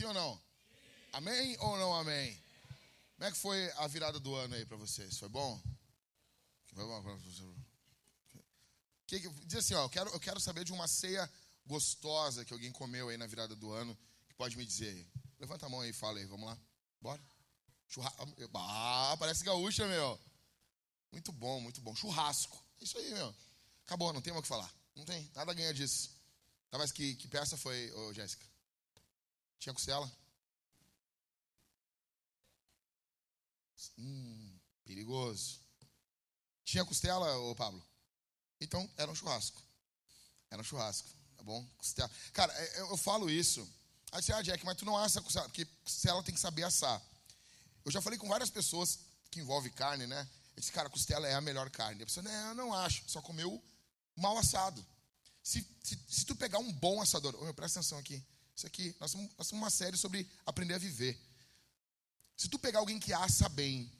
Sim? 0.00 0.04
Sim 0.04 0.04
ou 0.06 0.14
não? 0.14 0.40
Amém 1.12 1.56
ou 1.60 1.76
não 1.76 1.94
amém? 1.94 2.42
Como 3.16 3.28
é 3.28 3.30
que 3.30 3.36
foi 3.36 3.70
a 3.72 3.86
virada 3.86 4.18
do 4.18 4.34
ano 4.34 4.54
aí 4.54 4.64
para 4.64 4.78
vocês? 4.78 5.18
Foi 5.18 5.28
bom? 5.28 5.60
Foi 6.74 6.86
bom? 6.86 7.54
Que, 9.06 9.28
diz 9.44 9.58
assim, 9.58 9.74
ó, 9.74 9.84
eu 9.84 9.90
quero, 9.90 10.08
eu 10.10 10.20
quero 10.20 10.40
saber 10.40 10.64
de 10.64 10.72
uma 10.72 10.88
ceia 10.88 11.30
gostosa 11.66 12.46
que 12.46 12.52
alguém 12.54 12.72
comeu 12.72 13.10
aí 13.10 13.18
na 13.18 13.26
virada 13.26 13.54
do 13.54 13.70
ano, 13.72 13.94
que 14.26 14.34
pode 14.36 14.56
me 14.56 14.64
dizer 14.64 14.88
aí. 14.88 15.06
Levanta 15.38 15.66
a 15.66 15.68
mão 15.68 15.80
aí 15.80 15.90
e 15.90 15.92
fala 15.92 16.18
aí, 16.18 16.24
vamos 16.24 16.46
lá. 16.46 16.58
Bora. 16.98 17.22
Churrasco. 17.86 18.26
Ah, 18.54 19.16
parece 19.18 19.44
gaúcha, 19.44 19.86
meu. 19.86 20.18
Muito 21.12 21.30
bom, 21.30 21.60
muito 21.60 21.82
bom. 21.82 21.94
Churrasco. 21.94 22.58
É 22.80 22.84
isso 22.84 22.96
aí, 22.96 23.12
meu. 23.12 23.34
Acabou, 23.84 24.14
não 24.14 24.22
tem 24.22 24.32
mais 24.32 24.40
o 24.40 24.42
que 24.44 24.48
falar. 24.48 24.72
Não 24.96 25.04
tem, 25.04 25.30
nada 25.34 25.52
ganha 25.52 25.74
disso. 25.74 26.10
Tá, 26.70 26.78
mas 26.78 26.90
que, 26.90 27.16
que 27.16 27.28
peça 27.28 27.54
foi, 27.58 27.92
ô, 27.92 28.14
Jéssica? 28.14 28.49
Tinha 29.60 29.74
costela? 29.74 30.10
Hum, 33.98 34.58
perigoso. 34.84 35.60
Tinha 36.64 36.84
costela, 36.84 37.36
ô 37.36 37.54
Pablo? 37.54 37.84
Então, 38.58 38.88
era 38.96 39.10
um 39.10 39.14
churrasco. 39.14 39.62
Era 40.50 40.62
um 40.62 40.64
churrasco, 40.64 41.08
tá 41.36 41.42
bom? 41.42 41.62
Costela. 41.76 42.10
Cara, 42.32 42.52
é, 42.54 42.80
eu, 42.80 42.88
eu 42.88 42.96
falo 42.96 43.30
isso. 43.30 43.68
Aí 44.12 44.22
você, 44.22 44.32
ah, 44.32 44.40
Jack, 44.40 44.64
mas 44.64 44.78
tu 44.78 44.86
não 44.86 44.96
assa 44.96 45.20
costela, 45.20 45.46
porque 45.46 45.66
costela 45.84 46.22
tem 46.22 46.34
que 46.34 46.40
saber 46.40 46.62
assar. 46.62 47.00
Eu 47.84 47.92
já 47.92 48.00
falei 48.00 48.18
com 48.18 48.28
várias 48.28 48.48
pessoas 48.48 48.98
que 49.30 49.40
envolve 49.40 49.68
carne, 49.70 50.06
né? 50.06 50.26
Eu 50.56 50.60
disse, 50.60 50.72
cara, 50.72 50.88
costela 50.88 51.28
é 51.28 51.34
a 51.34 51.40
melhor 51.40 51.68
carne. 51.70 52.02
A 52.02 52.06
pessoa, 52.06 52.24
não, 52.24 52.48
eu 52.48 52.54
não 52.54 52.74
acho, 52.74 53.04
só 53.06 53.20
comeu 53.20 53.62
mal 54.16 54.38
assado. 54.38 54.84
Se, 55.42 55.66
se, 55.82 55.98
se 56.08 56.24
tu 56.24 56.34
pegar 56.34 56.58
um 56.58 56.72
bom 56.72 57.00
assador, 57.02 57.34
oh, 57.42 57.54
presta 57.54 57.80
atenção 57.80 57.98
aqui. 57.98 58.24
Isso 58.60 58.66
aqui, 58.66 58.94
nós 59.00 59.12
temos, 59.12 59.30
nós 59.38 59.52
uma 59.52 59.70
série 59.70 59.96
sobre 59.96 60.28
aprender 60.44 60.74
a 60.74 60.78
viver. 60.78 61.18
Se 62.36 62.46
tu 62.46 62.58
pegar 62.58 62.80
alguém 62.80 63.00
que 63.00 63.10
assa 63.10 63.48
bem, 63.48 63.90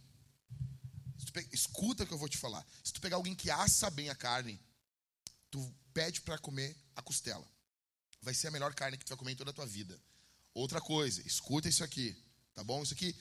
escuta 1.50 2.04
o 2.04 2.06
que 2.06 2.12
eu 2.12 2.18
vou 2.18 2.28
te 2.28 2.36
falar. 2.36 2.66
Se 2.84 2.92
tu 2.92 3.00
pegar 3.00 3.16
alguém 3.16 3.34
que 3.34 3.50
assa 3.50 3.88
bem 3.88 4.10
a 4.10 4.14
carne, 4.14 4.60
tu 5.50 5.74
pede 5.94 6.20
para 6.20 6.36
comer 6.36 6.76
a 6.94 7.00
costela. 7.00 7.46
Vai 8.20 8.34
ser 8.34 8.48
a 8.48 8.50
melhor 8.50 8.74
carne 8.74 8.98
que 8.98 9.04
tu 9.06 9.08
vai 9.08 9.16
comer 9.16 9.32
em 9.32 9.36
toda 9.36 9.50
a 9.50 9.54
tua 9.54 9.64
vida. 9.64 9.98
Outra 10.52 10.78
coisa, 10.78 11.26
escuta 11.26 11.66
isso 11.66 11.82
aqui, 11.82 12.14
tá 12.54 12.62
bom? 12.62 12.82
Isso 12.82 12.92
aqui, 12.92 13.16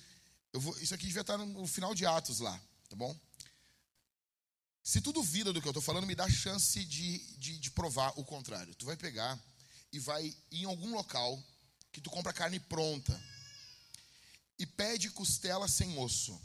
eu 0.51 0.59
vou, 0.59 0.77
isso 0.81 0.93
aqui 0.93 1.07
devia 1.07 1.21
estar 1.21 1.37
no 1.37 1.65
final 1.67 1.95
de 1.95 2.05
Atos 2.05 2.39
lá, 2.39 2.61
tá 2.89 2.97
bom? 2.97 3.17
Se 4.83 4.99
tu 4.99 5.13
duvida 5.13 5.53
do 5.53 5.61
que 5.61 5.67
eu 5.67 5.71
estou 5.71 5.81
falando, 5.81 6.05
me 6.05 6.15
dá 6.15 6.29
chance 6.29 6.83
de, 6.83 7.17
de, 7.37 7.57
de, 7.59 7.71
provar 7.71 8.11
o 8.17 8.25
contrário. 8.25 8.75
Tu 8.75 8.85
vai 8.85 8.97
pegar 8.97 9.39
e 9.91 9.99
vai 9.99 10.35
em 10.51 10.65
algum 10.65 10.93
local 10.93 11.41
que 11.91 12.01
tu 12.01 12.09
compra 12.09 12.33
carne 12.33 12.59
pronta 12.59 13.19
e 14.57 14.65
pede 14.65 15.09
costela 15.09 15.67
sem 15.67 15.97
osso. 15.97 16.39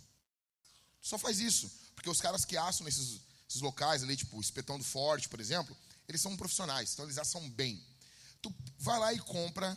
Tu 1.01 1.09
só 1.09 1.19
faz 1.19 1.39
isso, 1.41 1.71
porque 1.95 2.09
os 2.09 2.21
caras 2.21 2.45
que 2.45 2.57
assam 2.57 2.85
nesses, 2.85 3.21
nesses 3.45 3.61
locais 3.61 4.03
ali, 4.03 4.17
tipo 4.17 4.41
Espetão 4.41 4.79
do 4.79 4.85
Forte, 4.85 5.29
por 5.29 5.41
exemplo, 5.41 5.77
eles 6.09 6.21
são 6.21 6.37
profissionais, 6.37 6.93
então 6.93 7.05
eles 7.05 7.19
assam 7.19 7.49
bem. 7.51 7.83
Tu 8.41 8.55
vai 8.79 8.99
lá 8.99 9.13
e 9.13 9.19
compra 9.19 9.77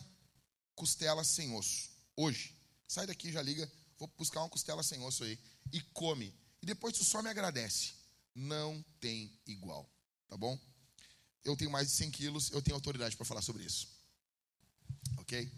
costela 0.74 1.24
sem 1.24 1.54
osso. 1.54 1.90
Hoje. 2.16 2.54
Sai 2.86 3.06
daqui, 3.06 3.30
já 3.30 3.42
liga, 3.42 3.70
vou 3.98 4.08
buscar 4.16 4.40
uma 4.40 4.48
costela 4.48 4.82
sem 4.82 4.98
osso 5.02 5.22
aí 5.22 5.38
e 5.70 5.80
come. 5.92 6.34
E 6.62 6.66
depois 6.66 6.96
tu 6.96 7.04
só 7.04 7.22
me 7.22 7.28
agradece 7.28 7.98
não 8.38 8.84
tem 9.00 9.32
igual, 9.46 9.88
tá 10.28 10.36
bom? 10.36 10.58
Eu 11.48 11.56
tenho 11.56 11.70
mais 11.70 11.88
de 11.88 11.94
100 11.94 12.10
quilos, 12.10 12.50
eu 12.50 12.62
tenho 12.62 12.74
autoridade 12.74 13.16
para 13.16 13.24
falar 13.24 13.42
sobre 13.42 13.64
isso, 13.64 13.88
ok? 15.16 15.50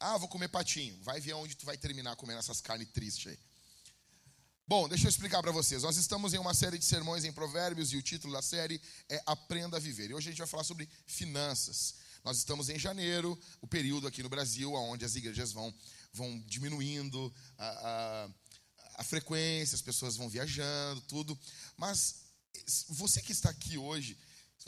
Ah, 0.00 0.16
vou 0.16 0.28
comer 0.28 0.48
patinho. 0.48 0.96
Vai 1.02 1.20
ver 1.20 1.32
onde 1.34 1.56
tu 1.56 1.66
vai 1.66 1.76
terminar 1.76 2.14
comendo 2.16 2.38
essas 2.38 2.60
carnes 2.60 2.88
tristes 2.92 3.26
aí. 3.26 3.38
Bom, 4.66 4.88
deixa 4.88 5.06
eu 5.06 5.08
explicar 5.08 5.42
para 5.42 5.50
vocês. 5.50 5.82
Nós 5.82 5.96
estamos 5.96 6.34
em 6.34 6.38
uma 6.38 6.54
série 6.54 6.78
de 6.78 6.84
sermões 6.84 7.24
em 7.24 7.32
Provérbios 7.32 7.92
e 7.92 7.96
o 7.96 8.02
título 8.02 8.32
da 8.32 8.42
série 8.42 8.80
é 9.08 9.20
Aprenda 9.26 9.76
a 9.76 9.80
Viver. 9.80 10.10
E 10.10 10.14
hoje 10.14 10.28
a 10.28 10.30
gente 10.30 10.38
vai 10.38 10.46
falar 10.46 10.62
sobre 10.62 10.88
finanças. 11.06 11.94
Nós 12.22 12.36
estamos 12.36 12.68
em 12.68 12.78
janeiro, 12.78 13.38
o 13.60 13.66
período 13.66 14.06
aqui 14.06 14.22
no 14.22 14.28
Brasil 14.28 14.72
onde 14.74 15.04
as 15.04 15.16
igrejas 15.16 15.52
vão, 15.52 15.74
vão 16.12 16.38
diminuindo 16.46 17.34
a, 17.56 17.68
a 17.68 18.30
a 18.98 19.04
frequência, 19.04 19.76
as 19.76 19.80
pessoas 19.80 20.16
vão 20.16 20.28
viajando, 20.28 21.00
tudo. 21.02 21.38
Mas 21.76 22.16
você 22.88 23.22
que 23.22 23.30
está 23.30 23.48
aqui 23.48 23.78
hoje, 23.78 24.18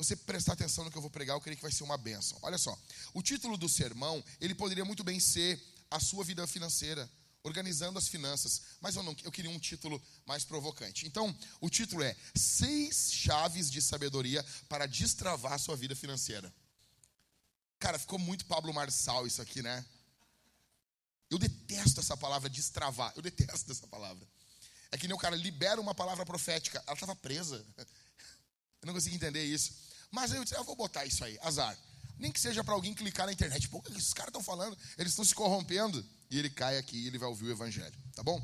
você 0.05 0.17
prestar 0.17 0.55
atenção 0.55 0.85
no 0.85 0.91
que 0.91 0.97
eu 0.97 1.03
vou 1.03 1.11
pregar, 1.11 1.37
eu 1.37 1.41
creio 1.41 1.57
que 1.57 1.63
vai 1.63 1.73
ser 1.73 1.83
uma 1.83 1.99
benção. 1.99 2.39
Olha 2.43 2.57
só, 2.57 2.77
o 3.13 3.23
título 3.23 3.57
do 3.57 3.69
sermão, 3.69 4.25
ele 4.41 4.55
poderia 4.55 4.85
muito 4.85 5.05
bem 5.05 5.21
ser 5.21 5.63
a 5.91 6.01
sua 6.01 6.25
vida 6.25 6.47
financeira, 6.47 7.11
organizando 7.43 7.99
as 7.99 8.09
finanças, 8.09 8.63
mas 8.81 8.97
eu 8.97 9.03
não, 9.03 9.15
eu 9.25 9.31
queria 9.31 9.51
um 9.51 9.59
título 9.59 10.03
mais 10.25 10.45
provocante. 10.45 11.07
Então, 11.07 11.37
o 11.61 11.69
título 11.69 12.03
é 12.03 12.17
Seis 12.35 13.13
chaves 13.13 13.71
de 13.71 13.83
sabedoria 13.83 14.45
para 14.69 14.87
destravar 14.87 15.53
a 15.53 15.59
sua 15.59 15.77
vida 15.77 15.95
financeira. 15.95 16.53
Cara, 17.79 17.99
ficou 17.99 18.19
muito 18.19 18.47
Pablo 18.47 18.73
Marçal 18.73 19.27
isso 19.27 19.41
aqui, 19.43 19.63
né? 19.63 19.85
Eu 21.31 21.39
detesto 21.39 22.01
essa 22.01 22.17
palavra 22.17 22.49
destravar. 22.49 23.13
Eu 23.17 23.23
detesto 23.23 23.71
essa 23.71 23.87
palavra. 23.87 24.27
É 24.91 24.99
que 24.99 25.07
nem 25.07 25.15
o 25.15 25.19
cara 25.19 25.37
libera 25.37 25.81
uma 25.81 25.95
palavra 25.95 26.27
profética. 26.27 26.83
Ela 26.87 26.95
estava 26.95 27.15
presa. 27.15 27.65
Eu 28.83 28.87
não 28.87 28.95
consigo 28.95 29.15
entender 29.15 29.45
isso. 29.45 29.75
Mas 30.11 30.33
eu 30.33 30.43
disse, 30.43 30.57
eu 30.57 30.65
vou 30.65 30.75
botar 30.75 31.05
isso 31.05 31.25
aí, 31.25 31.39
azar. 31.43 31.77
Nem 32.19 32.31
que 32.31 32.41
seja 32.41 32.63
para 32.63 32.75
alguém 32.75 32.93
clicar 32.93 33.27
na 33.27 33.33
internet. 33.33 33.69
Pô, 33.69 33.83
esses 33.91 34.13
caras 34.13 34.29
estão 34.29 34.43
falando? 34.43 34.77
Eles 34.99 35.13
estão 35.13 35.25
se 35.25 35.35
corrompendo. 35.35 36.05
E 36.31 36.39
ele 36.39 36.51
cai 36.51 36.77
aqui 36.77 36.97
e 36.97 37.07
ele 37.07 37.19
vai 37.19 37.29
ouvir 37.29 37.47
o 37.47 37.51
evangelho. 37.51 37.97
Tá 38.15 38.23
bom? 38.23 38.41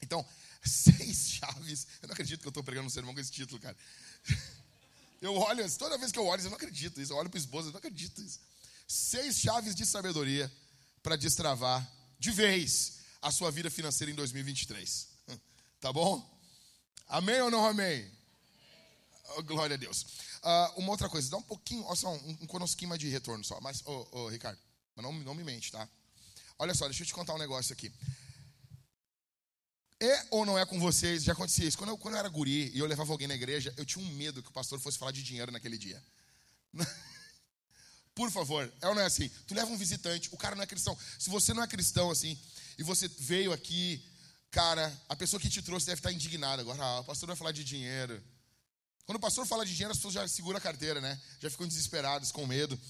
Então, 0.00 0.24
seis 0.64 1.30
chaves. 1.30 1.86
Eu 2.00 2.08
não 2.08 2.12
acredito 2.12 2.40
que 2.40 2.46
eu 2.46 2.50
estou 2.50 2.62
pregando 2.62 2.86
um 2.86 2.90
sermão 2.90 3.12
com 3.14 3.20
esse 3.20 3.32
título, 3.32 3.60
cara. 3.60 3.76
Eu 5.20 5.36
olho, 5.36 5.70
toda 5.76 5.98
vez 5.98 6.10
que 6.10 6.18
eu 6.18 6.24
olho, 6.24 6.40
eu 6.40 6.48
não 6.48 6.56
acredito 6.56 6.98
isso. 6.98 7.12
Eu 7.12 7.16
olho 7.18 7.28
para 7.28 7.36
o 7.36 7.40
esposo, 7.40 7.68
eu 7.68 7.72
não 7.72 7.78
acredito 7.78 8.22
isso. 8.22 8.40
Seis 8.88 9.38
chaves 9.38 9.74
de 9.74 9.84
sabedoria 9.84 10.50
para 11.02 11.14
destravar 11.14 11.86
de 12.18 12.30
vez 12.30 13.00
a 13.20 13.30
sua 13.30 13.50
vida 13.50 13.70
financeira 13.70 14.10
em 14.10 14.14
2023. 14.14 15.08
Tá 15.78 15.92
bom? 15.92 16.26
Amém 17.06 17.38
ou 17.42 17.50
não 17.50 17.66
amém? 17.66 18.10
Oh, 19.36 19.42
glória 19.42 19.74
a 19.74 19.76
Deus. 19.76 20.06
Uh, 20.42 20.80
uma 20.80 20.92
outra 20.92 21.08
coisa, 21.08 21.30
dá 21.30 21.36
um 21.36 21.42
pouquinho, 21.42 21.84
olha 21.84 21.96
só, 21.96 22.10
um, 22.14 22.38
um 22.40 22.96
de 22.96 23.08
retorno 23.08 23.44
só. 23.44 23.60
Mas, 23.60 23.82
ô, 23.84 24.08
oh, 24.12 24.28
Ricardo, 24.28 24.58
não, 24.96 25.12
não 25.12 25.34
me 25.34 25.44
mente, 25.44 25.70
tá? 25.70 25.88
Olha 26.58 26.74
só, 26.74 26.86
deixa 26.86 27.02
eu 27.02 27.06
te 27.06 27.14
contar 27.14 27.34
um 27.34 27.38
negócio 27.38 27.72
aqui. 27.72 27.92
É 30.02 30.26
ou 30.30 30.46
não 30.46 30.58
é 30.58 30.64
com 30.64 30.80
vocês? 30.80 31.24
Já 31.24 31.32
acontecia 31.32 31.66
isso. 31.66 31.76
Quando 31.76 31.90
eu, 31.90 31.98
quando 31.98 32.14
eu 32.14 32.20
era 32.20 32.28
guri 32.28 32.70
e 32.74 32.78
eu 32.78 32.86
levava 32.86 33.12
alguém 33.12 33.28
na 33.28 33.34
igreja, 33.34 33.72
eu 33.76 33.84
tinha 33.84 34.04
um 34.04 34.08
medo 34.12 34.42
que 34.42 34.48
o 34.48 34.52
pastor 34.52 34.80
fosse 34.80 34.98
falar 34.98 35.12
de 35.12 35.22
dinheiro 35.22 35.52
naquele 35.52 35.76
dia. 35.76 36.02
Por 38.14 38.30
favor, 38.30 38.70
é 38.80 38.88
ou 38.88 38.94
não 38.94 39.02
é 39.02 39.06
assim? 39.06 39.28
Tu 39.46 39.54
leva 39.54 39.70
um 39.70 39.76
visitante, 39.76 40.28
o 40.32 40.38
cara 40.38 40.56
não 40.56 40.62
é 40.62 40.66
cristão. 40.66 40.96
Se 41.18 41.28
você 41.28 41.52
não 41.52 41.62
é 41.62 41.66
cristão 41.66 42.10
assim, 42.10 42.38
e 42.78 42.82
você 42.82 43.08
veio 43.08 43.52
aqui, 43.52 44.02
cara, 44.50 44.92
a 45.08 45.14
pessoa 45.14 45.40
que 45.40 45.50
te 45.50 45.62
trouxe 45.62 45.86
deve 45.86 45.98
estar 45.98 46.12
indignada 46.12 46.62
agora. 46.62 46.82
Ah, 46.82 47.00
o 47.00 47.04
pastor 47.04 47.26
vai 47.26 47.36
falar 47.36 47.52
de 47.52 47.62
dinheiro. 47.62 48.22
Quando 49.10 49.16
o 49.16 49.22
pastor 49.22 49.44
fala 49.44 49.66
de 49.66 49.72
dinheiro, 49.72 49.90
as 49.90 49.98
pessoas 49.98 50.14
já 50.14 50.28
seguram 50.28 50.58
a 50.58 50.60
carteira, 50.60 51.00
né? 51.00 51.20
Já 51.40 51.50
ficam 51.50 51.66
desesperadas, 51.66 52.30
com 52.30 52.46
medo. 52.46 52.80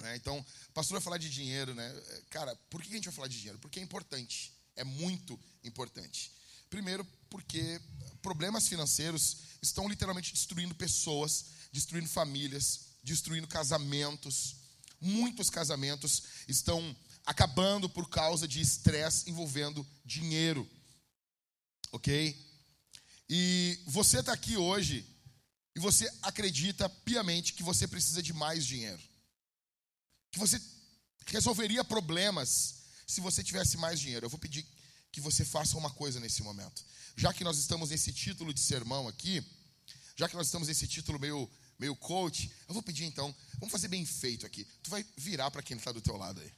Né? 0.00 0.14
Então, 0.14 0.38
o 0.38 0.72
pastor 0.72 0.98
vai 0.98 1.02
falar 1.02 1.18
de 1.18 1.28
dinheiro, 1.28 1.74
né? 1.74 1.92
Cara, 2.30 2.54
por 2.70 2.80
que 2.80 2.88
a 2.90 2.94
gente 2.94 3.06
vai 3.06 3.12
falar 3.12 3.26
de 3.26 3.36
dinheiro? 3.36 3.58
Porque 3.58 3.80
é 3.80 3.82
importante. 3.82 4.52
É 4.76 4.84
muito 4.84 5.36
importante. 5.64 6.30
Primeiro, 6.70 7.04
porque 7.28 7.80
problemas 8.22 8.68
financeiros 8.68 9.38
estão 9.60 9.88
literalmente 9.88 10.32
destruindo 10.32 10.76
pessoas, 10.76 11.46
destruindo 11.72 12.08
famílias, 12.08 12.82
destruindo 13.02 13.48
casamentos. 13.48 14.54
Muitos 15.00 15.50
casamentos 15.50 16.22
estão 16.46 16.96
acabando 17.24 17.88
por 17.88 18.08
causa 18.08 18.46
de 18.46 18.60
estresse 18.60 19.28
envolvendo 19.28 19.84
dinheiro. 20.04 20.70
Ok? 21.90 22.46
E 23.28 23.80
você 23.88 24.20
está 24.20 24.32
aqui 24.32 24.56
hoje 24.56 25.15
e 25.76 25.78
você 25.78 26.10
acredita 26.22 26.88
piamente 26.88 27.52
que 27.52 27.62
você 27.62 27.86
precisa 27.86 28.22
de 28.22 28.32
mais 28.32 28.64
dinheiro. 28.64 29.02
Que 30.30 30.38
você 30.38 30.58
resolveria 31.26 31.84
problemas 31.84 32.76
se 33.06 33.20
você 33.20 33.44
tivesse 33.44 33.76
mais 33.76 34.00
dinheiro. 34.00 34.24
Eu 34.24 34.30
vou 34.30 34.38
pedir 34.38 34.66
que 35.12 35.20
você 35.20 35.44
faça 35.44 35.76
uma 35.76 35.90
coisa 35.90 36.18
nesse 36.18 36.42
momento. 36.42 36.82
Já 37.14 37.30
que 37.30 37.44
nós 37.44 37.58
estamos 37.58 37.90
nesse 37.90 38.10
título 38.10 38.54
de 38.54 38.60
sermão 38.60 39.06
aqui, 39.06 39.44
já 40.16 40.26
que 40.26 40.34
nós 40.34 40.46
estamos 40.46 40.68
nesse 40.68 40.88
título 40.88 41.20
meio 41.20 41.46
meio 41.78 41.94
coach. 41.94 42.50
Eu 42.66 42.72
vou 42.72 42.82
pedir 42.82 43.04
então, 43.04 43.34
vamos 43.58 43.70
fazer 43.70 43.88
bem 43.88 44.06
feito 44.06 44.46
aqui. 44.46 44.66
Tu 44.82 44.88
vai 44.88 45.04
virar 45.14 45.50
para 45.50 45.62
quem 45.62 45.76
está 45.76 45.92
do 45.92 46.00
teu 46.00 46.16
lado 46.16 46.40
aí. 46.40 46.52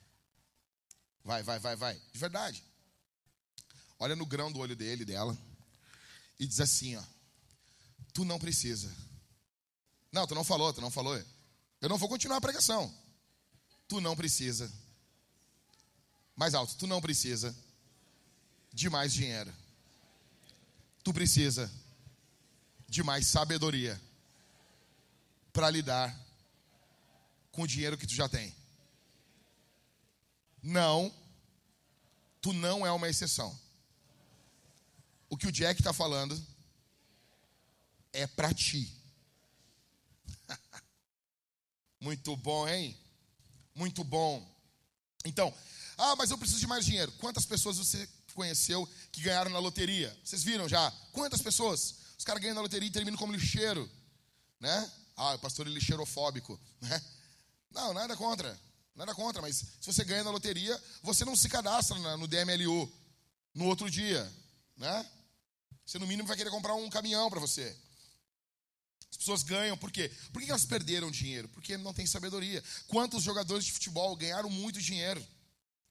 Vai, 1.25 1.43
vai, 1.43 1.59
vai, 1.59 1.75
vai. 1.75 2.01
De 2.13 2.19
verdade. 2.21 2.63
Olha 3.99 4.15
no 4.15 4.25
grão 4.25 4.53
do 4.53 4.61
olho 4.61 4.77
dele, 4.77 5.05
dela. 5.05 5.37
E 6.39 6.47
diz 6.47 6.61
assim, 6.61 6.95
ó. 6.95 7.03
Tu 8.13 8.25
não 8.25 8.39
precisa. 8.39 9.08
Não, 10.19 10.27
tu 10.27 10.35
não 10.35 10.43
falou, 10.43 10.73
tu 10.73 10.81
não 10.81 10.91
falou. 10.91 11.17
Eu 11.81 11.89
não 11.89 11.97
vou 11.97 12.09
continuar 12.09 12.39
a 12.39 12.41
pregação. 12.41 12.93
Tu 13.87 14.01
não 14.01 14.17
precisa. 14.17 14.69
Mais 16.35 16.55
alto, 16.55 16.75
tu 16.75 16.89
não 16.89 17.01
precisa 17.01 17.55
de 18.73 18.91
mais 18.91 19.13
dinheiro. 19.13 19.55
Tu 21.05 21.13
precisa 21.13 21.71
de 22.89 23.01
mais 23.05 23.29
sabedoria 23.29 24.01
para 25.53 25.71
lidar 25.71 26.13
com 27.53 27.63
o 27.63 27.67
dinheiro 27.69 27.97
que 27.97 28.07
tu 28.07 28.15
já 28.15 28.29
tem. 28.29 28.53
Não, 30.61 31.15
tu 32.41 32.53
não 32.53 32.85
é 32.85 32.91
uma 32.91 33.09
exceção. 33.09 33.57
O 35.31 35.37
que 35.37 35.47
o 35.47 35.53
Jack 35.53 35.81
está 35.81 35.93
falando 35.93 36.37
é 38.13 38.27
para 38.27 38.53
ti. 38.53 38.98
Muito 42.01 42.37
bom, 42.37 42.69
hein? 42.69 42.97
Muito 43.75 44.05
bom. 44.05 44.47
Então, 45.25 45.53
ah, 45.97 46.15
mas 46.17 46.31
eu 46.31 46.39
preciso 46.39 46.61
de 46.61 46.67
mais 46.67 46.85
dinheiro. 46.85 47.11
Quantas 47.13 47.45
pessoas 47.45 47.77
você 47.77 48.09
conheceu 48.35 48.89
que 49.11 49.21
ganharam 49.21 49.51
na 49.51 49.59
loteria? 49.59 50.17
Vocês 50.25 50.45
viram 50.45 50.69
já? 50.69 50.91
Quantas 51.13 51.43
pessoas? 51.43 51.95
Os 52.17 52.25
caras 52.25 52.41
ganham 52.41 52.55
na 52.55 52.61
loteria 52.61 52.89
e 52.89 52.93
terminam 52.93 53.19
como 53.19 53.33
lixeiro, 53.33 53.91
né? 54.61 54.91
Ah, 55.17 55.35
o 55.35 55.39
pastor 55.39 55.67
é 55.67 55.71
lixeirofóbico, 55.71 56.59
né? 56.81 57.03
Não, 57.73 57.93
nada 57.93 58.17
contra, 58.17 58.59
nada 58.95 59.15
contra, 59.15 59.43
mas 59.43 59.57
se 59.81 59.93
você 59.93 60.05
ganha 60.05 60.25
na 60.25 60.31
loteria, 60.31 60.81
você 61.03 61.25
não 61.25 61.37
se 61.37 61.49
cadastra 61.49 61.99
no 62.17 62.27
DMLU 62.27 62.91
no 63.55 63.67
outro 63.67 63.91
dia, 63.91 64.31
né? 64.77 65.05
Você 65.85 65.99
no 65.99 66.07
mínimo 66.07 66.29
vai 66.29 66.37
querer 66.37 66.51
comprar 66.51 66.75
um 66.75 66.89
caminhão 66.89 67.29
para 67.29 67.41
você. 67.41 67.77
As 69.19 69.25
pessoas 69.25 69.43
ganham, 69.43 69.77
por 69.77 69.91
quê? 69.91 70.13
Por 70.33 70.41
que 70.41 70.49
elas 70.49 70.65
perderam 70.65 71.11
dinheiro? 71.11 71.49
Porque 71.49 71.77
não 71.77 71.93
tem 71.93 72.07
sabedoria. 72.07 72.63
Quantos 72.87 73.25
jogadores 73.25 73.65
de 73.65 73.73
futebol 73.73 74.15
ganharam 74.15 74.49
muito 74.49 74.81
dinheiro? 74.81 75.27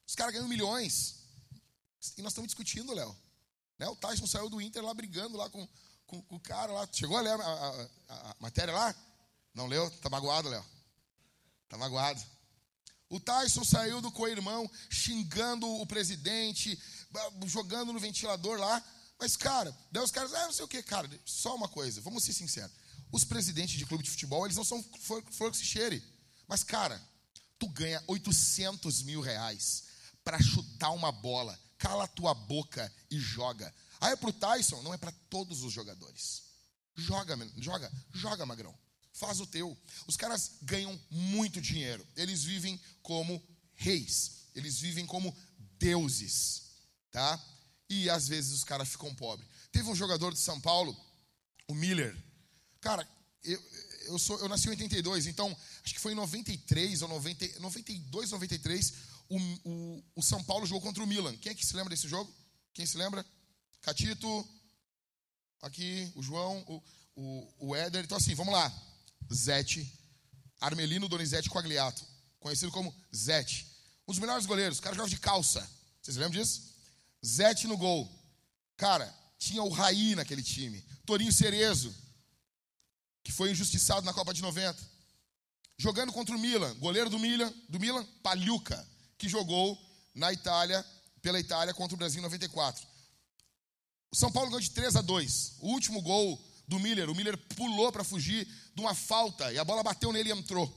Os 0.07 0.15
caras 0.15 0.33
ganham 0.33 0.47
milhões. 0.47 1.15
E 2.17 2.21
nós 2.21 2.31
estamos 2.31 2.47
discutindo, 2.47 2.93
Léo. 2.93 3.13
Né? 3.77 3.85
O 3.89 3.97
Tyson 3.97 4.25
saiu 4.25 4.49
do 4.49 4.61
Inter 4.61 4.81
lá 4.81 4.93
brigando 4.93 5.35
lá 5.35 5.49
com, 5.49 5.67
com, 6.05 6.21
com 6.21 6.35
o 6.37 6.39
cara 6.39 6.71
lá. 6.71 6.87
Chegou 6.89 7.17
a 7.17 7.21
ler 7.21 7.37
a, 7.37 7.43
a, 7.43 7.89
a, 8.07 8.31
a 8.31 8.35
matéria 8.39 8.73
lá? 8.73 8.95
Não 9.53 9.67
leu? 9.67 9.91
Tá 9.99 10.09
magoado, 10.09 10.47
Léo. 10.47 10.65
Tá 11.67 11.77
magoado. 11.77 12.23
O 13.09 13.19
Tyson 13.19 13.65
saiu 13.65 13.99
do 13.99 14.09
co-irmão 14.09 14.71
xingando 14.89 15.67
o 15.81 15.85
presidente, 15.85 16.81
jogando 17.45 17.91
no 17.91 17.99
ventilador 17.99 18.57
lá. 18.57 18.81
Mas, 19.19 19.35
cara, 19.35 19.77
daí 19.91 20.01
os 20.01 20.11
caras, 20.11 20.33
ah, 20.33 20.45
não 20.45 20.53
sei 20.53 20.63
o 20.63 20.67
que, 20.67 20.81
cara, 20.81 21.09
só 21.25 21.55
uma 21.55 21.67
coisa, 21.67 21.99
vamos 21.99 22.23
ser 22.23 22.31
sinceros. 22.31 22.86
Os 23.11 23.23
presidentes 23.23 23.77
de 23.77 23.85
clube 23.85 24.03
de 24.03 24.09
futebol, 24.09 24.45
eles 24.45 24.57
não 24.57 24.63
são 24.63 24.83
flor 25.01 25.51
que 25.51 25.57
se 25.57 25.65
cheire. 25.65 26.03
Mas, 26.47 26.63
cara, 26.63 27.01
tu 27.59 27.67
ganha 27.69 28.03
800 28.07 29.03
mil 29.03 29.21
reais 29.21 29.83
para 30.23 30.41
chutar 30.41 30.91
uma 30.91 31.11
bola. 31.11 31.57
Cala 31.77 32.05
a 32.05 32.07
tua 32.07 32.33
boca 32.33 32.91
e 33.09 33.19
joga. 33.19 33.73
Aí 33.99 34.13
é 34.13 34.15
pro 34.15 34.33
Tyson, 34.33 34.81
não 34.81 34.93
é 34.93 34.97
para 34.97 35.11
todos 35.29 35.63
os 35.63 35.71
jogadores. 35.71 36.43
Joga, 36.95 37.37
joga, 37.57 37.91
joga, 38.13 38.45
magrão. 38.45 38.77
Faz 39.13 39.39
o 39.39 39.47
teu. 39.47 39.77
Os 40.05 40.17
caras 40.17 40.53
ganham 40.61 40.99
muito 41.09 41.61
dinheiro. 41.61 42.05
Eles 42.15 42.43
vivem 42.43 42.79
como 43.01 43.41
reis. 43.75 44.47
Eles 44.53 44.79
vivem 44.79 45.05
como 45.05 45.35
deuses, 45.79 46.63
tá? 47.11 47.39
E 47.89 48.09
às 48.09 48.27
vezes 48.27 48.53
os 48.53 48.63
caras 48.63 48.89
ficam 48.89 49.13
pobres. 49.15 49.47
Teve 49.71 49.89
um 49.89 49.95
jogador 49.95 50.33
de 50.33 50.39
São 50.39 50.59
Paulo, 50.59 50.95
o 51.67 51.75
Miller. 51.75 52.15
Cara, 52.81 53.07
eu, 53.43 53.63
eu, 54.07 54.19
sou, 54.19 54.39
eu 54.39 54.49
nasci 54.49 54.67
em 54.67 54.71
82, 54.71 55.27
então 55.27 55.55
acho 55.83 55.93
que 55.93 55.99
foi 55.99 56.11
em 56.11 56.15
93 56.15 57.01
ou 57.01 57.09
90, 57.09 57.59
92, 57.59 58.31
93, 58.31 58.93
o, 59.29 59.37
o, 59.63 60.03
o 60.15 60.23
São 60.23 60.43
Paulo 60.43 60.65
jogou 60.65 60.81
contra 60.81 61.03
o 61.03 61.07
Milan. 61.07 61.35
Quem 61.37 61.51
é 61.51 61.55
que 61.55 61.65
se 61.65 61.75
lembra 61.75 61.89
desse 61.89 62.07
jogo? 62.07 62.33
Quem 62.73 62.85
se 62.85 62.97
lembra? 62.97 63.25
Catito, 63.81 64.47
aqui, 65.61 66.11
o 66.15 66.23
João, 66.23 66.59
o, 66.67 66.83
o, 67.15 67.53
o 67.69 67.75
Éder. 67.75 68.03
Então, 68.03 68.17
assim, 68.17 68.35
vamos 68.35 68.53
lá. 68.53 68.71
Zete, 69.33 69.91
Armelino 70.59 71.09
Donizete 71.09 71.49
Quagliato, 71.49 72.05
conhecido 72.39 72.71
como 72.71 72.93
Zete. 73.15 73.67
Um 74.07 74.11
dos 74.11 74.19
melhores 74.19 74.45
goleiros, 74.45 74.79
o 74.79 74.81
cara 74.81 74.95
jogava 74.95 75.09
de 75.09 75.19
calça. 75.19 75.69
Vocês 76.01 76.15
lembram 76.15 76.39
disso? 76.39 76.73
Zete 77.25 77.67
no 77.67 77.77
gol. 77.77 78.09
Cara, 78.77 79.13
tinha 79.37 79.61
o 79.63 79.69
Raí 79.69 80.15
naquele 80.15 80.41
time. 80.41 80.81
Torinho 81.05 81.31
Cerezo, 81.31 81.93
que 83.27 83.33
foi 83.33 83.51
injustiçado 83.51 84.05
na 84.05 84.13
Copa 84.13 84.33
de 84.33 84.41
90. 84.41 84.81
Jogando 85.77 86.13
contra 86.13 86.33
o 86.33 86.39
Milan, 86.39 86.73
goleiro 86.75 87.09
do 87.09 87.19
Milan, 87.19 87.53
do 87.67 87.77
Milan, 87.77 88.01
Pagliuca, 88.23 88.87
que 89.17 89.27
jogou 89.27 89.77
na 90.15 90.31
Itália, 90.31 90.83
pela 91.21 91.37
Itália 91.37 91.73
contra 91.73 91.93
o 91.93 91.97
Brasil 91.97 92.19
em 92.19 92.23
94. 92.23 92.87
O 94.09 94.15
São 94.15 94.31
Paulo 94.31 94.49
ganhou 94.49 94.61
de 94.61 94.71
3 94.71 94.95
a 94.95 95.01
2. 95.01 95.55
O 95.59 95.71
último 95.73 96.01
gol 96.01 96.41
do 96.69 96.79
Miller, 96.79 97.09
o 97.09 97.15
Miller 97.15 97.37
pulou 97.53 97.91
para 97.91 98.01
fugir 98.01 98.47
de 98.73 98.81
uma 98.81 98.95
falta 98.95 99.51
e 99.51 99.59
a 99.59 99.65
bola 99.65 99.83
bateu 99.83 100.13
nele 100.13 100.29
e 100.29 100.31
entrou. 100.31 100.73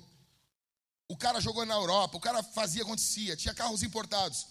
O 1.08 1.16
cara 1.16 1.40
jogou 1.40 1.64
na 1.64 1.74
Europa, 1.74 2.16
o 2.16 2.20
cara 2.20 2.42
fazia 2.42 2.82
acontecia, 2.82 3.36
tinha 3.36 3.54
carros 3.54 3.84
importados. 3.84 4.44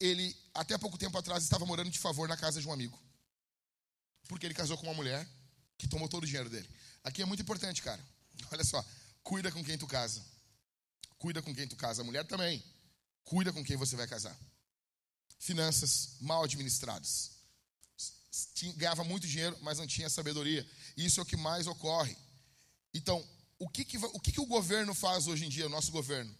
Ele, 0.00 0.36
até 0.52 0.76
pouco 0.76 0.98
tempo 0.98 1.16
atrás, 1.16 1.44
estava 1.44 1.64
morando 1.64 1.90
de 1.90 1.98
favor 2.00 2.28
na 2.28 2.36
casa 2.36 2.60
de 2.60 2.66
um 2.66 2.72
amigo. 2.72 3.00
Porque 4.26 4.44
ele 4.46 4.54
casou 4.54 4.76
com 4.76 4.86
uma 4.88 4.94
mulher 4.94 5.24
que 5.78 5.86
tomou 5.86 6.08
todo 6.08 6.24
o 6.24 6.26
dinheiro 6.26 6.50
dele. 6.50 6.68
Aqui 7.06 7.22
é 7.22 7.24
muito 7.24 7.40
importante, 7.40 7.82
cara. 7.82 8.04
Olha 8.50 8.64
só, 8.64 8.84
cuida 9.22 9.52
com 9.52 9.62
quem 9.62 9.78
tu 9.78 9.86
casa. 9.86 10.20
Cuida 11.18 11.40
com 11.40 11.54
quem 11.54 11.68
tu 11.68 11.76
casa. 11.76 12.02
A 12.02 12.04
mulher 12.04 12.26
também. 12.26 12.62
Cuida 13.24 13.52
com 13.52 13.62
quem 13.62 13.76
você 13.76 13.94
vai 13.94 14.08
casar. 14.08 14.36
Finanças 15.38 16.16
mal 16.20 16.42
administradas. 16.42 17.30
Ganhava 18.74 19.04
muito 19.04 19.24
dinheiro, 19.24 19.56
mas 19.62 19.78
não 19.78 19.86
tinha 19.86 20.10
sabedoria. 20.10 20.68
Isso 20.96 21.20
é 21.20 21.22
o 21.22 21.26
que 21.26 21.36
mais 21.36 21.68
ocorre. 21.68 22.16
Então, 22.92 23.24
o 23.56 23.68
que, 23.68 23.84
que, 23.84 23.98
o, 23.98 24.20
que, 24.20 24.32
que 24.32 24.40
o 24.40 24.46
governo 24.46 24.92
faz 24.92 25.28
hoje 25.28 25.46
em 25.46 25.48
dia, 25.48 25.66
o 25.66 25.70
nosso 25.70 25.92
governo? 25.92 26.36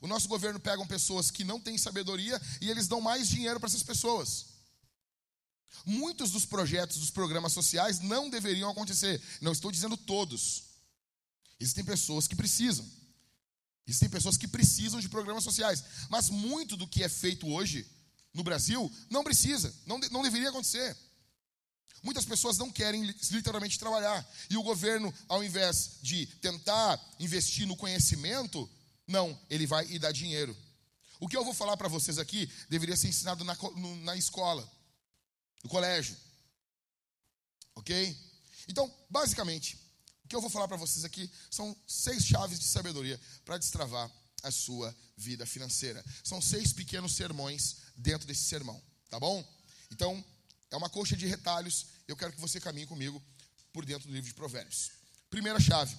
O 0.00 0.06
nosso 0.06 0.28
governo 0.28 0.60
pega 0.60 0.84
pessoas 0.86 1.28
que 1.28 1.42
não 1.42 1.60
têm 1.60 1.76
sabedoria 1.76 2.40
e 2.60 2.70
eles 2.70 2.86
dão 2.86 3.00
mais 3.00 3.28
dinheiro 3.28 3.58
para 3.58 3.68
essas 3.68 3.82
pessoas. 3.82 4.46
Muitos 5.84 6.30
dos 6.30 6.44
projetos, 6.44 6.98
dos 6.98 7.10
programas 7.10 7.52
sociais 7.52 8.00
não 8.00 8.30
deveriam 8.30 8.70
acontecer. 8.70 9.20
Não 9.40 9.52
estou 9.52 9.70
dizendo 9.70 9.96
todos. 9.96 10.64
Existem 11.60 11.84
pessoas 11.84 12.26
que 12.26 12.36
precisam. 12.36 12.88
Existem 13.86 14.08
pessoas 14.08 14.36
que 14.36 14.48
precisam 14.48 15.00
de 15.00 15.08
programas 15.08 15.44
sociais. 15.44 15.84
Mas 16.08 16.30
muito 16.30 16.76
do 16.76 16.86
que 16.86 17.02
é 17.02 17.08
feito 17.08 17.48
hoje 17.48 17.86
no 18.32 18.42
Brasil 18.42 18.90
não 19.08 19.22
precisa, 19.22 19.72
não, 19.86 19.98
não 20.10 20.22
deveria 20.22 20.48
acontecer. 20.48 20.96
Muitas 22.02 22.26
pessoas 22.26 22.58
não 22.58 22.70
querem 22.70 23.02
literalmente 23.30 23.78
trabalhar. 23.78 24.28
E 24.50 24.58
o 24.58 24.62
governo, 24.62 25.12
ao 25.26 25.42
invés 25.42 25.98
de 26.02 26.26
tentar 26.26 27.00
investir 27.18 27.66
no 27.66 27.76
conhecimento, 27.76 28.68
não, 29.06 29.38
ele 29.48 29.66
vai 29.66 29.86
e 29.90 29.98
dá 29.98 30.12
dinheiro. 30.12 30.54
O 31.18 31.26
que 31.26 31.36
eu 31.36 31.44
vou 31.44 31.54
falar 31.54 31.76
para 31.78 31.88
vocês 31.88 32.18
aqui 32.18 32.50
deveria 32.68 32.96
ser 32.96 33.08
ensinado 33.08 33.44
na, 33.44 33.56
na 34.02 34.16
escola, 34.16 34.70
no 35.64 35.70
colégio. 35.70 36.16
Ok? 37.74 38.16
Então, 38.68 38.92
basicamente, 39.10 39.76
o 40.24 40.28
que 40.28 40.36
eu 40.36 40.40
vou 40.40 40.50
falar 40.50 40.68
para 40.68 40.76
vocês 40.76 41.04
aqui 41.04 41.28
são 41.50 41.76
seis 41.86 42.24
chaves 42.24 42.58
de 42.58 42.66
sabedoria 42.66 43.20
para 43.44 43.58
destravar 43.58 44.10
a 44.42 44.50
sua 44.50 44.94
vida 45.16 45.44
financeira. 45.46 46.04
São 46.22 46.40
seis 46.40 46.72
pequenos 46.72 47.14
sermões 47.14 47.78
dentro 47.96 48.26
desse 48.26 48.44
sermão, 48.44 48.80
tá 49.08 49.18
bom? 49.18 49.42
Então, 49.90 50.22
é 50.70 50.76
uma 50.76 50.90
coxa 50.90 51.16
de 51.16 51.26
retalhos. 51.26 51.86
Eu 52.06 52.16
quero 52.16 52.32
que 52.32 52.40
você 52.40 52.60
caminhe 52.60 52.86
comigo 52.86 53.22
por 53.72 53.84
dentro 53.84 54.06
do 54.06 54.14
livro 54.14 54.28
de 54.28 54.34
Provérbios. 54.34 54.92
Primeira 55.30 55.58
chave. 55.58 55.96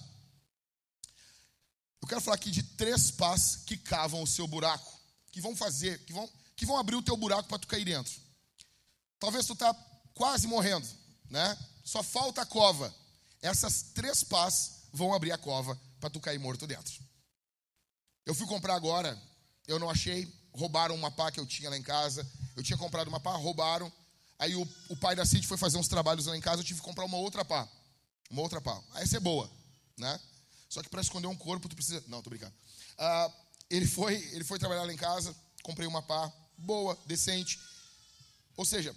Eu 2.00 2.08
quero 2.08 2.20
falar 2.20 2.36
aqui 2.36 2.50
de 2.50 2.62
três 2.62 3.10
pás 3.10 3.56
que 3.66 3.76
cavam 3.76 4.22
o 4.22 4.26
seu 4.26 4.46
buraco, 4.46 5.00
que 5.32 5.40
vão 5.40 5.56
fazer, 5.56 6.04
que 6.04 6.12
vão, 6.12 6.30
que 6.54 6.64
vão 6.64 6.76
abrir 6.76 6.94
o 6.94 7.02
teu 7.02 7.16
buraco 7.16 7.48
para 7.48 7.58
tu 7.58 7.66
cair 7.66 7.84
dentro. 7.84 8.25
Talvez 9.18 9.46
tu 9.46 9.54
tá 9.54 9.74
quase 10.14 10.46
morrendo, 10.46 10.86
né? 11.30 11.56
Só 11.84 12.02
falta 12.02 12.42
a 12.42 12.46
cova. 12.46 12.94
Essas 13.40 13.82
três 13.94 14.24
pás 14.24 14.88
vão 14.92 15.14
abrir 15.14 15.32
a 15.32 15.38
cova 15.38 15.78
para 16.00 16.10
tu 16.10 16.20
cair 16.20 16.38
morto 16.38 16.66
dentro. 16.66 16.94
Eu 18.24 18.34
fui 18.34 18.46
comprar 18.46 18.74
agora, 18.74 19.20
eu 19.66 19.78
não 19.78 19.88
achei, 19.88 20.32
roubaram 20.52 20.94
uma 20.94 21.10
pá 21.10 21.30
que 21.30 21.38
eu 21.38 21.46
tinha 21.46 21.70
lá 21.70 21.76
em 21.76 21.82
casa. 21.82 22.26
Eu 22.56 22.62
tinha 22.62 22.78
comprado 22.78 23.08
uma 23.08 23.20
pá, 23.20 23.36
roubaram. 23.36 23.92
Aí 24.38 24.54
o, 24.54 24.68
o 24.88 24.96
pai 24.96 25.14
da 25.14 25.24
Cid 25.24 25.46
foi 25.46 25.56
fazer 25.56 25.78
uns 25.78 25.88
trabalhos 25.88 26.26
lá 26.26 26.36
em 26.36 26.40
casa, 26.40 26.60
eu 26.60 26.64
tive 26.64 26.80
que 26.80 26.86
comprar 26.86 27.04
uma 27.04 27.16
outra 27.18 27.44
pá. 27.44 27.68
Uma 28.30 28.42
outra 28.42 28.60
pá. 28.60 28.82
Essa 28.96 29.18
é 29.18 29.20
boa, 29.20 29.50
né? 29.96 30.20
Só 30.68 30.82
que 30.82 30.88
para 30.88 31.00
esconder 31.00 31.28
um 31.28 31.36
corpo, 31.36 31.68
tu 31.68 31.76
precisa. 31.76 32.02
Não, 32.08 32.22
tô 32.22 32.30
brincando. 32.30 32.52
Ah, 32.98 33.30
ele, 33.70 33.86
foi, 33.86 34.14
ele 34.32 34.44
foi 34.44 34.58
trabalhar 34.58 34.82
lá 34.82 34.92
em 34.92 34.96
casa, 34.96 35.34
comprei 35.62 35.86
uma 35.86 36.02
pá 36.02 36.32
boa, 36.58 36.98
decente. 37.06 37.60
Ou 38.56 38.64
seja, 38.64 38.94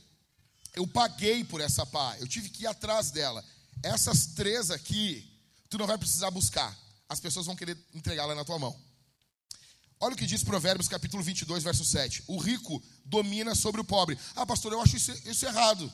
eu 0.75 0.87
paguei 0.87 1.43
por 1.43 1.61
essa 1.61 1.85
pá, 1.85 2.17
eu 2.19 2.27
tive 2.27 2.49
que 2.49 2.63
ir 2.63 2.67
atrás 2.67 3.11
dela. 3.11 3.43
Essas 3.81 4.27
três 4.27 4.71
aqui, 4.71 5.25
tu 5.69 5.77
não 5.77 5.87
vai 5.87 5.97
precisar 5.97 6.31
buscar. 6.31 6.77
As 7.07 7.19
pessoas 7.19 7.45
vão 7.45 7.55
querer 7.55 7.77
entregá-la 7.93 8.35
na 8.35 8.45
tua 8.45 8.59
mão. 8.59 8.79
Olha 9.99 10.13
o 10.13 10.17
que 10.17 10.25
diz 10.25 10.43
Provérbios 10.43 10.87
capítulo 10.87 11.21
22, 11.21 11.63
verso 11.63 11.83
7. 11.83 12.23
O 12.27 12.37
rico 12.37 12.81
domina 13.03 13.53
sobre 13.53 13.81
o 13.81 13.83
pobre. 13.83 14.17
Ah, 14.35 14.45
pastor, 14.45 14.71
eu 14.71 14.81
acho 14.81 14.95
isso, 14.95 15.11
isso 15.27 15.45
errado. 15.45 15.91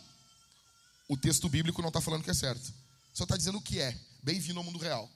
O 1.07 1.17
texto 1.17 1.49
bíblico 1.49 1.81
não 1.81 1.87
está 1.87 2.01
falando 2.01 2.23
que 2.23 2.29
é 2.29 2.33
certo. 2.33 2.71
Só 3.13 3.23
está 3.23 3.35
dizendo 3.35 3.57
o 3.57 3.61
que 3.61 3.79
é. 3.79 3.97
Bem-vindo 4.21 4.59
ao 4.59 4.65
mundo 4.65 4.77
real. 4.77 5.09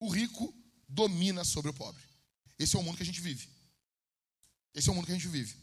O 0.00 0.08
rico 0.08 0.52
domina 0.88 1.44
sobre 1.44 1.70
o 1.70 1.74
pobre. 1.74 2.02
Esse 2.58 2.76
é 2.76 2.78
o 2.78 2.82
mundo 2.82 2.96
que 2.96 3.02
a 3.02 3.06
gente 3.06 3.20
vive. 3.20 3.48
Esse 4.74 4.88
é 4.88 4.92
o 4.92 4.94
mundo 4.94 5.06
que 5.06 5.12
a 5.12 5.14
gente 5.14 5.28
vive. 5.28 5.56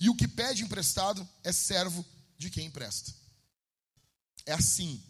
E 0.00 0.08
o 0.08 0.14
que 0.14 0.28
pede 0.28 0.62
emprestado 0.62 1.26
é 1.42 1.52
servo 1.52 2.04
de 2.38 2.48
quem 2.50 2.66
empresta. 2.66 3.12
É 4.46 4.52
assim. 4.52 5.02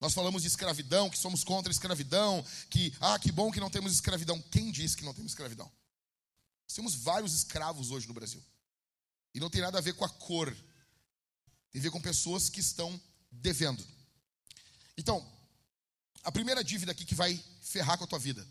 Nós 0.00 0.14
falamos 0.14 0.42
de 0.42 0.48
escravidão, 0.48 1.10
que 1.10 1.18
somos 1.18 1.42
contra 1.42 1.70
a 1.70 1.74
escravidão, 1.74 2.44
que, 2.70 2.94
ah, 3.00 3.18
que 3.18 3.32
bom 3.32 3.50
que 3.50 3.58
não 3.58 3.70
temos 3.70 3.92
escravidão. 3.92 4.40
Quem 4.42 4.70
disse 4.70 4.96
que 4.96 5.04
não 5.04 5.14
temos 5.14 5.32
escravidão? 5.32 5.66
Nós 5.66 6.74
temos 6.74 6.94
vários 6.94 7.34
escravos 7.34 7.90
hoje 7.90 8.06
no 8.06 8.14
Brasil. 8.14 8.44
E 9.34 9.40
não 9.40 9.50
tem 9.50 9.62
nada 9.62 9.78
a 9.78 9.80
ver 9.80 9.94
com 9.94 10.04
a 10.04 10.08
cor. 10.08 10.54
Tem 11.72 11.80
a 11.80 11.82
ver 11.82 11.90
com 11.90 12.00
pessoas 12.00 12.48
que 12.48 12.60
estão 12.60 13.00
devendo. 13.30 13.84
Então, 14.96 15.26
a 16.22 16.30
primeira 16.30 16.62
dívida 16.62 16.92
aqui 16.92 17.04
que 17.04 17.14
vai 17.14 17.42
ferrar 17.62 17.98
com 17.98 18.04
a 18.04 18.06
tua 18.06 18.18
vida: 18.18 18.46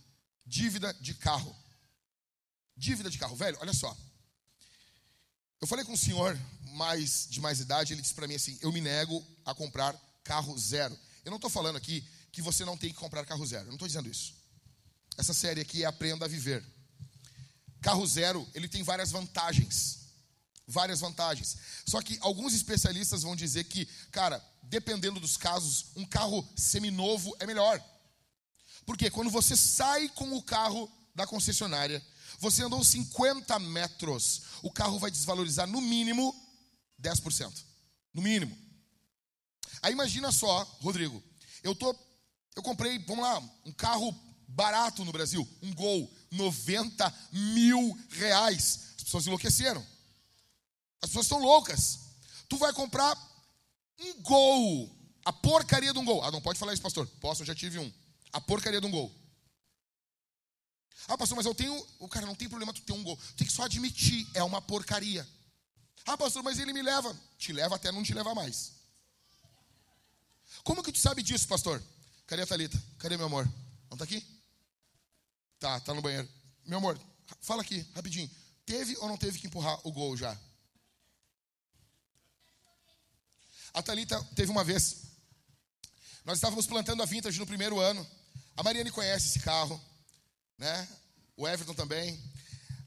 dívida 0.46 0.94
de 0.96 1.14
carro. 1.14 1.56
Dívida 2.76 3.10
de 3.10 3.18
carro, 3.18 3.36
velho, 3.36 3.58
olha 3.60 3.74
só. 3.74 3.96
Eu 5.60 5.68
falei 5.68 5.84
com 5.84 5.94
um 5.94 5.98
senhor 5.98 6.38
mais 6.74 7.28
de 7.30 7.42
mais 7.42 7.60
idade, 7.60 7.94
ele 7.94 8.02
disse 8.02 8.14
para 8.14 8.28
mim 8.28 8.36
assim: 8.36 8.58
"Eu 8.62 8.72
me 8.72 8.82
nego 8.82 9.26
a 9.46 9.54
comprar 9.54 9.96
carro 10.24 10.58
zero". 10.58 10.98
Eu 11.26 11.32
não 11.32 11.38
estou 11.38 11.50
falando 11.50 11.76
aqui 11.76 12.06
que 12.32 12.42
você 12.42 12.64
não 12.64 12.78
tem 12.78 12.92
que 12.92 12.96
comprar 12.96 13.26
carro 13.26 13.46
zero. 13.46 13.64
Eu 13.64 13.68
não 13.68 13.74
estou 13.74 13.88
dizendo 13.88 14.10
isso. 14.10 14.36
Essa 15.18 15.34
série 15.34 15.62
aqui 15.62 15.84
é 15.84 15.88
Aprenda 15.88 16.26
a 16.26 16.28
Viver. 16.28 16.64
Carro 17.82 18.06
zero, 18.06 18.48
ele 18.54 18.68
tem 18.68 18.84
várias 18.84 19.12
vantagens. 19.12 20.00
Várias 20.68 21.00
vantagens. 21.00 21.58
Só 21.86 22.02
que 22.02 22.18
alguns 22.22 22.54
especialistas 22.54 23.24
vão 23.24 23.36
dizer 23.36 23.64
que, 23.64 23.86
cara, 24.12 24.44
dependendo 24.64 25.20
dos 25.20 25.36
casos, 25.36 25.88
um 25.96 26.06
carro 26.06 26.48
seminovo 26.56 27.36
é 27.40 27.48
melhor. 27.48 27.84
Porque 28.86 29.10
quando 29.10 29.32
você 29.32 29.56
sai 29.56 30.08
com 30.10 30.32
o 30.38 30.44
carro 30.44 30.92
da 31.16 31.26
concessionária, 31.26 32.04
você 32.38 32.64
andou 32.64 32.84
50 32.84 33.58
metros, 33.60 34.44
o 34.62 34.72
carro 34.72 35.00
vai 35.00 35.10
desvalorizar 35.10 35.68
no 35.68 35.82
mínimo 35.82 36.36
10%. 37.02 37.52
No 38.14 38.22
mínimo. 38.22 38.58
Aí 39.82 39.92
imagina 39.92 40.32
só, 40.32 40.64
Rodrigo, 40.82 41.24
eu 41.64 41.76
tô, 41.76 41.96
eu 42.56 42.64
comprei, 42.64 43.00
vamos 43.00 43.24
lá, 43.24 43.40
um 43.66 43.72
carro 43.72 44.16
barato 44.48 45.04
no 45.04 45.12
Brasil, 45.12 45.48
um 45.62 45.74
Gol, 45.74 46.12
90 46.32 47.14
mil 47.32 47.98
reais. 48.10 48.94
As 48.98 49.04
pessoas 49.04 49.28
enlouqueceram. 49.28 49.86
As 51.02 51.10
pessoas 51.10 51.26
estão 51.26 51.40
loucas. 51.40 52.00
Tu 52.48 52.58
vai 52.58 52.72
comprar 52.74 53.16
um 54.00 54.22
Gol, 54.22 54.96
a 55.26 55.34
porcaria 55.34 55.92
de 55.92 56.00
um 56.00 56.06
Gol. 56.06 56.24
Ah, 56.24 56.32
não 56.32 56.42
pode 56.42 56.60
falar 56.60 56.74
isso, 56.74 56.82
pastor. 56.82 57.08
Posso, 57.20 57.42
eu 57.42 57.46
já 57.46 57.56
tive 57.56 57.80
um. 57.80 57.92
A 58.32 58.40
porcaria 58.40 58.80
de 58.80 58.88
um 58.88 58.92
Gol. 58.92 59.14
Ah, 61.08 61.18
pastor, 61.18 61.38
mas 61.38 61.46
eu 61.46 61.56
tenho. 61.56 61.74
O 62.00 62.10
cara 62.10 62.26
não 62.26 62.36
tem 62.36 62.50
problema 62.50 62.74
tu 62.74 62.82
ter 62.82 62.92
um 62.92 63.02
gol. 63.02 63.18
Tem 63.38 63.48
que 63.48 63.54
só 63.54 63.64
admitir, 63.64 64.28
é 64.34 64.44
uma 64.44 64.62
porcaria. 64.62 65.28
Ah, 66.06 66.18
pastor, 66.18 66.44
mas 66.44 66.60
ele 66.60 66.74
me 66.74 66.82
leva. 66.82 67.18
Te 67.38 67.54
leva 67.54 67.76
até 67.76 67.92
não 67.92 68.04
te 68.04 68.14
levar 68.14 68.36
mais. 68.36 68.74
Como 70.64 70.84
que 70.84 70.92
tu 70.92 71.00
sabe 71.00 71.24
disso, 71.24 71.48
pastor? 71.48 71.82
Cadê 72.26 72.42
a 72.42 72.48
Thalita? 72.48 72.82
Cadê 73.00 73.16
meu 73.16 73.28
amor? 73.28 73.50
Não 73.90 73.98
tá 73.98 74.04
aqui? 74.04 74.26
Tá, 75.60 75.80
tá 75.80 75.94
no 75.94 76.02
banheiro. 76.02 76.28
Meu 76.66 76.80
amor, 76.80 77.00
fala 77.40 77.62
aqui, 77.62 77.86
rapidinho. 77.96 78.30
Teve 78.66 78.98
ou 78.98 79.08
não 79.08 79.18
teve 79.18 79.40
que 79.40 79.48
empurrar 79.48 79.80
o 79.88 79.92
gol 79.92 80.18
já? 80.18 80.38
A 83.74 83.82
Thalita 83.82 84.22
teve 84.36 84.52
uma 84.52 84.64
vez. 84.64 85.04
Nós 86.26 86.38
estávamos 86.38 86.68
plantando 86.68 87.02
a 87.02 87.06
vintage 87.06 87.40
no 87.40 87.48
primeiro 87.48 87.80
ano. 87.80 88.06
A 88.58 88.64
Mariane 88.64 88.92
conhece 88.92 89.28
esse 89.28 89.40
carro 89.40 89.82
né? 90.58 90.88
O 91.36 91.48
Everton 91.48 91.74
também. 91.74 92.20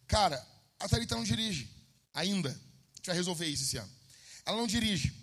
Cara, 0.06 0.44
a 0.78 0.88
Thalita 0.88 1.14
não 1.14 1.24
dirige 1.24 1.70
ainda. 2.12 2.50
A 2.50 2.96
gente 2.96 3.06
vai 3.06 3.16
resolver 3.16 3.46
isso 3.46 3.62
esse 3.62 3.76
ano. 3.76 3.90
Ela 4.44 4.56
não 4.56 4.66
dirige. 4.66 5.14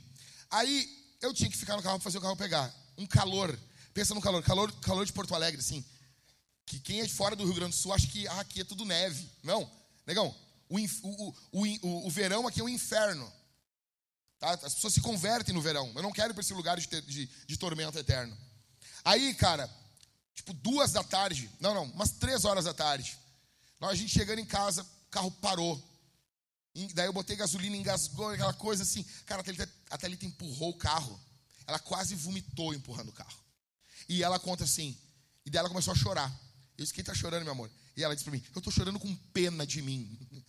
Aí 0.49 1.15
eu 1.21 1.33
tinha 1.33 1.49
que 1.49 1.57
ficar 1.57 1.75
no 1.75 1.83
carro 1.83 1.97
para 1.97 2.03
fazer 2.03 2.17
o 2.17 2.21
carro 2.21 2.35
pegar. 2.35 2.73
Um 2.97 3.05
calor. 3.05 3.57
Pensa 3.93 4.13
no 4.13 4.21
calor. 4.21 4.41
Calor, 4.43 4.71
calor 4.79 5.05
de 5.05 5.13
Porto 5.13 5.35
Alegre, 5.35 5.59
assim. 5.59 5.83
Que 6.65 6.79
quem 6.79 7.01
é 7.01 7.05
de 7.05 7.13
fora 7.13 7.35
do 7.35 7.43
Rio 7.43 7.53
Grande 7.55 7.75
do 7.75 7.79
Sul 7.79 7.93
acha 7.93 8.07
que 8.07 8.27
ah, 8.27 8.39
aqui 8.39 8.61
é 8.61 8.63
tudo 8.63 8.85
neve. 8.85 9.29
Não. 9.43 9.69
Negão, 10.05 10.33
o, 10.69 10.77
o, 10.77 11.35
o, 11.51 12.07
o, 12.07 12.09
verão 12.09 12.47
aqui 12.47 12.61
é 12.61 12.63
um 12.63 12.69
inferno. 12.69 13.31
Tá? 14.39 14.51
As 14.51 14.73
pessoas 14.75 14.93
se 14.93 15.01
convertem 15.01 15.53
no 15.53 15.61
verão. 15.61 15.91
Eu 15.95 16.01
não 16.01 16.11
quero 16.11 16.31
ir 16.31 16.33
para 16.33 16.41
esse 16.41 16.53
lugar 16.53 16.79
de, 16.79 16.87
de, 17.01 17.25
de 17.25 17.57
tormento 17.57 17.97
eterno. 17.97 18.37
Aí, 19.03 19.33
cara, 19.33 19.69
tipo 20.37 20.53
duas 20.53 20.91
da 20.91 21.03
tarde, 21.03 21.49
não, 21.59 21.73
não, 21.73 21.83
umas 21.85 22.11
três 22.11 22.45
horas 22.45 22.65
da 22.65 22.73
tarde. 22.73 23.17
Nós, 23.79 23.91
a 23.91 23.95
gente 23.95 24.13
chegando 24.13 24.39
em 24.39 24.45
casa, 24.45 24.83
o 24.83 25.09
carro 25.09 25.31
parou. 25.31 25.83
E 26.75 26.93
daí 26.93 27.07
eu 27.07 27.13
botei 27.13 27.35
gasolina, 27.35 27.75
engasgou, 27.75 28.29
aquela 28.29 28.53
coisa 28.53 28.83
assim. 28.83 29.03
Cara, 29.25 29.41
a 29.89 29.97
Thalita, 29.97 30.25
empurrou 30.25 30.69
o 30.69 30.77
carro. 30.77 31.19
Ela 31.65 31.79
quase 31.79 32.15
vomitou 32.15 32.73
empurrando 32.73 33.09
o 33.09 33.13
carro. 33.13 33.37
E 34.07 34.23
ela 34.23 34.39
conta 34.39 34.63
assim, 34.63 34.97
e 35.45 35.49
daí 35.49 35.59
ela 35.59 35.69
começou 35.69 35.91
a 35.91 35.97
chorar. 35.97 36.29
Eu 36.77 36.83
disse, 36.83 36.93
quem 36.93 37.01
está 37.01 37.13
chorando, 37.13 37.43
meu 37.43 37.51
amor? 37.51 37.69
E 37.95 38.03
ela 38.03 38.13
disse 38.15 38.23
para 38.23 38.37
mim, 38.37 38.43
eu 38.53 38.59
estou 38.59 38.71
chorando 38.71 38.99
com 38.99 39.13
pena 39.33 39.65
de 39.65 39.81
mim. 39.81 40.17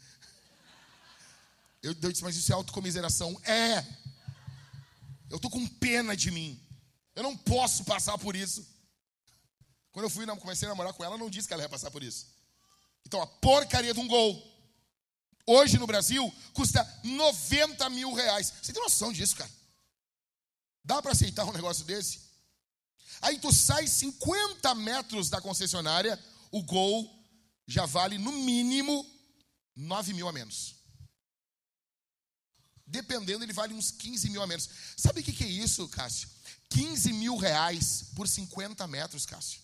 Eu, 1.80 1.95
eu 2.02 2.11
disse, 2.11 2.25
mas 2.25 2.35
isso 2.35 2.50
é 2.50 2.57
autocomiseração. 2.57 3.40
É. 3.45 3.87
Eu 5.30 5.37
estou 5.37 5.49
com 5.49 5.64
pena 5.64 6.16
de 6.16 6.28
mim. 6.28 6.61
Eu 7.14 7.23
não 7.23 7.37
posso 7.37 7.85
passar 7.85 8.18
por 8.18 8.35
isso. 8.35 8.66
Quando 9.92 10.04
eu 10.04 10.11
fui, 10.11 10.26
comecei 10.26 10.66
a 10.66 10.71
namorar 10.71 10.92
com 10.92 11.04
ela, 11.04 11.18
não 11.18 11.30
disse 11.30 11.49
que 11.49 11.54
ela 11.54 11.62
ia 11.62 11.68
passar 11.68 11.90
por 11.90 12.02
isso. 12.02 12.26
Então, 13.07 13.21
a 13.23 13.26
porcaria 13.26 13.95
de 13.95 14.00
um 14.00 14.07
gol, 14.07 14.42
hoje 15.47 15.78
no 15.78 15.87
Brasil, 15.87 16.33
custa 16.52 16.87
90 17.02 17.88
mil 17.90 18.12
reais. 18.12 18.52
Você 18.62 18.73
tem 18.73 18.83
noção 18.83 19.12
disso, 19.12 19.37
cara? 19.37 19.50
Dá 20.85 21.02
para 21.02 21.12
aceitar 21.12 21.45
um 21.45 21.52
negócio 21.52 21.85
desse? 21.85 22.21
Aí 23.21 23.38
tu 23.38 23.52
sai 23.52 23.87
50 23.87 24.75
metros 24.75 25.28
da 25.28 25.40
concessionária, 25.40 26.18
o 26.50 26.62
gol 26.62 27.11
já 27.66 27.85
vale 27.87 28.18
no 28.18 28.33
mínimo 28.33 29.04
9 29.75 30.14
mil 30.14 30.28
a 30.28 30.33
menos. 30.33 30.76
Dependendo, 32.87 33.45
ele 33.45 33.52
vale 33.52 33.75
uns 33.75 33.90
15 33.90 34.30
mil 34.30 34.42
a 34.42 34.47
menos. 34.47 34.68
Sabe 34.97 35.21
o 35.21 35.23
que, 35.23 35.33
que 35.33 35.45
é 35.45 35.49
isso, 35.49 35.87
Cássio? 35.88 36.28
15 36.71 37.12
mil 37.12 37.37
reais 37.37 38.04
por 38.14 38.26
50 38.26 38.87
metros, 38.87 39.26
Cássio. 39.26 39.61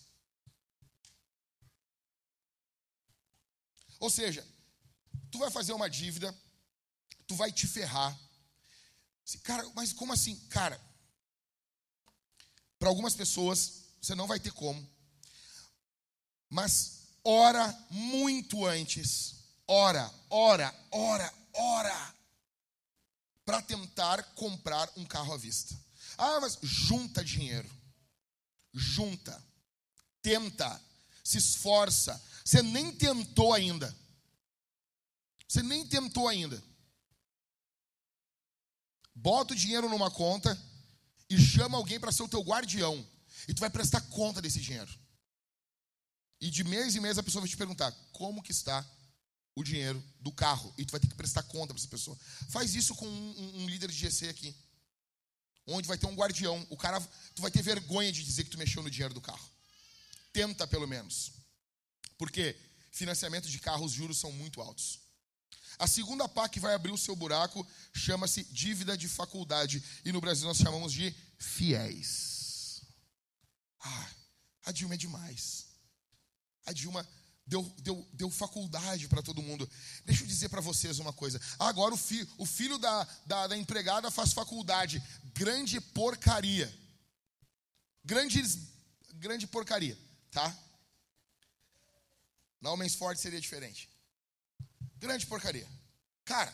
Ou 4.01 4.11
seja, 4.11 4.47
tu 5.31 5.39
vai 5.39 5.51
fazer 5.51 5.73
uma 5.73 5.89
dívida, 5.89 6.35
tu 7.27 7.35
vai 7.35 7.51
te 7.53 7.67
ferrar. 7.67 8.19
Cara, 9.43 9.69
mas 9.75 9.93
como 9.93 10.13
assim? 10.13 10.37
Cara, 10.49 10.81
para 12.79 12.89
algumas 12.89 13.15
pessoas 13.15 13.85
você 14.01 14.15
não 14.15 14.27
vai 14.27 14.39
ter 14.39 14.53
como. 14.53 14.87
Mas 16.51 17.09
ora 17.25 17.67
muito 17.91 18.67
antes. 18.67 19.37
Ora, 19.67 20.13
ora, 20.29 20.75
ora, 20.91 21.35
ora. 21.55 22.15
Para 23.45 23.63
tentar 23.63 24.23
comprar 24.35 24.91
um 24.97 25.05
carro 25.05 25.33
à 25.33 25.37
vista. 25.37 25.75
Ah, 26.17 26.41
mas 26.41 26.59
junta 26.63 27.25
dinheiro. 27.25 27.69
Junta. 28.73 29.43
Tenta. 30.23 30.81
Se 31.23 31.39
esforça 31.39 32.23
você 32.45 32.63
nem 32.63 32.93
tentou 32.93 33.55
ainda. 33.55 33.95
Você 35.49 35.63
nem 35.63 35.87
tentou 35.87 36.29
ainda. 36.29 36.63
Bota 39.15 39.55
o 39.55 39.57
dinheiro 39.57 39.89
numa 39.89 40.11
conta 40.11 40.61
e 41.31 41.39
chama 41.39 41.79
alguém 41.79 41.99
para 41.99 42.13
ser 42.13 42.23
o 42.23 42.29
teu 42.29 42.43
guardião. 42.43 43.07
E 43.49 43.55
tu 43.55 43.61
vai 43.61 43.71
prestar 43.71 44.01
conta 44.03 44.43
desse 44.43 44.61
dinheiro. 44.61 44.93
E 46.41 46.51
de 46.51 46.63
mês 46.65 46.95
em 46.95 47.01
mês 47.01 47.17
a 47.17 47.23
pessoa 47.23 47.41
vai 47.41 47.49
te 47.49 47.57
perguntar 47.57 47.91
como 48.13 48.43
que 48.43 48.53
está 48.53 48.85
o 49.55 49.63
dinheiro 49.63 50.03
do 50.21 50.33
carro. 50.33 50.75
E 50.77 50.85
tu 50.85 50.91
vai 50.91 51.01
ter 51.01 51.07
que 51.07 51.15
prestar 51.15 51.43
conta 51.45 51.73
para 51.73 51.81
essa 51.81 51.89
pessoa. 51.89 52.19
Faz 52.51 52.75
isso 52.75 52.95
com 52.95 53.07
um, 53.07 53.63
um, 53.63 53.69
líder 53.69 53.91
de 53.91 53.97
GC 53.97 54.29
aqui. 54.29 54.55
Onde 55.67 55.89
vai 55.89 55.97
ter 55.97 56.07
um 56.07 56.15
guardião. 56.15 56.67
O 56.69 56.77
cara, 56.77 57.01
tu 57.35 57.41
vai 57.41 57.51
ter 57.51 57.63
vergonha 57.63 58.13
de 58.13 58.23
dizer 58.23 58.45
que 58.45 58.51
tu 58.51 58.59
mexeu 58.59 58.83
no 58.83 58.91
dinheiro 58.91 59.15
do 59.15 59.21
carro. 59.21 59.49
Tenta 60.33 60.67
pelo 60.67 60.87
menos. 60.87 61.33
Porque 62.25 62.57
financiamento 62.91 63.51
de 63.51 63.59
carros, 63.59 63.91
os 63.91 63.93
juros 63.93 64.17
são 64.17 64.33
muito 64.33 64.63
altos. 64.63 64.99
A 65.79 65.87
segunda 65.87 66.27
pá 66.27 66.49
que 66.49 66.59
vai 66.59 66.75
abrir 66.75 66.91
o 66.91 66.97
seu 66.97 67.15
buraco 67.15 67.67
chama-se 67.93 68.45
dívida 68.45 68.97
de 68.97 69.09
faculdade. 69.09 69.85
E 70.07 70.11
no 70.11 70.23
Brasil 70.23 70.49
nós 70.49 70.57
chamamos 70.57 70.91
de 70.91 71.15
fiéis. 71.37 72.81
Ah, 73.79 74.11
a 74.65 74.73
Dilma 74.73 74.95
é 74.95 74.97
demais. 74.97 75.67
A 76.65 76.73
Dilma 76.73 77.07
deu, 77.47 77.63
deu, 77.83 78.09
deu 78.15 78.31
faculdade 78.31 79.07
para 79.07 79.23
todo 79.23 79.43
mundo. 79.43 79.69
Deixa 80.07 80.23
eu 80.23 80.27
dizer 80.27 80.49
para 80.49 80.63
vocês 80.63 80.99
uma 80.99 81.13
coisa. 81.13 81.39
Agora 81.59 81.93
o, 81.93 81.99
fi, 81.99 82.27
o 82.39 82.47
filho 82.47 82.79
da, 82.79 83.07
da, 83.27 83.49
da 83.49 83.57
empregada 83.59 84.11
faz 84.11 84.33
faculdade. 84.33 85.03
Grande 85.35 85.79
porcaria. 85.79 86.75
Grande, 88.03 88.43
grande 89.13 89.47
porcaria, 89.47 89.99
tá? 90.31 90.59
Na 92.65 92.71
Homens 92.71 92.95
Fortes 92.95 93.21
seria 93.21 93.39
diferente. 93.39 93.91
Grande 94.97 95.27
porcaria. 95.27 95.69
Cara, 96.25 96.51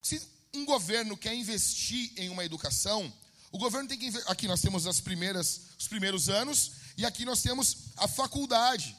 se 0.00 0.22
um 0.54 0.64
governo 0.64 1.16
quer 1.16 1.34
investir 1.34 2.12
em 2.16 2.28
uma 2.28 2.44
educação, 2.44 3.12
o 3.50 3.58
governo 3.58 3.88
tem 3.88 3.98
que. 3.98 4.16
Aqui 4.28 4.46
nós 4.46 4.60
temos 4.60 4.86
as 4.86 5.00
primeiras, 5.00 5.62
os 5.76 5.88
primeiros 5.88 6.28
anos, 6.28 6.70
e 6.96 7.04
aqui 7.04 7.24
nós 7.24 7.42
temos 7.42 7.88
a 7.96 8.06
faculdade. 8.06 8.96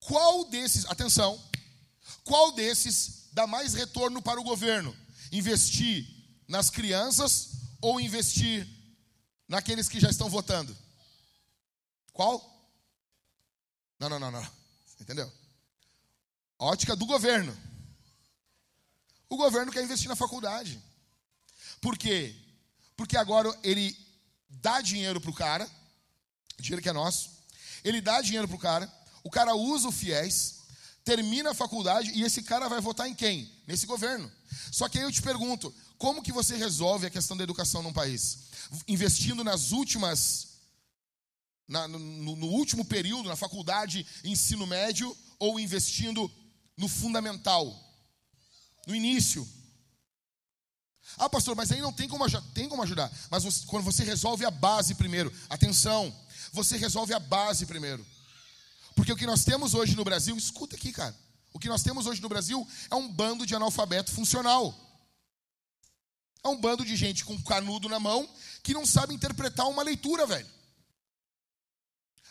Qual 0.00 0.46
desses, 0.46 0.86
atenção, 0.86 1.38
qual 2.24 2.52
desses 2.52 3.28
dá 3.34 3.46
mais 3.46 3.74
retorno 3.74 4.22
para 4.22 4.40
o 4.40 4.44
governo? 4.44 4.96
Investir 5.30 6.06
nas 6.48 6.70
crianças 6.70 7.50
ou 7.82 8.00
investir 8.00 8.66
naqueles 9.46 9.90
que 9.90 10.00
já 10.00 10.08
estão 10.08 10.30
votando? 10.30 10.74
Qual? 12.14 12.53
Não, 14.08 14.18
não, 14.18 14.30
não, 14.30 14.30
não. 14.30 14.50
Entendeu? 15.00 15.32
ótica 16.58 16.94
do 16.94 17.06
governo. 17.06 17.56
O 19.28 19.36
governo 19.36 19.72
quer 19.72 19.82
investir 19.82 20.08
na 20.08 20.16
faculdade. 20.16 20.80
Por 21.80 21.98
quê? 21.98 22.34
Porque 22.96 23.16
agora 23.16 23.52
ele 23.62 23.96
dá 24.48 24.80
dinheiro 24.80 25.20
para 25.20 25.30
o 25.30 25.34
cara, 25.34 25.68
dinheiro 26.58 26.82
que 26.82 26.88
é 26.88 26.92
nosso, 26.92 27.30
ele 27.82 28.00
dá 28.00 28.20
dinheiro 28.20 28.46
para 28.46 28.56
o 28.56 28.60
cara, 28.60 28.92
o 29.22 29.30
cara 29.30 29.54
usa 29.54 29.88
o 29.88 29.92
fiéis, 29.92 30.60
termina 31.04 31.50
a 31.50 31.54
faculdade 31.54 32.12
e 32.14 32.22
esse 32.22 32.42
cara 32.42 32.68
vai 32.68 32.80
votar 32.80 33.08
em 33.08 33.14
quem? 33.14 33.50
Nesse 33.66 33.86
governo. 33.86 34.30
Só 34.70 34.88
que 34.88 34.98
aí 34.98 35.04
eu 35.04 35.12
te 35.12 35.22
pergunto, 35.22 35.74
como 35.98 36.22
que 36.22 36.32
você 36.32 36.56
resolve 36.56 37.06
a 37.06 37.10
questão 37.10 37.36
da 37.36 37.44
educação 37.44 37.82
num 37.82 37.92
país? 37.92 38.38
Investindo 38.86 39.42
nas 39.42 39.72
últimas, 39.72 40.53
na, 41.66 41.88
no, 41.88 41.98
no 41.98 42.46
último 42.46 42.84
período, 42.84 43.28
na 43.28 43.36
faculdade, 43.36 44.06
ensino 44.22 44.66
médio, 44.66 45.16
ou 45.38 45.58
investindo 45.58 46.30
no 46.76 46.88
fundamental, 46.88 47.74
no 48.86 48.94
início. 48.94 49.48
Ah, 51.16 51.28
pastor, 51.28 51.54
mas 51.54 51.70
aí 51.70 51.80
não 51.80 51.92
tem 51.92 52.08
como, 52.08 52.24
tem 52.52 52.68
como 52.68 52.82
ajudar. 52.82 53.10
Mas 53.30 53.44
você, 53.44 53.66
quando 53.66 53.84
você 53.84 54.04
resolve 54.04 54.44
a 54.44 54.50
base 54.50 54.94
primeiro, 54.94 55.32
atenção, 55.48 56.14
você 56.52 56.76
resolve 56.76 57.12
a 57.12 57.18
base 57.18 57.66
primeiro. 57.66 58.04
Porque 58.94 59.12
o 59.12 59.16
que 59.16 59.26
nós 59.26 59.44
temos 59.44 59.74
hoje 59.74 59.96
no 59.96 60.04
Brasil, 60.04 60.36
escuta 60.36 60.76
aqui, 60.76 60.92
cara. 60.92 61.14
O 61.52 61.58
que 61.58 61.68
nós 61.68 61.82
temos 61.82 62.06
hoje 62.06 62.20
no 62.20 62.28
Brasil 62.28 62.66
é 62.90 62.94
um 62.94 63.08
bando 63.08 63.46
de 63.46 63.54
analfabeto 63.54 64.10
funcional. 64.10 64.74
É 66.42 66.48
um 66.48 66.60
bando 66.60 66.84
de 66.84 66.96
gente 66.96 67.24
com 67.24 67.40
canudo 67.42 67.88
na 67.88 68.00
mão 68.00 68.28
que 68.62 68.74
não 68.74 68.84
sabe 68.84 69.14
interpretar 69.14 69.68
uma 69.68 69.82
leitura, 69.82 70.26
velho. 70.26 70.48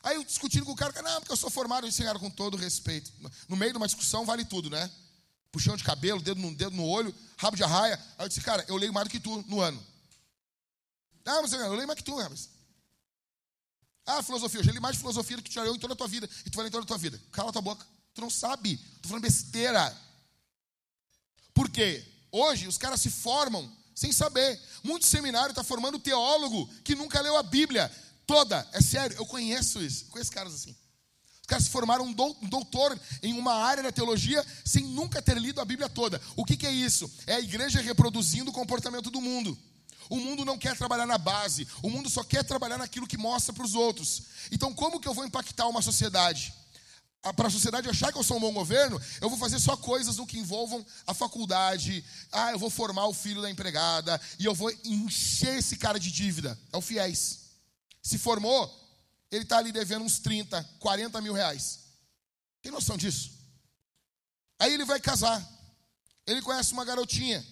Aí 0.03 0.17
eu 0.17 0.23
discutindo 0.25 0.65
com 0.65 0.73
o 0.73 0.75
cara, 0.75 1.01
não, 1.01 1.21
porque 1.21 1.31
eu 1.31 1.37
sou 1.37 1.49
formado, 1.49 1.87
eu 1.87 1.91
cara 1.91 2.19
com 2.19 2.29
todo 2.29 2.57
respeito. 2.57 3.11
No 3.47 3.55
meio 3.55 3.71
de 3.71 3.77
uma 3.77 3.87
discussão 3.87 4.25
vale 4.25 4.43
tudo, 4.43 4.69
né? 4.69 4.91
Puxão 5.49 5.77
de 5.77 5.83
cabelo, 5.83 6.21
dedo 6.21 6.41
no, 6.41 6.53
dedo 6.53 6.75
no 6.75 6.85
olho, 6.85 7.15
rabo 7.37 7.55
de 7.55 7.63
arraia. 7.63 7.97
Aí 8.17 8.25
eu 8.25 8.27
disse, 8.27 8.41
cara, 8.41 8.65
eu 8.67 8.75
leio 8.75 8.91
mais 8.91 9.07
do 9.07 9.09
que 9.09 9.19
tu 9.19 9.43
no 9.47 9.61
ano. 9.61 9.81
Ah, 11.25 11.41
mas 11.41 11.53
eu 11.53 11.73
leio 11.73 11.87
mais 11.87 11.97
que 11.97 12.03
tu, 12.03 12.17
rapaz. 12.17 12.49
Ah, 14.05 14.21
filosofia, 14.21 14.59
eu 14.59 14.63
já 14.65 14.71
li 14.73 14.79
mais 14.81 14.97
filosofia 14.97 15.37
do 15.37 15.43
que 15.43 15.49
tu 15.49 15.53
já 15.53 15.63
leu 15.63 15.75
em 15.75 15.79
toda 15.79 15.93
a 15.93 15.95
tua 15.95 16.07
vida. 16.07 16.29
E 16.45 16.49
tu 16.49 16.55
vai 16.55 16.63
ler 16.63 16.69
em 16.69 16.71
toda 16.71 16.83
a 16.83 16.87
tua 16.87 16.97
vida. 16.97 17.21
Cala 17.31 17.53
tua 17.53 17.61
boca. 17.61 17.85
Tu 18.13 18.19
não 18.19 18.29
sabe. 18.29 18.75
Tu 19.01 19.07
falando 19.07 19.23
besteira. 19.23 19.95
Por 21.53 21.69
quê? 21.69 22.05
Hoje 22.29 22.67
os 22.67 22.77
caras 22.77 22.99
se 22.99 23.09
formam 23.09 23.71
sem 23.95 24.11
saber. 24.11 24.59
Muito 24.83 25.05
seminário 25.05 25.51
está 25.51 25.63
formando 25.63 25.97
teólogo 25.97 26.67
que 26.83 26.93
nunca 26.93 27.21
leu 27.21 27.37
a 27.37 27.43
Bíblia 27.43 27.89
toda. 28.25 28.67
É 28.71 28.81
sério, 28.81 29.15
eu 29.17 29.25
conheço 29.25 29.81
isso. 29.81 30.05
Conheço 30.05 30.31
caras 30.31 30.53
assim. 30.53 30.75
Os 31.43 31.47
caras 31.47 31.65
se 31.65 31.69
formaram 31.69 32.05
um 32.05 32.13
doutor 32.47 32.97
em 33.21 33.33
uma 33.33 33.53
área 33.53 33.83
da 33.83 33.91
teologia 33.91 34.45
sem 34.63 34.85
nunca 34.85 35.21
ter 35.21 35.37
lido 35.37 35.59
a 35.59 35.65
Bíblia 35.65 35.89
toda. 35.89 36.21
O 36.37 36.45
que, 36.45 36.55
que 36.55 36.65
é 36.65 36.71
isso? 36.71 37.11
É 37.27 37.35
a 37.35 37.39
igreja 37.41 37.81
reproduzindo 37.81 38.49
o 38.49 38.53
comportamento 38.53 39.11
do 39.11 39.19
mundo. 39.19 39.57
O 40.09 40.17
mundo 40.17 40.45
não 40.45 40.57
quer 40.57 40.77
trabalhar 40.77 41.05
na 41.05 41.17
base, 41.17 41.67
o 41.81 41.89
mundo 41.89 42.09
só 42.09 42.23
quer 42.23 42.43
trabalhar 42.43 42.77
naquilo 42.77 43.07
que 43.07 43.17
mostra 43.17 43.53
para 43.53 43.65
os 43.65 43.75
outros. 43.75 44.23
Então, 44.51 44.73
como 44.73 45.01
que 45.01 45.07
eu 45.07 45.13
vou 45.13 45.25
impactar 45.25 45.67
uma 45.67 45.81
sociedade? 45.81 46.53
Ah, 47.21 47.33
para 47.33 47.47
a 47.47 47.51
sociedade 47.51 47.89
achar 47.89 48.11
que 48.11 48.17
eu 48.17 48.23
sou 48.23 48.37
um 48.37 48.39
bom 48.39 48.53
governo, 48.53 49.01
eu 49.19 49.29
vou 49.29 49.37
fazer 49.37 49.59
só 49.59 49.75
coisas 49.75 50.17
no 50.17 50.27
que 50.27 50.37
envolvam 50.37 50.85
a 51.05 51.13
faculdade. 51.13 52.03
Ah, 52.31 52.51
eu 52.51 52.59
vou 52.59 52.69
formar 52.69 53.07
o 53.07 53.13
filho 53.13 53.41
da 53.41 53.49
empregada 53.49 54.19
e 54.39 54.45
eu 54.45 54.55
vou 54.55 54.71
encher 54.85 55.57
esse 55.57 55.75
cara 55.75 55.99
de 55.99 56.09
dívida. 56.09 56.57
É 56.71 56.77
o 56.77 56.81
fiéis 56.81 57.42
se 58.03 58.17
formou, 58.17 58.69
ele 59.31 59.43
está 59.43 59.57
ali 59.57 59.71
devendo 59.71 60.03
uns 60.03 60.19
30, 60.19 60.61
40 60.79 61.21
mil 61.21 61.33
reais. 61.33 61.79
Tem 62.61 62.71
noção 62.71 62.97
disso? 62.97 63.31
Aí 64.59 64.73
ele 64.73 64.85
vai 64.85 64.99
casar. 64.99 65.41
Ele 66.27 66.41
conhece 66.41 66.73
uma 66.73 66.85
garotinha 66.85 67.43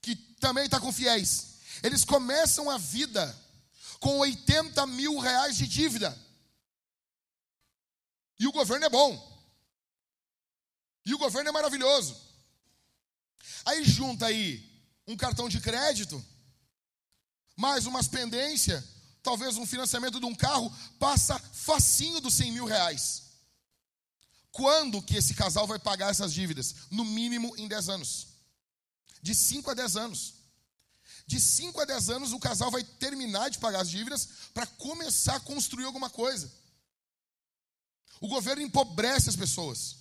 que 0.00 0.14
também 0.14 0.66
está 0.66 0.78
com 0.78 0.92
fiéis. 0.92 1.58
Eles 1.82 2.04
começam 2.04 2.70
a 2.70 2.78
vida 2.78 3.36
com 3.98 4.18
80 4.18 4.86
mil 4.86 5.18
reais 5.18 5.56
de 5.56 5.66
dívida. 5.66 6.16
E 8.38 8.46
o 8.46 8.52
governo 8.52 8.86
é 8.86 8.90
bom. 8.90 9.30
E 11.04 11.14
o 11.14 11.18
governo 11.18 11.48
é 11.48 11.52
maravilhoso. 11.52 12.16
Aí 13.64 13.84
junta 13.84 14.26
aí 14.26 14.66
um 15.06 15.16
cartão 15.16 15.48
de 15.48 15.60
crédito, 15.60 16.24
mais 17.56 17.84
umas 17.86 18.06
pendências, 18.06 18.84
talvez 19.22 19.56
um 19.56 19.66
financiamento 19.66 20.18
de 20.18 20.26
um 20.26 20.34
carro, 20.34 20.72
passa 20.98 21.38
facinho 21.38 22.20
dos 22.20 22.34
100 22.34 22.52
mil 22.52 22.64
reais. 22.64 23.22
Quando 24.52 25.02
que 25.02 25.16
esse 25.16 25.34
casal 25.34 25.66
vai 25.66 25.78
pagar 25.78 26.10
essas 26.10 26.32
dívidas? 26.32 26.74
No 26.90 27.04
mínimo 27.04 27.54
em 27.56 27.68
10 27.68 27.88
anos. 27.88 28.26
De 29.22 29.34
5 29.34 29.70
a 29.70 29.74
10 29.74 29.96
anos. 29.96 30.34
De 31.26 31.40
5 31.40 31.80
a 31.80 31.84
10 31.84 32.10
anos 32.10 32.32
o 32.32 32.38
casal 32.38 32.70
vai 32.70 32.82
terminar 32.82 33.50
de 33.50 33.58
pagar 33.58 33.82
as 33.82 33.90
dívidas 33.90 34.28
para 34.52 34.66
começar 34.66 35.36
a 35.36 35.40
construir 35.40 35.84
alguma 35.84 36.10
coisa. 36.10 36.50
O 38.20 38.28
governo 38.28 38.62
empobrece 38.62 39.28
as 39.28 39.36
pessoas. 39.36 39.96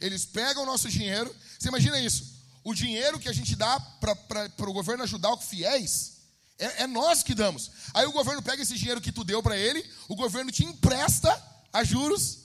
Eles 0.00 0.24
pegam 0.24 0.62
o 0.62 0.66
nosso 0.66 0.88
dinheiro. 0.88 1.34
Você 1.58 1.68
imagina 1.68 2.00
isso? 2.00 2.38
O 2.62 2.72
dinheiro 2.74 3.18
que 3.18 3.28
a 3.28 3.32
gente 3.32 3.56
dá 3.56 3.80
para 3.80 4.68
o 4.68 4.72
governo 4.72 5.02
ajudar 5.02 5.34
os 5.34 5.44
fiéis 5.44 6.17
é, 6.58 6.82
é 6.82 6.86
nós 6.86 7.22
que 7.22 7.34
damos. 7.34 7.70
Aí 7.94 8.06
o 8.06 8.12
governo 8.12 8.42
pega 8.42 8.62
esse 8.62 8.74
dinheiro 8.74 9.00
que 9.00 9.12
tu 9.12 9.24
deu 9.24 9.42
para 9.42 9.56
ele, 9.56 9.84
o 10.08 10.16
governo 10.16 10.50
te 10.50 10.64
empresta 10.64 11.30
a 11.72 11.84
juros 11.84 12.38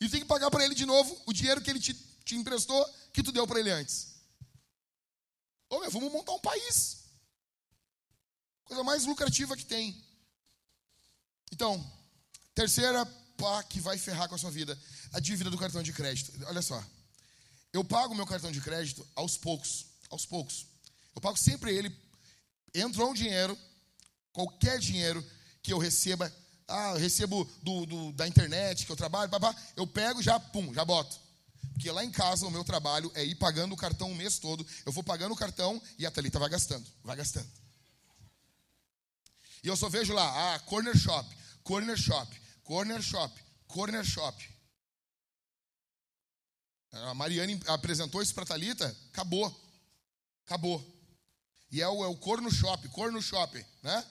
e 0.00 0.08
tem 0.08 0.20
que 0.20 0.26
pagar 0.26 0.50
para 0.50 0.64
ele 0.64 0.74
de 0.74 0.86
novo 0.86 1.20
o 1.26 1.32
dinheiro 1.32 1.60
que 1.60 1.68
ele 1.68 1.80
te, 1.80 1.94
te 2.24 2.36
emprestou, 2.36 2.84
que 3.12 3.22
tu 3.22 3.32
deu 3.32 3.46
para 3.46 3.60
ele 3.60 3.70
antes. 3.70 4.14
Ô 5.68 5.80
meu, 5.80 5.90
vamos 5.90 6.12
montar 6.12 6.32
um 6.32 6.40
país. 6.40 7.04
Coisa 8.64 8.82
mais 8.82 9.04
lucrativa 9.04 9.56
que 9.56 9.64
tem. 9.64 10.04
Então, 11.52 11.84
terceira 12.54 13.04
pá 13.36 13.62
que 13.64 13.80
vai 13.80 13.98
ferrar 13.98 14.28
com 14.28 14.34
a 14.34 14.38
sua 14.38 14.50
vida, 14.50 14.78
a 15.12 15.18
dívida 15.18 15.50
do 15.50 15.58
cartão 15.58 15.82
de 15.82 15.92
crédito. 15.92 16.32
Olha 16.46 16.62
só. 16.62 16.82
Eu 17.72 17.84
pago 17.84 18.14
meu 18.14 18.26
cartão 18.26 18.50
de 18.50 18.60
crédito 18.60 19.06
aos 19.14 19.36
poucos, 19.36 19.86
aos 20.08 20.26
poucos. 20.26 20.66
Eu 21.14 21.20
pago 21.20 21.36
sempre 21.36 21.74
ele 21.74 21.90
entrou 22.74 23.10
um 23.10 23.14
dinheiro, 23.14 23.58
qualquer 24.32 24.78
dinheiro 24.78 25.24
que 25.62 25.72
eu 25.72 25.78
receba, 25.78 26.32
ah, 26.66 26.92
eu 26.92 26.98
recebo 26.98 27.44
do, 27.62 27.86
do, 27.86 28.12
da 28.12 28.28
internet, 28.28 28.86
que 28.86 28.92
eu 28.92 28.96
trabalho, 28.96 29.30
babá, 29.30 29.54
eu 29.76 29.86
pego 29.86 30.22
já, 30.22 30.38
pum, 30.38 30.72
já 30.72 30.84
boto. 30.84 31.18
Porque 31.72 31.90
lá 31.90 32.04
em 32.04 32.10
casa 32.10 32.46
o 32.46 32.50
meu 32.50 32.62
trabalho 32.62 33.10
é 33.14 33.24
ir 33.24 33.34
pagando 33.36 33.72
o 33.72 33.76
cartão 33.76 34.12
o 34.12 34.14
mês 34.14 34.38
todo. 34.38 34.66
Eu 34.84 34.92
vou 34.92 35.02
pagando 35.02 35.32
o 35.32 35.36
cartão 35.36 35.80
e 35.98 36.04
a 36.04 36.10
Thalita 36.10 36.38
vai 36.38 36.48
gastando, 36.48 36.86
vai 37.02 37.16
gastando. 37.16 37.48
E 39.62 39.68
eu 39.68 39.76
só 39.76 39.88
vejo 39.88 40.12
lá, 40.12 40.54
ah, 40.54 40.58
corner 40.60 40.96
shop, 40.96 41.36
corner 41.62 41.96
shop, 41.96 42.40
corner 42.62 43.02
shop, 43.02 43.44
corner 43.66 44.04
shop. 44.04 44.50
A 46.92 47.14
Mariane 47.14 47.60
apresentou 47.66 48.20
isso 48.20 48.34
para 48.34 48.42
a 48.42 48.46
Thalita, 48.46 48.96
acabou. 49.12 49.48
Acabou. 50.44 50.99
E 51.70 51.80
é 51.80 51.88
o, 51.88 52.04
é 52.04 52.08
o 52.08 52.16
corno 52.16 52.50
shopping, 52.50 52.88
corno 52.88 53.22
shopping, 53.22 53.64
né? 53.82 54.04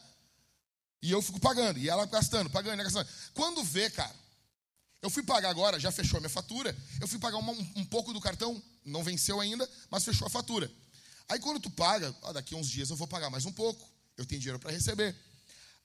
E 1.02 1.12
eu 1.12 1.22
fico 1.22 1.40
pagando, 1.40 1.80
e 1.80 1.90
ela 1.90 2.06
gastando, 2.06 2.50
pagando, 2.50 2.84
gastando. 2.84 3.08
Quando 3.34 3.64
vê, 3.64 3.90
cara, 3.90 4.14
eu 5.02 5.10
fui 5.10 5.24
pagar 5.24 5.50
agora, 5.50 5.80
já 5.80 5.92
fechou 5.92 6.18
a 6.18 6.20
minha 6.20 6.30
fatura, 6.30 6.76
eu 7.00 7.08
fui 7.08 7.20
pagar 7.20 7.38
uma, 7.38 7.54
um, 7.54 7.72
um, 7.78 7.86
pouco 7.86 8.12
do 8.12 8.20
cartão, 8.20 8.62
não 8.84 9.04
venceu 9.04 9.40
ainda, 9.40 9.70
mas 9.90 10.04
fechou 10.04 10.28
a 10.28 10.30
fatura. 10.30 10.70
Aí 11.30 11.40
quando 11.40 11.60
tu 11.60 11.70
paga, 11.70 12.14
ó, 12.22 12.34
daqui 12.34 12.54
a 12.54 12.58
uns 12.58 12.68
dias 12.68 12.90
eu 12.90 12.96
vou 12.98 13.08
pagar 13.08 13.30
mais 13.30 13.46
um 13.46 13.52
pouco, 13.52 13.88
eu 14.18 14.26
tenho 14.26 14.42
dinheiro 14.42 14.60
para 14.60 14.72
receber. 14.72 15.16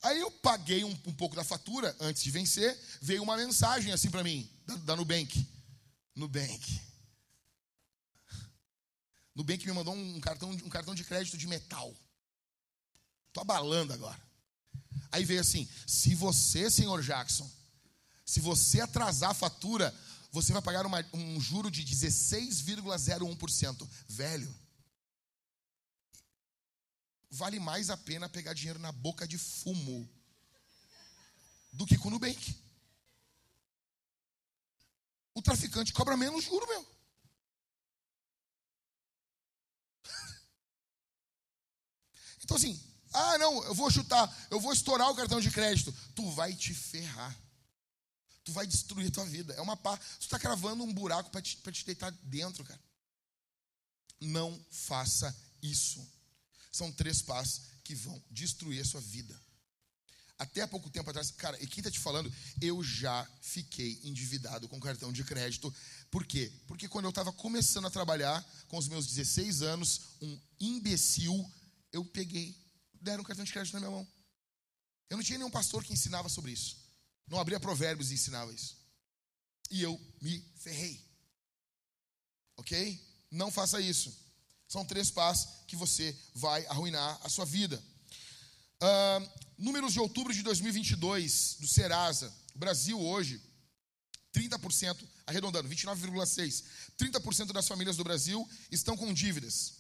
Aí 0.03 0.19
eu 0.21 0.31
paguei 0.31 0.85
um, 0.85 0.91
um, 1.07 1.13
pouco 1.13 1.37
da 1.37 1.45
fatura 1.45 1.95
antes 2.01 2.23
de 2.23 2.31
vencer, 2.31 2.77
veio 3.01 3.23
uma 3.23 3.37
mensagem 3.37 3.93
assim 3.93 4.11
para 4.11 4.25
mim, 4.25 4.49
da, 4.67 4.75
da 4.77 4.97
Nubank. 4.97 5.47
Nubank. 6.17 6.81
Nubank 9.35 9.67
me 9.67 9.73
mandou 9.73 9.95
um 9.95 10.21
cartão, 10.21 10.51
um 10.51 10.69
cartão 10.69 10.95
de 10.95 11.05
crédito 11.05 11.37
de 11.37 11.47
metal. 11.47 11.95
Tô 13.33 13.41
abalando 13.41 13.93
agora. 13.93 14.23
Aí 15.11 15.25
veio 15.25 15.41
assim: 15.41 15.69
se 15.87 16.15
você, 16.15 16.71
senhor 16.71 17.03
Jackson, 17.03 17.51
se 18.25 18.41
você 18.41 18.81
atrasar 18.81 19.31
a 19.31 19.35
fatura, 19.35 19.93
você 20.31 20.53
vai 20.53 20.63
pagar 20.63 20.87
uma, 20.87 21.05
um 21.13 21.41
juro 21.41 21.71
de 21.71 21.85
16,01%. 21.85 23.89
Velho, 24.09 24.55
vale 27.31 27.59
mais 27.59 27.91
a 27.91 27.97
pena 27.97 28.29
pegar 28.29 28.55
dinheiro 28.55 28.79
na 28.79 28.93
boca 28.93 29.27
de 29.27 29.37
fumo 29.37 30.09
do 31.73 31.87
que 31.87 31.99
com 31.99 32.09
o 32.09 32.13
Nubank. 32.13 32.57
O 35.35 35.43
traficante 35.43 35.93
cobra 35.93 36.17
menos 36.17 36.45
juro, 36.45 36.69
meu. 36.69 36.94
Então 42.45 42.57
assim, 42.57 42.81
ah 43.13 43.39
não, 43.39 43.65
eu 43.65 43.75
vou 43.75 43.91
chutar, 43.91 44.47
eu 44.51 44.61
vou 44.61 44.73
estourar 44.73 45.11
o 45.11 45.15
cartão 45.15 45.41
de 45.41 45.51
crédito. 45.51 45.95
Tu 46.15 46.31
vai 46.31 46.55
te 46.55 46.75
ferrar. 46.75 47.37
Tu 48.45 48.53
vai 48.53 48.67
destruir 48.67 49.09
a 49.09 49.11
tua 49.11 49.25
vida. 49.25 49.55
É 49.55 49.61
uma 49.61 49.77
pá. 49.77 49.97
Tu 49.97 50.23
está 50.23 50.39
cravando 50.39 50.85
um 50.85 50.93
buraco 50.93 51.31
para 51.31 51.41
te, 51.41 51.57
te 51.57 51.87
deitar 51.87 52.11
dentro, 52.23 52.65
cara. 52.65 52.81
Não 54.21 54.59
faça 54.71 55.35
isso. 55.63 56.07
São 56.71 56.93
três 56.93 57.23
passos 57.23 57.63
que 57.83 57.95
vão 57.95 58.23
destruir 58.31 58.81
a 58.81 58.85
sua 58.85 59.01
vida. 59.01 59.35
Até 60.37 60.63
há 60.63 60.69
pouco 60.69 60.91
tempo 60.91 61.09
atrás, 61.09 61.31
cara, 61.31 61.57
e 61.63 61.67
quem 61.67 61.81
está 61.81 61.91
te 61.91 62.01
falando, 62.01 62.33
eu 62.61 62.83
já 62.83 63.27
fiquei 63.41 64.01
endividado 64.03 64.69
com 64.69 64.81
cartão 64.81 65.13
de 65.13 65.23
crédito. 65.23 65.73
Por 66.11 66.27
quê? 66.27 66.53
Porque 66.67 66.89
quando 66.89 67.05
eu 67.05 67.11
estava 67.11 67.33
começando 67.33 67.87
a 67.87 67.91
trabalhar, 67.91 68.45
com 68.67 68.77
os 68.77 68.89
meus 68.89 69.07
16 69.07 69.63
anos, 69.63 70.01
um 70.21 70.39
imbecil, 70.59 71.49
eu 71.95 72.05
peguei, 72.05 72.57
deram 73.01 73.23
um 73.23 73.25
cartão 73.25 73.45
de 73.45 73.53
crédito 73.53 73.75
na 73.75 73.81
minha 73.81 73.93
mão. 73.93 74.07
Eu 75.09 75.17
não 75.17 75.25
tinha 75.25 75.39
nenhum 75.39 75.51
pastor 75.51 75.85
que 75.85 75.93
ensinava 75.93 76.29
sobre 76.29 76.51
isso. 76.51 76.77
Não 77.29 77.39
abria 77.39 77.61
provérbios 77.61 78.11
e 78.11 78.15
ensinava 78.15 78.53
isso. 78.53 78.77
E 79.71 79.81
eu 79.81 79.99
me 80.21 80.41
ferrei. 80.57 81.01
Ok? 82.57 83.01
Não 83.31 83.51
faça 83.51 83.81
isso. 83.81 84.13
São 84.67 84.85
três 84.85 85.09
passos 85.09 85.65
que 85.69 85.77
você 85.77 86.17
vai 86.35 86.67
arruinar 86.67 87.21
a 87.23 87.29
sua 87.29 87.45
vida. 87.45 87.81
Uh, 88.83 89.31
números 89.57 89.93
de 89.93 90.01
outubro 90.01 90.35
de 90.35 90.43
2022 90.43 91.59
do 91.61 91.69
Serasa. 91.69 92.35
Brasil 92.57 93.01
hoje, 93.01 93.41
30%, 94.35 95.09
arredondando, 95.29 95.69
29,6%. 95.69 96.65
30% 96.99 97.53
das 97.53 97.69
famílias 97.69 97.97
do 97.97 98.03
Brasil 98.03 98.49
estão 98.71 98.97
com 98.97 99.15
dívidas. 99.15 99.74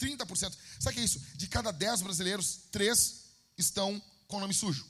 30%. 0.00 0.56
Sabe 0.78 0.90
o 0.90 0.92
que 0.92 1.00
é 1.00 1.04
isso? 1.04 1.20
De 1.36 1.46
cada 1.46 1.70
10 1.70 2.02
brasileiros, 2.02 2.62
3 2.72 3.24
estão 3.58 4.02
com 4.26 4.40
nome 4.40 4.54
sujo. 4.54 4.88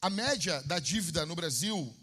A 0.00 0.08
média 0.10 0.62
da 0.62 0.78
dívida 0.78 1.26
no 1.26 1.36
Brasil 1.36 1.94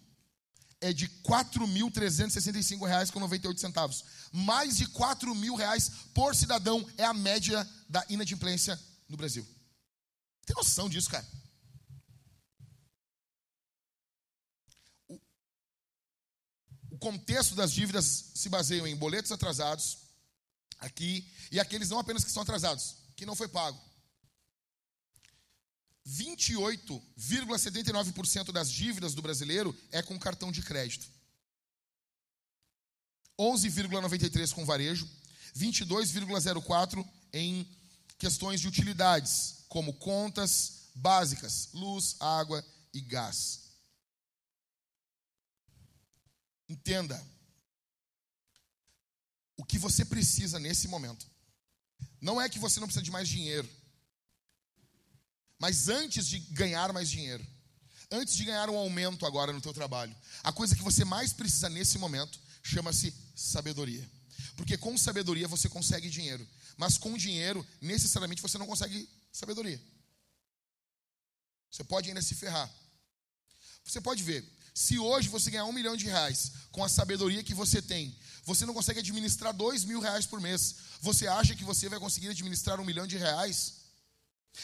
é 0.80 0.94
de 0.94 1.06
R$ 1.06 1.12
4.365,98. 1.24 4.06
Mais 4.32 4.78
de 4.78 4.84
R$ 4.86 4.92
mil 5.36 5.56
reais 5.56 5.90
por 6.14 6.36
cidadão 6.36 6.88
é 6.98 7.04
a 7.04 7.14
média 7.14 7.68
da 7.90 8.06
inadimplência 8.10 8.80
no 9.08 9.18
Brasil. 9.18 9.44
Tem 10.46 10.56
noção 10.56 10.88
disso, 10.88 11.10
cara? 11.10 11.28
O 16.90 16.98
contexto 16.98 17.56
das 17.56 17.72
dívidas 17.72 18.32
se 18.36 18.50
baseia 18.50 18.88
em 18.88 18.96
boletos 18.96 19.32
atrasados, 19.32 20.09
aqui, 20.80 21.30
e 21.52 21.60
aqueles 21.60 21.90
não 21.90 22.00
apenas 22.00 22.24
que 22.24 22.32
são 22.32 22.44
atrasados, 22.44 22.96
que 23.16 23.26
não 23.26 23.36
foi 23.36 23.48
pago. 23.48 23.82
28,79% 26.08 28.52
das 28.52 28.72
dívidas 28.72 29.14
do 29.14 29.22
brasileiro 29.22 29.78
é 29.92 30.02
com 30.02 30.18
cartão 30.18 30.52
de 30.52 30.64
crédito. 30.64 31.08
11,93 33.40 34.52
com 34.54 34.66
varejo, 34.66 35.08
22,04 35.56 37.08
em 37.32 37.70
questões 38.18 38.60
de 38.60 38.68
utilidades, 38.68 39.64
como 39.70 39.94
contas 39.94 40.90
básicas, 40.96 41.70
luz, 41.74 42.16
água 42.20 42.66
e 42.94 43.02
gás. 43.02 43.70
Entenda 46.68 47.24
o 49.60 49.66
que 49.66 49.78
você 49.78 50.06
precisa 50.06 50.58
nesse 50.58 50.88
momento. 50.88 51.28
Não 52.22 52.40
é 52.40 52.48
que 52.48 52.58
você 52.58 52.80
não 52.80 52.88
precisa 52.88 53.04
de 53.04 53.12
mais 53.12 53.28
dinheiro. 53.28 53.70
Mas 55.60 55.90
antes 55.90 56.26
de 56.26 56.40
ganhar 56.40 56.94
mais 56.94 57.10
dinheiro, 57.10 57.46
antes 58.10 58.36
de 58.36 58.46
ganhar 58.46 58.70
um 58.70 58.78
aumento 58.78 59.26
agora 59.26 59.52
no 59.52 59.60
teu 59.60 59.74
trabalho, 59.74 60.16
a 60.42 60.54
coisa 60.54 60.74
que 60.78 60.82
você 60.82 61.04
mais 61.04 61.34
precisa 61.34 61.68
nesse 61.68 61.98
momento 61.98 62.40
chama-se 62.64 63.14
sabedoria. 63.36 64.10
Porque 64.56 64.78
com 64.78 64.98
sabedoria 64.98 65.46
você 65.46 65.68
consegue 65.68 66.10
dinheiro, 66.10 66.48
mas 66.78 66.98
com 66.98 67.18
dinheiro 67.18 67.66
necessariamente 67.82 68.42
você 68.42 68.58
não 68.58 68.66
consegue 68.66 69.10
sabedoria. 69.30 69.82
Você 71.70 71.84
pode 71.84 72.08
ainda 72.08 72.22
se 72.22 72.34
ferrar. 72.34 72.74
Você 73.84 74.00
pode 74.00 74.24
ver, 74.24 74.50
se 74.74 74.98
hoje 74.98 75.28
você 75.28 75.52
ganhar 75.52 75.66
um 75.66 75.74
milhão 75.74 75.98
de 75.98 76.06
reais 76.06 76.54
com 76.72 76.82
a 76.82 76.88
sabedoria 76.88 77.44
que 77.44 77.54
você 77.54 77.82
tem, 77.82 78.18
você 78.46 78.66
não 78.66 78.74
consegue 78.74 79.00
administrar 79.00 79.54
dois 79.54 79.84
mil 79.84 80.00
reais 80.00 80.26
por 80.26 80.40
mês. 80.40 80.76
Você 81.02 81.28
acha 81.28 81.56
que 81.56 81.64
você 81.64 81.90
vai 81.90 82.00
conseguir 82.00 82.30
administrar 82.30 82.80
um 82.80 82.86
milhão 82.86 83.08
de 83.08 83.18
reais? 83.18 83.76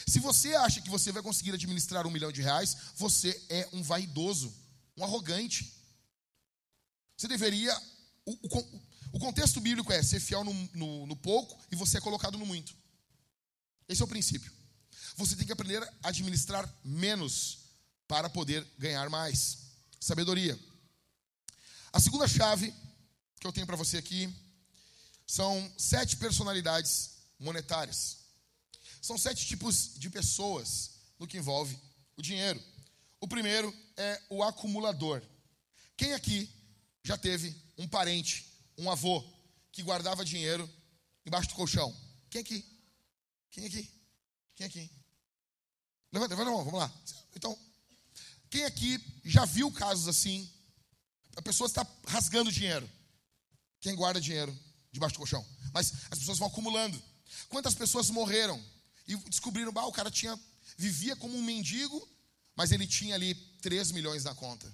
Se 0.07 0.19
você 0.19 0.55
acha 0.55 0.81
que 0.81 0.89
você 0.89 1.11
vai 1.11 1.21
conseguir 1.21 1.51
administrar 1.51 2.05
um 2.07 2.11
milhão 2.11 2.31
de 2.31 2.41
reais, 2.41 2.75
você 2.95 3.29
é 3.49 3.69
um 3.71 3.83
vaidoso, 3.83 4.53
um 4.97 5.03
arrogante. 5.03 5.73
Você 7.17 7.27
deveria. 7.27 7.75
O, 8.25 8.31
o, 8.31 8.81
o 9.13 9.19
contexto 9.19 9.61
bíblico 9.61 9.93
é 9.93 10.01
ser 10.01 10.19
fiel 10.19 10.43
no, 10.43 10.53
no, 10.73 11.05
no 11.07 11.15
pouco 11.15 11.57
e 11.71 11.75
você 11.75 11.97
é 11.97 12.01
colocado 12.01 12.37
no 12.37 12.45
muito. 12.45 12.75
Esse 13.87 14.01
é 14.01 14.05
o 14.05 14.07
princípio. 14.07 14.51
Você 15.15 15.35
tem 15.35 15.45
que 15.45 15.53
aprender 15.53 15.81
a 16.03 16.09
administrar 16.09 16.67
menos 16.83 17.59
para 18.07 18.29
poder 18.29 18.65
ganhar 18.77 19.09
mais. 19.09 19.59
Sabedoria. 19.99 20.59
A 21.93 21.99
segunda 21.99 22.27
chave 22.27 22.73
que 23.39 23.47
eu 23.47 23.53
tenho 23.53 23.67
para 23.67 23.75
você 23.75 23.97
aqui 23.97 24.33
são 25.25 25.71
sete 25.77 26.17
personalidades 26.17 27.17
monetárias. 27.39 28.17
São 29.01 29.17
sete 29.17 29.45
tipos 29.45 29.91
de 29.95 30.09
pessoas 30.09 30.91
no 31.19 31.27
que 31.27 31.37
envolve 31.37 31.77
o 32.17 32.21
dinheiro. 32.21 32.61
O 33.19 33.27
primeiro 33.27 33.73
é 33.97 34.21
o 34.29 34.43
acumulador. 34.43 35.21
Quem 35.97 36.13
aqui 36.13 36.49
já 37.03 37.17
teve 37.17 37.55
um 37.77 37.87
parente, 37.87 38.45
um 38.77 38.89
avô, 38.89 39.23
que 39.71 39.83
guardava 39.83 40.25
dinheiro 40.25 40.69
embaixo 41.25 41.49
do 41.49 41.55
colchão? 41.55 41.95
Quem 42.29 42.41
aqui? 42.41 42.65
Quem 43.51 43.65
aqui? 43.65 43.89
Quem 44.55 44.67
aqui? 44.67 44.91
Levanta, 46.11 46.33
levanta 46.33 46.49
a 46.49 46.53
mão, 46.53 46.63
vamos 46.63 46.79
lá. 46.79 46.91
Então, 47.35 47.57
quem 48.49 48.63
aqui 48.65 49.03
já 49.23 49.45
viu 49.45 49.71
casos 49.71 50.07
assim? 50.07 50.49
A 51.35 51.41
pessoa 51.41 51.67
está 51.67 51.85
rasgando 52.07 52.51
dinheiro. 52.51 52.89
Quem 53.85 53.93
guarda 53.93 54.19
dinheiro 54.19 54.51
debaixo 54.91 55.13
do 55.13 55.19
colchão? 55.19 55.45
Mas 55.71 55.93
as 56.09 56.17
pessoas 56.17 56.39
vão 56.39 56.47
acumulando. 56.47 56.99
Quantas 57.49 57.75
pessoas 57.75 58.09
morreram 58.09 58.59
e 59.07 59.15
descobriram, 59.15 59.71
que 59.71 59.79
o 59.79 59.91
cara 59.91 60.09
tinha 60.09 60.39
vivia 60.75 61.15
como 61.15 61.37
um 61.37 61.43
mendigo, 61.43 62.09
mas 62.55 62.71
ele 62.71 62.87
tinha 62.87 63.13
ali 63.13 63.35
3 63.61 63.91
milhões 63.91 64.23
na 64.23 64.33
conta. 64.33 64.65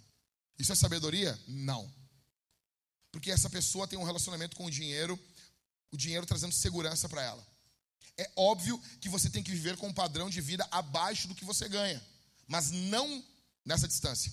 Isso 0.58 0.72
é 0.72 0.76
sabedoria? 0.76 1.38
Não. 1.46 1.94
Porque 3.12 3.30
essa 3.30 3.50
pessoa 3.50 3.86
tem 3.86 4.00
um 4.00 4.06
relacionamento 4.06 4.56
com 4.56 4.66
o 4.66 4.72
dinheiro, 4.72 5.20
o 5.92 5.98
dinheiro 5.98 6.26
trazendo 6.26 6.54
segurança 6.54 7.10
para 7.10 7.22
ela. 7.22 7.46
É 8.18 8.32
óbvio 8.38 8.82
que 9.02 9.10
você 9.10 9.30
tem 9.30 9.44
que 9.44 9.52
viver 9.52 9.76
com 9.76 9.90
um 9.90 9.94
padrão 9.94 10.30
de 10.30 10.40
vida 10.40 10.66
abaixo 10.72 11.28
do 11.28 11.36
que 11.36 11.44
você 11.44 11.68
ganha, 11.68 12.02
mas 12.48 12.72
não 12.72 13.22
nessa 13.66 13.90
distância. 13.90 14.32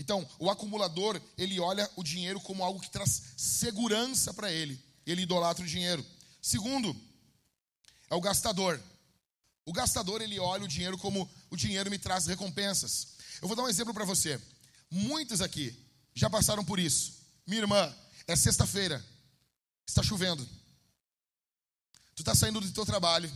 Então, 0.00 0.26
o 0.38 0.48
acumulador, 0.48 1.20
ele 1.36 1.60
olha 1.60 1.88
o 1.94 2.02
dinheiro 2.02 2.40
como 2.40 2.64
algo 2.64 2.80
que 2.80 2.88
traz 2.88 3.34
segurança 3.36 4.32
para 4.32 4.50
ele. 4.50 4.82
Ele 5.04 5.22
idolatra 5.22 5.62
o 5.62 5.68
dinheiro. 5.68 6.04
Segundo, 6.40 6.96
é 8.08 8.14
o 8.14 8.20
gastador. 8.20 8.82
O 9.66 9.74
gastador, 9.74 10.22
ele 10.22 10.38
olha 10.40 10.64
o 10.64 10.68
dinheiro 10.68 10.96
como 10.96 11.30
o 11.50 11.56
dinheiro 11.56 11.90
me 11.90 11.98
traz 11.98 12.26
recompensas. 12.26 13.08
Eu 13.42 13.46
vou 13.46 13.54
dar 13.54 13.62
um 13.62 13.68
exemplo 13.68 13.92
para 13.92 14.06
você. 14.06 14.40
Muitos 14.90 15.42
aqui 15.42 15.78
já 16.14 16.30
passaram 16.30 16.64
por 16.64 16.80
isso. 16.80 17.18
Minha 17.46 17.60
irmã, 17.60 17.94
é 18.26 18.34
sexta-feira, 18.34 19.04
está 19.86 20.02
chovendo. 20.02 20.48
Tu 22.16 22.22
está 22.22 22.34
saindo 22.34 22.58
do 22.58 22.72
teu 22.72 22.86
trabalho. 22.86 23.30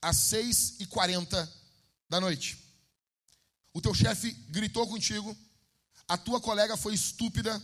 às 0.00 0.16
6h40 0.16 1.48
da 2.08 2.20
noite. 2.20 2.67
O 3.78 3.80
teu 3.80 3.94
chefe 3.94 4.32
gritou 4.48 4.88
contigo, 4.88 5.38
a 6.08 6.18
tua 6.18 6.40
colega 6.40 6.76
foi 6.76 6.94
estúpida 6.94 7.62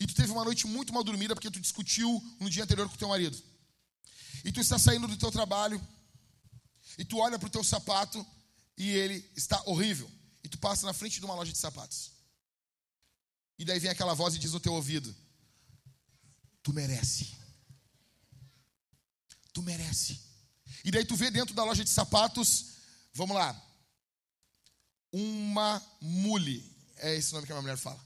e 0.00 0.06
tu 0.06 0.14
teve 0.14 0.32
uma 0.32 0.42
noite 0.42 0.66
muito 0.66 0.90
mal 0.90 1.04
dormida 1.04 1.34
porque 1.34 1.50
tu 1.50 1.60
discutiu 1.60 2.08
no 2.40 2.48
dia 2.48 2.64
anterior 2.64 2.88
com 2.88 2.94
o 2.94 2.98
teu 2.98 3.08
marido. 3.08 3.36
E 4.42 4.50
tu 4.50 4.58
está 4.58 4.78
saindo 4.78 5.06
do 5.06 5.18
teu 5.18 5.30
trabalho 5.30 5.78
e 6.96 7.04
tu 7.04 7.18
olha 7.18 7.38
para 7.38 7.46
o 7.46 7.50
teu 7.50 7.62
sapato 7.62 8.26
e 8.74 8.88
ele 8.88 9.30
está 9.36 9.62
horrível. 9.66 10.10
E 10.42 10.48
tu 10.48 10.56
passa 10.56 10.86
na 10.86 10.94
frente 10.94 11.18
de 11.18 11.26
uma 11.26 11.34
loja 11.34 11.52
de 11.52 11.58
sapatos. 11.58 12.12
E 13.58 13.66
daí 13.66 13.78
vem 13.78 13.90
aquela 13.90 14.14
voz 14.14 14.34
e 14.34 14.38
diz 14.38 14.54
no 14.54 14.60
teu 14.60 14.72
ouvido: 14.72 15.14
Tu 16.62 16.72
merece. 16.72 17.36
Tu 19.52 19.60
merece. 19.60 20.18
E 20.82 20.90
daí 20.90 21.04
tu 21.04 21.16
vê 21.16 21.30
dentro 21.30 21.54
da 21.54 21.64
loja 21.64 21.84
de 21.84 21.90
sapatos, 21.90 22.76
vamos 23.12 23.36
lá, 23.36 23.69
uma 25.12 25.82
mule. 26.00 26.64
É 26.96 27.14
esse 27.14 27.32
nome 27.32 27.46
que 27.46 27.52
a 27.52 27.54
minha 27.54 27.62
mulher 27.62 27.76
fala. 27.76 28.00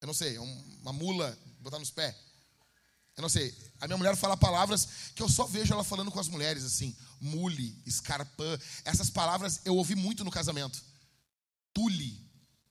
Eu 0.00 0.06
não 0.06 0.14
sei, 0.14 0.36
é 0.36 0.40
uma 0.40 0.92
mula, 0.92 1.38
botar 1.60 1.78
nos 1.78 1.90
pés. 1.90 2.14
Eu 3.16 3.22
não 3.22 3.28
sei. 3.28 3.54
A 3.80 3.86
minha 3.86 3.98
mulher 3.98 4.16
fala 4.16 4.36
palavras 4.36 4.88
que 5.14 5.22
eu 5.22 5.28
só 5.28 5.44
vejo 5.44 5.72
ela 5.72 5.84
falando 5.84 6.10
com 6.10 6.18
as 6.18 6.28
mulheres, 6.28 6.64
assim. 6.64 6.96
Mule, 7.20 7.82
escarpã. 7.84 8.58
Essas 8.84 9.10
palavras 9.10 9.60
eu 9.64 9.76
ouvi 9.76 9.94
muito 9.94 10.24
no 10.24 10.30
casamento. 10.30 10.82
Tule. 11.74 12.30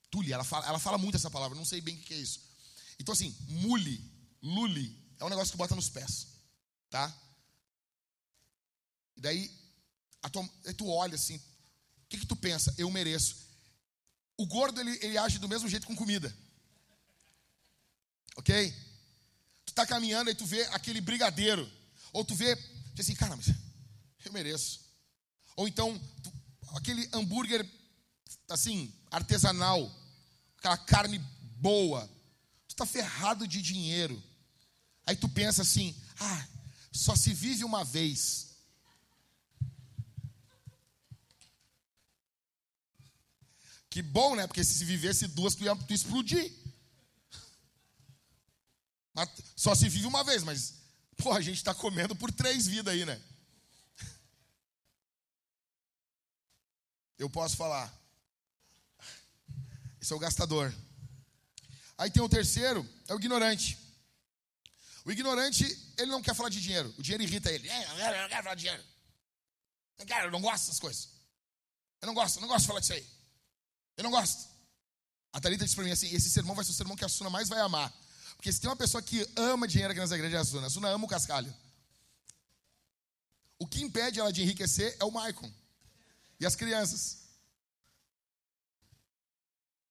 Tule, 0.09 0.33
ela 0.33 0.43
fala, 0.43 0.65
ela 0.67 0.79
fala 0.79 0.97
muito 0.97 1.15
essa 1.15 1.29
palavra, 1.29 1.55
não 1.55 1.65
sei 1.65 1.81
bem 1.81 1.95
o 1.95 2.01
que 2.01 2.15
é 2.15 2.17
isso. 2.17 2.41
Então, 2.99 3.13
assim, 3.13 3.35
mule, 3.47 4.03
lule, 4.41 4.99
é 5.19 5.23
um 5.23 5.29
negócio 5.29 5.51
que 5.51 5.57
bota 5.57 5.75
nos 5.75 5.89
pés. 5.89 6.27
Tá? 6.89 7.15
E 9.15 9.21
daí, 9.21 9.51
tua, 10.31 10.49
tu 10.75 10.89
olha 10.89 11.13
assim, 11.13 11.39
que, 12.09 12.17
que 12.17 12.25
tu 12.25 12.35
pensa? 12.35 12.73
Eu 12.77 12.89
mereço. 12.89 13.37
O 14.35 14.45
gordo, 14.45 14.81
ele, 14.81 14.97
ele 15.01 15.17
age 15.17 15.37
do 15.37 15.47
mesmo 15.47 15.69
jeito 15.69 15.85
com 15.85 15.95
comida. 15.95 16.35
Ok? 18.35 18.73
Tu 19.65 19.73
tá 19.73 19.85
caminhando 19.85 20.29
e 20.29 20.35
tu 20.35 20.45
vê 20.45 20.63
aquele 20.71 20.99
brigadeiro. 20.99 21.69
Ou 22.11 22.25
tu 22.25 22.33
vê, 22.33 22.55
diz 22.93 23.05
assim, 23.05 23.15
cara, 23.15 23.35
mas 23.35 23.47
eu 24.25 24.33
mereço. 24.33 24.81
Ou 25.55 25.67
então, 25.67 25.99
tu, 26.23 26.33
aquele 26.75 27.07
hambúrguer, 27.13 27.65
assim, 28.49 28.93
artesanal. 29.11 29.93
Aquela 30.57 30.77
carne 30.77 31.19
boa. 31.57 32.09
Tu 32.67 32.75
tá 32.75 32.85
ferrado 32.85 33.47
de 33.47 33.61
dinheiro. 33.61 34.21
Aí 35.05 35.15
tu 35.15 35.29
pensa 35.29 35.61
assim, 35.61 35.95
ah, 36.19 36.47
só 36.91 37.15
se 37.15 37.33
vive 37.33 37.63
uma 37.63 37.83
vez. 37.83 38.48
Que 43.89 44.01
bom, 44.01 44.35
né? 44.35 44.45
Porque 44.45 44.63
se 44.63 44.85
vivesse 44.85 45.27
duas, 45.27 45.55
tu 45.55 45.63
ia, 45.63 45.75
tu 45.75 45.93
explodir. 45.93 46.53
Só 49.55 49.75
se 49.75 49.89
vive 49.89 50.05
uma 50.05 50.23
vez, 50.23 50.43
mas, 50.43 50.75
pô, 51.17 51.33
a 51.33 51.41
gente 51.41 51.57
está 51.57 51.73
comendo 51.73 52.15
por 52.15 52.31
três 52.31 52.67
vidas 52.67 52.93
aí, 52.93 53.05
né? 53.05 53.21
Eu 57.17 57.29
posso 57.29 57.57
falar. 57.57 57.93
Esse 59.99 60.13
é 60.13 60.15
o 60.15 60.19
gastador. 60.19 60.73
Aí 61.97 62.09
tem 62.09 62.23
o 62.23 62.29
terceiro, 62.29 62.87
é 63.09 63.13
o 63.13 63.17
ignorante. 63.17 63.77
O 65.03 65.11
ignorante, 65.11 65.65
ele 65.97 66.11
não 66.11 66.21
quer 66.21 66.33
falar 66.33 66.49
de 66.49 66.61
dinheiro. 66.61 66.93
O 66.97 67.01
dinheiro 67.01 67.23
irrita 67.23 67.51
ele. 67.51 67.67
É, 67.67 67.83
eu 67.83 68.21
não 68.21 68.29
quero 68.29 68.43
falar 68.43 68.55
de 68.55 68.61
dinheiro. 68.61 68.83
Eu, 69.97 70.05
quero, 70.05 70.27
eu 70.27 70.31
não 70.31 70.39
gosto 70.39 70.65
dessas 70.65 70.79
coisas. 70.79 71.09
Eu 72.01 72.07
não 72.07 72.13
gosto, 72.13 72.37
eu 72.37 72.41
não 72.41 72.47
gosto 72.47 72.61
de 72.61 72.67
falar 72.67 72.79
disso 72.79 72.93
aí. 72.93 73.05
Eu 73.99 74.03
não 74.03 74.11
gosto. 74.11 74.47
A 75.33 75.41
Thalita 75.41 75.65
disse 75.65 75.75
para 75.75 75.83
mim 75.83 75.91
assim: 75.91 76.07
esse 76.07 76.29
sermão 76.29 76.55
vai 76.55 76.63
ser 76.63 76.71
o 76.71 76.73
sermão 76.73 76.95
que 76.95 77.03
a 77.03 77.09
Suna 77.09 77.29
mais 77.29 77.49
vai 77.49 77.59
amar. 77.59 77.93
Porque 78.37 78.49
se 78.49 78.61
tem 78.61 78.69
uma 78.69 78.75
pessoa 78.77 79.03
que 79.03 79.29
ama 79.35 79.67
dinheiro 79.67 79.91
aqui 79.91 79.99
nessa 79.99 80.15
igreja 80.15 80.37
é 80.37 80.39
a 80.39 80.45
Suna. 80.45 80.67
A 80.67 80.69
Suna 80.69 80.87
ama 80.87 81.03
o 81.03 81.07
cascalho. 81.09 81.53
O 83.59 83.67
que 83.67 83.81
impede 83.81 84.17
ela 84.17 84.31
de 84.31 84.41
enriquecer 84.41 84.95
é 85.01 85.03
o 85.03 85.11
Maicon. 85.11 85.51
E 86.39 86.45
as 86.45 86.55
crianças. 86.55 87.17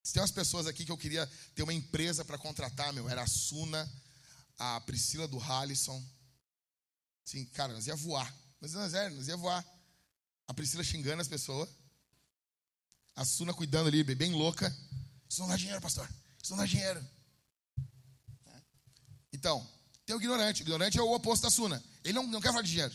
Se 0.02 0.14
tem 0.14 0.22
umas 0.22 0.32
pessoas 0.32 0.66
aqui 0.66 0.86
que 0.86 0.90
eu 0.90 0.96
queria 0.96 1.30
ter 1.54 1.62
uma 1.62 1.74
empresa 1.74 2.24
para 2.24 2.38
contratar, 2.38 2.90
meu, 2.94 3.10
era 3.10 3.20
a 3.20 3.26
Suna, 3.26 3.86
a 4.58 4.80
Priscila 4.80 5.28
do 5.28 5.38
Halisson. 5.38 6.02
Sim, 7.26 7.44
cara, 7.44 7.74
nós 7.74 7.86
ia 7.86 7.94
voar. 7.94 8.34
Mas 8.58 8.72
nós 8.72 8.94
ia, 8.94 9.10
nós 9.10 9.28
ia 9.28 9.36
voar. 9.36 9.62
A 10.46 10.54
Priscila 10.54 10.82
xingando 10.82 11.20
as 11.20 11.28
pessoas. 11.28 11.68
A 13.18 13.24
Suna 13.24 13.52
cuidando 13.52 13.88
ali, 13.88 14.04
bem 14.04 14.32
louca. 14.32 14.72
Isso 15.28 15.40
não 15.40 15.48
dá 15.48 15.56
dinheiro, 15.56 15.80
pastor. 15.80 16.08
Isso 16.40 16.52
não 16.52 16.58
dá 16.58 16.66
dinheiro. 16.66 17.04
Então, 19.32 19.68
tem 20.06 20.14
o 20.14 20.20
ignorante. 20.20 20.62
O 20.62 20.64
ignorante 20.64 21.00
é 21.00 21.02
o 21.02 21.12
oposto 21.12 21.42
da 21.42 21.50
Suna. 21.50 21.82
Ele 22.04 22.12
não, 22.12 22.28
não 22.28 22.40
quer 22.40 22.50
falar 22.50 22.62
de 22.62 22.70
dinheiro. 22.70 22.94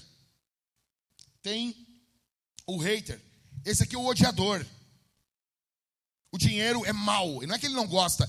Tem 1.41 1.75
o 2.65 2.77
hater. 2.77 3.21
Esse 3.65 3.83
aqui 3.83 3.95
é 3.95 3.99
o 3.99 4.05
odiador. 4.05 4.65
O 6.31 6.37
dinheiro 6.37 6.85
é 6.85 6.93
mal. 6.93 7.43
E 7.43 7.45
não 7.45 7.55
é 7.55 7.59
que 7.59 7.65
ele 7.65 7.75
não 7.75 7.85
gosta. 7.85 8.25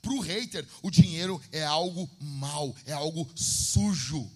Para 0.00 0.12
o 0.12 0.20
hater, 0.20 0.64
o 0.84 0.90
dinheiro 0.90 1.42
é 1.50 1.64
algo 1.64 2.08
mal, 2.20 2.76
é 2.86 2.92
algo 2.92 3.28
sujo. 3.34 4.30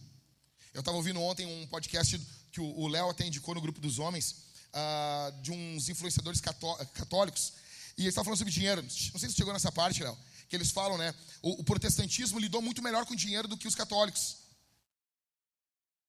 Eu 0.74 0.80
estava 0.80 0.96
ouvindo 0.96 1.20
ontem 1.20 1.46
um 1.46 1.64
podcast 1.68 2.20
que 2.50 2.60
o 2.60 2.88
Léo 2.88 3.08
até 3.08 3.24
indicou 3.24 3.54
no 3.54 3.60
grupo 3.60 3.80
dos 3.80 4.00
homens, 4.00 4.47
uh, 4.74 5.42
de 5.42 5.50
uns 5.52 5.88
influenciadores 5.88 6.40
católicos. 6.40 7.52
E 7.96 8.02
ele 8.02 8.08
estava 8.08 8.24
falando 8.24 8.38
sobre 8.38 8.52
dinheiro. 8.52 8.82
Não 8.82 8.90
sei 8.90 9.28
se 9.28 9.36
chegou 9.36 9.52
nessa 9.52 9.72
parte, 9.72 10.02
Léo 10.02 10.16
que 10.48 10.56
eles 10.56 10.70
falam, 10.70 10.96
né? 10.96 11.14
O, 11.42 11.60
o, 11.60 11.64
protestantismo 11.64 12.38
lidou 12.38 12.62
muito 12.62 12.82
melhor 12.82 13.04
com 13.04 13.14
dinheiro 13.14 13.46
do 13.46 13.56
que 13.56 13.68
os 13.68 13.74
católicos. 13.74 14.38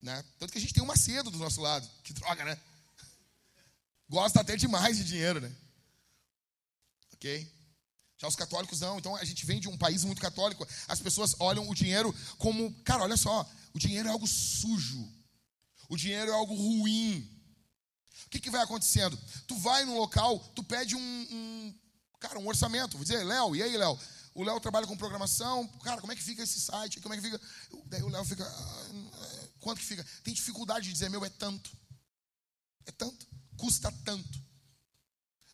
Né? 0.01 0.23
Tanto 0.39 0.51
que 0.51 0.57
a 0.57 0.61
gente 0.61 0.73
tem 0.73 0.81
uma 0.81 0.95
cedo 0.95 1.29
do 1.29 1.37
nosso 1.37 1.59
lado. 1.59 1.87
Que 2.03 2.13
droga, 2.13 2.45
né? 2.45 2.57
Gosta 4.07 4.39
até 4.39 4.55
demais 4.55 4.97
de 4.97 5.03
dinheiro, 5.03 5.41
né? 5.41 5.53
Ok? 7.13 7.51
Já 8.17 8.27
os 8.27 8.35
católicos 8.35 8.79
não. 8.79 8.97
Então 8.97 9.15
a 9.15 9.25
gente 9.25 9.45
vem 9.45 9.59
de 9.59 9.67
um 9.67 9.77
país 9.77 10.05
muito 10.05 10.21
católico. 10.21 10.65
As 10.87 11.01
pessoas 11.01 11.35
olham 11.37 11.69
o 11.69 11.75
dinheiro 11.75 12.15
como, 12.37 12.73
cara, 12.83 13.03
olha 13.03 13.17
só, 13.17 13.47
o 13.73 13.79
dinheiro 13.79 14.07
é 14.07 14.11
algo 14.11 14.25
sujo. 14.25 15.05
O 15.89 15.97
dinheiro 15.97 16.31
é 16.31 16.33
algo 16.33 16.55
ruim. 16.55 17.29
O 18.25 18.29
que, 18.29 18.39
que 18.39 18.49
vai 18.49 18.61
acontecendo? 18.61 19.17
Tu 19.47 19.55
vai 19.57 19.85
num 19.85 19.97
local, 19.97 20.39
tu 20.55 20.63
pede 20.63 20.95
um, 20.95 20.99
um 20.99 21.75
cara, 22.19 22.39
um 22.39 22.47
orçamento. 22.47 22.97
Vou 22.97 23.03
dizer, 23.03 23.23
Léo, 23.23 23.55
e 23.55 23.63
aí, 23.63 23.75
Léo? 23.77 23.99
O 24.35 24.43
Léo 24.43 24.59
trabalha 24.59 24.87
com 24.87 24.95
programação. 24.95 25.67
Cara, 25.83 25.99
como 25.99 26.13
é 26.13 26.15
que 26.15 26.23
fica 26.23 26.43
esse 26.43 26.59
site? 26.59 27.01
Como 27.01 27.13
é 27.13 27.17
que 27.17 27.23
fica? 27.23 27.41
Daí 27.85 28.03
o 28.03 28.09
Léo 28.09 28.23
fica. 28.23 28.45
Ah, 28.45 29.47
quanto 29.59 29.79
que 29.79 29.85
fica? 29.85 30.05
Tem 30.23 30.33
dificuldade 30.33 30.85
de 30.85 30.93
dizer, 30.93 31.09
meu, 31.09 31.25
é 31.25 31.29
tanto. 31.29 31.71
É 32.85 32.91
tanto. 32.91 33.27
Custa 33.57 33.91
tanto. 34.05 34.41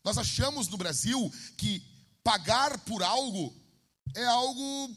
Nós 0.04 0.18
achamos 0.18 0.68
no 0.68 0.78
Brasil 0.78 1.34
que 1.58 1.82
pagar 2.24 2.78
por 2.80 3.02
algo 3.02 3.66
é 4.16 4.26
algo. 4.26 4.96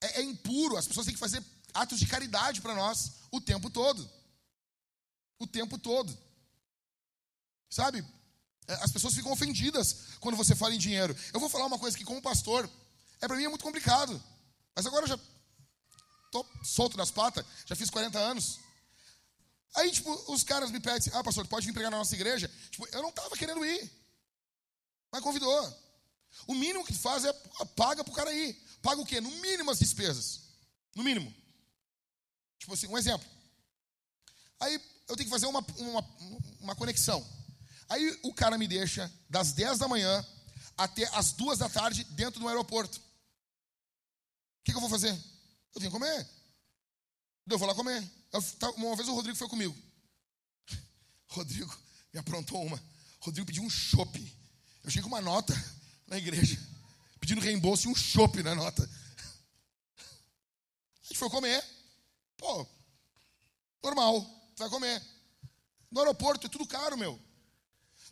É, 0.00 0.20
é 0.20 0.22
impuro. 0.22 0.76
As 0.76 0.86
pessoas 0.86 1.06
têm 1.06 1.14
que 1.14 1.20
fazer 1.20 1.44
atos 1.74 1.98
de 1.98 2.06
caridade 2.06 2.60
para 2.60 2.74
nós 2.74 3.12
o 3.30 3.40
tempo 3.40 3.70
todo. 3.70 4.08
O 5.38 5.46
tempo 5.46 5.78
todo. 5.78 6.16
Sabe? 7.70 8.04
É, 8.66 8.74
as 8.82 8.90
pessoas 8.90 9.14
ficam 9.14 9.32
ofendidas 9.32 9.96
quando 10.18 10.36
você 10.36 10.54
fala 10.54 10.74
em 10.74 10.78
dinheiro. 10.78 11.16
Eu 11.32 11.40
vou 11.40 11.48
falar 11.48 11.66
uma 11.66 11.78
coisa 11.78 11.96
que, 11.96 12.04
como 12.04 12.20
pastor, 12.20 12.68
é 13.20 13.28
para 13.28 13.36
mim 13.36 13.44
é 13.44 13.48
muito 13.48 13.64
complicado. 13.64 14.20
Mas 14.74 14.84
agora 14.86 15.04
eu 15.04 15.08
já 15.08 15.18
tô 16.32 16.44
solto 16.62 16.96
das 16.96 17.10
patas, 17.10 17.44
já 17.66 17.76
fiz 17.76 17.88
40 17.88 18.18
anos. 18.18 18.58
Aí, 19.76 19.90
tipo, 19.92 20.12
os 20.32 20.42
caras 20.42 20.70
me 20.70 20.80
pedem 20.80 20.98
assim, 20.98 21.10
ah, 21.12 21.22
pastor, 21.22 21.46
pode 21.46 21.66
vir 21.66 21.72
pregar 21.72 21.90
na 21.90 21.98
nossa 21.98 22.14
igreja? 22.14 22.50
Tipo, 22.70 22.88
eu 22.92 23.02
não 23.02 23.10
estava 23.10 23.36
querendo 23.36 23.64
ir. 23.64 23.90
Mas 25.12 25.22
convidou. 25.22 25.90
O 26.46 26.54
mínimo 26.54 26.84
que 26.84 26.92
faz 26.92 27.24
é 27.24 27.32
paga 27.76 28.02
pro 28.02 28.12
cara 28.12 28.32
ir. 28.32 28.54
Paga 28.82 29.00
o 29.00 29.06
quê? 29.06 29.20
No 29.20 29.30
mínimo 29.30 29.70
as 29.70 29.78
despesas. 29.78 30.40
No 30.94 31.04
mínimo. 31.04 31.32
Tipo 32.58 32.74
assim, 32.74 32.88
um 32.88 32.98
exemplo. 32.98 33.28
Aí 34.58 34.74
eu 35.08 35.16
tenho 35.16 35.28
que 35.28 35.34
fazer 35.34 35.46
uma, 35.46 35.64
uma, 35.78 36.04
uma 36.60 36.76
conexão. 36.76 37.24
Aí 37.90 38.20
o 38.22 38.32
cara 38.32 38.56
me 38.56 38.68
deixa 38.68 39.12
das 39.28 39.52
10 39.52 39.80
da 39.80 39.88
manhã 39.88 40.24
até 40.78 41.04
as 41.12 41.32
2 41.32 41.58
da 41.58 41.68
tarde 41.68 42.04
dentro 42.04 42.38
do 42.38 42.46
aeroporto. 42.46 42.98
O 42.98 43.02
que, 44.62 44.70
que, 44.70 44.76
eu 44.76 44.80
vou 44.80 44.88
fazer? 44.88 45.12
Eu 45.74 45.80
que 45.80 45.90
comer. 45.90 46.28
Eu 47.48 47.58
vou 47.58 47.66
lá 47.66 47.74
comer. 47.74 48.08
Eu, 48.32 48.40
tá, 48.58 48.70
uma 48.70 48.94
vez 48.94 49.08
o 49.08 49.14
Rodrigo 49.14 49.36
foi 49.36 49.48
comigo. 49.48 49.76
Rodrigo 51.30 51.76
me 52.12 52.20
aprontou 52.20 52.64
uma. 52.64 52.80
Rodrigo 53.18 53.48
pediu 53.48 53.64
um 53.64 53.70
chope. 53.70 54.20
Eu 54.84 54.90
cheguei 54.90 55.02
com 55.02 55.08
uma 55.08 55.20
nota 55.20 55.52
na 56.06 56.16
igreja, 56.16 56.58
pedindo 57.18 57.40
reembolso 57.40 57.88
e 57.88 57.90
um 57.90 57.94
chope 57.94 58.40
na 58.40 58.54
nota. 58.54 58.84
A 59.98 61.06
gente 61.08 61.18
foi 61.18 61.28
comer. 61.28 61.64
Pô, 62.36 62.64
normal, 63.82 64.52
vai 64.56 64.70
comer. 64.70 65.02
No 65.90 65.98
aeroporto 65.98 66.46
é 66.46 66.50
tudo 66.50 66.64
caro, 66.66 66.96
meu. 66.96 67.20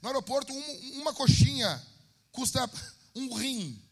No 0.00 0.08
aeroporto, 0.08 0.52
um, 0.52 1.00
uma 1.00 1.12
coxinha 1.12 1.84
custa 2.30 2.70
um 3.14 3.34
rim. 3.34 3.82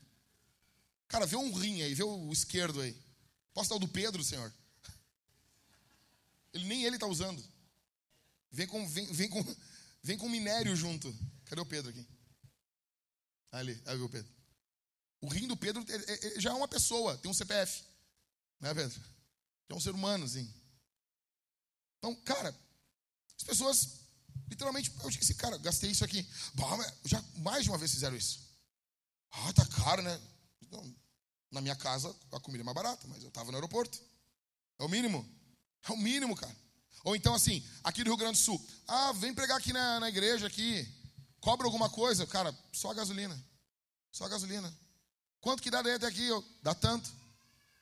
Cara, 1.08 1.26
vê 1.26 1.36
um 1.36 1.52
rim 1.52 1.82
aí, 1.82 1.94
vê 1.94 2.02
o 2.02 2.32
esquerdo 2.32 2.80
aí. 2.80 2.96
Posso 3.52 3.70
dar 3.70 3.76
o 3.76 3.80
do 3.80 3.88
Pedro, 3.88 4.22
senhor? 4.22 4.52
Ele 6.52 6.64
nem 6.66 6.84
ele 6.84 6.96
está 6.96 7.06
usando. 7.06 7.42
Vem 8.50 8.66
com, 8.66 8.86
vem, 8.88 9.06
vem, 9.12 9.28
com, 9.28 9.56
vem 10.02 10.18
com 10.18 10.28
minério 10.28 10.74
junto. 10.74 11.14
Cadê 11.44 11.60
o 11.60 11.66
Pedro 11.66 11.90
aqui? 11.90 12.06
Ali, 13.52 13.80
aí 13.86 14.00
o 14.00 14.08
Pedro. 14.08 14.30
O 15.20 15.28
rim 15.28 15.46
do 15.46 15.56
Pedro 15.56 15.84
é, 15.88 16.36
é, 16.36 16.40
já 16.40 16.50
é 16.50 16.54
uma 16.54 16.68
pessoa, 16.68 17.16
tem 17.18 17.30
um 17.30 17.34
CPF. 17.34 17.84
Né, 18.60 18.72
Pedro? 18.74 19.00
É 19.68 19.74
um 19.74 19.80
ser 19.80 19.90
humano, 19.90 20.24
assim. 20.24 20.52
Então, 21.98 22.14
cara, 22.16 22.54
as 23.36 23.42
pessoas, 23.42 24.00
literalmente, 24.48 24.92
eu 25.02 25.10
disse, 25.10 25.34
cara, 25.34 25.58
gastei 25.58 25.90
isso 25.90 26.04
aqui. 26.04 26.26
Já 27.04 27.22
mais 27.36 27.64
de 27.64 27.70
uma 27.70 27.78
vez 27.78 27.92
fizeram 27.92 28.16
isso. 28.16 28.40
Ah, 29.30 29.52
tá 29.52 29.64
caro, 29.66 30.02
né? 30.02 30.20
Não, 30.70 30.94
na 31.50 31.60
minha 31.60 31.76
casa, 31.76 32.14
a 32.32 32.40
comida 32.40 32.62
é 32.62 32.64
mais 32.64 32.74
barata, 32.74 33.06
mas 33.08 33.22
eu 33.22 33.28
estava 33.28 33.50
no 33.50 33.56
aeroporto. 33.56 33.98
É 34.78 34.84
o 34.84 34.88
mínimo. 34.88 35.26
É 35.88 35.92
o 35.92 35.96
mínimo, 35.96 36.34
cara. 36.34 36.54
Ou 37.04 37.14
então, 37.14 37.34
assim, 37.34 37.64
aqui 37.84 38.02
do 38.02 38.10
Rio 38.10 38.16
Grande 38.16 38.38
do 38.38 38.42
Sul. 38.42 38.64
Ah, 38.86 39.12
vem 39.12 39.32
pregar 39.32 39.58
aqui 39.58 39.72
na, 39.72 40.00
na 40.00 40.08
igreja, 40.08 40.46
aqui. 40.46 40.86
Cobra 41.40 41.66
alguma 41.66 41.88
coisa. 41.88 42.26
Cara, 42.26 42.56
só 42.72 42.92
gasolina. 42.92 43.40
Só 44.10 44.28
gasolina. 44.28 44.72
Quanto 45.40 45.62
que 45.62 45.70
dá 45.70 45.82
daí 45.82 45.94
até 45.94 46.06
aqui? 46.06 46.26
Eu, 46.26 46.44
dá 46.62 46.74
tanto. 46.74 47.08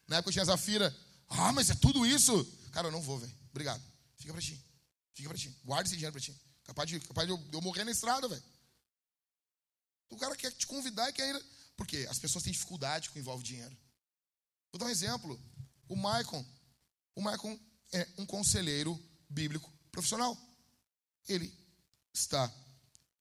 Na 0.07 0.17
época 0.17 0.29
eu 0.29 0.33
tinha 0.35 0.45
Zafira. 0.45 0.95
Ah, 1.29 1.53
mas 1.53 1.71
é 1.71 1.75
tudo 1.75 2.05
isso? 2.05 2.45
Cara, 2.73 2.89
eu 2.89 2.93
não 2.93 3.01
vou, 3.01 3.19
velho. 3.19 3.35
Obrigado. 3.51 3.83
Fica 4.19 4.33
pra 4.33 4.43
ti. 4.43 4.63
Fica 5.15 5.29
pra 5.29 5.39
ti. 5.39 5.57
Guarda 5.65 5.89
esse 5.89 5.97
dinheiro 5.97 6.13
pra 6.13 6.21
ti. 6.21 6.39
Capaz 6.65 6.89
de, 6.89 7.01
capaz 7.01 7.27
de 7.27 7.33
eu, 7.33 7.43
eu 7.53 7.61
morrer 7.61 7.85
na 7.85 7.91
estrada, 7.91 8.27
velho. 8.29 8.43
O 10.11 10.17
cara 10.17 10.37
quer 10.37 10.53
te 10.53 10.67
convidar 10.67 11.09
e 11.09 11.13
quer 11.13 11.35
ir. 11.35 11.45
Porque 11.77 12.07
as 12.09 12.19
pessoas 12.19 12.45
têm 12.45 12.53
dificuldade 12.53 13.11
com 13.11 13.19
envolve 13.19 13.43
dinheiro. 13.43 13.77
Vou 14.73 14.79
dar 14.79 14.87
um 14.87 14.91
exemplo. 14.91 15.41
O 15.89 15.97
Maicon. 15.97 16.45
O 17.15 17.21
Maicon 17.21 17.59
é 17.93 18.09
um 18.19 18.27
conselheiro 18.27 18.99
bíblico 19.29 19.73
profissional. 19.91 20.37
Ele 21.29 21.53
está 22.13 22.53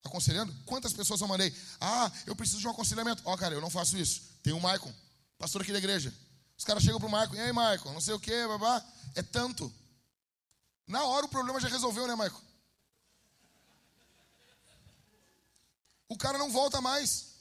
aconselhando. 0.03 0.53
Quantas 0.65 0.93
pessoas 0.93 1.21
eu 1.21 1.27
mandei? 1.27 1.53
Ah, 1.79 2.11
eu 2.25 2.35
preciso 2.35 2.59
de 2.59 2.67
um 2.67 2.71
aconselhamento. 2.71 3.21
Ó, 3.25 3.33
oh, 3.33 3.37
cara, 3.37 3.55
eu 3.55 3.61
não 3.61 3.69
faço 3.69 3.97
isso. 3.97 4.21
Tem 4.43 4.53
o 4.53 4.59
Maicon, 4.59 4.93
pastor 5.37 5.61
aqui 5.61 5.71
da 5.71 5.77
igreja. 5.77 6.13
Os 6.57 6.63
caras 6.63 6.83
chegam 6.83 6.99
pro 6.99 7.09
Maicon, 7.09 7.35
e 7.35 7.39
aí, 7.39 7.51
Maicon, 7.51 7.93
não 7.93 8.01
sei 8.01 8.13
o 8.13 8.19
que, 8.19 8.47
babá. 8.47 8.85
É 9.15 9.21
tanto. 9.21 9.73
Na 10.87 11.03
hora 11.05 11.25
o 11.25 11.29
problema 11.29 11.59
já 11.59 11.67
resolveu, 11.67 12.07
né, 12.07 12.15
Maicon? 12.15 12.41
O 16.07 16.17
cara 16.17 16.37
não 16.37 16.51
volta 16.51 16.81
mais. 16.81 17.33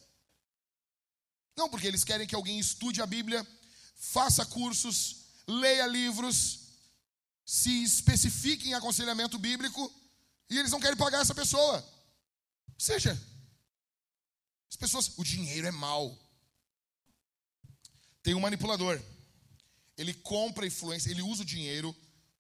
Não, 1.57 1.69
porque 1.69 1.87
eles 1.87 2.05
querem 2.05 2.27
que 2.27 2.35
alguém 2.35 2.59
estude 2.59 3.03
a 3.03 3.07
Bíblia, 3.07 3.47
faça 3.95 4.47
cursos, 4.47 5.27
leia 5.47 5.87
livros, 5.87 6.61
se 7.45 7.83
especifique 7.83 8.69
em 8.69 8.75
aconselhamento 8.75 9.39
bíblico 9.39 9.93
e 10.49 10.59
eles 10.59 10.71
não 10.71 10.81
querem 10.81 10.97
pagar 10.97 11.21
essa 11.21 11.35
pessoa. 11.35 11.77
Ou 12.69 12.81
seja, 12.81 13.21
as 14.71 14.77
pessoas, 14.77 15.13
o 15.17 15.25
dinheiro 15.25 15.67
é 15.67 15.71
mal. 15.71 16.19
Tem 18.23 18.35
um 18.35 18.41
manipulador. 18.41 19.01
Ele 19.97 20.15
compra 20.15 20.67
influência, 20.67 21.11
ele 21.11 21.23
usa 21.23 21.43
o 21.43 21.47
dinheiro 21.47 21.95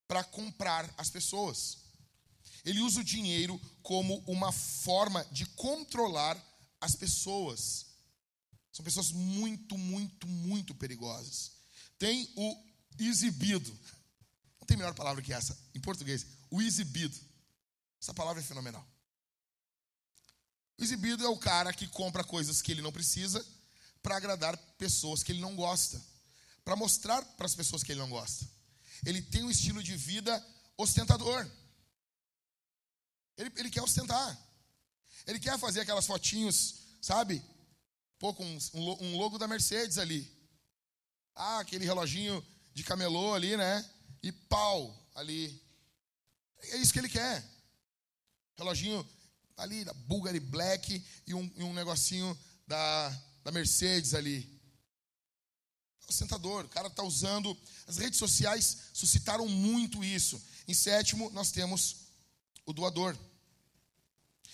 para 0.08 0.24
comprar 0.24 0.92
as 0.96 1.10
pessoas. 1.10 1.78
Ele 2.64 2.80
usa 2.80 3.00
o 3.00 3.04
dinheiro 3.04 3.60
como 3.82 4.18
uma 4.26 4.52
forma 4.52 5.24
de 5.30 5.46
controlar 5.46 6.36
as 6.80 6.94
pessoas. 6.94 7.86
São 8.72 8.84
pessoas 8.84 9.12
muito, 9.12 9.76
muito, 9.76 10.26
muito 10.26 10.74
perigosas. 10.74 11.52
Tem 11.98 12.30
o 12.36 12.56
exibido. 12.98 13.70
Não 14.60 14.66
tem 14.66 14.76
melhor 14.76 14.94
palavra 14.94 15.22
que 15.22 15.32
essa 15.32 15.56
em 15.74 15.80
português. 15.80 16.26
O 16.50 16.62
exibido. 16.62 17.18
Essa 18.00 18.14
palavra 18.14 18.40
é 18.40 18.44
fenomenal. 18.44 18.86
O 20.78 20.82
exibido 20.82 21.24
é 21.24 21.28
o 21.28 21.36
cara 21.36 21.72
que 21.72 21.86
compra 21.86 22.24
coisas 22.24 22.60
que 22.60 22.72
ele 22.72 22.82
não 22.82 22.92
precisa 22.92 23.44
para 24.02 24.16
agradar 24.16 24.56
pessoas 24.76 25.22
que 25.22 25.30
ele 25.30 25.40
não 25.40 25.54
gosta, 25.54 26.02
para 26.64 26.74
mostrar 26.74 27.22
para 27.22 27.46
as 27.46 27.54
pessoas 27.54 27.82
que 27.82 27.92
ele 27.92 28.00
não 28.00 28.10
gosta. 28.10 28.44
Ele 29.04 29.22
tem 29.22 29.44
um 29.44 29.50
estilo 29.50 29.82
de 29.82 29.96
vida 29.96 30.44
ostentador. 30.76 31.48
Ele, 33.36 33.52
ele 33.56 33.70
quer 33.70 33.82
ostentar. 33.82 34.38
Ele 35.26 35.38
quer 35.38 35.58
fazer 35.58 35.80
aquelas 35.80 36.06
fotinhos, 36.06 36.76
sabe? 37.00 37.42
Pô, 38.18 38.32
com 38.34 38.44
um, 38.44 39.04
um 39.04 39.16
logo 39.16 39.38
da 39.38 39.48
Mercedes 39.48 39.98
ali. 39.98 40.30
Ah, 41.34 41.60
aquele 41.60 41.84
reloginho 41.84 42.44
de 42.74 42.84
camelô 42.84 43.34
ali, 43.34 43.56
né? 43.56 43.88
E 44.22 44.30
pau 44.32 45.10
ali. 45.14 45.60
É 46.58 46.76
isso 46.76 46.92
que 46.92 46.98
ele 46.98 47.08
quer. 47.08 47.44
Reloginho 48.56 49.06
ali 49.56 49.84
da 49.84 49.92
Bulgari 49.92 50.40
Black 50.40 51.04
e 51.26 51.34
um, 51.34 51.50
e 51.56 51.62
um 51.62 51.72
negocinho 51.72 52.38
da, 52.66 53.08
da 53.44 53.50
Mercedes 53.50 54.14
ali. 54.14 54.60
Ostentador, 56.08 56.64
o 56.64 56.68
cara 56.68 56.88
está 56.88 57.02
usando. 57.02 57.56
As 57.86 57.96
redes 57.96 58.18
sociais 58.18 58.76
suscitaram 58.92 59.48
muito 59.48 60.04
isso. 60.04 60.40
Em 60.68 60.74
sétimo, 60.74 61.30
nós 61.30 61.50
temos 61.50 62.01
o 62.66 62.72
doador. 62.72 63.16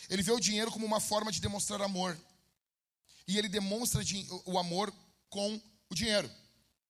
Ele 0.08 0.22
vê 0.22 0.32
o 0.32 0.40
dinheiro 0.40 0.70
como 0.70 0.86
uma 0.86 1.00
forma 1.00 1.30
de 1.30 1.40
demonstrar 1.40 1.80
amor. 1.82 2.18
E 3.26 3.36
ele 3.36 3.48
demonstra 3.48 4.02
o 4.46 4.58
amor 4.58 4.92
com 5.28 5.60
o 5.90 5.94
dinheiro. 5.94 6.30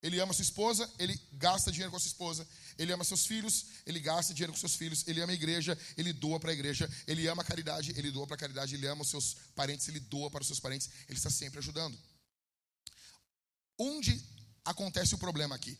Ele 0.00 0.20
ama 0.20 0.33
sua 0.33 0.42
esposa, 0.42 0.88
ele 0.98 1.20
gasta 1.33 1.72
dinheiro 1.72 1.90
com 1.90 1.98
sua 1.98 2.09
esposa. 2.09 2.46
Ele 2.78 2.92
ama 2.92 3.02
seus 3.02 3.26
filhos, 3.26 3.66
ele 3.85 3.98
gasta 3.98 4.33
dinheiro 4.33 4.52
com 4.52 4.59
seus 4.59 4.76
filhos. 4.76 5.04
Ele 5.09 5.20
ama 5.20 5.33
a 5.33 5.35
igreja, 5.35 5.76
ele 5.96 6.12
doa 6.12 6.38
para 6.38 6.50
a 6.50 6.52
igreja. 6.54 6.88
Ele 7.09 7.26
ama 7.26 7.42
a 7.42 7.44
caridade, 7.44 7.92
ele 7.96 8.12
doa 8.12 8.24
para 8.24 8.37
a 8.37 8.38
caridade. 8.38 8.76
Ele 8.76 8.87
ama 8.87 9.02
os 9.02 9.09
seus 9.09 9.35
parentes, 9.57 9.88
ele 9.88 9.98
doa 9.98 10.31
para 10.31 10.42
os 10.42 10.46
seus 10.46 10.61
parentes. 10.61 10.88
Ele 11.09 11.18
está 11.18 11.31
sempre 11.31 11.59
ajudando. 11.59 11.98
Onde 13.76 14.24
acontece 14.64 15.16
o 15.16 15.18
problema 15.18 15.57
aqui? 15.57 15.76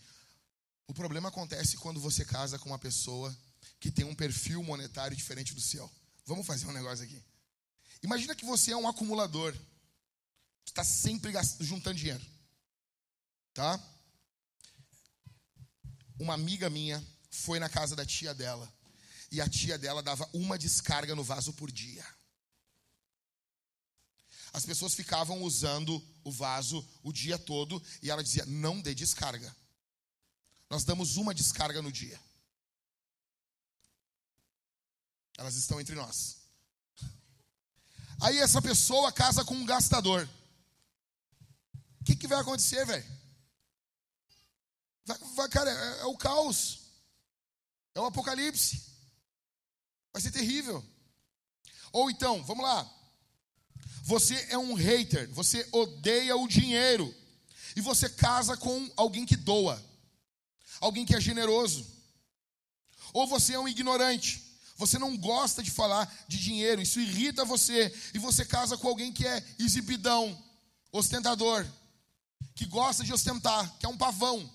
O 0.89 0.95
problema 0.95 1.29
acontece 1.29 1.77
quando 1.77 2.01
você 2.01 2.25
casa 2.25 2.59
com 2.59 2.71
uma 2.71 2.79
pessoa 2.79 3.37
que 3.81 3.91
tem 3.91 4.05
um 4.05 4.15
perfil 4.15 4.63
monetário 4.63 5.17
diferente 5.17 5.55
do 5.55 5.61
seu. 5.61 5.91
Vamos 6.27 6.47
fazer 6.47 6.67
um 6.67 6.73
negócio 6.73 7.05
aqui. 7.05 7.23
Imagina 8.03 8.35
que 8.35 8.45
você 8.45 8.73
é 8.73 8.77
um 8.77 8.89
acumulador. 8.89 9.57
Está 10.65 10.85
sempre 10.85 11.33
juntando 11.61 11.99
dinheiro. 11.99 12.25
Tá? 13.55 13.81
Uma 16.19 16.35
amiga 16.35 16.69
minha 16.69 17.05
foi 17.31 17.59
na 17.59 17.69
casa 17.69 17.97
da 17.97 18.05
tia 18.05 18.35
dela. 18.35 18.73
E 19.31 19.41
a 19.41 19.49
tia 19.49 19.79
dela 19.79 20.03
dava 20.03 20.29
uma 20.33 20.59
descarga 20.59 21.15
no 21.15 21.25
vaso 21.25 21.53
por 21.53 21.71
dia. 21.71 22.05
As 24.53 24.65
pessoas 24.65 24.95
ficavam 24.95 25.43
usando 25.43 26.03
o 26.25 26.33
vaso 26.33 26.87
o 27.03 27.13
dia 27.13 27.39
todo 27.39 27.83
e 28.03 28.11
ela 28.11 28.25
dizia: 28.25 28.45
não 28.47 28.81
dê 28.81 28.95
descarga. 28.95 29.55
Nós 30.71 30.85
damos 30.85 31.17
uma 31.17 31.35
descarga 31.35 31.81
no 31.83 31.93
dia. 31.93 32.19
Elas 35.39 35.55
estão 35.55 35.81
entre 35.81 35.95
nós. 35.95 36.37
Aí 38.21 38.39
essa 38.39 38.61
pessoa 38.61 39.13
casa 39.13 39.45
com 39.45 39.55
um 39.55 39.65
gastador. 39.65 40.29
O 42.01 42.05
que, 42.05 42.17
que 42.17 42.27
vai 42.27 42.41
acontecer, 42.41 42.85
velho? 42.85 43.07
Vai, 45.07 45.19
vai, 45.37 45.49
cara, 45.49 45.71
é, 45.71 46.01
é 46.01 46.05
o 46.05 46.17
caos. 46.17 46.81
É 47.95 48.01
o 48.01 48.05
apocalipse. 48.05 48.83
Vai 50.13 50.21
ser 50.21 50.33
terrível. 50.33 50.85
Ou 51.93 52.11
então, 52.11 52.45
vamos 52.45 52.65
lá. 52.65 52.91
Você 54.03 54.35
é 54.51 54.59
um 54.59 54.75
hater, 54.75 55.31
você 55.33 55.69
odeia 55.71 56.37
o 56.37 56.49
dinheiro. 56.49 57.15
E 57.77 57.81
você 57.81 58.09
casa 58.09 58.57
com 58.57 58.91
alguém 58.97 59.25
que 59.25 59.37
doa, 59.37 59.81
alguém 60.81 61.07
que 61.07 61.15
é 61.15 61.21
generoso. 61.21 61.87
Ou 63.13 63.27
você 63.27 63.55
é 63.55 63.59
um 63.59 63.69
ignorante, 63.69 64.48
você 64.79 64.97
não 64.97 65.17
gosta 65.19 65.61
de 65.61 65.73
falar 65.73 66.07
de 66.29 66.39
dinheiro, 66.39 66.81
isso 66.81 67.01
irrita 67.01 67.45
você. 67.45 67.93
E 68.15 68.19
você 68.19 68.45
casa 68.45 68.79
com 68.79 68.87
alguém 68.87 69.13
que 69.13 69.27
é 69.27 69.45
exibidão, 69.59 70.41
ostentador, 70.93 71.67
que 72.55 72.65
gosta 72.65 73.03
de 73.03 73.13
ostentar, 73.13 73.77
que 73.79 73.85
é 73.85 73.89
um 73.89 73.99
pavão. 73.99 74.49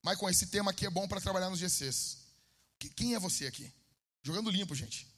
Mas 0.00 0.16
com 0.16 0.30
esse 0.30 0.46
tema 0.46 0.70
aqui 0.70 0.86
é 0.86 0.90
bom 0.90 1.08
para 1.08 1.20
trabalhar 1.20 1.50
nos 1.50 1.58
GCs. 1.58 2.18
Quem 2.94 3.14
é 3.14 3.18
você 3.18 3.48
aqui? 3.48 3.70
Jogando 4.22 4.50
limpo, 4.50 4.76
gente. 4.76 5.08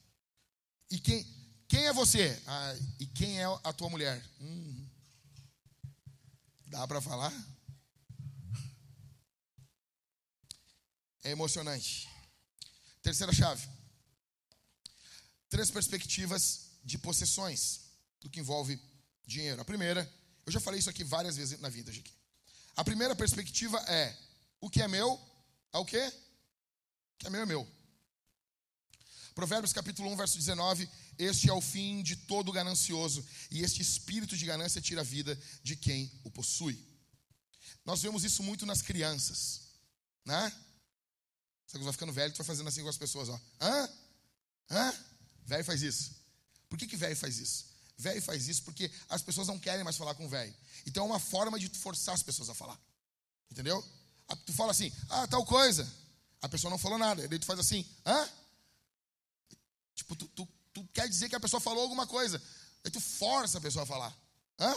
E 0.90 0.98
quem, 0.98 1.26
quem 1.68 1.86
é 1.86 1.92
você? 1.92 2.42
Ah, 2.46 2.74
e 2.98 3.06
quem 3.06 3.40
é 3.40 3.44
a 3.62 3.72
tua 3.74 3.90
mulher? 3.90 4.24
Hum, 4.40 4.88
dá 6.66 6.88
para 6.88 7.00
falar? 7.00 7.32
É 11.22 11.30
emocionante. 11.30 12.13
Terceira 13.04 13.34
chave. 13.34 13.68
três 15.50 15.70
perspectivas 15.70 16.70
de 16.82 16.96
possessões 16.96 17.82
do 18.18 18.30
que 18.30 18.40
envolve 18.40 18.80
dinheiro. 19.26 19.60
A 19.60 19.64
primeira, 19.64 20.10
eu 20.46 20.50
já 20.50 20.58
falei 20.58 20.80
isso 20.80 20.88
aqui 20.88 21.04
várias 21.04 21.36
vezes 21.36 21.60
na 21.60 21.68
vida, 21.68 21.90
aqui. 21.90 22.12
A 22.74 22.82
primeira 22.82 23.14
perspectiva 23.14 23.78
é: 23.86 24.16
o 24.58 24.70
que 24.70 24.80
é 24.80 24.88
meu 24.88 25.20
é 25.70 25.76
o 25.76 25.84
quê? 25.84 26.02
O 27.14 27.18
que 27.18 27.26
é 27.26 27.30
meu 27.30 27.42
é 27.42 27.46
meu. 27.46 27.68
Provérbios 29.34 29.74
capítulo 29.74 30.10
1, 30.10 30.16
verso 30.16 30.38
19: 30.38 30.88
Este 31.18 31.50
é 31.50 31.52
o 31.52 31.60
fim 31.60 32.02
de 32.02 32.16
todo 32.16 32.50
ganancioso, 32.50 33.22
e 33.50 33.62
este 33.62 33.82
espírito 33.82 34.34
de 34.34 34.46
ganância 34.46 34.80
tira 34.80 35.02
a 35.02 35.04
vida 35.04 35.38
de 35.62 35.76
quem 35.76 36.10
o 36.24 36.30
possui. 36.30 36.82
Nós 37.84 38.00
vemos 38.00 38.24
isso 38.24 38.42
muito 38.42 38.64
nas 38.64 38.80
crianças, 38.80 39.60
né? 40.24 40.50
Você 41.78 41.84
vai 41.84 41.92
ficando 41.92 42.12
velho, 42.12 42.32
tu 42.32 42.38
vai 42.38 42.46
fazendo 42.46 42.68
assim 42.68 42.82
com 42.82 42.88
as 42.88 42.96
pessoas, 42.96 43.28
ó. 43.28 43.40
Hã? 43.60 43.88
Hã? 44.70 44.94
Velho 45.44 45.64
faz 45.64 45.82
isso. 45.82 46.12
Por 46.68 46.78
que, 46.78 46.86
que 46.86 46.96
velho 46.96 47.16
faz 47.16 47.38
isso? 47.38 47.66
Velho 47.98 48.22
faz 48.22 48.48
isso 48.48 48.62
porque 48.62 48.90
as 49.08 49.22
pessoas 49.22 49.48
não 49.48 49.58
querem 49.58 49.84
mais 49.84 49.96
falar 49.96 50.14
com 50.14 50.28
velho. 50.28 50.54
Então 50.86 51.04
é 51.04 51.06
uma 51.06 51.18
forma 51.18 51.58
de 51.58 51.68
forçar 51.70 52.14
as 52.14 52.22
pessoas 52.22 52.48
a 52.48 52.54
falar. 52.54 52.78
Entendeu? 53.50 53.84
Tu 54.46 54.52
fala 54.52 54.70
assim, 54.70 54.92
ah, 55.10 55.26
tal 55.26 55.44
coisa. 55.44 55.90
A 56.40 56.48
pessoa 56.48 56.70
não 56.70 56.78
falou 56.78 56.98
nada. 56.98 57.26
Daí 57.26 57.38
tu 57.38 57.46
faz 57.46 57.58
assim, 57.58 57.84
hã? 58.06 58.28
Tipo, 59.94 60.14
tu, 60.16 60.28
tu, 60.28 60.48
tu 60.72 60.88
quer 60.92 61.08
dizer 61.08 61.28
que 61.28 61.36
a 61.36 61.40
pessoa 61.40 61.60
falou 61.60 61.82
alguma 61.82 62.06
coisa. 62.06 62.40
Aí 62.84 62.90
tu 62.90 63.00
força 63.00 63.58
a 63.58 63.60
pessoa 63.60 63.82
a 63.82 63.86
falar. 63.86 64.16
Hã? 64.58 64.76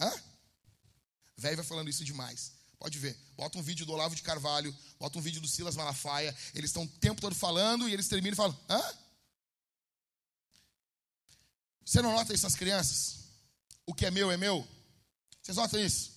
Hã? 0.00 0.22
Velho 1.36 1.56
vai 1.56 1.64
falando 1.64 1.88
isso 1.88 2.04
demais. 2.04 2.52
Pode 2.78 2.98
ver. 2.98 3.18
Bota 3.36 3.58
um 3.58 3.62
vídeo 3.62 3.84
do 3.84 3.92
Olavo 3.92 4.14
de 4.14 4.22
Carvalho, 4.22 4.74
bota 4.98 5.18
um 5.18 5.22
vídeo 5.22 5.40
do 5.40 5.48
Silas 5.48 5.76
Malafaia. 5.76 6.34
Eles 6.54 6.70
estão 6.70 6.84
o 6.84 6.88
tempo 6.88 7.20
todo 7.20 7.34
falando 7.34 7.88
e 7.88 7.92
eles 7.92 8.08
terminam 8.08 8.34
e 8.34 8.36
falam: 8.36 8.58
hã? 8.68 8.82
Você 11.84 12.02
não 12.02 12.12
nota 12.12 12.34
isso 12.34 12.44
nas 12.44 12.54
crianças? 12.54 13.20
O 13.86 13.94
que 13.94 14.06
é 14.06 14.10
meu 14.10 14.30
é 14.30 14.36
meu? 14.36 14.66
Vocês 15.42 15.56
notam 15.56 15.80
isso? 15.80 16.12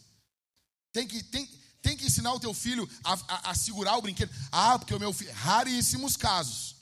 Tem 0.91 1.07
que, 1.07 1.23
tem, 1.23 1.49
tem 1.81 1.95
que 1.95 2.05
ensinar 2.05 2.33
o 2.33 2.39
teu 2.39 2.53
filho 2.53 2.89
a, 3.03 3.13
a, 3.13 3.51
a 3.51 3.55
segurar 3.55 3.97
o 3.97 4.01
brinquedo. 4.01 4.31
Ah, 4.51 4.77
porque 4.77 4.93
o 4.93 4.99
meu 4.99 5.13
filho. 5.13 5.31
Raríssimos 5.31 6.17
casos. 6.17 6.75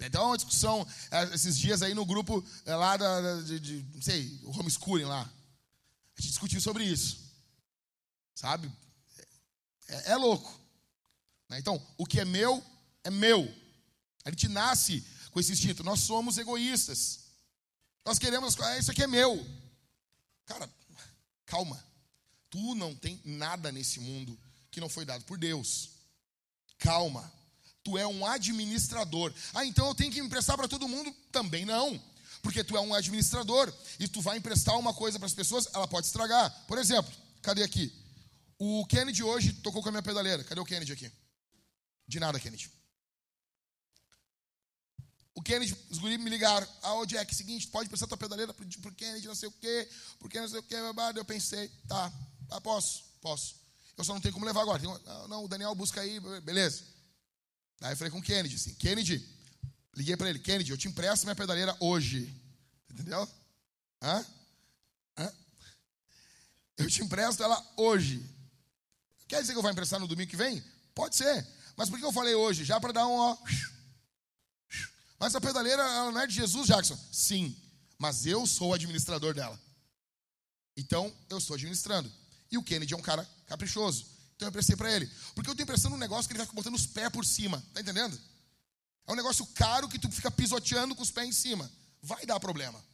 Então, 0.00 0.26
uma 0.26 0.36
discussão 0.36 0.84
é, 1.10 1.34
esses 1.34 1.56
dias 1.56 1.80
aí 1.80 1.94
no 1.94 2.04
grupo 2.04 2.44
é, 2.66 2.74
lá 2.74 2.96
da, 2.96 3.40
de, 3.42 3.60
de, 3.60 3.86
não 3.94 4.02
sei, 4.02 4.40
o 4.42 4.50
homeschooling 4.50 5.04
lá. 5.04 5.22
A 5.22 6.20
gente 6.20 6.30
discutiu 6.30 6.60
sobre 6.60 6.84
isso. 6.84 7.20
Sabe? 8.34 8.70
É, 9.92 10.12
é 10.12 10.16
louco. 10.16 10.58
Né? 11.48 11.58
Então, 11.58 11.80
o 11.98 12.06
que 12.06 12.18
é 12.18 12.24
meu, 12.24 12.64
é 13.04 13.10
meu. 13.10 13.52
A 14.24 14.30
gente 14.30 14.48
nasce 14.48 15.04
com 15.30 15.38
esse 15.38 15.52
instinto. 15.52 15.84
Nós 15.84 16.00
somos 16.00 16.38
egoístas. 16.38 17.20
Nós 18.04 18.18
queremos, 18.18 18.58
ah, 18.60 18.78
isso 18.78 18.90
aqui 18.90 19.02
é 19.02 19.06
meu. 19.06 19.44
Cara, 20.46 20.68
calma. 21.46 21.82
Tu 22.50 22.74
não 22.74 22.94
tem 22.94 23.20
nada 23.24 23.70
nesse 23.70 24.00
mundo 24.00 24.38
que 24.70 24.80
não 24.80 24.88
foi 24.88 25.04
dado 25.04 25.24
por 25.24 25.38
Deus. 25.38 25.90
Calma. 26.78 27.30
Tu 27.84 27.98
é 27.98 28.06
um 28.06 28.24
administrador. 28.26 29.32
Ah, 29.54 29.64
então 29.64 29.88
eu 29.88 29.94
tenho 29.94 30.12
que 30.12 30.20
emprestar 30.20 30.56
para 30.56 30.68
todo 30.68 30.88
mundo? 30.88 31.14
Também 31.30 31.64
não. 31.64 32.00
Porque 32.40 32.64
tu 32.64 32.76
é 32.76 32.80
um 32.80 32.94
administrador 32.94 33.72
e 34.00 34.08
tu 34.08 34.20
vai 34.20 34.38
emprestar 34.38 34.78
uma 34.78 34.92
coisa 34.92 35.18
para 35.18 35.26
as 35.26 35.34
pessoas, 35.34 35.68
ela 35.72 35.86
pode 35.86 36.06
estragar. 36.06 36.50
Por 36.66 36.78
exemplo, 36.78 37.12
cadê 37.40 37.62
aqui? 37.62 37.92
O 38.64 38.86
Kennedy 38.86 39.24
hoje 39.24 39.54
tocou 39.54 39.82
com 39.82 39.88
a 39.88 39.92
minha 39.92 40.04
pedaleira. 40.04 40.44
Cadê 40.44 40.60
o 40.60 40.64
Kennedy 40.64 40.92
aqui? 40.92 41.10
De 42.06 42.20
nada, 42.20 42.38
Kennedy. 42.38 42.70
O 45.34 45.42
Kennedy, 45.42 45.76
os 45.90 45.98
guris 45.98 46.16
me 46.16 46.30
ligaram. 46.30 46.64
Ah, 46.80 46.94
ô 46.94 47.04
Jack, 47.04 47.34
seguinte, 47.34 47.66
pode 47.66 47.88
prestar 47.88 48.06
tua 48.06 48.16
pedaleira 48.16 48.54
pro, 48.54 48.64
pro 48.80 48.94
Kennedy, 48.94 49.26
não 49.26 49.34
sei 49.34 49.48
o 49.48 49.52
quê, 49.52 49.90
porque 50.20 50.40
não 50.40 50.48
sei 50.48 50.60
o 50.60 50.62
quê, 50.62 50.76
babado. 50.76 51.18
Eu 51.18 51.24
pensei, 51.24 51.68
tá, 51.88 52.12
ah, 52.50 52.60
posso, 52.60 53.02
posso. 53.20 53.56
Eu 53.96 54.04
só 54.04 54.14
não 54.14 54.20
tenho 54.20 54.32
como 54.32 54.46
levar 54.46 54.62
agora. 54.62 54.80
Não, 54.80 55.26
não, 55.26 55.44
o 55.44 55.48
Daniel 55.48 55.74
busca 55.74 56.00
aí, 56.00 56.20
beleza. 56.42 56.84
Aí 57.80 57.94
eu 57.94 57.96
falei 57.96 58.12
com 58.12 58.20
o 58.20 58.22
Kennedy, 58.22 58.54
assim, 58.54 58.74
Kennedy, 58.74 59.28
liguei 59.96 60.16
para 60.16 60.30
ele, 60.30 60.38
Kennedy, 60.38 60.70
eu 60.70 60.78
te 60.78 60.86
empresto 60.86 61.26
minha 61.26 61.34
pedaleira 61.34 61.76
hoje. 61.80 62.32
Entendeu? 62.88 63.28
Hã? 64.00 64.24
Hã? 65.18 65.34
Eu 66.76 66.88
te 66.88 67.02
empresto 67.02 67.42
ela 67.42 67.60
hoje. 67.76 68.24
Quer 69.32 69.40
dizer 69.40 69.54
que 69.54 69.58
eu 69.58 69.62
vou 69.62 69.70
emprestar 69.70 69.98
no 69.98 70.06
domingo 70.06 70.28
que 70.28 70.36
vem? 70.36 70.62
Pode 70.94 71.16
ser. 71.16 71.48
Mas 71.74 71.88
por 71.88 71.98
que 71.98 72.04
eu 72.04 72.12
falei 72.12 72.34
hoje? 72.34 72.66
Já 72.66 72.78
para 72.78 72.92
dar 72.92 73.06
um 73.06 73.14
ó. 73.14 73.38
Mas 75.18 75.34
a 75.34 75.40
pedaleira 75.40 75.82
ela 75.82 76.12
não 76.12 76.20
é 76.20 76.26
de 76.26 76.34
Jesus, 76.34 76.66
Jackson? 76.66 76.98
Sim. 77.10 77.56
Mas 77.98 78.26
eu 78.26 78.46
sou 78.46 78.68
o 78.68 78.74
administrador 78.74 79.32
dela. 79.32 79.58
Então, 80.76 81.10
eu 81.30 81.38
estou 81.38 81.54
administrando. 81.54 82.12
E 82.50 82.58
o 82.58 82.62
Kennedy 82.62 82.92
é 82.92 82.96
um 82.96 83.00
cara 83.00 83.26
caprichoso. 83.46 84.04
Então 84.36 84.48
eu 84.48 84.50
emprestei 84.50 84.76
para 84.76 84.92
ele. 84.92 85.10
Porque 85.34 85.48
eu 85.48 85.52
estou 85.52 85.64
emprestando 85.64 85.94
um 85.94 85.98
negócio 85.98 86.28
que 86.28 86.34
ele 86.34 86.44
vai 86.44 86.54
botando 86.54 86.74
os 86.74 86.86
pés 86.86 87.08
por 87.08 87.24
cima. 87.24 87.64
Tá 87.72 87.80
entendendo? 87.80 88.20
É 89.06 89.12
um 89.12 89.16
negócio 89.16 89.46
caro 89.54 89.88
que 89.88 89.98
tu 89.98 90.12
fica 90.12 90.30
pisoteando 90.30 90.94
com 90.94 91.02
os 91.02 91.10
pés 91.10 91.26
em 91.26 91.32
cima. 91.32 91.72
Vai 92.02 92.26
dar 92.26 92.38
problema. 92.38 92.84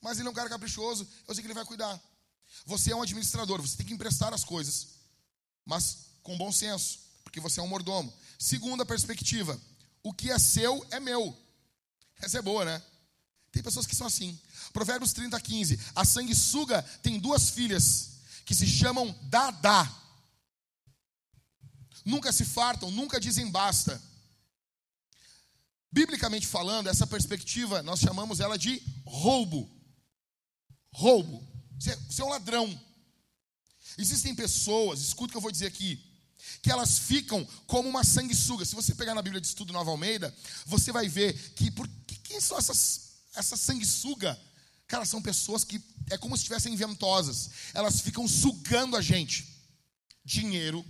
Mas 0.00 0.18
ele 0.18 0.26
é 0.26 0.30
um 0.32 0.34
cara 0.34 0.48
caprichoso, 0.48 1.06
eu 1.28 1.34
sei 1.36 1.40
que 1.40 1.46
ele 1.46 1.54
vai 1.54 1.64
cuidar. 1.64 2.02
Você 2.66 2.90
é 2.90 2.96
um 2.96 3.02
administrador, 3.02 3.62
você 3.62 3.76
tem 3.76 3.86
que 3.86 3.94
emprestar 3.94 4.34
as 4.34 4.42
coisas 4.42 4.97
mas 5.68 6.06
com 6.22 6.36
bom 6.38 6.50
senso, 6.50 6.98
porque 7.22 7.38
você 7.38 7.60
é 7.60 7.62
um 7.62 7.68
mordomo. 7.68 8.12
Segunda 8.38 8.86
perspectiva, 8.86 9.60
o 10.02 10.14
que 10.14 10.30
é 10.30 10.38
seu 10.38 10.84
é 10.90 10.98
meu. 10.98 11.36
Essa 12.20 12.38
é 12.38 12.42
boa, 12.42 12.64
né? 12.64 12.82
Tem 13.52 13.62
pessoas 13.62 13.86
que 13.86 13.94
são 13.94 14.06
assim. 14.06 14.38
Provérbios 14.72 15.12
30, 15.12 15.38
15. 15.38 15.78
A 15.94 16.04
sanguessuga 16.06 16.82
tem 17.02 17.20
duas 17.20 17.50
filhas 17.50 18.12
que 18.46 18.54
se 18.54 18.66
chamam 18.66 19.14
Dadá. 19.24 19.94
Nunca 22.02 22.32
se 22.32 22.46
fartam, 22.46 22.90
nunca 22.90 23.20
dizem 23.20 23.50
basta. 23.50 24.02
Biblicamente 25.92 26.46
falando, 26.46 26.88
essa 26.88 27.06
perspectiva, 27.06 27.82
nós 27.82 28.00
chamamos 28.00 28.40
ela 28.40 28.58
de 28.58 28.82
roubo. 29.04 29.70
Roubo. 30.92 31.46
Você 31.78 32.22
é 32.22 32.24
um 32.24 32.30
ladrão. 32.30 32.87
Existem 33.98 34.34
pessoas, 34.34 35.00
escuta 35.00 35.26
o 35.26 35.30
que 35.32 35.36
eu 35.36 35.42
vou 35.42 35.50
dizer 35.50 35.66
aqui, 35.66 36.00
que 36.62 36.70
elas 36.70 36.98
ficam 37.00 37.44
como 37.66 37.88
uma 37.88 38.04
sanguessuga. 38.04 38.64
Se 38.64 38.76
você 38.76 38.94
pegar 38.94 39.14
na 39.14 39.22
Bíblia 39.22 39.40
de 39.40 39.48
Estudo 39.48 39.72
Nova 39.72 39.90
Almeida, 39.90 40.34
você 40.64 40.92
vai 40.92 41.08
ver 41.08 41.34
que 41.54 41.70
por 41.70 41.88
que, 42.06 42.14
quem 42.16 42.40
são 42.40 42.56
essas 42.56 43.08
essa 43.34 43.56
sanguessuga? 43.56 44.38
Cara, 44.86 45.04
são 45.04 45.20
pessoas 45.20 45.64
que 45.64 45.82
é 46.10 46.16
como 46.16 46.36
se 46.36 46.42
estivessem 46.42 46.74
ventosas. 46.74 47.50
Elas 47.74 48.00
ficam 48.00 48.26
sugando 48.26 48.96
a 48.96 49.02
gente. 49.02 49.46
Dinheiro, 50.24 50.84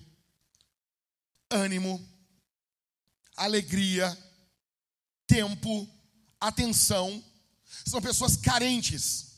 ânimo, 1.51 2.07
alegria, 3.37 4.17
tempo, 5.27 5.89
atenção. 6.41 7.23
São 7.87 8.01
pessoas 8.01 8.37
carentes. 8.37 9.38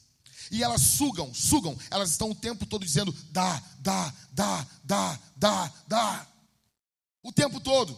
E 0.51 0.62
elas 0.62 0.82
sugam, 0.82 1.32
sugam. 1.32 1.78
Elas 1.90 2.11
estão 2.11 2.30
o 2.30 2.34
tempo 2.34 2.66
todo 2.66 2.84
dizendo: 2.84 3.12
dá, 3.30 3.62
dá, 3.78 4.12
dá, 4.32 4.66
dá, 4.82 5.20
dá, 5.36 5.72
dá. 5.86 6.26
O 7.22 7.32
tempo 7.32 7.61
todo. 7.61 7.96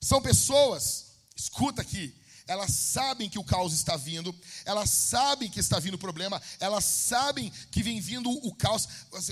São 0.00 0.20
pessoas, 0.20 1.12
escuta 1.36 1.82
aqui, 1.82 2.12
elas 2.52 2.70
sabem 2.70 3.30
que 3.30 3.38
o 3.38 3.44
caos 3.44 3.72
está 3.72 3.96
vindo, 3.96 4.34
elas 4.66 4.90
sabem 4.90 5.50
que 5.50 5.58
está 5.58 5.78
vindo 5.78 5.94
o 5.94 5.98
problema, 5.98 6.40
elas 6.60 6.84
sabem 6.84 7.50
que 7.70 7.82
vem 7.82 7.98
vindo 7.98 8.30
o 8.30 8.54
caos. 8.54 8.86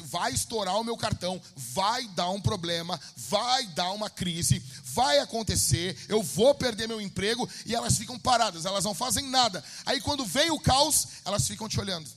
Vai 0.05 0.33
estourar 0.33 0.77
o 0.77 0.85
meu 0.85 0.97
cartão, 0.97 1.41
vai 1.55 2.09
dar 2.09 2.31
um 2.31 2.41
problema, 2.41 2.99
vai 3.17 3.67
dar 3.69 3.93
uma 3.93 4.09
crise, 4.09 4.59
vai 4.85 5.19
acontecer, 5.19 5.97
eu 6.09 6.23
vou 6.23 6.55
perder 6.55 6.89
meu 6.89 7.01
emprego 7.01 7.49
e 7.67 7.75
elas 7.75 7.99
ficam 7.99 8.19
paradas, 8.19 8.65
elas 8.65 8.85
não 8.85 8.95
fazem 8.95 9.29
nada. 9.29 9.63
Aí 9.85 10.01
quando 10.01 10.25
vem 10.25 10.51
o 10.51 10.59
caos, 10.59 11.07
elas 11.25 11.47
ficam 11.47 11.69
te 11.69 11.79
olhando. 11.79 12.11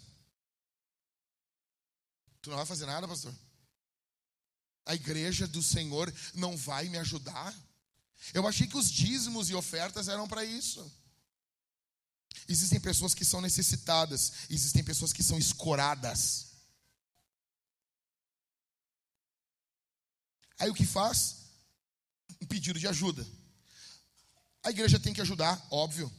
Tu 2.41 2.49
não 2.49 2.57
vai 2.57 2.65
fazer 2.65 2.85
nada, 2.85 3.07
pastor? 3.07 3.33
A 4.85 4.95
igreja 4.95 5.47
do 5.47 5.61
Senhor 5.61 6.13
não 6.33 6.55
vai 6.55 6.87
me 6.87 6.97
ajudar? 6.97 7.53
Eu 8.31 8.47
achei 8.47 8.67
que 8.67 8.77
os 8.77 8.91
dízimos 8.91 9.49
e 9.49 9.55
ofertas 9.55 10.07
eram 10.07 10.27
para 10.27 10.45
isso. 10.45 10.91
Existem 12.47 12.79
pessoas 12.79 13.13
que 13.13 13.25
são 13.25 13.41
necessitadas, 13.41 14.33
existem 14.49 14.83
pessoas 14.83 15.13
que 15.13 15.23
são 15.23 15.37
escoradas. 15.37 16.51
Aí 20.59 20.69
o 20.69 20.73
que 20.73 20.85
faz? 20.85 21.37
Um 22.41 22.45
pedido 22.45 22.79
de 22.79 22.87
ajuda. 22.87 23.25
A 24.63 24.69
igreja 24.69 24.99
tem 24.99 25.13
que 25.13 25.21
ajudar, 25.21 25.65
óbvio, 25.69 26.11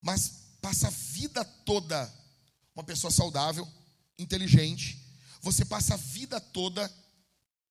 mas 0.00 0.42
passa 0.60 0.88
a 0.88 0.90
vida 0.90 1.44
toda 1.44 2.12
uma 2.74 2.84
pessoa 2.84 3.10
saudável, 3.10 3.70
inteligente, 4.18 4.98
você 5.40 5.64
passa 5.64 5.94
a 5.94 5.96
vida 5.98 6.40
toda 6.40 6.90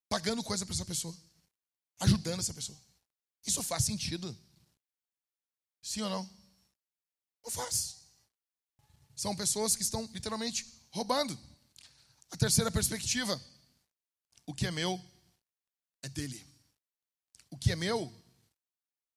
pagando 0.07 0.43
coisa 0.43 0.65
para 0.65 0.75
essa 0.75 0.85
pessoa, 0.85 1.15
ajudando 1.99 2.41
essa 2.41 2.53
pessoa. 2.53 2.77
Isso 3.45 3.63
faz 3.63 3.83
sentido. 3.85 4.37
Sim 5.81 6.01
ou 6.01 6.09
não? 6.09 6.29
Não 7.43 7.51
faz. 7.51 8.01
São 9.15 9.35
pessoas 9.35 9.75
que 9.75 9.81
estão 9.81 10.05
literalmente 10.13 10.65
roubando. 10.91 11.37
A 12.31 12.37
terceira 12.37 12.71
perspectiva: 12.71 13.41
o 14.45 14.53
que 14.53 14.67
é 14.67 14.71
meu 14.71 14.99
é 16.01 16.09
dele. 16.09 16.45
O 17.49 17.57
que 17.57 17.71
é 17.71 17.75
meu 17.75 18.11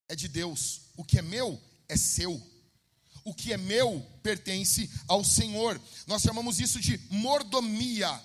é 0.09 0.17
de 0.17 0.29
Deus. 0.29 0.83
O 0.97 1.05
que 1.05 1.19
é 1.19 1.23
meu 1.23 1.61
é 1.89 1.97
seu. 1.97 2.35
O 3.25 3.35
que 3.35 3.53
é 3.53 3.57
meu 3.57 4.03
pertence 4.23 4.91
ao 5.09 5.25
Senhor. 5.25 5.81
Nós 6.07 6.23
chamamos 6.23 6.61
isso 6.61 6.81
de 6.81 6.99
mordomia. 7.11 8.23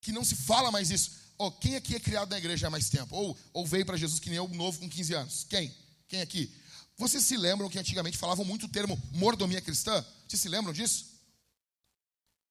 Que 0.00 0.12
não 0.12 0.24
se 0.24 0.36
fala 0.36 0.70
mais 0.70 0.90
isso. 0.90 1.27
Oh, 1.38 1.52
quem 1.52 1.76
aqui 1.76 1.94
é 1.94 2.00
criado 2.00 2.30
na 2.30 2.38
igreja 2.38 2.66
há 2.66 2.70
mais 2.70 2.90
tempo? 2.90 3.14
Ou, 3.14 3.38
ou 3.52 3.64
veio 3.64 3.86
para 3.86 3.96
Jesus 3.96 4.18
que 4.18 4.28
nem 4.28 4.38
eu, 4.38 4.48
novo 4.48 4.80
com 4.80 4.88
15 4.88 5.14
anos? 5.14 5.46
Quem? 5.48 5.72
Quem 6.08 6.20
aqui? 6.20 6.52
Vocês 6.96 7.24
se 7.24 7.36
lembram 7.36 7.70
que 7.70 7.78
antigamente 7.78 8.18
falavam 8.18 8.44
muito 8.44 8.66
o 8.66 8.68
termo 8.68 9.00
mordomia 9.12 9.60
cristã? 9.60 10.04
Vocês 10.26 10.42
se 10.42 10.48
lembram 10.48 10.72
disso? 10.72 11.06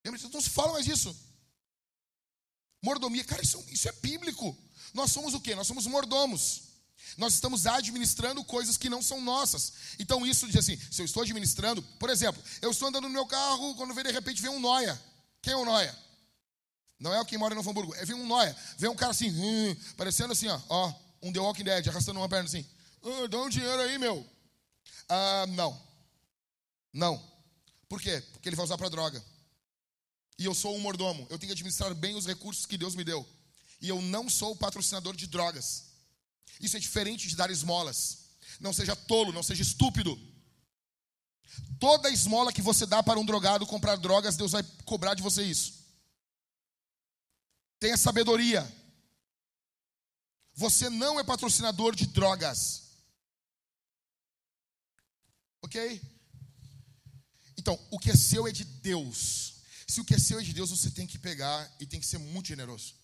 Lembra 0.06 0.18
disso? 0.18 0.32
Não 0.34 0.42
se 0.42 0.50
fala 0.50 0.72
mais 0.72 0.86
disso. 0.86 1.14
Mordomia, 2.82 3.26
cara, 3.26 3.42
isso, 3.42 3.62
isso 3.70 3.90
é 3.90 3.92
bíblico. 3.92 4.58
Nós 4.94 5.12
somos 5.12 5.34
o 5.34 5.42
quê? 5.42 5.54
Nós 5.54 5.68
somos 5.68 5.86
mordomos. 5.86 6.62
Nós 7.18 7.34
estamos 7.34 7.68
administrando 7.68 8.42
coisas 8.46 8.78
que 8.78 8.90
não 8.90 9.02
são 9.02 9.20
nossas. 9.20 9.74
Então 10.00 10.26
isso 10.26 10.48
diz 10.48 10.56
assim, 10.56 10.80
se 10.90 11.02
eu 11.02 11.06
estou 11.06 11.24
administrando, 11.24 11.82
por 12.00 12.10
exemplo, 12.10 12.42
eu 12.62 12.72
estou 12.72 12.88
andando 12.88 13.04
no 13.04 13.14
meu 13.14 13.26
carro, 13.26 13.76
quando 13.76 13.94
de 13.94 14.12
repente 14.12 14.42
vem 14.42 14.52
um 14.52 14.60
noia. 14.62 14.98
Quem 15.42 15.52
é 15.52 15.58
o 15.58 15.66
noia? 15.66 16.07
Não 17.00 17.14
é 17.14 17.22
o 17.22 17.26
que 17.26 17.38
mora 17.38 17.54
em 17.54 17.58
Novo 17.58 17.70
Hamburgo, 17.70 17.94
é 17.96 18.06
vem 18.06 18.16
um 18.16 18.26
noia. 18.26 18.56
Vem 18.78 18.90
um 18.90 18.96
cara 18.96 19.12
assim, 19.12 19.30
hum, 19.30 19.76
parecendo 19.96 20.34
assim, 20.34 20.48
ó, 20.48 20.60
ó, 20.70 20.94
um 21.22 21.32
The 21.32 21.40
Walking 21.40 21.64
Dead, 21.64 21.88
arrastando 21.88 22.20
uma 22.20 22.30
perna 22.30 22.46
assim. 22.46 22.66
Ah, 23.04 23.28
dá 23.28 23.42
um 23.42 23.50
dinheiro 23.50 23.80
aí, 23.82 23.98
meu. 23.98 24.26
Ah, 25.08 25.46
não. 25.50 25.80
Não. 26.92 27.22
Por 27.88 28.02
quê? 28.02 28.22
Porque 28.34 28.50
ele 28.50 28.56
vai 28.56 28.66
usar 28.66 28.78
para 28.78 28.90
droga. 28.90 29.24
E 30.40 30.46
eu 30.46 30.54
sou 30.54 30.76
um 30.76 30.80
mordomo. 30.80 31.28
Eu 31.30 31.38
tenho 31.40 31.50
que 31.50 31.54
administrar 31.54 31.94
bem 31.96 32.16
os 32.16 32.26
recursos 32.26 32.66
que 32.66 32.78
Deus 32.78 32.96
me 32.96 33.04
deu. 33.04 33.28
E 33.82 33.90
eu 33.90 34.02
não 34.02 34.30
sou 34.30 34.56
patrocinador 34.56 35.16
de 35.16 35.28
drogas. 35.28 35.86
Isso 36.60 36.78
é 36.78 36.80
diferente 36.80 37.28
de 37.28 37.36
dar 37.36 37.50
esmolas. 37.50 38.26
Não 38.60 38.74
seja 38.74 38.96
tolo, 38.96 39.32
não 39.32 39.44
seja 39.44 39.62
estúpido. 39.62 40.20
Toda 41.80 42.10
esmola 42.10 42.52
que 42.52 42.62
você 42.62 42.86
dá 42.86 43.02
para 43.02 43.20
um 43.20 43.26
drogado 43.26 43.66
comprar 43.66 43.96
drogas, 43.96 44.36
Deus 44.36 44.52
vai 44.52 44.64
cobrar 44.86 45.14
de 45.14 45.22
você 45.22 45.44
isso. 45.44 45.77
Tenha 47.80 47.98
sabedoria. 47.98 48.68
Você 50.54 50.90
não 50.90 51.20
é 51.20 51.24
patrocinador 51.24 51.96
de 51.96 52.08
drogas. 52.08 52.84
Ok? 55.62 56.02
Então, 57.58 57.80
o 57.92 58.00
que 58.00 58.12
é 58.12 58.16
seu 58.16 58.48
é 58.48 58.52
de 58.52 58.64
Deus. 58.64 59.56
Se 59.88 60.02
o 60.02 60.06
que 60.06 60.16
é 60.16 60.20
seu 60.20 60.40
é 60.40 60.44
de 60.44 60.54
Deus, 60.54 60.70
você 60.70 60.90
tem 60.90 61.06
que 61.06 61.18
pegar 61.18 61.76
e 61.80 61.86
tem 61.86 62.00
que 62.00 62.06
ser 62.06 62.18
muito 62.18 62.48
generoso. 62.48 62.96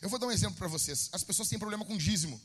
Eu 0.00 0.08
vou 0.08 0.18
dar 0.18 0.26
um 0.26 0.32
exemplo 0.32 0.56
para 0.56 0.68
vocês. 0.68 1.08
As 1.12 1.22
pessoas 1.22 1.48
têm 1.48 1.58
problema 1.58 1.84
com 1.84 1.96
dízimo. 1.96 2.40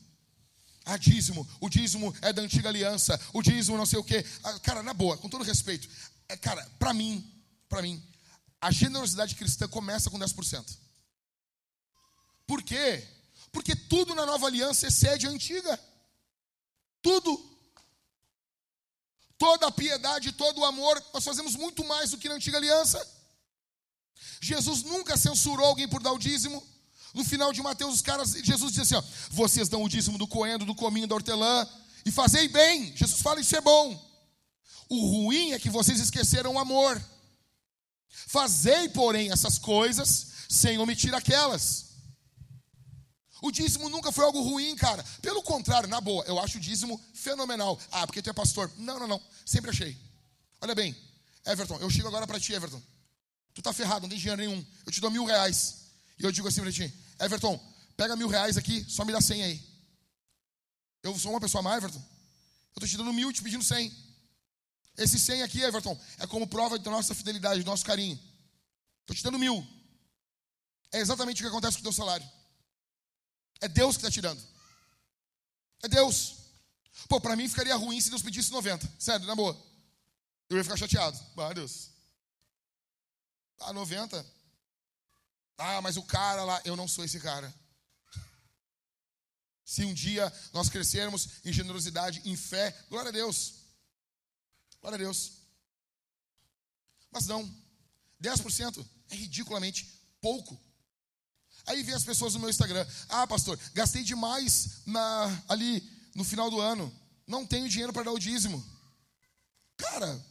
Ah, 0.83 0.97
dízimo, 0.97 1.47
o 1.59 1.69
dízimo 1.69 2.13
é 2.21 2.33
da 2.33 2.41
antiga 2.41 2.67
aliança, 2.69 3.19
o 3.33 3.41
dízimo 3.43 3.77
não 3.77 3.85
sei 3.85 3.99
o 3.99 4.03
quê. 4.03 4.25
Ah, 4.43 4.59
cara, 4.59 4.81
na 4.81 4.93
boa, 4.93 5.15
com 5.17 5.29
todo 5.29 5.43
respeito. 5.43 5.87
É, 6.27 6.35
cara, 6.35 6.63
para 6.79 6.93
mim, 6.93 7.23
para 7.69 7.83
mim, 7.83 8.03
a 8.59 8.71
generosidade 8.71 9.35
cristã 9.35 9.67
começa 9.67 10.09
com 10.09 10.17
10%. 10.17 10.77
Por 12.51 12.61
quê? 12.61 13.07
Porque 13.49 13.73
tudo 13.73 14.13
na 14.13 14.25
nova 14.25 14.47
aliança 14.47 14.85
excede 14.85 15.25
a 15.25 15.29
antiga. 15.29 15.79
Tudo 17.01 17.31
toda 19.37 19.67
a 19.67 19.71
piedade, 19.71 20.33
todo 20.33 20.59
o 20.59 20.65
amor, 20.65 21.01
nós 21.13 21.23
fazemos 21.23 21.55
muito 21.55 21.81
mais 21.85 22.11
do 22.11 22.17
que 22.17 22.27
na 22.27 22.35
antiga 22.35 22.57
aliança. 22.57 22.99
Jesus 24.41 24.83
nunca 24.83 25.15
censurou 25.15 25.65
alguém 25.65 25.87
por 25.87 26.03
dar 26.03 26.11
o 26.11 26.19
dízimo. 26.19 26.61
No 27.13 27.23
final 27.23 27.53
de 27.53 27.61
Mateus, 27.61 27.95
os 27.95 28.01
caras, 28.01 28.31
Jesus 28.33 28.73
diz 28.73 28.81
assim: 28.81 28.95
ó, 28.95 29.03
vocês 29.29 29.69
dão 29.69 29.81
o 29.81 29.87
dízimo 29.87 30.17
do 30.17 30.27
coentro, 30.27 30.67
do 30.67 30.75
cominho, 30.75 31.07
da 31.07 31.15
hortelã, 31.15 31.65
e 32.05 32.11
fazei 32.11 32.49
bem. 32.49 32.93
Jesus 32.97 33.21
fala: 33.21 33.39
isso 33.39 33.55
é 33.55 33.61
bom. 33.61 33.97
O 34.89 34.99
ruim 35.05 35.53
é 35.53 35.59
que 35.59 35.69
vocês 35.69 36.01
esqueceram 36.01 36.55
o 36.55 36.59
amor. 36.59 37.01
Fazei, 38.09 38.89
porém, 38.89 39.31
essas 39.31 39.57
coisas 39.57 40.27
sem 40.49 40.77
omitir 40.79 41.15
aquelas. 41.15 41.90
O 43.41 43.51
dízimo 43.51 43.89
nunca 43.89 44.11
foi 44.11 44.23
algo 44.23 44.39
ruim, 44.41 44.75
cara. 44.75 45.03
Pelo 45.19 45.41
contrário, 45.41 45.89
na 45.89 45.99
boa, 45.99 46.23
eu 46.25 46.39
acho 46.39 46.59
o 46.59 46.61
dízimo 46.61 47.03
fenomenal. 47.11 47.77
Ah, 47.91 48.05
porque 48.05 48.21
tu 48.21 48.29
é 48.29 48.33
pastor. 48.33 48.71
Não, 48.77 48.99
não, 48.99 49.07
não. 49.07 49.21
Sempre 49.43 49.71
achei. 49.71 49.97
Olha 50.61 50.75
bem, 50.75 50.95
Everton, 51.45 51.77
eu 51.77 51.89
chego 51.89 52.07
agora 52.07 52.27
para 52.27 52.39
ti, 52.39 52.53
Everton. 52.53 52.81
Tu 53.55 53.61
tá 53.63 53.73
ferrado, 53.73 54.03
não 54.03 54.09
tem 54.09 54.19
dinheiro 54.19 54.39
nenhum. 54.39 54.65
Eu 54.85 54.91
te 54.91 55.01
dou 55.01 55.09
mil 55.09 55.25
reais. 55.25 55.87
E 56.19 56.23
eu 56.23 56.31
digo 56.31 56.47
assim 56.47 56.61
para 56.61 56.71
ti, 56.71 56.93
Everton, 57.19 57.59
pega 57.97 58.15
mil 58.15 58.27
reais 58.27 58.57
aqui, 58.57 58.85
só 58.87 59.03
me 59.03 59.11
dá 59.11 59.19
cem 59.19 59.41
aí. 59.43 59.59
Eu 61.01 61.17
sou 61.17 61.31
uma 61.31 61.41
pessoa 61.41 61.63
má, 61.63 61.75
Everton. 61.75 62.01
Eu 62.75 62.79
tô 62.79 62.85
te 62.85 62.95
dando 62.95 63.11
mil 63.11 63.31
e 63.31 63.33
te 63.33 63.41
pedindo 63.41 63.63
cem. 63.63 63.91
Esse 64.95 65.19
cem 65.19 65.41
aqui, 65.41 65.61
Everton, 65.61 65.99
é 66.19 66.27
como 66.27 66.45
prova 66.45 66.77
da 66.77 66.91
nossa 66.91 67.15
fidelidade, 67.15 67.63
do 67.63 67.65
nosso 67.65 67.83
carinho. 67.83 68.19
Tô 69.07 69.15
te 69.15 69.23
dando 69.23 69.39
mil. 69.39 69.65
É 70.91 70.99
exatamente 70.99 71.41
o 71.41 71.43
que 71.43 71.49
acontece 71.49 71.77
com 71.77 71.81
o 71.81 71.83
teu 71.83 71.93
salário. 71.93 72.29
É 73.61 73.67
Deus 73.67 73.95
que 73.95 74.01
está 74.01 74.11
tirando. 74.11 74.41
É 75.83 75.87
Deus. 75.87 76.35
Pô, 77.07 77.21
para 77.21 77.35
mim 77.35 77.47
ficaria 77.47 77.75
ruim 77.75 78.01
se 78.01 78.09
Deus 78.09 78.21
pedisse 78.21 78.51
90. 78.51 78.91
Sério, 78.99 79.25
na 79.25 79.35
boa. 79.35 79.57
Eu 80.49 80.57
ia 80.57 80.63
ficar 80.63 80.77
chateado. 80.77 81.19
Ah, 81.37 81.53
Deus. 81.53 81.89
Ah, 83.59 83.71
90. 83.71 84.25
Ah, 85.57 85.81
mas 85.81 85.95
o 85.95 86.03
cara 86.03 86.43
lá, 86.43 86.61
eu 86.65 86.75
não 86.75 86.87
sou 86.87 87.05
esse 87.05 87.19
cara. 87.19 87.53
Se 89.63 89.85
um 89.85 89.93
dia 89.93 90.31
nós 90.51 90.67
crescermos 90.67 91.29
em 91.45 91.53
generosidade, 91.53 92.21
em 92.25 92.35
fé, 92.35 92.71
glória 92.89 93.09
a 93.09 93.13
Deus. 93.13 93.53
Glória 94.81 94.95
a 94.95 94.99
Deus. 94.99 95.33
Mas 97.11 97.27
não, 97.27 97.43
10% 98.21 98.85
é 99.09 99.15
ridiculamente 99.15 100.01
pouco. 100.19 100.59
Aí 101.71 101.83
vem 101.83 101.95
as 101.95 102.03
pessoas 102.03 102.33
no 102.33 102.41
meu 102.41 102.49
Instagram. 102.49 102.85
Ah, 103.07 103.25
pastor, 103.25 103.57
gastei 103.73 104.03
demais 104.03 104.81
na, 104.85 105.43
ali 105.47 105.81
no 106.13 106.25
final 106.25 106.49
do 106.49 106.59
ano. 106.59 106.93
Não 107.25 107.45
tenho 107.45 107.69
dinheiro 107.69 107.93
para 107.93 108.03
dar 108.03 108.11
o 108.11 108.19
dízimo. 108.19 108.61
Cara, 109.77 110.21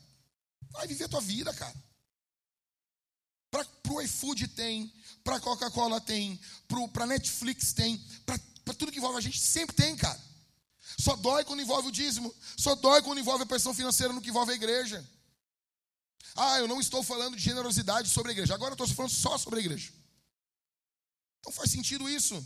vai 0.71 0.87
viver 0.87 1.05
a 1.05 1.09
tua 1.09 1.23
vida, 1.23 1.51
cara. 1.55 1.75
Para 3.51 3.67
o 3.89 4.03
iFood 4.03 4.49
tem, 4.49 4.93
para 5.25 5.41
Coca-Cola 5.41 5.99
tem, 5.99 6.39
para 6.93 7.07
Netflix 7.07 7.73
tem, 7.73 7.97
para 8.27 8.75
tudo 8.75 8.93
que 8.93 8.99
envolve 8.99 9.17
a 9.17 9.23
gente 9.23 9.41
sempre 9.41 9.75
tem, 9.75 9.97
cara. 9.97 10.21
Só 10.99 11.17
dói 11.17 11.43
quando 11.45 11.63
envolve 11.63 11.89
o 11.89 11.93
dízimo, 11.93 12.35
só 12.55 12.75
dói 12.75 13.01
quando 13.01 13.19
envolve 13.19 13.45
a 13.45 13.47
pressão 13.47 13.73
financeira 13.73 14.13
no 14.13 14.21
que 14.21 14.29
envolve 14.29 14.53
a 14.53 14.55
igreja. 14.55 15.09
Ah, 16.37 16.59
eu 16.59 16.69
não 16.69 16.81
estou 16.81 17.03
falando 17.03 17.35
de 17.35 17.43
generosidade 17.43 18.11
sobre 18.11 18.31
a 18.31 18.35
igreja, 18.35 18.55
agora 18.55 18.73
eu 18.73 18.85
estou 18.85 18.87
falando 18.89 19.11
só 19.11 19.39
sobre 19.39 19.61
a 19.61 19.63
igreja. 19.63 20.00
Não 21.45 21.53
faz 21.53 21.71
sentido 21.71 22.09
isso. 22.09 22.45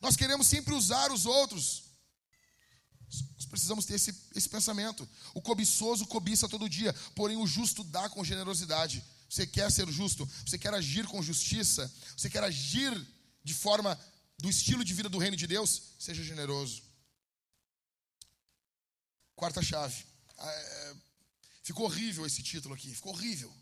Nós 0.00 0.16
queremos 0.16 0.46
sempre 0.46 0.74
usar 0.74 1.10
os 1.12 1.26
outros. 1.26 1.84
Nós 3.36 3.46
precisamos 3.46 3.86
ter 3.86 3.94
esse, 3.94 4.14
esse 4.34 4.48
pensamento. 4.48 5.08
O 5.34 5.40
cobiçoso 5.40 6.06
cobiça 6.06 6.48
todo 6.48 6.68
dia, 6.68 6.92
porém 7.14 7.36
o 7.36 7.46
justo 7.46 7.84
dá 7.84 8.08
com 8.08 8.24
generosidade. 8.24 9.04
Você 9.28 9.46
quer 9.46 9.70
ser 9.70 9.88
justo, 9.90 10.28
você 10.46 10.58
quer 10.58 10.72
agir 10.74 11.06
com 11.06 11.22
justiça, 11.22 11.92
você 12.16 12.30
quer 12.30 12.44
agir 12.44 12.92
de 13.42 13.54
forma 13.54 13.98
do 14.38 14.48
estilo 14.48 14.84
de 14.84 14.92
vida 14.92 15.08
do 15.08 15.18
reino 15.18 15.36
de 15.36 15.46
Deus, 15.46 15.82
seja 15.98 16.22
generoso. 16.22 16.82
Quarta 19.34 19.62
chave. 19.62 20.04
Ah, 20.38 20.50
é, 20.50 20.96
ficou 21.62 21.86
horrível 21.86 22.26
esse 22.26 22.42
título 22.42 22.74
aqui, 22.74 22.94
ficou 22.94 23.12
horrível. 23.12 23.52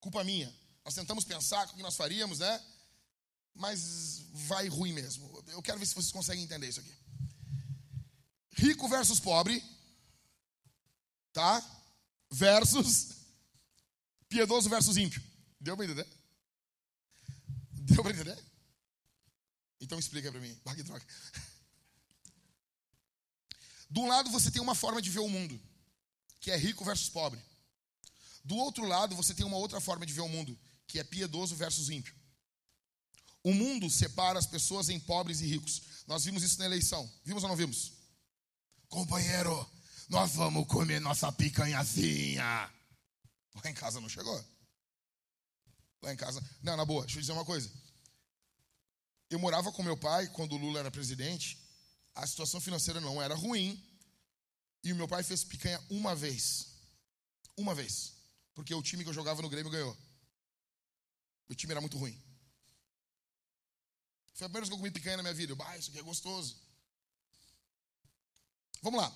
Culpa 0.00 0.24
minha. 0.24 0.52
Nós 0.90 0.96
tentamos 0.96 1.22
pensar 1.22 1.68
o 1.68 1.74
que 1.74 1.82
nós 1.84 1.94
faríamos, 1.94 2.40
né? 2.40 2.60
Mas 3.54 4.24
vai 4.48 4.66
ruim 4.66 4.92
mesmo. 4.92 5.40
Eu 5.46 5.62
quero 5.62 5.78
ver 5.78 5.86
se 5.86 5.94
vocês 5.94 6.10
conseguem 6.10 6.42
entender 6.42 6.68
isso 6.68 6.80
aqui. 6.80 6.92
Rico 8.56 8.88
versus 8.88 9.20
pobre, 9.20 9.62
tá? 11.32 11.64
Versus 12.28 13.10
piedoso 14.28 14.68
versus 14.68 14.96
ímpio. 14.96 15.22
Deu 15.60 15.76
para 15.76 15.84
entender? 15.84 16.08
Deu 17.70 18.02
para 18.02 18.12
entender? 18.12 18.44
Então 19.80 19.96
explica 19.96 20.32
para 20.32 20.40
mim. 20.40 20.60
Ah, 20.64 20.74
que 20.74 20.82
droga. 20.82 21.06
Do 23.88 24.00
um 24.00 24.08
lado 24.08 24.28
você 24.28 24.50
tem 24.50 24.60
uma 24.60 24.74
forma 24.74 25.00
de 25.00 25.08
ver 25.08 25.20
o 25.20 25.28
mundo, 25.28 25.62
que 26.40 26.50
é 26.50 26.56
rico 26.56 26.84
versus 26.84 27.08
pobre. 27.08 27.40
Do 28.42 28.56
outro 28.56 28.84
lado 28.84 29.14
você 29.14 29.32
tem 29.32 29.46
uma 29.46 29.56
outra 29.56 29.80
forma 29.80 30.04
de 30.04 30.12
ver 30.12 30.22
o 30.22 30.28
mundo, 30.28 30.58
que 30.90 30.98
é 30.98 31.04
piedoso 31.04 31.54
versus 31.56 31.88
ímpio. 31.88 32.14
O 33.42 33.54
mundo 33.54 33.88
separa 33.88 34.38
as 34.38 34.46
pessoas 34.46 34.88
em 34.88 35.00
pobres 35.00 35.40
e 35.40 35.46
ricos. 35.46 35.82
Nós 36.06 36.24
vimos 36.24 36.42
isso 36.42 36.58
na 36.58 36.66
eleição. 36.66 37.10
Vimos 37.24 37.42
ou 37.42 37.48
não 37.48 37.56
vimos? 37.56 38.00
companheiro, 38.90 39.70
nós 40.08 40.34
vamos 40.34 40.66
comer 40.66 41.00
nossa 41.00 41.32
picanhazinha. 41.32 42.44
Lá 42.44 43.70
em 43.70 43.74
casa 43.74 44.00
não 44.00 44.08
chegou. 44.08 44.44
Lá 46.02 46.12
em 46.12 46.16
casa. 46.16 46.42
Não, 46.62 46.76
na 46.76 46.84
boa, 46.84 47.02
deixa 47.02 47.18
eu 47.18 47.20
dizer 47.20 47.32
uma 47.32 47.44
coisa. 47.44 47.70
Eu 49.30 49.38
morava 49.38 49.70
com 49.70 49.82
meu 49.82 49.96
pai 49.96 50.26
quando 50.28 50.54
o 50.54 50.58
Lula 50.58 50.80
era 50.80 50.90
presidente. 50.90 51.56
A 52.14 52.26
situação 52.26 52.60
financeira 52.60 53.00
não 53.00 53.22
era 53.22 53.34
ruim. 53.34 53.80
E 54.82 54.92
o 54.92 54.96
meu 54.96 55.06
pai 55.06 55.22
fez 55.22 55.44
picanha 55.44 55.80
uma 55.88 56.16
vez. 56.16 56.66
Uma 57.56 57.74
vez. 57.74 58.14
Porque 58.54 58.74
o 58.74 58.82
time 58.82 59.04
que 59.04 59.10
eu 59.10 59.14
jogava 59.14 59.40
no 59.40 59.48
Grêmio 59.48 59.70
ganhou. 59.70 59.96
O 61.50 61.54
time 61.54 61.72
era 61.72 61.80
muito 61.80 61.98
ruim. 61.98 62.16
Foi 64.34 64.46
a 64.46 64.48
primeira 64.48 64.60
vez 64.64 64.68
que 64.68 64.74
eu 64.74 64.78
comi 64.78 64.90
picanha 64.92 65.16
na 65.16 65.24
minha 65.24 65.34
vida. 65.34 65.52
Eu, 65.52 65.62
ah, 65.62 65.76
isso 65.76 65.90
aqui 65.90 65.98
é 65.98 66.02
gostoso. 66.02 66.56
Vamos 68.80 69.00
lá. 69.00 69.12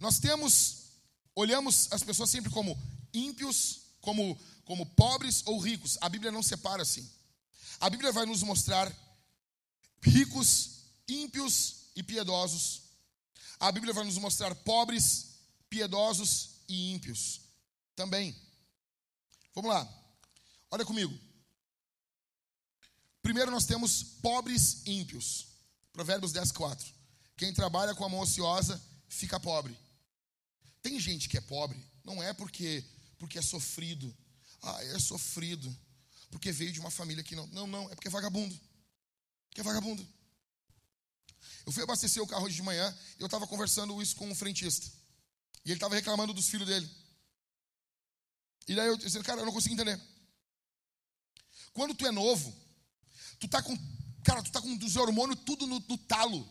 Nós 0.00 0.18
temos, 0.18 0.88
olhamos 1.36 1.90
as 1.92 2.02
pessoas 2.02 2.28
sempre 2.28 2.50
como 2.50 2.76
ímpios, 3.14 3.82
como, 4.00 4.38
como 4.64 4.84
pobres 4.84 5.42
ou 5.46 5.60
ricos. 5.60 5.96
A 6.00 6.08
Bíblia 6.08 6.32
não 6.32 6.42
separa 6.42 6.82
assim. 6.82 7.08
A 7.78 7.88
Bíblia 7.88 8.10
vai 8.10 8.26
nos 8.26 8.42
mostrar 8.42 8.92
ricos, 10.02 10.82
ímpios 11.08 11.84
e 11.94 12.02
piedosos. 12.02 12.82
A 13.60 13.70
Bíblia 13.70 13.94
vai 13.94 14.04
nos 14.04 14.18
mostrar 14.18 14.52
pobres, 14.56 15.38
piedosos 15.70 16.56
e 16.68 16.92
ímpios 16.92 17.40
também. 17.94 18.36
Vamos 19.54 19.70
lá. 19.70 20.07
Olha 20.70 20.84
comigo. 20.84 21.18
Primeiro 23.22 23.50
nós 23.50 23.66
temos 23.66 24.02
pobres 24.02 24.86
ímpios. 24.86 25.46
Provérbios 25.92 26.32
10, 26.32 26.52
4. 26.52 26.94
Quem 27.36 27.52
trabalha 27.52 27.94
com 27.94 28.04
a 28.04 28.08
mão 28.08 28.20
ociosa 28.20 28.80
fica 29.08 29.40
pobre. 29.40 29.76
Tem 30.82 30.98
gente 30.98 31.28
que 31.28 31.36
é 31.36 31.40
pobre, 31.40 31.78
não 32.04 32.22
é 32.22 32.32
porque, 32.32 32.84
porque 33.18 33.38
é 33.38 33.42
sofrido. 33.42 34.14
Ah, 34.62 34.82
é 34.84 34.98
sofrido. 34.98 35.74
Porque 36.30 36.52
veio 36.52 36.72
de 36.72 36.80
uma 36.80 36.90
família 36.90 37.24
que 37.24 37.34
não. 37.34 37.46
Não, 37.48 37.66
não, 37.66 37.90
é 37.90 37.94
porque 37.94 38.08
é 38.08 38.10
vagabundo. 38.10 38.58
Porque 39.48 39.60
é 39.60 39.64
vagabundo. 39.64 40.06
Eu 41.64 41.72
fui 41.72 41.82
abastecer 41.82 42.22
o 42.22 42.26
carro 42.26 42.46
hoje 42.46 42.56
de 42.56 42.62
manhã 42.62 42.96
e 43.18 43.22
eu 43.22 43.26
estava 43.26 43.46
conversando 43.46 44.00
isso 44.02 44.16
com 44.16 44.28
um 44.28 44.34
frentista. 44.34 44.86
E 45.64 45.70
ele 45.70 45.76
estava 45.76 45.94
reclamando 45.94 46.32
dos 46.32 46.48
filhos 46.48 46.66
dele. 46.66 46.88
E 48.66 48.74
daí 48.74 48.88
eu 48.88 48.96
disse, 48.96 49.22
cara, 49.22 49.40
eu 49.40 49.46
não 49.46 49.52
consigo 49.52 49.74
entender. 49.74 50.00
Quando 51.78 51.94
tu 51.94 52.04
é 52.04 52.10
novo, 52.10 52.52
tu 53.38 53.46
tá 53.46 53.62
com, 53.62 53.78
cara, 54.24 54.42
tu 54.42 54.50
tá 54.50 54.60
com 54.60 54.76
os 54.84 54.96
hormônios 54.96 55.38
tudo 55.46 55.64
no, 55.64 55.78
no 55.78 55.96
talo. 55.96 56.44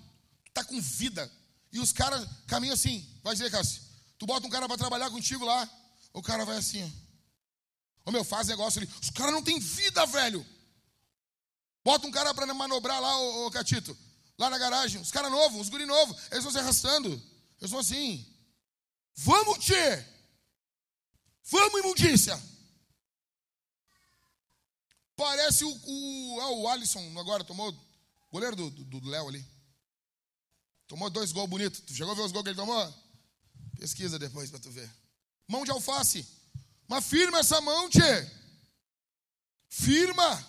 Tu 0.46 0.54
tá 0.54 0.64
com 0.64 0.80
vida. 0.80 1.30
E 1.70 1.82
os 1.82 1.92
caras 1.92 2.26
caminham 2.48 2.74
assim. 2.74 3.06
Vai 3.22 3.34
dizer, 3.34 3.52
Cássio, 3.52 3.82
tu 4.18 4.26
bota 4.26 4.48
um 4.48 4.50
cara 4.50 4.70
para 4.70 4.78
trabalhar 4.78 5.10
contigo 5.10 5.44
lá, 5.44 5.70
o 6.14 6.22
cara 6.22 6.46
vai 6.46 6.56
assim. 6.56 6.82
Ô 8.06 8.12
meu, 8.14 8.24
faz 8.24 8.48
negócio 8.48 8.80
ali. 8.80 8.90
Os 9.02 9.10
caras 9.10 9.34
não 9.34 9.44
têm 9.44 9.60
vida, 9.60 10.06
velho. 10.06 10.46
Bota 11.84 12.08
um 12.08 12.12
cara 12.12 12.34
para 12.34 12.54
manobrar 12.54 13.02
lá, 13.02 13.20
ô 13.20 13.52
Catito. 13.52 13.98
Lá 14.38 14.50
na 14.50 14.58
garagem. 14.58 15.02
Os 15.02 15.12
caras 15.12 15.30
novos, 15.30 15.60
os 15.60 15.68
guri 15.68 15.86
novos. 15.86 16.16
Eles 16.32 16.42
vão 16.46 16.54
se 16.54 16.60
arrastando. 16.60 17.22
Eles 17.60 17.70
vão 17.70 17.82
assim. 17.82 18.26
Vamos, 19.14 19.58
tchê! 19.58 20.06
Vamos, 21.52 21.80
imundícia! 21.82 22.42
Parece 25.18 25.66
o, 25.66 25.70
o, 25.70 26.40
ah, 26.42 26.52
o 26.52 26.68
Alisson 26.70 27.02
agora, 27.20 27.44
tomou. 27.44 27.76
Goleiro 28.32 28.56
do 28.56 29.10
Léo 29.10 29.28
ali. 29.28 29.46
Tomou 30.88 31.10
dois 31.10 31.32
gols 31.32 31.50
bonitos. 31.50 31.80
Tu 31.82 31.94
chegou 31.94 32.14
a 32.14 32.16
ver 32.16 32.22
os 32.22 32.32
gols 32.32 32.44
que 32.44 32.50
ele 32.50 32.56
tomou? 32.56 32.94
Pesquisa 33.80 34.20
depois 34.20 34.52
para 34.52 34.60
tu 34.60 34.70
ver. 34.70 34.90
Mão 35.48 35.66
de 35.66 35.72
alface. 35.72 36.26
Mas 36.88 37.06
firma 37.06 37.40
essa 37.40 37.60
mão, 37.60 37.90
tchê. 37.90 38.32
Firma. 39.70 40.48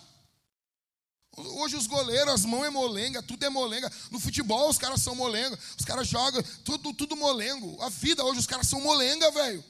Hoje 1.35 1.75
os 1.75 1.87
goleiros, 1.87 2.33
as 2.33 2.45
mãos 2.45 2.65
é 2.65 2.69
molenga, 2.69 3.23
tudo 3.23 3.43
é 3.43 3.49
molenga. 3.49 3.91
No 4.11 4.19
futebol 4.19 4.69
os 4.69 4.77
caras 4.77 5.01
são 5.01 5.15
molenga. 5.15 5.57
Os 5.77 5.85
caras 5.85 6.07
jogam, 6.07 6.43
tudo, 6.63 6.93
tudo 6.93 7.15
molengo. 7.15 7.81
A 7.81 7.89
vida 7.89 8.23
hoje 8.23 8.39
os 8.39 8.47
caras 8.47 8.67
são 8.67 8.79
molenga, 8.81 9.31
velho. 9.31 9.63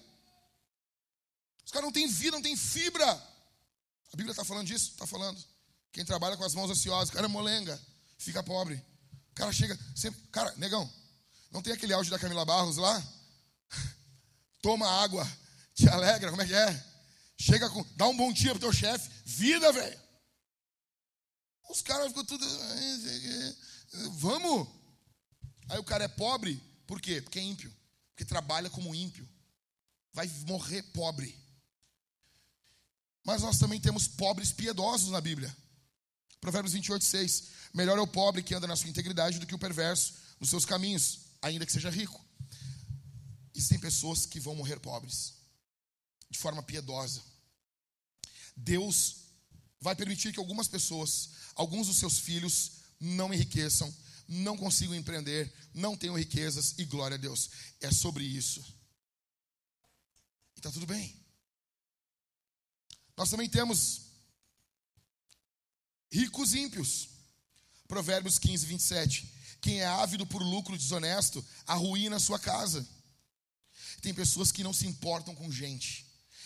Os 1.66 1.72
caras 1.72 1.86
não 1.86 1.94
têm 1.94 2.08
vida, 2.08 2.36
não 2.36 2.42
têm 2.42 2.58
fibra. 2.58 3.30
A 4.14 4.18
Bíblia 4.18 4.32
está 4.32 4.44
falando 4.44 4.68
disso? 4.68 4.92
Está 4.92 5.06
falando. 5.06 5.44
Quem 5.92 6.06
trabalha 6.06 6.38
com 6.38 6.44
as 6.44 6.54
mãos 6.54 6.70
ociosas, 6.70 7.10
o 7.10 7.14
cara 7.14 7.26
é 7.26 7.30
molenga, 7.30 7.80
fica 8.18 8.44
pobre. 8.44 8.76
O 9.32 9.36
cara 9.36 9.52
chega 9.52 9.78
sempre. 9.96 10.22
Cara, 10.32 10.54
negão, 10.58 10.92
não 11.52 11.62
tem 11.62 11.74
aquele 11.74 11.94
áudio 11.94 12.12
da 12.12 12.20
Camila 12.20 12.46
Barros 12.46 12.78
lá? 12.78 13.04
Toma 14.62 14.88
água, 14.88 15.28
te 15.74 15.88
alegra, 15.88 16.30
como 16.30 16.42
é 16.42 16.46
que 16.46 16.54
é? 16.54 16.86
Chega 17.38 17.70
com. 17.70 17.84
Dá 17.96 18.08
um 18.08 18.18
bom 18.18 18.34
dia 18.34 18.52
pro 18.52 18.60
teu 18.60 18.74
chefe. 18.74 19.10
Vida, 19.26 19.72
velho. 19.72 20.00
Os 21.70 21.82
caras 21.82 22.08
ficam 22.08 22.26
tudo. 22.26 22.46
Vamos! 24.14 24.68
Aí 25.70 25.78
o 25.78 25.84
cara 25.84 26.04
é 26.04 26.08
pobre, 26.08 26.62
por 26.88 27.00
quê? 27.00 27.22
Porque 27.22 27.40
é 27.40 27.44
ímpio. 27.44 27.74
Porque 28.10 28.26
trabalha 28.26 28.70
como 28.70 28.94
ímpio. 28.94 29.28
Vai 30.12 30.28
morrer 30.48 30.82
pobre. 30.84 31.38
Mas 33.30 33.44
nós 33.44 33.60
também 33.60 33.80
temos 33.80 34.08
pobres 34.08 34.52
piedosos 34.52 35.12
na 35.12 35.22
Bíblia. 35.22 35.56
Provérbios 36.42 36.74
28, 36.74 37.06
6. 37.06 37.44
Melhor 37.76 37.96
é 37.96 38.02
o 38.02 38.08
pobre 38.08 38.42
que 38.42 38.56
anda 38.56 38.66
na 38.66 38.76
sua 38.76 38.90
integridade 38.90 39.38
do 39.38 39.46
que 39.46 39.54
o 39.54 39.60
perverso 39.60 40.16
nos 40.40 40.50
seus 40.50 40.66
caminhos, 40.66 41.20
ainda 41.40 41.64
que 41.64 41.72
seja 41.72 41.92
rico. 41.92 42.20
Existem 43.54 43.78
pessoas 43.78 44.26
que 44.26 44.40
vão 44.40 44.56
morrer 44.56 44.80
pobres, 44.80 45.36
de 46.28 46.40
forma 46.40 46.64
piedosa. 46.64 47.22
Deus 48.58 49.18
vai 49.80 49.96
permitir 49.96 50.34
que 50.34 50.40
algumas 50.40 50.68
pessoas, 50.68 51.30
alguns 51.54 51.86
dos 51.86 51.98
seus 51.98 52.18
filhos, 52.18 52.72
não 53.00 53.32
enriqueçam, 53.32 53.96
não 54.28 54.58
consigam 54.58 54.96
empreender, 54.96 55.54
não 55.72 55.96
tenham 55.96 56.18
riquezas, 56.18 56.74
e 56.80 56.84
glória 56.86 57.14
a 57.14 57.20
Deus. 57.20 57.52
É 57.80 57.92
sobre 57.92 58.24
isso. 58.24 58.60
E 60.56 60.60
está 60.62 60.72
tudo 60.72 60.88
bem. 60.88 61.29
Nós 63.20 63.30
também 63.30 63.50
temos 63.50 64.04
ricos 66.10 66.54
ímpios. 66.54 67.10
Provérbios 67.86 68.40
15, 68.40 68.66
27. 68.66 69.34
Quem 69.60 69.82
é 69.82 69.86
ávido 69.86 70.26
por 70.26 70.42
lucro 70.42 70.78
desonesto, 70.78 71.46
arruína 71.68 72.18
sua 72.18 72.40
casa. 72.40 72.88
Tem 74.02 74.14
pessoas 74.14 74.54
que 74.54 74.64
não 74.64 74.72
se 74.72 74.88
importam 74.88 75.36
com 75.36 75.52
gente. 75.52 76.06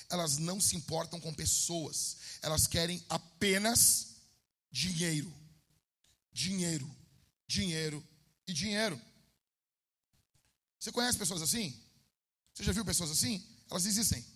Elas 0.10 0.40
não 0.40 0.60
se 0.60 0.76
importam 0.76 1.20
com 1.20 1.32
pessoas. 1.32 2.18
Elas 2.42 2.66
querem 2.66 3.06
apenas 3.08 4.16
dinheiro. 4.72 5.32
Dinheiro, 6.32 6.90
dinheiro 7.48 8.04
e 8.48 8.54
dinheiro. 8.54 9.00
Você 10.80 10.92
conhece 10.92 11.20
pessoas 11.20 11.44
assim? 11.44 11.80
Você 12.52 12.64
já 12.64 12.72
viu 12.72 12.84
pessoas 12.84 13.12
assim? 13.12 13.46
Elas 13.70 13.86
existem. 13.86 14.33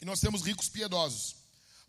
E 0.00 0.04
nós 0.04 0.20
temos 0.20 0.42
ricos 0.42 0.68
piedosos. 0.68 1.36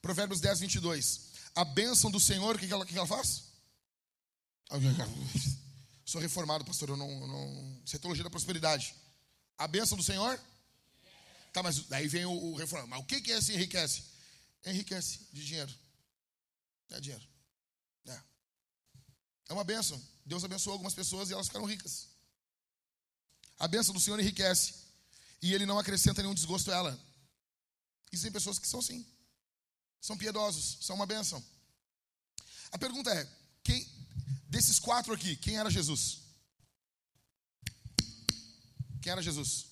Provérbios 0.01 0.41
10, 0.41 0.59
22. 0.62 1.22
A 1.55 1.64
bênção 1.64 2.09
do 2.09 2.20
Senhor, 2.20 2.55
o 2.55 2.59
que 2.59 2.72
ela, 2.72 2.86
que 2.86 2.97
ela 2.97 3.07
faz? 3.07 3.43
Sou 6.05 6.20
reformado, 6.20 6.66
pastor, 6.66 6.89
eu 6.89 6.97
não, 6.97 7.28
não. 7.28 7.82
Isso 7.86 7.95
é 7.95 7.99
teologia 7.99 8.24
da 8.24 8.30
prosperidade. 8.30 8.93
A 9.57 9.68
bênção 9.68 9.97
do 9.97 10.03
Senhor? 10.03 10.39
Tá, 11.53 11.62
mas 11.62 11.80
daí 11.86 12.07
vem 12.07 12.26
o, 12.26 12.32
o 12.32 12.55
reformado. 12.55 12.89
Mas 12.89 12.99
o 12.99 13.03
que, 13.05 13.22
que 13.22 13.32
é 13.32 13.41
se 13.41 13.53
enriquece? 13.53 14.03
Enriquece 14.66 15.20
de 15.32 15.45
dinheiro. 15.45 15.74
É 16.89 16.99
dinheiro. 16.99 17.26
É. 18.07 18.20
É 19.49 19.53
uma 19.53 19.64
bênção. 19.64 20.01
Deus 20.26 20.43
abençoou 20.43 20.74
algumas 20.74 20.93
pessoas 20.93 21.30
e 21.30 21.34
elas 21.34 21.47
ficaram 21.47 21.66
ricas. 21.66 22.07
A 23.59 23.68
bênção 23.68 23.93
do 23.93 23.99
Senhor 23.99 24.20
enriquece. 24.20 24.74
E 25.41 25.53
ele 25.53 25.66
não 25.66 25.80
acrescenta 25.80 26.22
nenhum 26.22 26.34
desgosto 26.34 26.72
a 26.72 26.76
ela. 26.76 27.11
Existem 28.12 28.32
pessoas 28.32 28.59
que 28.59 28.68
são 28.68 28.80
assim. 28.80 29.05
São 30.01 30.18
piedosos, 30.18 30.78
são 30.82 30.95
uma 30.95 31.05
bênção. 31.05 31.43
A 32.72 32.78
pergunta 32.78 33.12
é: 33.12 33.26
quem 33.64 33.88
desses 34.47 34.80
quatro 34.80 35.14
aqui, 35.14 35.36
quem 35.36 35.57
era 35.57 35.70
Jesus? 35.70 36.22
Quem 39.01 39.12
era 39.12 39.22
Jesus? 39.22 39.68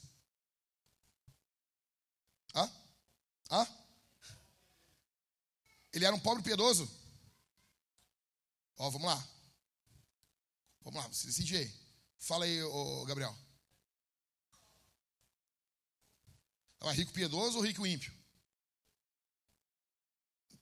Hã? 2.55 2.71
Hã? 3.51 3.67
Ele 5.91 6.05
era 6.05 6.15
um 6.15 6.19
pobre 6.19 6.43
piedoso? 6.43 6.89
Ó, 8.77 8.89
vamos 8.89 9.07
lá. 9.07 9.27
Vamos 10.81 11.01
lá, 11.01 11.07
você 11.07 11.27
decide 11.27 11.57
aí. 11.57 11.73
Fala 12.17 12.45
aí, 12.45 12.63
ô, 12.63 13.05
Gabriel. 13.05 13.37
Era 16.79 16.91
rico 16.91 17.11
piedoso 17.11 17.57
ou 17.57 17.63
rico 17.65 17.85
ímpio? 17.85 18.18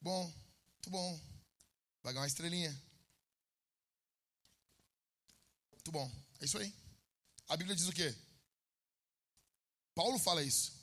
Bom, 0.01 0.23
muito 0.23 0.89
bom. 0.89 1.19
Pagar 2.01 2.21
uma 2.21 2.27
estrelinha. 2.27 2.71
Muito 5.71 5.91
bom. 5.91 6.11
É 6.39 6.45
isso 6.45 6.57
aí. 6.57 6.73
A 7.49 7.57
Bíblia 7.57 7.75
diz 7.75 7.87
o 7.87 7.93
quê? 7.93 8.15
Paulo 9.95 10.19
fala 10.19 10.43
isso. 10.43 10.73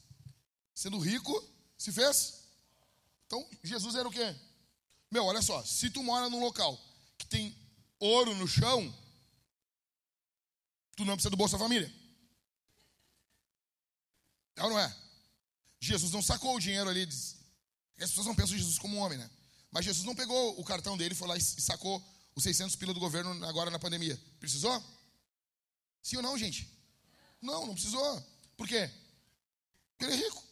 Sendo 0.75 0.99
rico, 0.99 1.33
se 1.79 1.93
fez? 1.93 2.45
Então, 3.27 3.47
Jesus 3.63 3.95
era 3.95 4.09
o 4.09 4.13
quê? 4.13 4.35
Meu, 5.11 5.25
olha 5.25 5.41
só. 5.41 5.63
Se 5.65 5.91
tu 5.91 6.03
mora 6.03 6.29
num 6.29 6.41
local 6.41 6.79
que 7.17 7.27
tem 7.27 7.57
ouro 7.99 8.35
no 8.35 8.49
chão, 8.49 8.93
tu 10.97 11.05
não 11.05 11.15
precisa 11.15 11.31
do 11.31 11.37
Bolsa 11.37 11.59
Família. 11.59 11.93
É 14.57 14.65
ou 14.65 14.71
não 14.71 14.79
é? 14.79 14.97
Jesus 15.81 16.13
não 16.13 16.23
sacou 16.23 16.57
o 16.57 16.61
dinheiro 16.61 16.89
ali. 16.89 17.07
As 18.05 18.11
pessoas 18.11 18.27
não 18.27 18.35
pensam 18.35 18.55
em 18.57 18.59
Jesus 18.59 18.79
como 18.79 18.97
um 18.97 19.01
homem, 19.01 19.19
né? 19.19 19.31
Mas 19.71 19.85
Jesus 19.85 20.05
não 20.05 20.15
pegou 20.15 20.61
o 20.61 20.65
cartão 20.65 20.97
dele, 20.97 21.15
foi 21.15 21.27
lá 21.27 21.37
e 21.37 21.41
sacou 21.41 22.03
os 22.35 22.43
600 22.43 22.77
pila 22.77 22.95
do 22.95 23.01
governo 23.01 23.45
agora 23.45 23.71
na 23.71 23.79
pandemia. 23.79 24.21
Precisou? 24.39 24.83
Sim 26.03 26.17
ou 26.17 26.23
não, 26.23 26.39
gente? 26.39 26.69
Não, 27.41 27.67
não 27.67 27.75
precisou. 27.75 28.25
Por 28.57 28.69
quê? 28.69 28.91
Porque 29.97 30.05
ele 30.05 30.23
é 30.23 30.25
rico. 30.25 30.45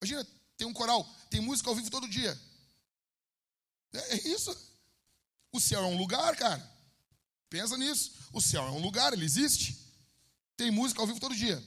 Imagina, 0.00 0.26
tem 0.56 0.66
um 0.66 0.72
coral, 0.72 1.08
tem 1.30 1.40
música 1.40 1.68
ao 1.68 1.76
vivo 1.76 1.90
todo 1.90 2.08
dia. 2.08 2.38
É, 3.92 4.14
é 4.14 4.28
isso. 4.28 4.56
O 5.52 5.60
céu 5.60 5.82
é 5.82 5.86
um 5.86 5.96
lugar, 5.96 6.36
cara. 6.36 6.76
Pensa 7.48 7.76
nisso. 7.76 8.12
O 8.32 8.40
céu 8.40 8.64
é 8.66 8.70
um 8.70 8.80
lugar, 8.80 9.12
ele 9.12 9.24
existe. 9.24 9.78
Tem 10.56 10.70
música 10.70 11.00
ao 11.00 11.06
vivo 11.06 11.20
todo 11.20 11.34
dia. 11.34 11.62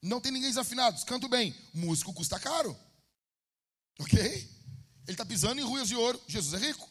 Não 0.00 0.20
tem 0.20 0.32
ninguém 0.32 0.50
desafinado. 0.50 1.04
Canto 1.04 1.28
bem. 1.28 1.54
Músico 1.72 2.12
custa 2.12 2.38
caro. 2.40 2.76
Ok? 3.98 4.20
Ele 4.20 5.12
está 5.12 5.24
pisando 5.24 5.60
em 5.60 5.64
ruas 5.64 5.88
de 5.88 5.96
ouro. 5.96 6.20
Jesus 6.26 6.60
é 6.60 6.66
rico. 6.66 6.88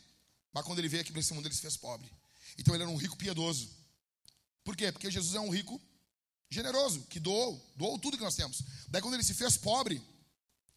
Mas 0.54 0.66
quando 0.66 0.80
ele 0.80 0.90
veio 0.90 1.02
aqui 1.02 1.12
para 1.12 1.20
esse 1.20 1.34
mundo, 1.34 1.48
ele 1.48 1.56
se 1.56 1.62
fez 1.62 1.78
pobre. 1.78 2.12
Então 2.58 2.74
ele 2.74 2.84
era 2.84 2.92
um 2.92 2.98
rico 2.98 3.16
piedoso. 3.16 3.70
Por 4.64 4.76
quê? 4.76 4.92
Porque 4.92 5.10
Jesus 5.10 5.36
é 5.36 5.40
um 5.40 5.50
rico 5.50 5.82
generoso, 6.50 7.04
que 7.04 7.20
doou, 7.20 7.74
doou 7.76 7.98
tudo 7.98 8.18
que 8.18 8.24
nós 8.24 8.36
temos. 8.36 8.62
Daí 8.90 9.02
quando 9.02 9.14
ele 9.14 9.24
se 9.24 9.34
fez 9.34 9.56
pobre, 9.56 10.02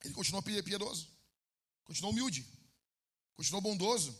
ele 0.04 0.14
continuou 0.14 0.42
piedoso. 0.42 1.08
Continuou 1.84 2.12
humilde. 2.12 2.46
Continuou 3.36 3.60
bondoso. 3.60 4.16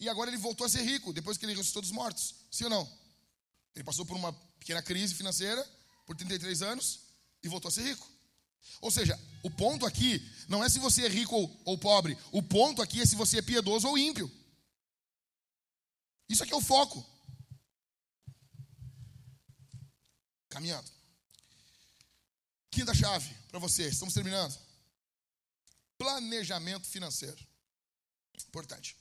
E 0.00 0.08
agora 0.08 0.28
ele 0.28 0.36
voltou 0.36 0.66
a 0.66 0.68
ser 0.68 0.82
rico, 0.82 1.12
depois 1.12 1.38
que 1.38 1.44
ele 1.46 1.52
ressuscitou 1.52 1.80
dos 1.80 1.92
mortos. 1.92 2.34
Sim 2.50 2.64
ou 2.64 2.70
não? 2.70 2.98
Ele 3.74 3.84
passou 3.84 4.04
por 4.04 4.16
uma 4.16 4.32
pequena 4.58 4.82
crise 4.82 5.14
financeira, 5.14 5.64
por 6.04 6.16
33 6.16 6.62
anos, 6.62 7.00
e 7.42 7.48
voltou 7.48 7.68
a 7.68 7.72
ser 7.72 7.82
rico. 7.82 8.13
Ou 8.80 8.90
seja, 8.90 9.18
o 9.42 9.50
ponto 9.50 9.86
aqui 9.86 10.20
não 10.48 10.62
é 10.62 10.68
se 10.68 10.78
você 10.78 11.06
é 11.06 11.08
rico 11.08 11.34
ou, 11.34 11.62
ou 11.64 11.78
pobre, 11.78 12.18
o 12.32 12.42
ponto 12.42 12.82
aqui 12.82 13.00
é 13.00 13.06
se 13.06 13.16
você 13.16 13.38
é 13.38 13.42
piedoso 13.42 13.88
ou 13.88 13.96
ímpio. 13.98 14.30
Isso 16.28 16.42
aqui 16.42 16.52
é 16.52 16.56
o 16.56 16.60
foco. 16.60 17.04
Caminhando. 20.48 20.90
Quinta 22.70 22.94
chave 22.94 23.32
para 23.48 23.58
você, 23.58 23.88
estamos 23.88 24.14
terminando. 24.14 24.58
Planejamento 25.96 26.86
financeiro. 26.86 27.38
Importante. 28.48 28.96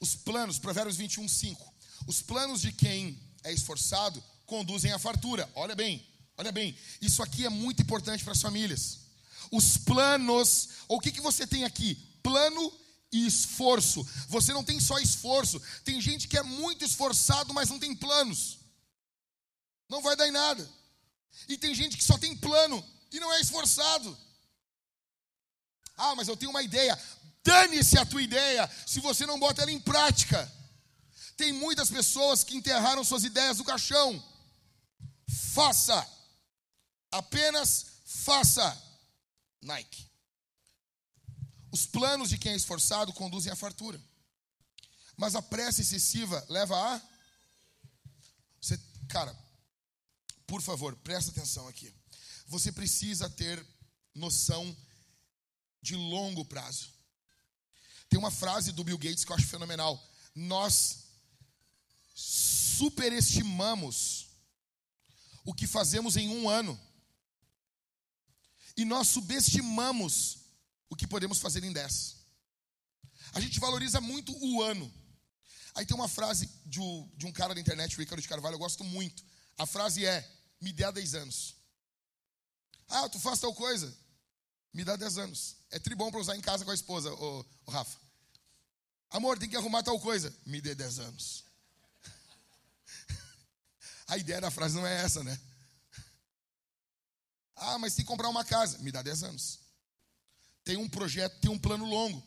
Os 0.00 0.14
planos, 0.14 0.58
Provérbios 0.58 0.96
21, 0.96 1.28
5. 1.28 1.74
Os 2.06 2.22
planos 2.22 2.60
de 2.60 2.72
quem 2.72 3.20
é 3.42 3.52
esforçado 3.52 4.22
conduzem 4.44 4.92
à 4.92 4.98
fartura. 4.98 5.50
Olha 5.54 5.74
bem, 5.74 6.06
olha 6.36 6.52
bem. 6.52 6.76
Isso 7.00 7.22
aqui 7.22 7.44
é 7.44 7.48
muito 7.48 7.82
importante 7.82 8.22
para 8.22 8.32
as 8.32 8.40
famílias. 8.40 9.05
Os 9.50 9.76
planos, 9.76 10.68
o 10.88 11.00
que, 11.00 11.12
que 11.12 11.20
você 11.20 11.46
tem 11.46 11.64
aqui? 11.64 11.94
Plano 12.22 12.72
e 13.12 13.26
esforço. 13.26 14.06
Você 14.28 14.52
não 14.52 14.64
tem 14.64 14.80
só 14.80 14.98
esforço. 14.98 15.60
Tem 15.84 16.00
gente 16.00 16.28
que 16.28 16.36
é 16.36 16.42
muito 16.42 16.84
esforçado, 16.84 17.54
mas 17.54 17.70
não 17.70 17.78
tem 17.78 17.94
planos. 17.94 18.58
Não 19.88 20.02
vai 20.02 20.16
dar 20.16 20.28
em 20.28 20.32
nada. 20.32 20.68
E 21.48 21.56
tem 21.56 21.74
gente 21.74 21.96
que 21.96 22.04
só 22.04 22.18
tem 22.18 22.36
plano 22.36 22.84
e 23.12 23.20
não 23.20 23.32
é 23.32 23.40
esforçado. 23.40 24.16
Ah, 25.96 26.14
mas 26.14 26.28
eu 26.28 26.36
tenho 26.36 26.50
uma 26.50 26.62
ideia. 26.62 26.98
Dane-se 27.44 27.98
a 27.98 28.04
tua 28.04 28.22
ideia 28.22 28.68
se 28.86 29.00
você 29.00 29.24
não 29.24 29.38
bota 29.38 29.62
ela 29.62 29.70
em 29.70 29.80
prática. 29.80 30.52
Tem 31.36 31.52
muitas 31.52 31.90
pessoas 31.90 32.42
que 32.42 32.56
enterraram 32.56 33.04
suas 33.04 33.24
ideias 33.24 33.58
no 33.58 33.64
caixão. 33.64 34.22
Faça. 35.54 36.06
Apenas 37.10 37.86
faça. 38.04 38.85
Nike. 39.60 40.06
Os 41.70 41.86
planos 41.86 42.28
de 42.28 42.38
quem 42.38 42.52
é 42.52 42.56
esforçado 42.56 43.12
conduzem 43.12 43.52
à 43.52 43.56
fartura. 43.56 44.00
Mas 45.16 45.34
a 45.34 45.42
pressa 45.42 45.80
excessiva 45.80 46.44
leva 46.48 46.76
a. 46.76 47.02
Você, 48.60 48.78
cara, 49.08 49.36
por 50.46 50.62
favor, 50.62 50.94
presta 50.96 51.30
atenção 51.30 51.66
aqui. 51.68 51.92
Você 52.46 52.70
precisa 52.70 53.28
ter 53.28 53.64
noção 54.14 54.76
de 55.82 55.96
longo 55.96 56.44
prazo. 56.44 56.90
Tem 58.08 58.18
uma 58.18 58.30
frase 58.30 58.72
do 58.72 58.84
Bill 58.84 58.98
Gates 58.98 59.24
que 59.24 59.32
eu 59.32 59.36
acho 59.36 59.46
fenomenal. 59.46 60.02
Nós 60.34 61.06
superestimamos 62.14 64.26
o 65.44 65.54
que 65.54 65.66
fazemos 65.66 66.16
em 66.16 66.28
um 66.28 66.48
ano. 66.48 66.78
E 68.76 68.84
nós 68.84 69.08
subestimamos 69.08 70.38
o 70.90 70.96
que 70.96 71.06
podemos 71.06 71.38
fazer 71.38 71.64
em 71.64 71.72
dez. 71.72 72.16
A 73.32 73.40
gente 73.40 73.58
valoriza 73.58 74.00
muito 74.00 74.36
o 74.44 74.62
ano. 74.62 74.92
Aí 75.74 75.84
tem 75.84 75.94
uma 75.94 76.08
frase 76.08 76.48
de 76.64 76.80
um, 76.80 77.32
cara 77.32 77.54
da 77.54 77.60
internet, 77.60 77.96
o 77.96 78.00
Ricardo 78.00 78.22
de 78.22 78.28
Carvalho, 78.28 78.54
eu 78.54 78.58
gosto 78.58 78.82
muito. 78.84 79.22
A 79.58 79.66
frase 79.66 80.06
é: 80.06 80.26
me 80.60 80.72
dê 80.72 80.90
10 80.90 81.14
anos. 81.14 81.56
Ah, 82.88 83.08
tu 83.08 83.18
faz 83.18 83.40
tal 83.40 83.54
coisa? 83.54 83.94
Me 84.72 84.84
dá 84.84 84.96
10 84.96 85.18
anos. 85.18 85.56
É 85.70 85.78
tribom 85.78 86.10
para 86.10 86.20
usar 86.20 86.36
em 86.36 86.40
casa 86.40 86.64
com 86.64 86.70
a 86.70 86.74
esposa, 86.74 87.12
o 87.12 87.44
Rafa. 87.68 87.98
Amor, 89.10 89.38
tem 89.38 89.48
que 89.48 89.56
arrumar 89.56 89.82
tal 89.82 89.98
coisa. 90.00 90.34
Me 90.44 90.60
dê 90.60 90.74
10 90.74 90.98
anos. 91.00 91.44
A 94.08 94.16
ideia 94.16 94.40
da 94.40 94.50
frase 94.50 94.74
não 94.76 94.86
é 94.86 95.02
essa, 95.02 95.22
né? 95.22 95.38
Ah, 97.56 97.78
mas 97.78 97.94
tem 97.94 98.04
que 98.04 98.10
comprar 98.10 98.28
uma 98.28 98.44
casa. 98.44 98.78
Me 98.78 98.92
dá 98.92 99.02
10 99.02 99.22
anos. 99.24 99.58
Tem 100.62 100.76
um 100.76 100.88
projeto, 100.88 101.40
tem 101.40 101.50
um 101.50 101.58
plano 101.58 101.84
longo. 101.86 102.22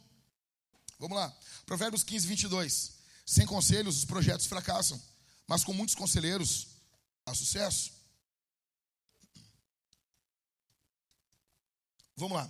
Vamos 0.97 1.17
lá. 1.17 1.35
Provérbios 1.65 2.03
15, 2.03 2.27
22. 2.27 2.91
Sem 3.25 3.45
conselhos, 3.45 3.97
os 3.97 4.05
projetos 4.05 4.47
fracassam. 4.47 4.99
Mas 5.47 5.63
com 5.63 5.73
muitos 5.73 5.95
conselheiros, 5.95 6.67
há 7.25 7.33
sucesso. 7.33 7.91
Vamos 12.15 12.37
lá. 12.37 12.49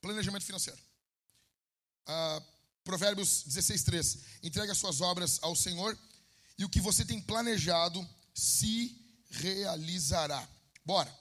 Planejamento 0.00 0.44
financeiro. 0.44 0.80
Ah, 2.06 2.42
Provérbios 2.82 3.44
16, 3.44 3.82
3. 3.84 4.18
Entregue 4.42 4.72
as 4.72 4.78
suas 4.78 5.00
obras 5.00 5.38
ao 5.42 5.54
Senhor 5.54 5.96
e 6.58 6.64
o 6.64 6.68
que 6.68 6.80
você 6.80 7.04
tem 7.04 7.20
planejado 7.20 8.08
se 8.34 8.98
realizará. 9.30 10.48
Bora. 10.84 11.20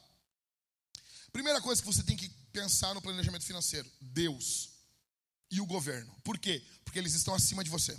Primeira 1.31 1.61
coisa 1.61 1.81
que 1.81 1.87
você 1.87 2.03
tem 2.03 2.17
que 2.17 2.29
pensar 2.51 2.93
no 2.93 3.01
planejamento 3.01 3.45
financeiro: 3.45 3.89
Deus 3.99 4.69
e 5.51 5.61
o 5.61 5.65
governo. 5.65 6.13
Por 6.23 6.37
quê? 6.37 6.63
Porque 6.83 6.99
eles 6.99 7.13
estão 7.13 7.33
acima 7.33 7.63
de 7.63 7.69
você. 7.69 7.97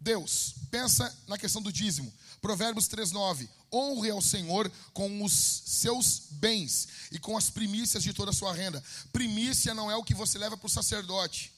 Deus, 0.00 0.54
pensa 0.70 1.14
na 1.28 1.36
questão 1.36 1.60
do 1.60 1.70
dízimo. 1.70 2.12
Provérbios 2.40 2.88
3:9. 2.88 3.48
Honre 3.72 4.10
ao 4.10 4.22
Senhor 4.22 4.70
com 4.94 5.22
os 5.22 5.32
seus 5.32 6.28
bens 6.30 6.88
e 7.12 7.18
com 7.18 7.36
as 7.36 7.50
primícias 7.50 8.02
de 8.02 8.14
toda 8.14 8.30
a 8.30 8.34
sua 8.34 8.54
renda. 8.54 8.82
Primícia 9.12 9.74
não 9.74 9.90
é 9.90 9.96
o 9.96 10.02
que 10.02 10.14
você 10.14 10.38
leva 10.38 10.56
para 10.56 10.66
o 10.66 10.70
sacerdote. 10.70 11.52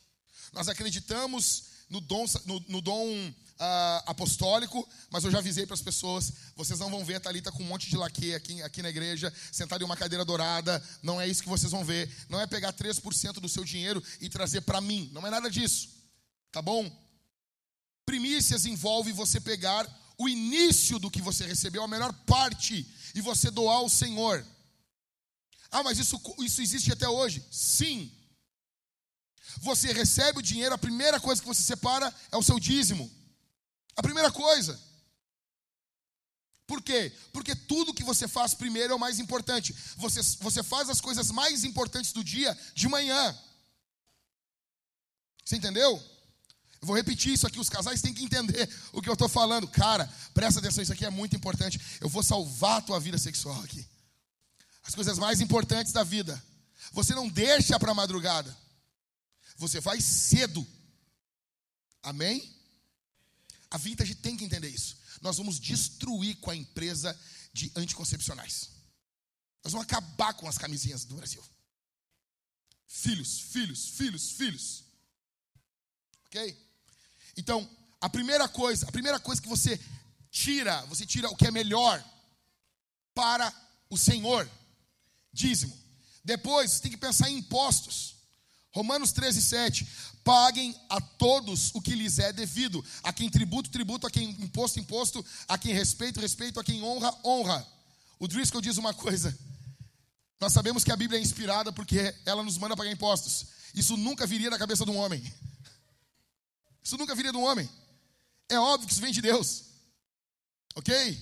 Nós 0.52 0.68
acreditamos 0.68 1.64
no 1.88 2.00
dom, 2.00 2.24
no, 2.44 2.60
no 2.68 2.80
dom 2.80 3.34
uh, 3.58 4.02
apostólico, 4.06 4.88
mas 5.10 5.24
eu 5.24 5.30
já 5.30 5.38
avisei 5.38 5.66
para 5.66 5.74
as 5.74 5.82
pessoas: 5.82 6.32
vocês 6.56 6.78
não 6.78 6.90
vão 6.90 7.04
ver 7.04 7.16
a 7.16 7.20
Thalita 7.20 7.52
com 7.52 7.62
um 7.62 7.66
monte 7.66 7.88
de 7.88 7.96
laque 7.96 8.34
aqui, 8.34 8.62
aqui 8.62 8.82
na 8.82 8.90
igreja, 8.90 9.32
sentada 9.50 9.82
em 9.82 9.86
uma 9.86 9.96
cadeira 9.96 10.24
dourada. 10.24 10.82
Não 11.02 11.20
é 11.20 11.28
isso 11.28 11.42
que 11.42 11.48
vocês 11.48 11.72
vão 11.72 11.84
ver. 11.84 12.10
Não 12.28 12.40
é 12.40 12.46
pegar 12.46 12.72
3% 12.72 13.34
do 13.34 13.48
seu 13.48 13.64
dinheiro 13.64 14.02
e 14.20 14.28
trazer 14.28 14.62
para 14.62 14.80
mim. 14.80 15.10
Não 15.12 15.26
é 15.26 15.30
nada 15.30 15.50
disso. 15.50 15.88
Tá 16.50 16.60
bom? 16.60 16.90
Primícias 18.04 18.66
envolve 18.66 19.12
você 19.12 19.40
pegar 19.40 19.88
o 20.18 20.28
início 20.28 20.98
do 20.98 21.10
que 21.10 21.22
você 21.22 21.46
recebeu, 21.46 21.82
a 21.82 21.88
melhor 21.88 22.12
parte, 22.26 22.86
e 23.14 23.20
você 23.20 23.50
doar 23.50 23.76
ao 23.76 23.88
Senhor. 23.88 24.44
Ah, 25.70 25.82
mas 25.82 25.98
isso, 25.98 26.20
isso 26.40 26.60
existe 26.60 26.92
até 26.92 27.08
hoje? 27.08 27.42
Sim. 27.50 28.12
Você 29.60 29.92
recebe 29.92 30.38
o 30.38 30.42
dinheiro, 30.42 30.74
a 30.74 30.78
primeira 30.78 31.18
coisa 31.20 31.40
que 31.40 31.48
você 31.48 31.62
separa 31.62 32.14
é 32.30 32.36
o 32.36 32.42
seu 32.42 32.60
dízimo. 32.60 33.10
A 33.96 34.02
primeira 34.02 34.30
coisa. 34.30 34.80
Por 36.66 36.80
quê? 36.80 37.12
Porque 37.32 37.54
tudo 37.54 37.92
que 37.92 38.04
você 38.04 38.26
faz 38.26 38.54
primeiro 38.54 38.92
é 38.92 38.96
o 38.96 39.00
mais 39.00 39.18
importante. 39.18 39.74
Você, 39.96 40.22
você 40.40 40.62
faz 40.62 40.88
as 40.88 41.00
coisas 41.00 41.30
mais 41.30 41.64
importantes 41.64 42.12
do 42.12 42.24
dia 42.24 42.56
de 42.74 42.88
manhã. 42.88 43.38
Você 45.44 45.56
entendeu? 45.56 46.02
Eu 46.80 46.86
vou 46.86 46.96
repetir 46.96 47.32
isso 47.32 47.46
aqui, 47.46 47.60
os 47.60 47.68
casais 47.68 48.02
têm 48.02 48.12
que 48.12 48.24
entender 48.24 48.68
o 48.92 49.00
que 49.00 49.08
eu 49.08 49.12
estou 49.12 49.28
falando. 49.28 49.68
Cara, 49.68 50.10
presta 50.34 50.60
atenção, 50.60 50.82
isso 50.82 50.92
aqui 50.92 51.04
é 51.04 51.10
muito 51.10 51.36
importante. 51.36 51.80
Eu 52.00 52.08
vou 52.08 52.22
salvar 52.22 52.78
a 52.78 52.82
tua 52.82 52.98
vida 52.98 53.18
sexual 53.18 53.60
aqui. 53.62 53.86
As 54.84 54.94
coisas 54.94 55.18
mais 55.18 55.40
importantes 55.40 55.92
da 55.92 56.02
vida. 56.02 56.42
Você 56.92 57.14
não 57.14 57.28
deixa 57.28 57.78
para 57.78 57.94
madrugada. 57.94 58.56
Você 59.56 59.80
faz 59.80 60.02
cedo. 60.02 60.66
Amém? 62.02 62.51
A 63.72 63.78
Vintage 63.78 64.14
tem 64.16 64.36
que 64.36 64.44
entender 64.44 64.68
isso. 64.68 64.98
Nós 65.22 65.38
vamos 65.38 65.58
destruir 65.58 66.36
com 66.40 66.50
a 66.50 66.56
empresa 66.56 67.18
de 67.54 67.72
anticoncepcionais. 67.74 68.68
Nós 69.64 69.72
vamos 69.72 69.86
acabar 69.86 70.34
com 70.34 70.46
as 70.46 70.58
camisinhas 70.58 71.06
do 71.06 71.14
Brasil. 71.14 71.42
Filhos, 72.86 73.40
filhos, 73.40 73.88
filhos, 73.88 74.30
filhos. 74.32 74.84
Ok? 76.26 76.54
Então, 77.34 77.66
a 77.98 78.10
primeira 78.10 78.46
coisa, 78.46 78.86
a 78.86 78.92
primeira 78.92 79.18
coisa 79.18 79.40
que 79.40 79.48
você 79.48 79.80
tira, 80.30 80.84
você 80.84 81.06
tira 81.06 81.30
o 81.30 81.36
que 81.36 81.46
é 81.46 81.50
melhor 81.50 82.04
para 83.14 83.50
o 83.88 83.96
Senhor, 83.96 84.50
dízimo. 85.32 85.74
Depois, 86.22 86.72
você 86.72 86.82
tem 86.82 86.90
que 86.90 86.98
pensar 86.98 87.30
em 87.30 87.38
impostos. 87.38 88.11
Romanos 88.72 89.12
13, 89.12 89.42
7. 89.42 89.86
Paguem 90.24 90.74
a 90.88 91.00
todos 91.00 91.70
o 91.74 91.80
que 91.80 91.94
lhes 91.94 92.18
é 92.18 92.32
devido. 92.32 92.84
A 93.02 93.12
quem 93.12 93.28
tributo, 93.28 93.70
tributo. 93.70 94.06
A 94.06 94.10
quem 94.10 94.30
imposto, 94.30 94.80
imposto. 94.80 95.24
A 95.46 95.58
quem 95.58 95.74
respeito, 95.74 96.20
respeito. 96.20 96.58
A 96.58 96.64
quem 96.64 96.82
honra, 96.82 97.14
honra. 97.24 97.66
O 98.18 98.26
Driscoll 98.26 98.60
diz 98.60 98.78
uma 98.78 98.94
coisa. 98.94 99.36
Nós 100.40 100.52
sabemos 100.52 100.82
que 100.82 100.90
a 100.90 100.96
Bíblia 100.96 101.20
é 101.20 101.22
inspirada 101.22 101.72
porque 101.72 102.14
ela 102.24 102.42
nos 102.42 102.58
manda 102.58 102.76
pagar 102.76 102.90
impostos. 102.90 103.46
Isso 103.74 103.96
nunca 103.96 104.26
viria 104.26 104.50
da 104.50 104.58
cabeça 104.58 104.84
de 104.84 104.90
um 104.90 104.96
homem. 104.96 105.22
Isso 106.82 106.96
nunca 106.96 107.14
viria 107.14 107.30
de 107.30 107.38
um 107.38 107.44
homem. 107.44 107.68
É 108.48 108.58
óbvio 108.58 108.86
que 108.86 108.92
isso 108.92 109.02
vem 109.02 109.12
de 109.12 109.22
Deus. 109.22 109.64
Ok? 110.74 111.20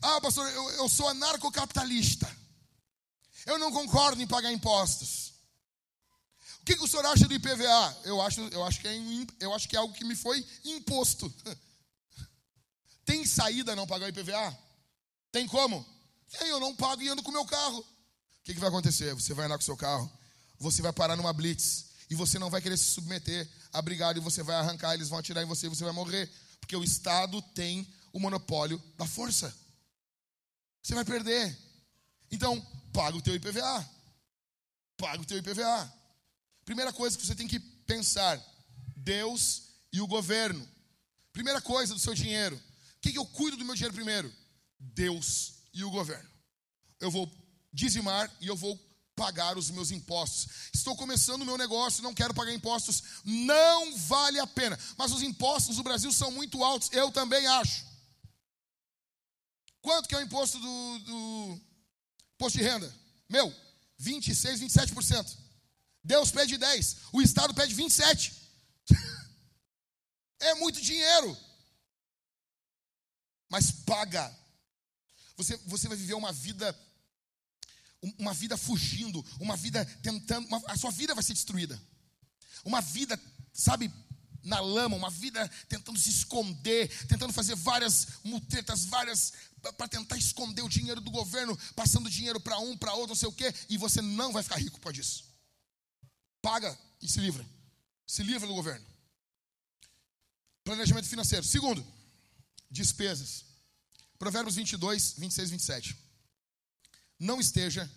Ah, 0.00 0.20
pastor, 0.20 0.48
eu, 0.50 0.70
eu 0.70 0.88
sou 0.88 1.08
anarcocapitalista. 1.08 2.30
Eu 3.46 3.58
não 3.58 3.72
concordo 3.72 4.22
em 4.22 4.26
pagar 4.26 4.52
impostos. 4.52 5.31
O 6.62 6.64
que, 6.64 6.76
que 6.76 6.84
o 6.84 6.86
senhor 6.86 7.04
acha 7.06 7.26
do 7.26 7.34
IPVA? 7.34 8.00
Eu 8.04 8.22
acho, 8.22 8.40
eu, 8.40 8.62
acho 8.64 8.80
que 8.80 8.86
é, 8.86 8.94
eu 9.40 9.52
acho 9.52 9.68
que 9.68 9.74
é 9.74 9.80
algo 9.80 9.92
que 9.92 10.04
me 10.04 10.14
foi 10.14 10.46
imposto. 10.64 11.32
Tem 13.04 13.26
saída 13.26 13.74
não 13.74 13.84
pagar 13.84 14.06
o 14.06 14.08
IPVA? 14.08 14.56
Tem 15.32 15.46
como? 15.48 15.84
Tem, 16.38 16.48
eu 16.48 16.60
não 16.60 16.74
pago 16.76 17.02
e 17.02 17.08
ando 17.08 17.20
com 17.20 17.30
o 17.30 17.32
meu 17.32 17.44
carro. 17.44 17.80
O 17.80 18.44
que, 18.44 18.54
que 18.54 18.60
vai 18.60 18.68
acontecer? 18.68 19.12
Você 19.14 19.34
vai 19.34 19.46
andar 19.46 19.56
com 19.56 19.62
o 19.62 19.64
seu 19.64 19.76
carro, 19.76 20.10
você 20.56 20.80
vai 20.80 20.92
parar 20.92 21.16
numa 21.16 21.32
blitz 21.32 21.86
e 22.08 22.14
você 22.14 22.38
não 22.38 22.48
vai 22.48 22.62
querer 22.62 22.76
se 22.76 22.84
submeter 22.84 23.48
a 23.72 23.82
brigada 23.82 24.20
e 24.20 24.22
você 24.22 24.42
vai 24.42 24.54
arrancar, 24.54 24.94
eles 24.94 25.08
vão 25.08 25.18
atirar 25.18 25.42
em 25.42 25.46
você 25.46 25.66
e 25.66 25.68
você 25.68 25.82
vai 25.82 25.92
morrer. 25.92 26.30
Porque 26.60 26.76
o 26.76 26.84
Estado 26.84 27.42
tem 27.54 27.92
o 28.12 28.20
monopólio 28.20 28.80
da 28.96 29.04
força. 29.04 29.52
Você 30.80 30.94
vai 30.94 31.04
perder. 31.04 31.58
Então, 32.30 32.60
paga 32.92 33.16
o 33.16 33.22
teu 33.22 33.34
IPVA. 33.34 33.90
Paga 34.96 35.22
o 35.22 35.24
teu 35.24 35.38
IPVA. 35.38 36.01
Primeira 36.64 36.92
coisa 36.92 37.16
que 37.16 37.26
você 37.26 37.34
tem 37.34 37.48
que 37.48 37.58
pensar: 37.60 38.40
Deus 38.96 39.62
e 39.92 40.00
o 40.00 40.06
governo. 40.06 40.66
Primeira 41.32 41.60
coisa 41.60 41.94
do 41.94 42.00
seu 42.00 42.14
dinheiro. 42.14 42.56
O 42.56 43.00
que, 43.00 43.16
eu 43.16 43.26
cuido 43.26 43.56
do 43.56 43.64
meu 43.64 43.74
dinheiro 43.74 43.94
primeiro? 43.94 44.32
Deus 44.78 45.54
e 45.72 45.84
o 45.84 45.90
governo. 45.90 46.28
Eu 47.00 47.10
vou 47.10 47.30
dizimar 47.72 48.30
e 48.40 48.46
eu 48.46 48.56
vou 48.56 48.78
pagar 49.16 49.58
os 49.58 49.70
meus 49.70 49.90
impostos. 49.90 50.48
Estou 50.72 50.96
começando 50.96 51.42
o 51.42 51.46
meu 51.46 51.58
negócio, 51.58 52.02
não 52.02 52.14
quero 52.14 52.34
pagar 52.34 52.52
impostos. 52.52 53.02
Não 53.24 53.96
vale 53.96 54.38
a 54.38 54.46
pena. 54.46 54.78
Mas 54.96 55.12
os 55.12 55.22
impostos 55.22 55.76
no 55.76 55.82
Brasil 55.82 56.12
são 56.12 56.30
muito 56.30 56.62
altos, 56.62 56.90
eu 56.92 57.10
também 57.10 57.46
acho. 57.46 57.84
Quanto 59.80 60.08
que 60.08 60.14
é 60.14 60.18
o 60.18 60.22
imposto 60.22 60.58
do, 60.58 60.98
do 61.00 61.60
imposto 62.34 62.58
de 62.58 62.64
renda? 62.64 62.94
Meu, 63.28 63.52
26, 63.98 64.60
27%. 64.60 65.41
Deus 66.04 66.30
pede 66.30 66.56
10, 66.56 66.96
o 67.12 67.22
Estado 67.22 67.54
pede 67.54 67.74
27. 67.74 68.32
é 70.40 70.54
muito 70.54 70.80
dinheiro. 70.80 71.36
Mas 73.48 73.70
paga. 73.70 74.34
Você, 75.36 75.56
você 75.66 75.88
vai 75.88 75.96
viver 75.96 76.14
uma 76.14 76.32
vida 76.32 76.76
uma 78.18 78.34
vida 78.34 78.56
fugindo, 78.56 79.24
uma 79.38 79.56
vida 79.56 79.84
tentando, 80.02 80.46
uma, 80.48 80.60
a 80.66 80.76
sua 80.76 80.90
vida 80.90 81.14
vai 81.14 81.22
ser 81.22 81.34
destruída. 81.34 81.80
Uma 82.64 82.80
vida, 82.80 83.20
sabe, 83.52 83.92
na 84.42 84.58
lama, 84.60 84.96
uma 84.96 85.10
vida 85.10 85.48
tentando 85.68 85.98
se 85.98 86.10
esconder, 86.10 86.88
tentando 87.06 87.32
fazer 87.32 87.54
várias 87.54 88.08
mutretas, 88.24 88.84
várias 88.86 89.32
para 89.76 89.86
tentar 89.86 90.16
esconder 90.16 90.62
o 90.62 90.68
dinheiro 90.68 91.00
do 91.00 91.10
governo, 91.10 91.56
passando 91.76 92.10
dinheiro 92.10 92.40
para 92.40 92.58
um, 92.58 92.76
para 92.76 92.94
outro, 92.94 93.10
não 93.10 93.14
sei 93.14 93.28
o 93.28 93.32
quê, 93.32 93.54
e 93.68 93.78
você 93.78 94.02
não 94.02 94.32
vai 94.32 94.42
ficar 94.42 94.56
rico 94.56 94.80
por 94.80 94.92
disso. 94.92 95.31
Paga 96.42 96.78
e 97.00 97.08
se 97.08 97.20
livra. 97.20 97.46
Se 98.06 98.22
livra 98.22 98.46
do 98.46 98.54
governo. 98.54 98.84
Planejamento 100.64 101.08
financeiro. 101.08 101.46
Segundo, 101.46 101.86
despesas. 102.70 103.44
Provérbios 104.18 104.56
22, 104.56 105.14
26 105.16 105.48
e 105.48 105.52
27 105.52 106.02
não 107.22 107.40
esteja 107.40 107.88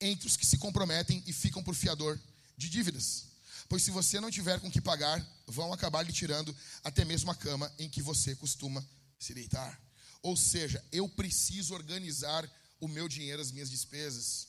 entre 0.00 0.28
os 0.28 0.36
que 0.36 0.46
se 0.46 0.56
comprometem 0.56 1.22
e 1.26 1.32
ficam 1.32 1.62
por 1.62 1.74
fiador 1.74 2.18
de 2.56 2.68
dívidas. 2.68 3.26
Pois 3.68 3.82
se 3.82 3.90
você 3.90 4.20
não 4.20 4.30
tiver 4.30 4.60
com 4.60 4.70
que 4.70 4.80
pagar, 4.80 5.24
vão 5.46 5.72
acabar 5.72 6.02
lhe 6.02 6.12
tirando 6.12 6.56
até 6.84 7.04
mesmo 7.04 7.30
a 7.30 7.34
cama 7.34 7.72
em 7.78 7.88
que 7.88 8.00
você 8.00 8.36
costuma 8.36 8.86
se 9.18 9.34
deitar. 9.34 9.80
Ou 10.22 10.36
seja, 10.36 10.84
eu 10.92 11.08
preciso 11.08 11.74
organizar 11.74 12.48
o 12.80 12.86
meu 12.86 13.08
dinheiro, 13.08 13.42
as 13.42 13.50
minhas 13.50 13.70
despesas. 13.70 14.48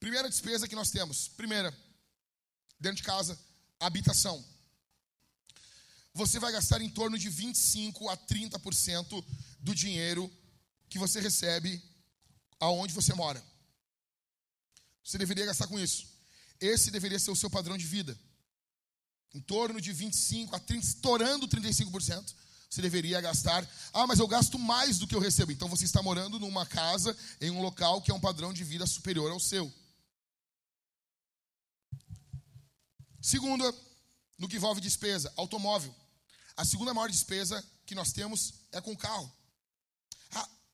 Primeira 0.00 0.28
despesa 0.28 0.68
que 0.68 0.76
nós 0.76 0.90
temos, 0.90 1.28
primeira, 1.28 1.76
dentro 2.78 2.96
de 2.96 3.02
casa, 3.02 3.38
habitação. 3.80 4.44
Você 6.14 6.38
vai 6.38 6.52
gastar 6.52 6.80
em 6.80 6.90
torno 6.90 7.18
de 7.18 7.28
25 7.28 8.08
a 8.08 8.16
30% 8.16 9.24
do 9.60 9.74
dinheiro 9.74 10.30
que 10.88 10.98
você 10.98 11.20
recebe 11.20 11.82
aonde 12.58 12.94
você 12.94 13.14
mora. 13.14 13.42
Você 15.04 15.16
deveria 15.16 15.46
gastar 15.46 15.66
com 15.66 15.78
isso. 15.78 16.06
Esse 16.60 16.90
deveria 16.90 17.18
ser 17.18 17.30
o 17.30 17.36
seu 17.36 17.48
padrão 17.48 17.78
de 17.78 17.86
vida. 17.86 18.18
Em 19.34 19.40
torno 19.40 19.80
de 19.80 19.92
25 19.92 20.56
a 20.56 20.58
30, 20.58 20.84
estourando 20.84 21.46
35%, 21.46 22.34
você 22.68 22.82
deveria 22.82 23.20
gastar. 23.20 23.66
Ah, 23.92 24.06
mas 24.06 24.18
eu 24.18 24.26
gasto 24.26 24.58
mais 24.58 24.98
do 24.98 25.06
que 25.06 25.14
eu 25.14 25.20
recebo. 25.20 25.52
Então 25.52 25.68
você 25.68 25.84
está 25.84 26.02
morando 26.02 26.38
numa 26.38 26.66
casa, 26.66 27.16
em 27.40 27.50
um 27.50 27.62
local 27.62 28.02
que 28.02 28.10
é 28.10 28.14
um 28.14 28.20
padrão 28.20 28.52
de 28.52 28.64
vida 28.64 28.86
superior 28.86 29.30
ao 29.30 29.40
seu. 29.40 29.72
Segunda, 33.20 33.74
no 34.38 34.48
que 34.48 34.56
envolve 34.56 34.80
despesa, 34.80 35.32
automóvel. 35.36 35.94
A 36.56 36.64
segunda 36.64 36.94
maior 36.94 37.10
despesa 37.10 37.64
que 37.86 37.94
nós 37.94 38.12
temos 38.12 38.54
é 38.72 38.80
com 38.80 38.92
o 38.92 38.96
carro. 38.96 39.32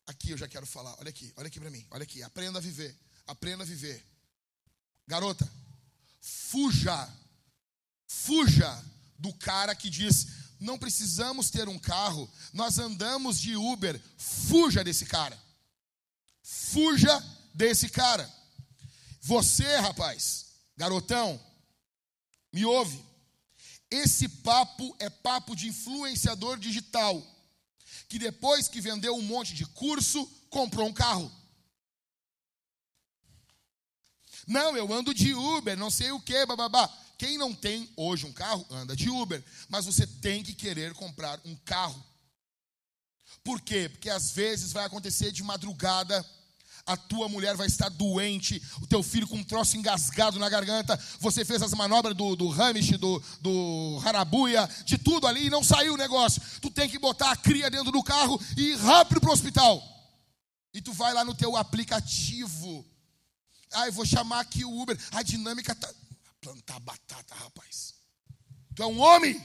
Aqui 0.07 0.31
eu 0.31 0.39
já 0.39 0.47
quero 0.47 0.67
falar. 0.67 0.95
Olha 0.99 1.09
aqui, 1.09 1.33
olha 1.37 1.47
aqui 1.47 1.59
para 1.59 1.71
mim. 1.71 1.87
Olha 1.91 2.03
aqui. 2.03 2.23
Aprenda 2.23 2.59
a 2.59 2.63
viver. 2.63 2.95
Aprenda 3.27 3.65
a 3.65 3.67
viver. 3.67 4.05
Garota, 5.07 5.51
fuja. 6.21 7.09
Fuja 8.07 8.85
do 9.19 9.33
cara 9.35 9.75
que 9.75 9.89
diz: 9.89 10.27
não 10.61 10.79
precisamos 10.79 11.51
ter 11.51 11.69
um 11.69 11.79
carro, 11.79 12.31
nós 12.53 12.79
andamos 12.79 13.41
de 13.41 13.57
Uber. 13.57 14.01
Fuja 14.17 14.85
desse 14.85 15.07
cara. 15.07 15.43
Fuja 16.43 17.19
desse 17.55 17.89
cara. 17.89 18.31
Você, 19.23 19.77
rapaz, 19.79 20.47
garotão, 20.77 21.41
me 22.55 22.65
ouve. 22.65 23.05
Esse 23.91 24.29
papo 24.29 24.95
é 25.01 25.11
papo 25.11 25.57
de 25.57 25.69
influenciador 25.69 26.57
digital 26.57 27.21
que 28.09 28.19
depois 28.19 28.69
que 28.69 28.81
vendeu 28.81 29.17
um 29.17 29.23
monte 29.23 29.55
de 29.55 29.67
curso, 29.67 30.25
comprou 30.49 30.87
um 30.87 30.93
carro. 30.93 31.31
Não, 34.47 34.77
eu 34.77 34.93
ando 34.93 35.13
de 35.13 35.35
Uber, 35.35 35.77
não 35.77 35.91
sei 35.91 36.13
o 36.13 36.21
que, 36.21 36.47
bababá. 36.47 36.87
Quem 37.19 37.37
não 37.37 37.53
tem 37.53 37.91
hoje 37.97 38.25
um 38.25 38.33
carro, 38.33 38.65
anda 38.71 38.95
de 38.95 39.11
Uber. 39.11 39.43
Mas 39.69 39.87
você 39.87 40.07
tem 40.07 40.45
que 40.45 40.55
querer 40.55 40.95
comprar 40.95 41.41
um 41.45 41.57
carro. 41.57 42.01
Por 43.43 43.61
quê? 43.61 43.89
Porque 43.89 44.11
às 44.11 44.31
vezes 44.31 44.73
vai 44.73 44.85
acontecer 44.85 45.33
de 45.33 45.43
madrugada 45.43 46.25
a 46.87 46.97
tua 46.97 47.29
mulher 47.29 47.57
vai 47.57 47.67
estar 47.67 47.89
doente, 47.89 48.63
o 48.83 48.87
teu 48.87 49.03
filho 49.03 49.27
com 49.27 49.37
um 49.37 49.45
troço 49.45 49.77
engasgado 49.77 50.39
na 50.39 50.49
garganta, 50.49 50.99
você 51.19 51.45
fez 51.45 51.63
as 51.63 51.73
manobras 51.73 52.15
do, 52.15 52.37
do 52.37 52.51
Hamish, 52.53 52.99
do, 52.99 53.23
do 53.41 54.01
Harabuya, 54.05 54.69
de 54.85 54.99
tudo 54.99 55.27
ali 55.27 55.47
e 55.47 55.51
não 55.51 55.65
saiu 55.65 55.95
o 55.95 55.99
negócio. 55.99 56.43
Tu 56.61 56.71
tem 56.71 56.89
que 56.89 56.99
botar 56.99 57.31
a 57.31 57.37
cria 57.37 57.71
dentro 57.71 57.91
do 57.91 58.03
carro 58.03 58.39
e 58.57 58.73
ir 58.73 58.77
rápido 58.77 59.21
para 59.21 59.31
o 59.31 59.33
hospital. 59.33 59.83
E 60.75 60.83
tu 60.83 60.93
vai 60.93 61.15
lá 61.15 61.25
no 61.25 61.35
teu 61.35 61.57
aplicativo. 61.57 62.85
Ah, 63.73 63.87
eu 63.87 63.93
vou 63.93 64.05
chamar 64.05 64.41
aqui 64.41 64.65
o 64.65 64.81
Uber. 64.83 64.99
A 65.13 65.23
dinâmica 65.23 65.75
tá. 65.75 65.93
Plantar 66.41 66.79
batata, 66.81 67.35
rapaz. 67.35 67.95
Tu 68.75 68.83
é 68.83 68.87
um 68.87 69.01
homem. 69.01 69.41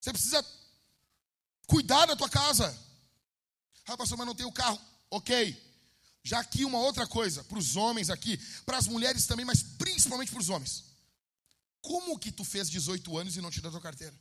Você 0.00 0.12
precisa 0.12 0.44
cuidar 1.68 2.06
da 2.06 2.16
tua 2.16 2.28
casa. 2.28 2.76
Pastor, 3.84 4.18
mas 4.18 4.26
não 4.26 4.34
tenho 4.34 4.50
carro. 4.50 4.80
Ok. 5.10 5.70
Já 6.22 6.40
aqui 6.40 6.64
uma 6.64 6.78
outra 6.78 7.06
coisa, 7.06 7.42
para 7.44 7.58
os 7.58 7.76
homens 7.76 8.10
aqui, 8.10 8.38
para 8.66 8.76
as 8.76 8.86
mulheres 8.86 9.26
também, 9.26 9.44
mas 9.44 9.62
principalmente 9.62 10.30
para 10.30 10.40
os 10.40 10.48
homens. 10.48 10.84
Como 11.80 12.18
que 12.18 12.30
tu 12.30 12.44
fez 12.44 12.68
18 12.68 13.16
anos 13.16 13.36
e 13.36 13.40
não 13.40 13.50
tirou 13.50 13.68
a 13.68 13.72
tua 13.72 13.80
carteira? 13.80 14.14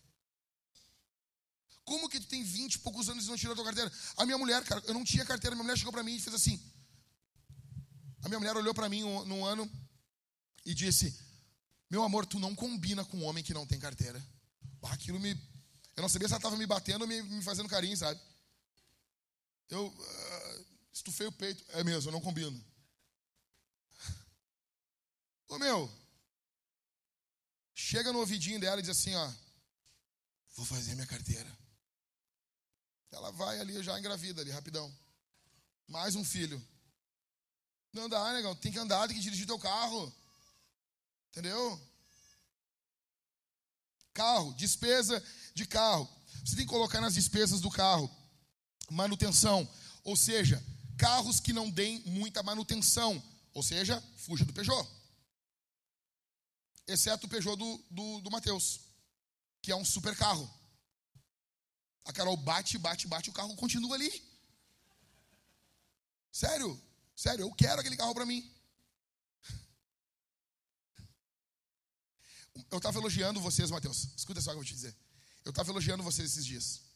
Como 1.84 2.08
que 2.08 2.20
tu 2.20 2.28
tem 2.28 2.44
20 2.44 2.76
e 2.76 2.80
poucos 2.80 3.10
anos 3.10 3.26
e 3.26 3.28
não 3.28 3.36
tirou 3.36 3.54
a 3.54 3.56
tua 3.56 3.66
carteira? 3.66 3.92
A 4.16 4.26
minha 4.26 4.38
mulher, 4.38 4.64
cara, 4.64 4.82
eu 4.86 4.94
não 4.94 5.04
tinha 5.04 5.26
carteira, 5.26 5.56
minha 5.56 5.64
mulher 5.64 5.78
chegou 5.78 5.92
para 5.92 6.04
mim 6.04 6.16
e 6.16 6.22
fez 6.22 6.36
assim. 6.36 6.62
A 8.22 8.30
minha 8.30 8.40
mulher 8.40 8.56
olhou 8.56 8.74
para 8.74 8.88
mim 8.88 9.02
num 9.02 9.46
ano 9.46 9.70
e 10.66 10.74
disse: 10.74 11.18
Meu 11.90 12.04
amor, 12.04 12.26
tu 12.26 12.40
não 12.40 12.56
combina 12.56 13.04
com 13.04 13.18
um 13.18 13.24
homem 13.24 13.44
que 13.44 13.54
não 13.54 13.66
tem 13.66 13.80
carteira. 13.80 14.24
aquilo 14.84 15.20
me. 15.20 15.32
Eu 15.96 16.02
não 16.02 16.10
sabia 16.10 16.28
se 16.28 16.34
ela 16.34 16.40
estava 16.40 16.56
me 16.56 16.66
batendo 16.66 17.02
ou 17.02 17.08
me, 17.08 17.22
me 17.24 17.42
fazendo 17.42 17.68
carinho, 17.68 17.98
sabe? 17.98 18.20
Eu. 19.70 19.88
Uh, 19.88 20.39
estufei 21.00 21.28
o 21.28 21.32
peito. 21.32 21.64
É 21.70 21.84
mesmo, 21.84 22.10
eu 22.10 22.14
não 22.14 22.22
combino. 22.22 22.64
Ô 25.47 25.58
meu, 25.58 25.91
chega 27.74 28.14
no 28.14 28.20
ouvidinho 28.20 28.60
dela 28.60 28.80
e 28.80 28.84
diz 28.84 28.91
assim: 28.91 29.16
Ó, 29.16 29.34
vou 30.56 30.66
fazer 30.66 30.93
minha 30.95 31.08
carteira. 31.08 31.58
Ela 33.12 33.32
vai 33.32 33.60
ali, 33.60 33.82
já 33.82 33.97
engravida 33.97 34.41
ali, 34.41 34.52
rapidão. 34.52 34.93
Mais 35.88 36.16
um 36.16 36.24
filho. 36.24 36.64
Não 37.91 38.08
dá, 38.08 38.32
negão. 38.34 38.56
Tem 38.56 38.72
que 38.72 38.78
andar, 38.78 39.08
tem 39.08 39.18
que 39.18 39.24
dirigir 39.24 39.47
teu 39.47 39.58
carro. 39.58 40.14
Entendeu? 41.32 41.89
Carro, 44.14 44.54
despesa 44.54 45.24
de 45.56 45.66
carro. 45.66 46.08
Você 46.45 46.56
tem 46.56 46.66
que 46.66 46.72
colocar 46.72 47.02
nas 47.02 47.16
despesas 47.16 47.62
do 47.62 47.72
carro 47.72 48.16
manutenção, 48.91 49.68
ou 50.04 50.16
seja, 50.16 50.64
carros 51.00 51.39
que 51.39 51.54
não 51.54 51.70
deem 51.70 52.02
muita 52.06 52.43
manutenção, 52.43 53.24
ou 53.54 53.64
seja, 53.64 54.04
fuja 54.18 54.43
do 54.43 54.54
Peugeot. 54.54 54.86
Exceto 56.86 57.26
o 57.26 57.30
Peugeot 57.30 57.56
do, 57.56 57.86
do, 57.89 58.22
do 58.22 58.32
Matheus, 58.32 58.82
que 59.62 59.72
é 59.72 59.76
um 59.76 59.86
super 59.86 60.16
carro. 60.16 60.45
A 62.04 62.12
Carol 62.12 62.36
bate, 62.36 62.78
bate, 62.78 63.08
bate, 63.08 63.30
o 63.30 63.34
carro 63.34 63.56
continua 63.56 63.95
ali. 63.95 64.12
Sério, 66.32 66.70
sério, 67.16 67.43
eu 67.43 67.52
quero 67.54 67.80
aquele 67.80 67.95
carro 67.95 68.14
para 68.14 68.26
mim. 68.26 68.41
Eu 72.70 72.78
estava 72.78 73.00
elogiando 73.00 73.39
vocês, 73.39 73.72
Mateus. 73.72 74.10
Escuta 74.18 74.41
só 74.41 74.50
o 74.50 74.54
que 74.54 74.58
eu 74.58 74.64
vou 74.64 74.66
te 74.66 74.74
dizer. 74.74 74.95
Eu 75.45 75.52
estava 75.52 75.72
elogiando 75.72 76.04
vocês 76.04 76.32
esses 76.32 76.45
dias. 76.45 76.89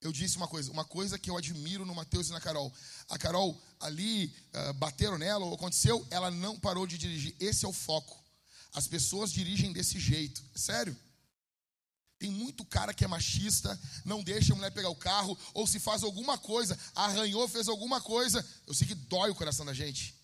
Eu 0.00 0.12
disse 0.12 0.36
uma 0.36 0.46
coisa, 0.46 0.70
uma 0.70 0.84
coisa 0.84 1.18
que 1.18 1.28
eu 1.28 1.36
admiro 1.36 1.84
no 1.84 1.94
Mateus 1.94 2.28
e 2.28 2.32
na 2.32 2.40
Carol. 2.40 2.72
A 3.08 3.18
Carol 3.18 3.60
ali 3.80 4.26
uh, 4.54 4.72
bateram 4.74 5.18
nela, 5.18 5.44
ou 5.44 5.54
aconteceu, 5.54 6.06
ela 6.10 6.30
não 6.30 6.58
parou 6.58 6.86
de 6.86 6.96
dirigir. 6.96 7.34
Esse 7.40 7.64
é 7.64 7.68
o 7.68 7.72
foco. 7.72 8.16
As 8.72 8.86
pessoas 8.86 9.32
dirigem 9.32 9.72
desse 9.72 9.98
jeito. 9.98 10.42
Sério. 10.54 10.96
Tem 12.18 12.30
muito 12.30 12.64
cara 12.64 12.92
que 12.92 13.04
é 13.04 13.08
machista, 13.08 13.78
não 14.04 14.22
deixa 14.22 14.52
a 14.52 14.56
mulher 14.56 14.72
pegar 14.72 14.88
o 14.88 14.96
carro, 14.96 15.38
ou 15.54 15.68
se 15.68 15.78
faz 15.78 16.02
alguma 16.02 16.36
coisa, 16.36 16.76
arranhou, 16.94 17.46
fez 17.48 17.68
alguma 17.68 18.00
coisa. 18.00 18.44
Eu 18.66 18.74
sei 18.74 18.88
que 18.88 18.94
dói 18.94 19.30
o 19.30 19.34
coração 19.36 19.64
da 19.64 19.72
gente. 19.72 20.16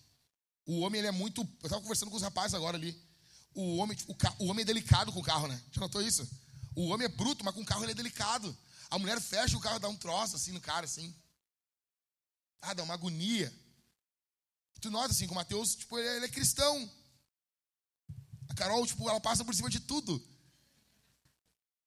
O 0.65 0.79
homem, 0.79 0.99
ele 0.99 1.07
é 1.07 1.11
muito. 1.11 1.41
Eu 1.41 1.67
estava 1.67 1.81
conversando 1.81 2.09
com 2.09 2.17
os 2.17 2.23
rapazes 2.23 2.53
agora 2.53 2.75
ali. 2.75 2.99
O 3.53 3.77
homem, 3.77 3.97
o, 4.07 4.43
o 4.43 4.47
homem 4.47 4.63
é 4.63 4.65
delicado 4.65 5.11
com 5.11 5.19
o 5.19 5.23
carro, 5.23 5.47
né? 5.47 5.61
Já 5.71 5.79
notou 5.79 6.01
isso? 6.01 6.27
O 6.75 6.87
homem 6.87 7.05
é 7.05 7.09
bruto, 7.09 7.45
mas 7.45 7.53
com 7.53 7.61
o 7.61 7.65
carro 7.65 7.83
ele 7.83 7.93
é 7.93 7.95
delicado. 7.95 8.55
A 8.89 8.99
mulher 8.99 9.19
fecha 9.21 9.57
o 9.57 9.61
carro, 9.61 9.79
dá 9.79 9.87
um 9.87 9.95
troço 9.95 10.35
assim 10.35 10.51
no 10.51 10.61
cara, 10.61 10.85
assim. 10.85 11.13
Ah, 12.61 12.73
dá 12.73 12.83
uma 12.83 12.93
agonia. 12.93 13.53
tu 14.81 14.89
nota 14.89 15.11
assim, 15.11 15.25
que 15.25 15.31
o 15.31 15.35
Mateus, 15.35 15.75
tipo, 15.75 15.97
ele 15.97 16.07
é, 16.07 16.15
ele 16.17 16.25
é 16.25 16.29
cristão. 16.29 16.89
A 18.49 18.53
Carol, 18.53 18.85
tipo, 18.85 19.09
ela 19.09 19.19
passa 19.19 19.43
por 19.43 19.53
cima 19.53 19.69
de 19.69 19.79
tudo. 19.79 20.21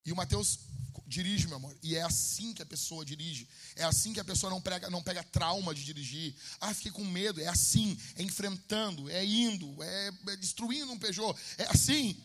E 0.04 0.12
o 0.12 0.16
Mateus 0.16 0.60
dirige, 1.06 1.46
meu 1.46 1.56
amor. 1.56 1.76
E 1.82 1.96
é 1.96 2.02
assim 2.02 2.52
que 2.52 2.62
a 2.62 2.66
pessoa 2.66 3.04
dirige. 3.04 3.48
É 3.74 3.84
assim 3.84 4.12
que 4.12 4.20
a 4.20 4.24
pessoa 4.24 4.50
não 4.50 4.60
pega, 4.60 4.90
não 4.90 5.02
pega 5.02 5.24
trauma 5.24 5.74
de 5.74 5.84
dirigir. 5.84 6.36
Ah, 6.60 6.74
fiquei 6.74 6.92
com 6.92 7.04
medo. 7.04 7.40
É 7.40 7.48
assim. 7.48 7.98
É 8.16 8.22
enfrentando, 8.22 9.08
é 9.10 9.24
indo, 9.24 9.82
é, 9.82 10.08
é 10.28 10.36
destruindo 10.36 10.92
um 10.92 10.98
Peugeot. 10.98 11.34
É 11.56 11.64
assim. 11.64 12.22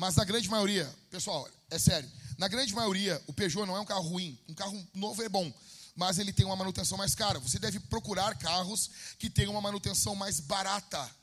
Mas 0.00 0.16
na 0.16 0.24
grande 0.24 0.48
maioria, 0.48 0.90
pessoal, 1.10 1.46
é 1.68 1.78
sério. 1.78 2.10
Na 2.38 2.48
grande 2.48 2.74
maioria, 2.74 3.22
o 3.26 3.34
Peugeot 3.34 3.66
não 3.66 3.76
é 3.76 3.80
um 3.80 3.84
carro 3.84 4.08
ruim. 4.08 4.38
Um 4.48 4.54
carro 4.54 4.88
novo 4.94 5.22
é 5.22 5.28
bom 5.28 5.52
mas 5.94 6.18
ele 6.18 6.32
tem 6.32 6.46
uma 6.46 6.56
manutenção 6.56 6.96
mais 6.96 7.14
cara. 7.14 7.38
Você 7.40 7.58
deve 7.58 7.78
procurar 7.78 8.34
carros 8.38 8.90
que 9.18 9.28
tenham 9.28 9.52
uma 9.52 9.60
manutenção 9.60 10.14
mais 10.14 10.40
barata. 10.40 11.14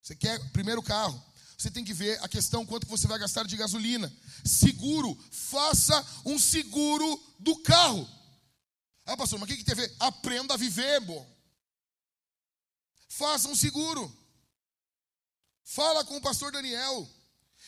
Você 0.00 0.14
quer 0.14 0.38
primeiro 0.50 0.80
carro. 0.80 1.20
Você 1.58 1.68
tem 1.68 1.84
que 1.84 1.92
ver 1.92 2.22
a 2.22 2.28
questão 2.28 2.64
quanto 2.64 2.86
você 2.86 3.08
vai 3.08 3.18
gastar 3.18 3.44
de 3.44 3.56
gasolina. 3.56 4.12
Seguro, 4.44 5.18
faça 5.32 6.06
um 6.24 6.38
seguro 6.38 7.20
do 7.40 7.56
carro. 7.56 8.08
Ah, 9.04 9.16
pastor, 9.16 9.40
mas 9.40 9.50
o 9.50 9.56
que, 9.56 9.64
tem 9.64 9.72
a 9.72 9.76
ver? 9.76 9.96
Aprenda 9.98 10.54
a 10.54 10.56
viver, 10.56 11.00
bom. 11.00 11.26
Faça 13.08 13.48
um 13.48 13.56
seguro. 13.56 14.16
Fala 15.64 16.04
com 16.04 16.18
o 16.18 16.22
pastor 16.22 16.52
Daniel. 16.52 17.08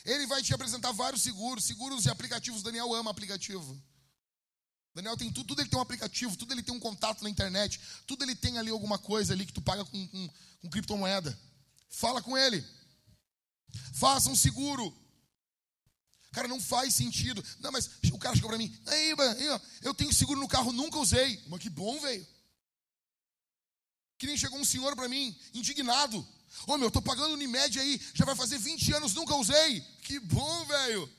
Ele 0.04 0.26
vai 0.26 0.42
te 0.42 0.54
apresentar 0.54 0.92
vários 0.92 1.22
seguros, 1.22 1.64
seguros 1.64 2.04
e 2.06 2.10
aplicativos. 2.10 2.62
Daniel 2.62 2.92
ama 2.94 3.10
aplicativo. 3.10 3.80
Daniel 4.94 5.16
tem 5.16 5.32
tudo, 5.32 5.46
tudo 5.48 5.62
ele 5.62 5.68
tem 5.68 5.78
um 5.78 5.82
aplicativo, 5.82 6.36
tudo 6.36 6.52
ele 6.52 6.62
tem 6.62 6.74
um 6.74 6.80
contato 6.80 7.22
na 7.22 7.30
internet, 7.30 7.80
tudo 8.06 8.24
ele 8.24 8.34
tem 8.34 8.58
ali 8.58 8.70
alguma 8.70 8.98
coisa 8.98 9.32
ali 9.32 9.46
que 9.46 9.52
tu 9.52 9.62
paga 9.62 9.84
com, 9.84 10.08
com, 10.08 10.30
com 10.60 10.70
criptomoeda. 10.70 11.38
Fala 11.88 12.20
com 12.20 12.36
ele. 12.36 12.64
Faça 13.92 14.28
um 14.28 14.36
seguro. 14.36 14.94
Cara, 16.32 16.48
não 16.48 16.60
faz 16.60 16.94
sentido. 16.94 17.44
Não, 17.60 17.72
mas 17.72 17.90
o 18.12 18.18
cara 18.18 18.34
chegou 18.34 18.50
para 18.50 18.58
mim. 18.58 18.76
Aí, 18.86 19.14
eu 19.82 19.94
tenho 19.94 20.12
seguro 20.12 20.40
no 20.40 20.48
carro, 20.48 20.72
nunca 20.72 20.98
usei. 20.98 21.42
Mas 21.46 21.60
que 21.60 21.70
bom, 21.70 21.98
velho. 22.00 22.26
Que 24.18 24.26
nem 24.26 24.36
chegou 24.36 24.58
um 24.58 24.64
senhor 24.64 24.94
para 24.96 25.08
mim, 25.08 25.36
indignado. 25.54 26.26
Ô 26.66 26.76
meu, 26.76 26.90
tô 26.90 27.00
pagando 27.00 27.34
Unimed 27.34 27.78
aí, 27.78 28.00
já 28.14 28.24
vai 28.24 28.34
fazer 28.34 28.58
20 28.58 28.92
anos, 28.94 29.14
nunca 29.14 29.34
usei. 29.36 29.80
Que 30.02 30.18
bom, 30.20 30.64
velho. 30.66 31.10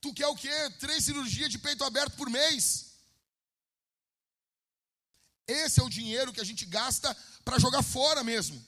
Tu 0.00 0.12
quer 0.12 0.26
o 0.26 0.36
quê? 0.36 0.70
Três 0.78 1.04
cirurgias 1.04 1.50
de 1.50 1.58
peito 1.58 1.84
aberto 1.84 2.16
por 2.16 2.28
mês? 2.28 2.92
Esse 5.46 5.80
é 5.80 5.82
o 5.82 5.90
dinheiro 5.90 6.32
que 6.32 6.40
a 6.40 6.44
gente 6.44 6.64
gasta 6.64 7.14
para 7.44 7.58
jogar 7.58 7.82
fora 7.82 8.24
mesmo 8.24 8.64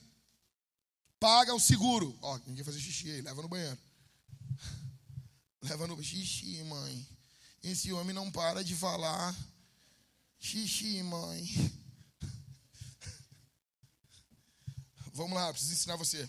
paga 1.27 1.55
o 1.55 1.61
seguro. 1.61 2.17
Ó, 2.23 2.39
ninguém 2.47 2.65
fazer 2.65 2.81
xixi 2.81 3.11
aí, 3.11 3.21
leva 3.21 3.43
no 3.43 3.49
banheiro. 3.49 3.79
Leva 5.63 5.87
no 5.87 6.03
xixi, 6.03 6.63
mãe. 6.65 7.09
Esse 7.63 7.93
homem 7.93 8.15
não 8.15 8.31
para 8.31 8.63
de 8.63 8.77
falar. 8.77 9.35
Xixi, 10.39 11.03
mãe. 11.03 11.45
Vamos 15.17 15.33
lá, 15.33 15.51
preciso 15.51 15.73
ensinar 15.73 15.97
você. 15.97 16.29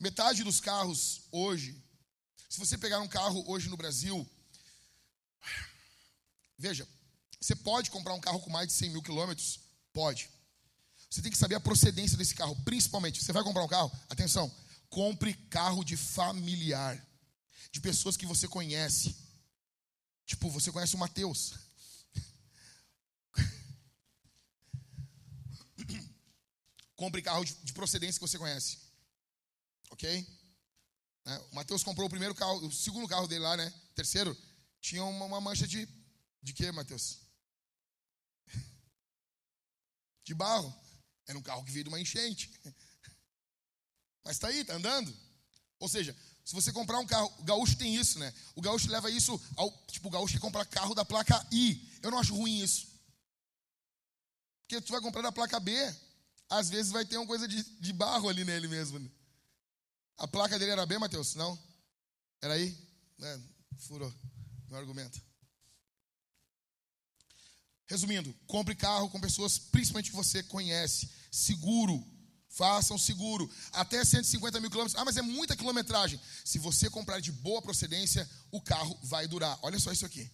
Metade 0.00 0.42
dos 0.42 0.58
carros 0.58 1.20
hoje, 1.30 1.76
se 2.48 2.58
você 2.58 2.78
pegar 2.78 2.98
um 3.00 3.08
carro 3.08 3.44
hoje 3.46 3.68
no 3.68 3.76
Brasil, 3.76 4.26
veja, 6.58 6.88
você 7.38 7.54
pode 7.54 7.90
comprar 7.90 8.14
um 8.14 8.20
carro 8.20 8.40
com 8.40 8.48
mais 8.48 8.68
de 8.68 8.72
100 8.72 8.88
mil 8.88 9.02
quilômetros? 9.02 9.60
Pode. 9.92 10.30
Você 11.10 11.20
tem 11.20 11.30
que 11.30 11.36
saber 11.36 11.56
a 11.56 11.60
procedência 11.60 12.16
desse 12.16 12.34
carro. 12.34 12.56
Principalmente, 12.64 13.22
você 13.22 13.34
vai 13.34 13.44
comprar 13.44 13.64
um 13.64 13.68
carro, 13.68 13.92
atenção, 14.08 14.50
compre 14.88 15.34
carro 15.50 15.84
de 15.84 15.94
familiar, 15.94 17.06
de 17.70 17.82
pessoas 17.82 18.16
que 18.16 18.24
você 18.24 18.48
conhece. 18.48 19.14
Tipo, 20.24 20.48
você 20.48 20.72
conhece 20.72 20.94
o 20.94 20.98
Mateus. 20.98 21.52
Compre 26.96 27.22
carro 27.22 27.44
de, 27.44 27.54
de, 27.54 27.72
procedência 27.72 28.18
que 28.18 28.26
você 28.26 28.38
conhece. 28.38 28.78
Ok? 29.90 30.26
É, 31.26 31.38
o 31.38 31.54
Mateus 31.54 31.84
comprou 31.84 32.06
o 32.06 32.10
primeiro 32.10 32.34
carro, 32.34 32.66
o 32.66 32.72
segundo 32.72 33.06
carro 33.06 33.28
dele 33.28 33.42
lá, 33.42 33.56
né? 33.56 33.72
terceiro, 33.94 34.36
tinha 34.80 35.04
uma, 35.04 35.24
uma 35.24 35.40
mancha 35.40 35.66
de. 35.66 35.88
De 36.42 36.52
quê, 36.52 36.70
Mateus? 36.70 37.18
De 40.24 40.32
barro. 40.34 40.72
Era 41.26 41.36
um 41.36 41.42
carro 41.42 41.64
que 41.64 41.72
veio 41.72 41.82
de 41.82 41.88
uma 41.88 41.98
enchente. 41.98 42.52
Mas 44.24 44.36
está 44.36 44.46
aí, 44.48 44.60
está 44.60 44.74
andando. 44.74 45.12
Ou 45.80 45.88
seja, 45.88 46.16
se 46.44 46.54
você 46.54 46.72
comprar 46.72 47.00
um 47.00 47.06
carro, 47.06 47.32
o 47.38 47.42
gaúcho 47.42 47.76
tem 47.76 47.96
isso, 47.96 48.20
né? 48.20 48.32
O 48.54 48.62
gaúcho 48.62 48.88
leva 48.88 49.10
isso 49.10 49.40
ao. 49.56 49.70
Tipo, 49.88 50.06
o 50.06 50.10
gaúcho 50.10 50.34
quer 50.34 50.40
comprar 50.40 50.64
carro 50.66 50.94
da 50.94 51.04
placa 51.04 51.44
I. 51.50 51.98
Eu 52.00 52.12
não 52.12 52.18
acho 52.20 52.36
ruim 52.36 52.60
isso. 52.60 52.86
Porque 54.62 54.80
tu 54.80 54.92
vai 54.92 55.00
comprar 55.00 55.22
da 55.22 55.32
placa 55.32 55.58
B. 55.58 55.72
Às 56.48 56.68
vezes 56.70 56.92
vai 56.92 57.04
ter 57.04 57.16
uma 57.16 57.26
coisa 57.26 57.46
de, 57.48 57.62
de 57.62 57.92
barro 57.92 58.28
ali 58.28 58.44
nele 58.44 58.68
mesmo. 58.68 58.98
né? 58.98 59.10
A 60.18 60.28
placa 60.28 60.58
dele 60.58 60.70
era 60.70 60.86
B, 60.86 60.98
Matheus? 60.98 61.34
Não? 61.34 61.58
Era 62.40 62.54
aí? 62.54 62.76
É, 63.20 63.40
furou 63.78 64.12
meu 64.68 64.78
argumento. 64.78 65.20
Resumindo, 67.86 68.34
compre 68.46 68.74
carro 68.74 69.08
com 69.10 69.20
pessoas, 69.20 69.58
principalmente 69.58 70.10
que 70.10 70.16
você 70.16 70.42
conhece. 70.42 71.08
Seguro. 71.30 72.04
Façam 72.48 72.98
seguro. 72.98 73.50
Até 73.72 74.04
150 74.04 74.60
mil 74.60 74.70
quilômetros. 74.70 75.00
Ah, 75.00 75.04
mas 75.04 75.16
é 75.16 75.22
muita 75.22 75.56
quilometragem. 75.56 76.20
Se 76.44 76.58
você 76.58 76.88
comprar 76.90 77.20
de 77.20 77.30
boa 77.30 77.60
procedência, 77.62 78.28
o 78.50 78.60
carro 78.60 78.98
vai 79.02 79.28
durar. 79.28 79.58
Olha 79.62 79.78
só 79.78 79.92
isso 79.92 80.06
aqui. 80.06 80.28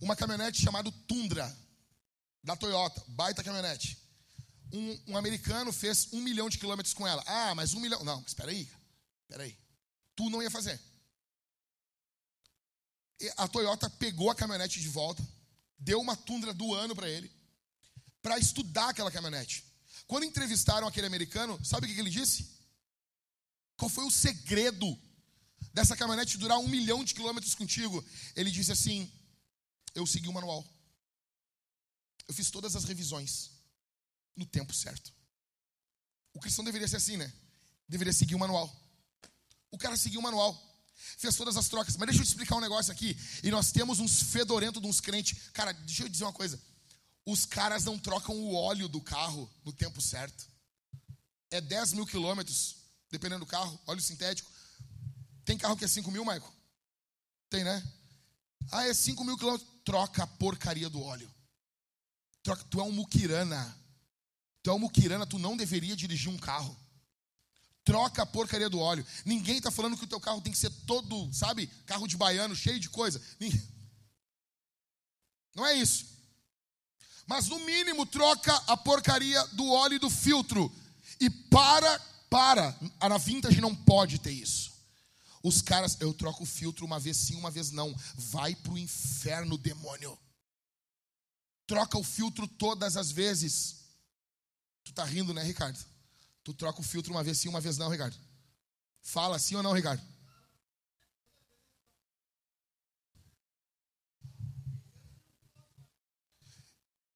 Uma 0.00 0.14
caminhonete 0.14 0.62
chamada 0.62 0.90
Tundra, 1.06 1.54
da 2.42 2.56
Toyota. 2.56 3.04
Baita 3.08 3.42
caminhonete. 3.42 3.98
Um, 4.72 5.12
um 5.12 5.16
americano 5.16 5.72
fez 5.72 6.08
um 6.12 6.20
milhão 6.20 6.48
de 6.48 6.58
quilômetros 6.58 6.94
com 6.94 7.06
ela. 7.06 7.22
Ah, 7.26 7.54
mas 7.54 7.74
um 7.74 7.80
milhão. 7.80 8.04
Não, 8.04 8.22
espera 8.26 8.50
aí. 8.50 8.70
Espera 9.22 9.44
aí. 9.44 9.56
Tu 10.14 10.28
não 10.28 10.42
ia 10.42 10.50
fazer. 10.50 10.80
E 13.20 13.32
a 13.36 13.48
Toyota 13.48 13.88
pegou 13.90 14.30
a 14.30 14.34
caminhonete 14.34 14.80
de 14.80 14.88
volta 14.88 15.26
deu 15.78 16.00
uma 16.00 16.16
tundra 16.16 16.52
do 16.52 16.74
ano 16.74 16.94
para 16.94 17.08
ele, 17.08 17.30
para 18.20 18.38
estudar 18.38 18.88
aquela 18.88 19.10
caminhonete. 19.10 19.64
Quando 20.06 20.24
entrevistaram 20.24 20.88
aquele 20.88 21.06
americano, 21.06 21.62
sabe 21.64 21.86
o 21.86 21.94
que 21.94 22.00
ele 22.00 22.10
disse? 22.10 22.50
Qual 23.76 23.88
foi 23.88 24.04
o 24.04 24.10
segredo 24.10 24.98
dessa 25.72 25.96
caminhonete 25.96 26.38
durar 26.38 26.58
um 26.58 26.68
milhão 26.68 27.04
de 27.04 27.14
quilômetros 27.14 27.54
contigo? 27.54 28.04
Ele 28.34 28.50
disse 28.50 28.72
assim: 28.72 29.10
Eu 29.94 30.06
segui 30.06 30.28
o 30.28 30.32
manual. 30.32 30.66
Eu 32.26 32.34
fiz 32.34 32.50
todas 32.50 32.74
as 32.74 32.84
revisões 32.84 33.50
no 34.38 34.46
tempo 34.46 34.72
certo. 34.72 35.12
O 36.32 36.40
cristão 36.40 36.64
deveria 36.64 36.88
ser 36.88 36.96
assim, 36.96 37.16
né? 37.16 37.30
Deveria 37.86 38.12
seguir 38.12 38.34
o 38.34 38.38
manual. 38.38 38.74
O 39.70 39.76
cara 39.76 39.96
seguiu 39.96 40.20
o 40.20 40.22
manual 40.22 40.68
fez 41.16 41.36
todas 41.36 41.56
as 41.56 41.68
trocas. 41.68 41.96
Mas 41.96 42.08
deixa 42.08 42.22
eu 42.22 42.24
te 42.24 42.28
explicar 42.28 42.56
um 42.56 42.60
negócio 42.60 42.92
aqui. 42.92 43.16
E 43.42 43.50
nós 43.50 43.72
temos 43.72 44.00
uns 44.00 44.22
fedorentos 44.22 44.80
de 44.80 44.88
uns 44.88 45.00
crentes. 45.00 45.50
Cara, 45.52 45.72
deixa 45.72 46.04
eu 46.04 46.08
dizer 46.08 46.24
uma 46.24 46.32
coisa. 46.32 46.60
Os 47.24 47.44
caras 47.44 47.84
não 47.84 47.98
trocam 47.98 48.34
o 48.34 48.54
óleo 48.54 48.88
do 48.88 49.00
carro 49.00 49.50
no 49.64 49.72
tempo 49.72 50.00
certo. 50.00 50.46
É 51.50 51.60
10 51.60 51.94
mil 51.94 52.06
quilômetros, 52.06 52.76
dependendo 53.10 53.44
do 53.44 53.50
carro, 53.50 53.78
óleo 53.86 54.00
sintético. 54.00 54.50
Tem 55.44 55.56
carro 55.56 55.76
que 55.76 55.84
é 55.84 55.88
5 55.88 56.10
mil, 56.10 56.24
Maico? 56.24 56.52
Tem, 57.48 57.64
né? 57.64 57.82
Ah, 58.70 58.86
é 58.86 58.94
5 58.94 59.24
mil 59.24 59.36
quilômetros. 59.36 59.68
Troca 59.84 60.22
a 60.22 60.26
porcaria 60.26 60.88
do 60.88 61.00
óleo. 61.02 61.32
Troca. 62.42 62.64
Tu 62.64 62.80
é 62.80 62.82
um 62.82 62.92
muquirana. 62.92 63.76
Tu 64.62 64.70
é 64.70 64.72
um 64.72 64.78
muquirana, 64.78 65.26
tu 65.26 65.38
não 65.38 65.56
deveria 65.56 65.96
dirigir 65.96 66.30
um 66.30 66.38
carro 66.38 66.76
troca 67.88 68.20
a 68.20 68.26
porcaria 68.26 68.68
do 68.68 68.78
óleo. 68.78 69.06
Ninguém 69.24 69.56
está 69.56 69.70
falando 69.70 69.96
que 69.96 70.04
o 70.04 70.06
teu 70.06 70.20
carro 70.20 70.42
tem 70.42 70.52
que 70.52 70.58
ser 70.58 70.68
todo, 70.86 71.32
sabe, 71.32 71.68
carro 71.86 72.06
de 72.06 72.18
baiano, 72.18 72.54
cheio 72.54 72.78
de 72.78 72.90
coisa. 72.90 73.18
Não 75.56 75.64
é 75.64 75.74
isso. 75.74 76.06
Mas 77.26 77.48
no 77.48 77.58
mínimo 77.64 78.04
troca 78.04 78.54
a 78.66 78.76
porcaria 78.76 79.42
do 79.48 79.66
óleo 79.70 79.94
e 79.94 79.98
do 79.98 80.10
filtro. 80.10 80.70
E 81.18 81.30
para, 81.30 81.98
para. 82.28 82.78
A 83.00 83.08
na 83.08 83.16
vintage 83.16 83.60
não 83.60 83.74
pode 83.74 84.18
ter 84.18 84.32
isso. 84.32 84.70
Os 85.42 85.62
caras, 85.62 85.96
eu 85.98 86.12
troco 86.12 86.42
o 86.42 86.46
filtro 86.46 86.84
uma 86.84 87.00
vez 87.00 87.16
sim, 87.16 87.36
uma 87.36 87.50
vez 87.50 87.70
não. 87.70 87.94
Vai 88.14 88.54
pro 88.54 88.76
inferno, 88.76 89.56
demônio. 89.56 90.18
Troca 91.66 91.98
o 91.98 92.04
filtro 92.04 92.46
todas 92.46 92.98
as 92.98 93.10
vezes. 93.10 93.77
Tu 94.88 94.94
tá 94.94 95.04
rindo, 95.04 95.34
né, 95.34 95.42
Ricardo? 95.42 95.78
Tu 96.42 96.54
troca 96.54 96.80
o 96.80 96.82
filtro 96.82 97.12
uma 97.12 97.22
vez 97.22 97.38
sim, 97.38 97.50
uma 97.50 97.60
vez 97.60 97.76
não, 97.76 97.90
Ricardo. 97.90 98.16
Fala 99.02 99.38
sim 99.38 99.54
ou 99.54 99.62
não, 99.62 99.74
Ricardo? 99.74 100.02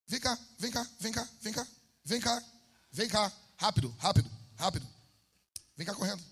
Vem 0.07 0.21
cá, 0.21 0.39
vem 0.59 0.71
cá, 0.71 0.91
vem 1.01 1.13
cá, 1.13 1.29
vem 1.41 1.53
cá, 1.55 1.67
vem 2.05 2.21
cá, 2.21 2.43
vem 2.93 3.09
cá. 3.09 3.33
Rápido, 3.57 3.89
rápido, 3.99 4.31
rápido. 4.59 4.87
Vem 5.75 5.87
cá 5.87 5.95
correndo. 5.95 6.23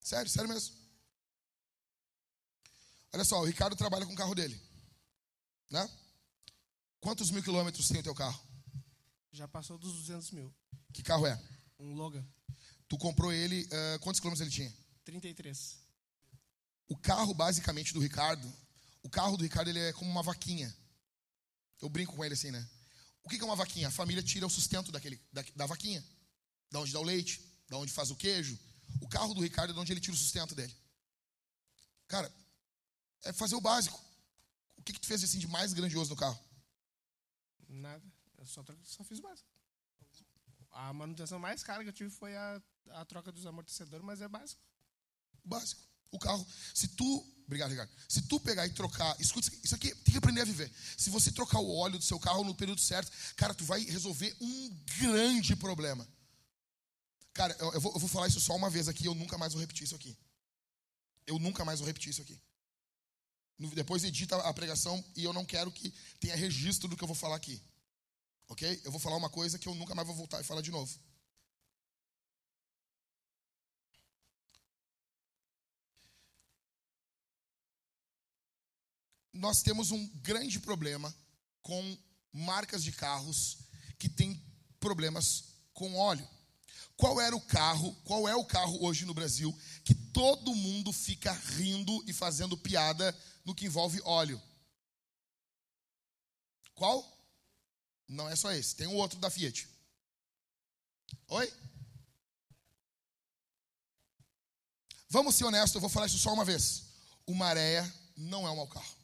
Sério, 0.00 0.30
sério 0.30 0.48
mesmo. 0.48 0.76
Olha 3.12 3.24
só, 3.24 3.40
o 3.40 3.44
Ricardo 3.44 3.74
trabalha 3.74 4.06
com 4.06 4.12
o 4.12 4.16
carro 4.16 4.36
dele. 4.36 4.62
Né? 5.68 5.90
Quantos 7.00 7.32
mil 7.32 7.42
quilômetros 7.42 7.88
tem 7.88 7.98
o 7.98 8.04
teu 8.04 8.14
carro? 8.14 8.49
Já 9.32 9.46
passou 9.46 9.78
dos 9.78 9.92
200 9.92 10.30
mil. 10.32 10.54
Que 10.92 11.02
carro 11.02 11.26
é? 11.26 11.40
Um 11.78 11.94
Logan. 11.94 12.26
Tu 12.88 12.98
comprou 12.98 13.32
ele, 13.32 13.62
uh, 13.64 13.98
quantos 14.00 14.20
quilômetros 14.20 14.40
ele 14.40 14.50
tinha? 14.50 14.74
33. 15.04 15.78
O 16.88 16.96
carro, 16.96 17.32
basicamente, 17.32 17.94
do 17.94 18.00
Ricardo, 18.00 18.52
o 19.02 19.08
carro 19.08 19.36
do 19.36 19.44
Ricardo 19.44 19.68
ele 19.68 19.78
é 19.78 19.92
como 19.92 20.10
uma 20.10 20.22
vaquinha. 20.22 20.74
Eu 21.80 21.88
brinco 21.88 22.14
com 22.14 22.24
ele 22.24 22.34
assim, 22.34 22.50
né? 22.50 22.68
O 23.22 23.28
que 23.28 23.40
é 23.40 23.44
uma 23.44 23.56
vaquinha? 23.56 23.88
A 23.88 23.92
família 23.92 24.22
tira 24.22 24.46
o 24.46 24.50
sustento 24.50 24.90
daquele, 24.90 25.20
da, 25.32 25.44
da 25.54 25.66
vaquinha. 25.66 26.04
Da 26.70 26.80
onde 26.80 26.92
dá 26.92 27.00
o 27.00 27.04
leite, 27.04 27.40
da 27.68 27.76
onde 27.76 27.92
faz 27.92 28.10
o 28.10 28.16
queijo. 28.16 28.58
O 29.00 29.08
carro 29.08 29.34
do 29.34 29.40
Ricardo 29.40 29.70
é 29.70 29.74
de 29.74 29.78
onde 29.78 29.92
ele 29.92 30.00
tira 30.00 30.14
o 30.14 30.18
sustento 30.18 30.54
dele. 30.54 30.74
Cara, 32.08 32.32
é 33.24 33.32
fazer 33.32 33.54
o 33.54 33.60
básico. 33.60 34.00
O 34.76 34.82
que, 34.82 34.92
que 34.92 35.00
tu 35.00 35.06
fez 35.06 35.22
assim 35.22 35.38
de 35.38 35.46
mais 35.46 35.72
grandioso 35.72 36.10
no 36.10 36.16
carro? 36.16 36.38
Nada. 37.68 38.04
Eu 38.40 38.46
só, 38.46 38.64
só 38.82 39.04
fiz 39.04 39.20
básico 39.20 39.48
a 40.72 40.92
manutenção 40.92 41.38
mais 41.38 41.62
cara 41.62 41.82
que 41.82 41.88
eu 41.88 41.92
tive 41.92 42.10
foi 42.10 42.36
a, 42.36 42.62
a 42.90 43.04
troca 43.04 43.32
dos 43.32 43.46
amortecedores, 43.46 44.04
mas 44.04 44.20
é 44.20 44.28
básico. 44.28 44.60
Básico. 45.44 45.82
O 46.12 46.18
carro, 46.18 46.44
se 46.74 46.88
tu, 46.88 47.26
obrigado, 47.46 47.70
Ricardo. 47.70 47.92
Se 48.08 48.22
tu 48.22 48.40
pegar 48.40 48.66
e 48.66 48.70
trocar, 48.70 49.18
escuta, 49.20 49.48
isso 49.62 49.74
aqui 49.74 49.94
tem 49.94 50.12
que 50.12 50.18
aprender 50.18 50.40
a 50.40 50.44
viver. 50.44 50.70
Se 50.96 51.08
você 51.08 51.30
trocar 51.30 51.60
o 51.60 51.76
óleo 51.76 51.98
do 51.98 52.04
seu 52.04 52.18
carro 52.18 52.42
no 52.42 52.54
período 52.54 52.80
certo, 52.80 53.10
cara, 53.36 53.54
tu 53.54 53.64
vai 53.64 53.80
resolver 53.84 54.36
um 54.40 54.70
grande 54.98 55.54
problema. 55.54 56.06
Cara, 57.32 57.56
eu, 57.60 57.72
eu, 57.74 57.80
vou, 57.80 57.92
eu 57.92 58.00
vou 58.00 58.08
falar 58.08 58.26
isso 58.26 58.40
só 58.40 58.56
uma 58.56 58.68
vez 58.68 58.88
aqui, 58.88 59.06
eu 59.06 59.14
nunca 59.14 59.38
mais 59.38 59.52
vou 59.52 59.60
repetir 59.60 59.84
isso 59.84 59.94
aqui. 59.94 60.16
Eu 61.26 61.38
nunca 61.38 61.64
mais 61.64 61.78
vou 61.78 61.86
repetir 61.86 62.10
isso 62.10 62.22
aqui. 62.22 62.40
Depois 63.74 64.02
edita 64.02 64.36
a 64.36 64.54
pregação 64.54 65.04
e 65.14 65.22
eu 65.22 65.32
não 65.32 65.44
quero 65.44 65.70
que 65.70 65.94
tenha 66.18 66.34
registro 66.34 66.88
do 66.88 66.96
que 66.96 67.04
eu 67.04 67.08
vou 67.08 67.14
falar 67.14 67.36
aqui. 67.36 67.62
Ok? 68.50 68.80
Eu 68.84 68.90
vou 68.90 69.00
falar 69.00 69.16
uma 69.16 69.30
coisa 69.30 69.60
que 69.60 69.68
eu 69.68 69.74
nunca 69.76 69.94
mais 69.94 70.06
vou 70.08 70.16
voltar 70.16 70.40
e 70.40 70.44
falar 70.44 70.60
de 70.60 70.72
novo. 70.72 70.98
Nós 79.32 79.62
temos 79.62 79.92
um 79.92 80.04
grande 80.16 80.58
problema 80.58 81.14
com 81.62 81.96
marcas 82.32 82.82
de 82.82 82.90
carros 82.90 83.58
que 83.96 84.08
têm 84.08 84.44
problemas 84.80 85.44
com 85.72 85.94
óleo. 85.94 86.28
Qual 86.96 87.20
era 87.20 87.36
o 87.36 87.40
carro, 87.40 87.94
qual 88.02 88.28
é 88.28 88.34
o 88.34 88.44
carro 88.44 88.84
hoje 88.84 89.06
no 89.06 89.14
Brasil 89.14 89.56
que 89.84 89.94
todo 89.94 90.56
mundo 90.56 90.92
fica 90.92 91.32
rindo 91.32 92.02
e 92.04 92.12
fazendo 92.12 92.58
piada 92.58 93.16
no 93.44 93.54
que 93.54 93.66
envolve 93.66 94.02
óleo? 94.02 94.42
Qual? 96.74 97.19
Não 98.10 98.28
é 98.28 98.34
só 98.34 98.50
esse, 98.50 98.74
tem 98.74 98.88
um 98.88 98.96
outro 98.96 99.20
da 99.20 99.30
Fiat. 99.30 99.68
Oi? 101.28 101.52
Vamos 105.08 105.36
ser 105.36 105.44
honestos, 105.44 105.76
eu 105.76 105.80
vou 105.80 105.88
falar 105.88 106.06
isso 106.06 106.18
só 106.18 106.32
uma 106.32 106.44
vez. 106.44 106.86
O 107.24 107.34
Maréia 107.36 107.82
não 108.16 108.48
é 108.48 108.50
um 108.50 108.56
mau 108.56 108.66
carro. 108.66 108.96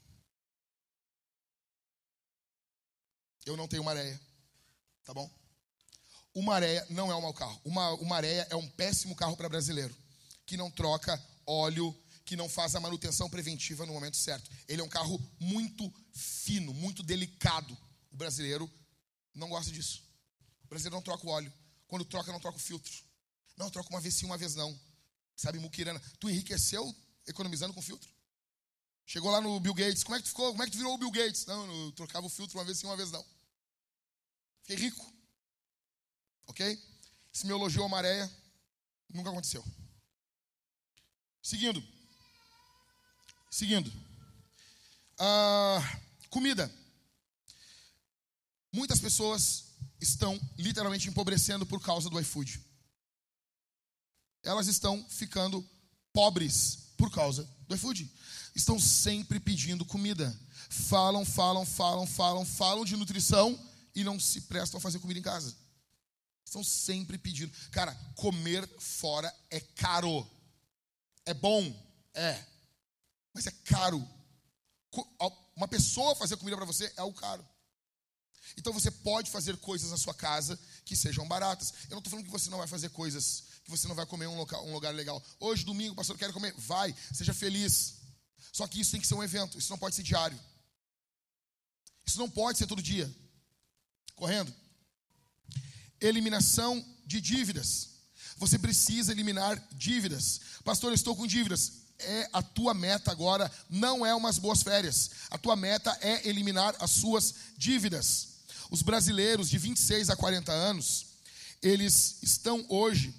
Eu 3.45 3.57
não 3.57 3.69
tenho 3.69 3.85
Maréia, 3.85 4.21
tá 5.05 5.15
bom? 5.15 5.31
O 6.35 6.43
Maréia 6.43 6.85
não 6.91 7.09
é 7.09 7.15
um 7.15 7.21
mau 7.21 7.33
carro. 7.33 7.61
Uma, 7.65 7.93
o 7.95 8.05
Maréia 8.05 8.49
é 8.51 8.57
um 8.57 8.69
péssimo 8.71 9.15
carro 9.15 9.37
para 9.37 9.49
brasileiro, 9.49 9.97
que 10.45 10.57
não 10.57 10.69
troca 10.69 11.25
óleo, 11.47 11.97
que 12.25 12.35
não 12.35 12.49
faz 12.49 12.75
a 12.75 12.81
manutenção 12.81 13.31
preventiva 13.31 13.87
no 13.87 13.93
momento 13.93 14.17
certo. 14.17 14.51
Ele 14.67 14.83
é 14.83 14.85
um 14.85 14.89
carro 14.89 15.17
muito 15.39 15.93
fino, 16.13 16.75
muito 16.75 17.05
delicado. 17.05 17.79
O 18.11 18.17
brasileiro 18.17 18.69
não 19.37 19.49
gosta 19.49 19.71
disso. 19.71 20.03
O 20.65 20.69
brasileiro 20.69 20.97
não 20.97 21.03
troca 21.03 21.27
o 21.27 21.31
óleo. 21.31 21.53
Quando 21.87 22.05
troca, 22.05 22.33
não 22.33 22.41
troca 22.41 22.57
o 22.57 22.61
filtro. 22.61 22.93
Não, 23.57 23.71
troca 23.71 23.89
uma 23.91 24.01
vez 24.01 24.15
sim, 24.15 24.27
uma 24.27 24.37
vez 24.37 24.55
não. 24.55 24.79
Sabe, 25.37 25.59
muquirana. 25.59 26.01
Tu 26.19 26.29
enriqueceu 26.31 26.95
economizando 27.27 27.73
com 27.73 27.83
filtro? 27.83 28.11
Chegou 29.07 29.31
lá 29.31 29.41
no 29.41 29.61
Bill 29.61 29.75
Gates. 29.75 30.03
Como 30.03 30.17
é 30.17 30.19
que 30.19 30.25
tu 30.25 30.31
ficou? 30.31 30.51
Como 30.51 30.63
é 30.63 30.67
que 30.67 30.73
tu 30.73 30.79
virou 30.79 30.95
o 30.95 30.99
Bill 30.99 31.11
Gates? 31.11 31.47
Não, 31.47 31.67
eu 31.85 31.93
trocava 31.93 32.27
o 32.27 32.31
filtro 32.31 32.59
uma 32.59 32.65
vez 32.65 32.79
sim, 32.79 32.87
uma 32.87 32.97
vez 32.97 33.11
não. 33.13 33.25
Fiquei 34.63 34.77
rico. 34.77 35.15
Ok? 36.49 36.83
Esse 37.33 37.47
meu 37.47 37.57
elogio 37.57 37.85
à 37.85 37.89
maréia 37.89 38.31
nunca 39.09 39.31
aconteceu. 39.31 39.65
Seguindo. 41.43 41.83
Seguindo. 43.51 43.93
Ah, 45.19 46.01
comida. 46.31 46.73
Muitas 48.77 49.01
pessoas 49.01 49.65
estão 49.99 50.39
literalmente 50.59 51.09
empobrecendo 51.09 51.65
por 51.65 51.81
causa 51.81 52.11
do 52.11 52.21
iFood. 52.21 52.63
Elas 54.43 54.67
estão 54.67 55.03
ficando 55.09 55.67
pobres 56.13 56.93
por 56.95 57.11
causa 57.11 57.49
do 57.67 57.75
iFood. 57.75 58.13
Estão 58.55 58.79
sempre 58.79 59.41
pedindo 59.41 59.83
comida. 59.83 60.29
Falam, 60.69 61.25
falam, 61.25 61.65
falam, 61.65 62.07
falam, 62.07 62.45
falam 62.45 62.85
de 62.85 62.97
nutrição 62.97 63.59
e 63.95 64.05
não 64.05 64.21
se 64.21 64.43
prestam 64.43 64.77
a 64.77 64.81
fazer 64.83 64.99
comida 64.99 65.21
em 65.21 65.23
casa. 65.23 65.57
Estão 66.45 66.63
sempre 66.63 67.17
pedindo. 67.17 67.51
Cara, 67.71 67.95
comer 68.15 68.69
fora 68.79 69.35
é 69.49 69.59
caro. 69.59 70.31
É 71.25 71.33
bom? 71.33 71.65
É. 72.13 72.45
Mas 73.33 73.47
é 73.47 73.51
caro. 73.51 74.07
Uma 75.57 75.67
pessoa 75.67 76.15
fazer 76.15 76.37
comida 76.37 76.59
para 76.59 76.67
você 76.67 76.93
é 76.95 77.03
o 77.03 77.15
caro. 77.15 77.56
Então 78.57 78.73
você 78.73 78.91
pode 78.91 79.31
fazer 79.31 79.57
coisas 79.57 79.91
na 79.91 79.97
sua 79.97 80.15
casa 80.15 80.59
que 80.85 80.97
sejam 80.97 81.27
baratas. 81.27 81.73
Eu 81.85 81.93
não 81.93 81.99
estou 81.99 82.11
falando 82.11 82.27
que 82.27 82.31
você 82.31 82.51
não 82.51 82.59
vai 82.59 82.67
fazer 82.67 82.91
coisas, 82.91 83.45
que 83.65 83.71
você 83.71 83.89
não 83.89 83.95
vai 83.95 84.07
comer 84.07 84.27
um, 84.27 84.37
local, 84.37 84.67
um 84.67 84.73
lugar 84.73 84.95
legal. 84.95 85.23
Hoje, 85.41 85.65
domingo, 85.65 85.95
pastor 85.95 86.17
quer 86.17 86.33
comer. 86.33 86.55
Vai, 86.59 86.95
seja 87.13 87.35
feliz. 87.35 87.95
Só 88.53 88.67
que 88.67 88.81
isso 88.81 88.93
tem 88.93 89.01
que 89.01 89.07
ser 89.07 89.15
um 89.15 89.25
evento, 89.25 89.59
isso 89.59 89.71
não 89.71 89.79
pode 89.79 89.95
ser 89.95 90.03
diário. 90.03 90.39
Isso 92.07 92.19
não 92.19 92.31
pode 92.31 92.59
ser 92.59 92.67
todo 92.67 92.81
dia. 92.81 93.13
Correndo. 94.15 94.55
Eliminação 96.01 96.85
de 97.05 97.21
dívidas. 97.21 97.97
Você 98.39 98.59
precisa 98.59 99.13
eliminar 99.13 99.59
dívidas. 99.73 100.41
Pastor, 100.65 100.91
eu 100.91 100.95
estou 100.95 101.17
com 101.17 101.27
dívidas. 101.27 101.85
É 101.99 102.29
a 102.33 102.43
tua 102.43 102.75
meta 102.75 103.11
agora, 103.11 103.51
não 103.71 104.05
é 104.05 104.15
umas 104.15 104.39
boas 104.39 104.63
férias. 104.63 105.11
A 105.31 105.39
tua 105.39 105.57
meta 105.57 105.97
é 106.03 106.29
eliminar 106.29 106.77
as 106.79 106.91
suas 106.91 107.35
dívidas. 107.57 108.36
Os 108.71 108.83
brasileiros 108.83 109.49
de 109.49 109.59
26 109.59 110.11
a 110.11 110.17
40 110.17 110.53
anos, 110.53 111.07
eles 111.63 112.19
estão 112.23 112.65
hoje, 112.69 113.15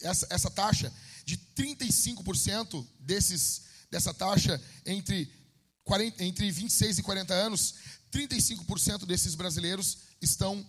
essa, 0.00 0.26
essa 0.30 0.50
taxa 0.50 0.92
de 1.24 1.36
35% 1.56 2.86
desses, 3.00 3.62
dessa 3.90 4.14
taxa 4.14 4.62
entre, 4.86 5.30
40, 5.84 6.24
entre 6.24 6.50
26 6.50 6.98
e 6.98 7.02
40 7.02 7.34
anos, 7.34 7.74
35% 8.12 9.04
desses 9.06 9.34
brasileiros 9.34 9.98
estão 10.20 10.66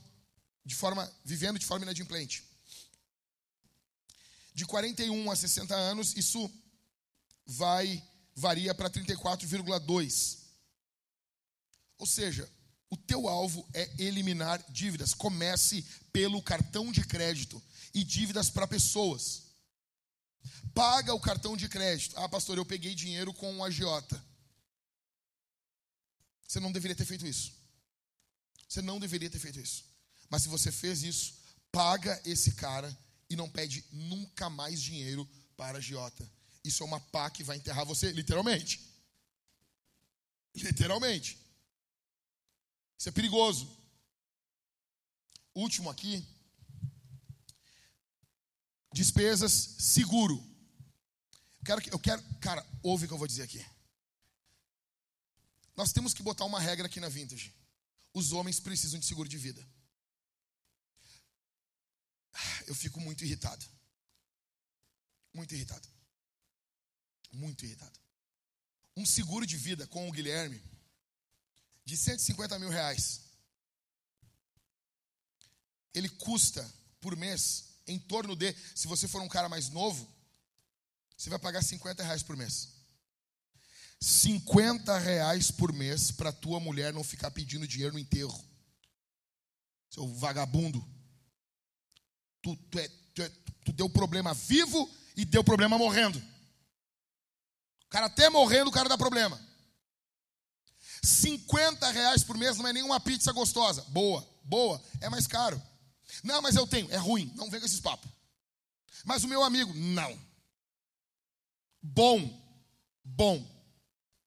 de 0.66 0.76
forma, 0.76 1.10
vivendo 1.24 1.60
de 1.60 1.66
forma 1.66 1.86
inadimplente. 1.86 2.44
De 4.54 4.66
41 4.66 5.32
a 5.32 5.36
60 5.36 5.74
anos, 5.76 6.16
isso 6.16 6.52
vai 7.46 8.04
varia 8.36 8.74
para 8.74 8.90
34,2. 8.90 10.38
Ou 11.98 12.06
seja, 12.06 12.50
o 12.90 12.98
teu 12.98 13.28
alvo 13.28 13.68
é 13.74 13.90
eliminar 13.98 14.64
dívidas. 14.70 15.14
Comece 15.14 15.84
pelo 16.12 16.42
cartão 16.42 16.92
de 16.92 17.06
crédito 17.06 17.62
e 17.94 18.04
dívidas 18.04 18.50
para 18.50 18.68
pessoas. 18.68 19.44
Paga 20.74 21.14
o 21.14 21.20
cartão 21.20 21.56
de 21.56 21.68
crédito. 21.68 22.18
Ah, 22.18 22.28
pastor, 22.28 22.58
eu 22.58 22.66
peguei 22.66 22.96
dinheiro 22.96 23.34
com 23.34 23.52
um 23.52 23.64
agiota. 23.64 24.24
Você 26.48 26.60
não 26.60 26.72
deveria 26.72 26.96
ter 26.96 27.06
feito 27.06 27.28
isso. 27.28 27.54
Você 28.68 28.82
não 28.82 29.00
deveria 29.00 29.30
ter 29.30 29.40
feito 29.40 29.60
isso. 29.60 29.86
Mas 30.30 30.44
se 30.44 30.48
você 30.48 30.72
fez 30.72 31.04
isso, 31.04 31.36
paga 31.72 32.20
esse 32.26 32.54
cara 32.54 32.96
e 33.30 33.36
não 33.36 33.50
pede 33.50 33.84
nunca 33.92 34.50
mais 34.50 34.82
dinheiro 34.82 35.30
para 35.56 35.78
agiota. 35.78 36.28
Isso 36.64 36.84
é 36.84 36.86
uma 36.86 37.00
pá 37.00 37.30
que 37.30 37.44
vai 37.44 37.58
enterrar 37.58 37.86
você, 37.86 38.12
literalmente. 38.12 38.80
Literalmente. 40.56 41.38
Isso 43.00 43.08
é 43.08 43.12
perigoso. 43.14 43.66
Último 45.56 45.90
aqui. 45.90 46.28
Despesas 48.94 49.54
seguro. 49.80 50.36
Eu 51.60 51.66
quero, 51.66 51.90
eu 51.92 52.00
quero, 52.00 52.24
cara, 52.42 52.66
ouve 52.84 53.06
o 53.06 53.08
que 53.08 53.14
eu 53.14 53.18
vou 53.18 53.28
dizer 53.28 53.44
aqui. 53.44 53.66
Nós 55.78 55.94
temos 55.94 56.14
que 56.14 56.22
botar 56.22 56.44
uma 56.44 56.60
regra 56.60 56.88
aqui 56.88 57.00
na 57.00 57.08
Vintage. 57.08 57.56
Os 58.14 58.34
homens 58.34 58.60
precisam 58.60 59.00
de 59.00 59.06
seguro 59.06 59.30
de 59.30 59.38
vida. 59.38 59.66
Eu 62.68 62.76
fico 62.76 63.00
muito 63.00 63.24
irritado. 63.24 63.66
Muito 65.34 65.56
irritado. 65.56 65.88
Muito 67.32 67.66
irritado. 67.66 67.98
Um 68.98 69.06
seguro 69.06 69.46
de 69.46 69.56
vida 69.56 69.88
com 69.88 70.10
o 70.10 70.12
Guilherme 70.12 70.62
de 71.90 71.98
150 71.98 72.60
mil 72.60 72.70
reais. 72.70 73.22
Ele 75.92 76.08
custa 76.08 76.64
por 77.02 77.18
mês 77.18 77.80
em 77.88 77.98
torno 77.98 78.36
de, 78.36 78.56
se 78.76 78.88
você 78.88 79.08
for 79.08 79.22
um 79.24 79.28
cara 79.28 79.50
mais 79.50 79.70
novo, 79.70 80.08
você 81.18 81.32
vai 81.32 81.40
pagar 81.40 81.64
50 81.64 82.04
reais 82.04 82.22
por 82.22 82.38
mês. 82.38 82.76
50 84.00 85.00
reais 85.00 85.50
por 85.50 85.74
mês 85.74 86.12
para 86.12 86.32
tua 86.32 86.60
mulher 86.60 86.94
não 86.94 87.04
ficar 87.04 87.32
pedindo 87.32 87.68
dinheiro 87.68 87.94
no 87.94 88.00
enterro. 88.00 88.40
Seu 89.90 90.08
vagabundo. 90.14 90.88
Tu, 92.44 92.56
tu, 92.56 92.80
é, 92.80 92.88
tu, 92.88 93.24
é, 93.24 93.30
tu 93.66 93.74
deu 93.74 93.90
problema 93.90 94.32
vivo 94.36 94.88
e 95.18 95.26
deu 95.26 95.44
problema 95.44 95.76
morrendo. 95.76 96.20
O 96.20 97.90
cara 97.90 98.06
até 98.06 98.30
morrendo, 98.30 98.70
o 98.70 98.74
cara 98.74 98.88
dá 98.88 98.98
problema. 98.98 99.49
50 101.04 101.90
reais 101.92 102.24
por 102.24 102.38
mês 102.38 102.58
não 102.58 102.68
é 102.68 102.74
nenhuma 102.74 103.00
pizza 103.00 103.32
gostosa. 103.32 103.82
Boa, 103.90 104.28
boa, 104.44 104.82
é 105.02 105.10
mais 105.10 105.28
caro. 105.28 105.62
Não, 106.24 106.42
mas 106.42 106.56
eu 106.56 106.68
tenho, 106.68 106.92
é 106.92 106.98
ruim, 106.98 107.32
não 107.36 107.50
vem 107.50 107.60
com 107.60 107.66
esses 107.66 107.80
papos. 107.80 108.10
Mas 109.06 109.24
o 109.24 109.28
meu 109.28 109.44
amigo, 109.44 109.74
não. 109.74 110.20
Bom, 111.82 112.42
bom. 113.04 113.46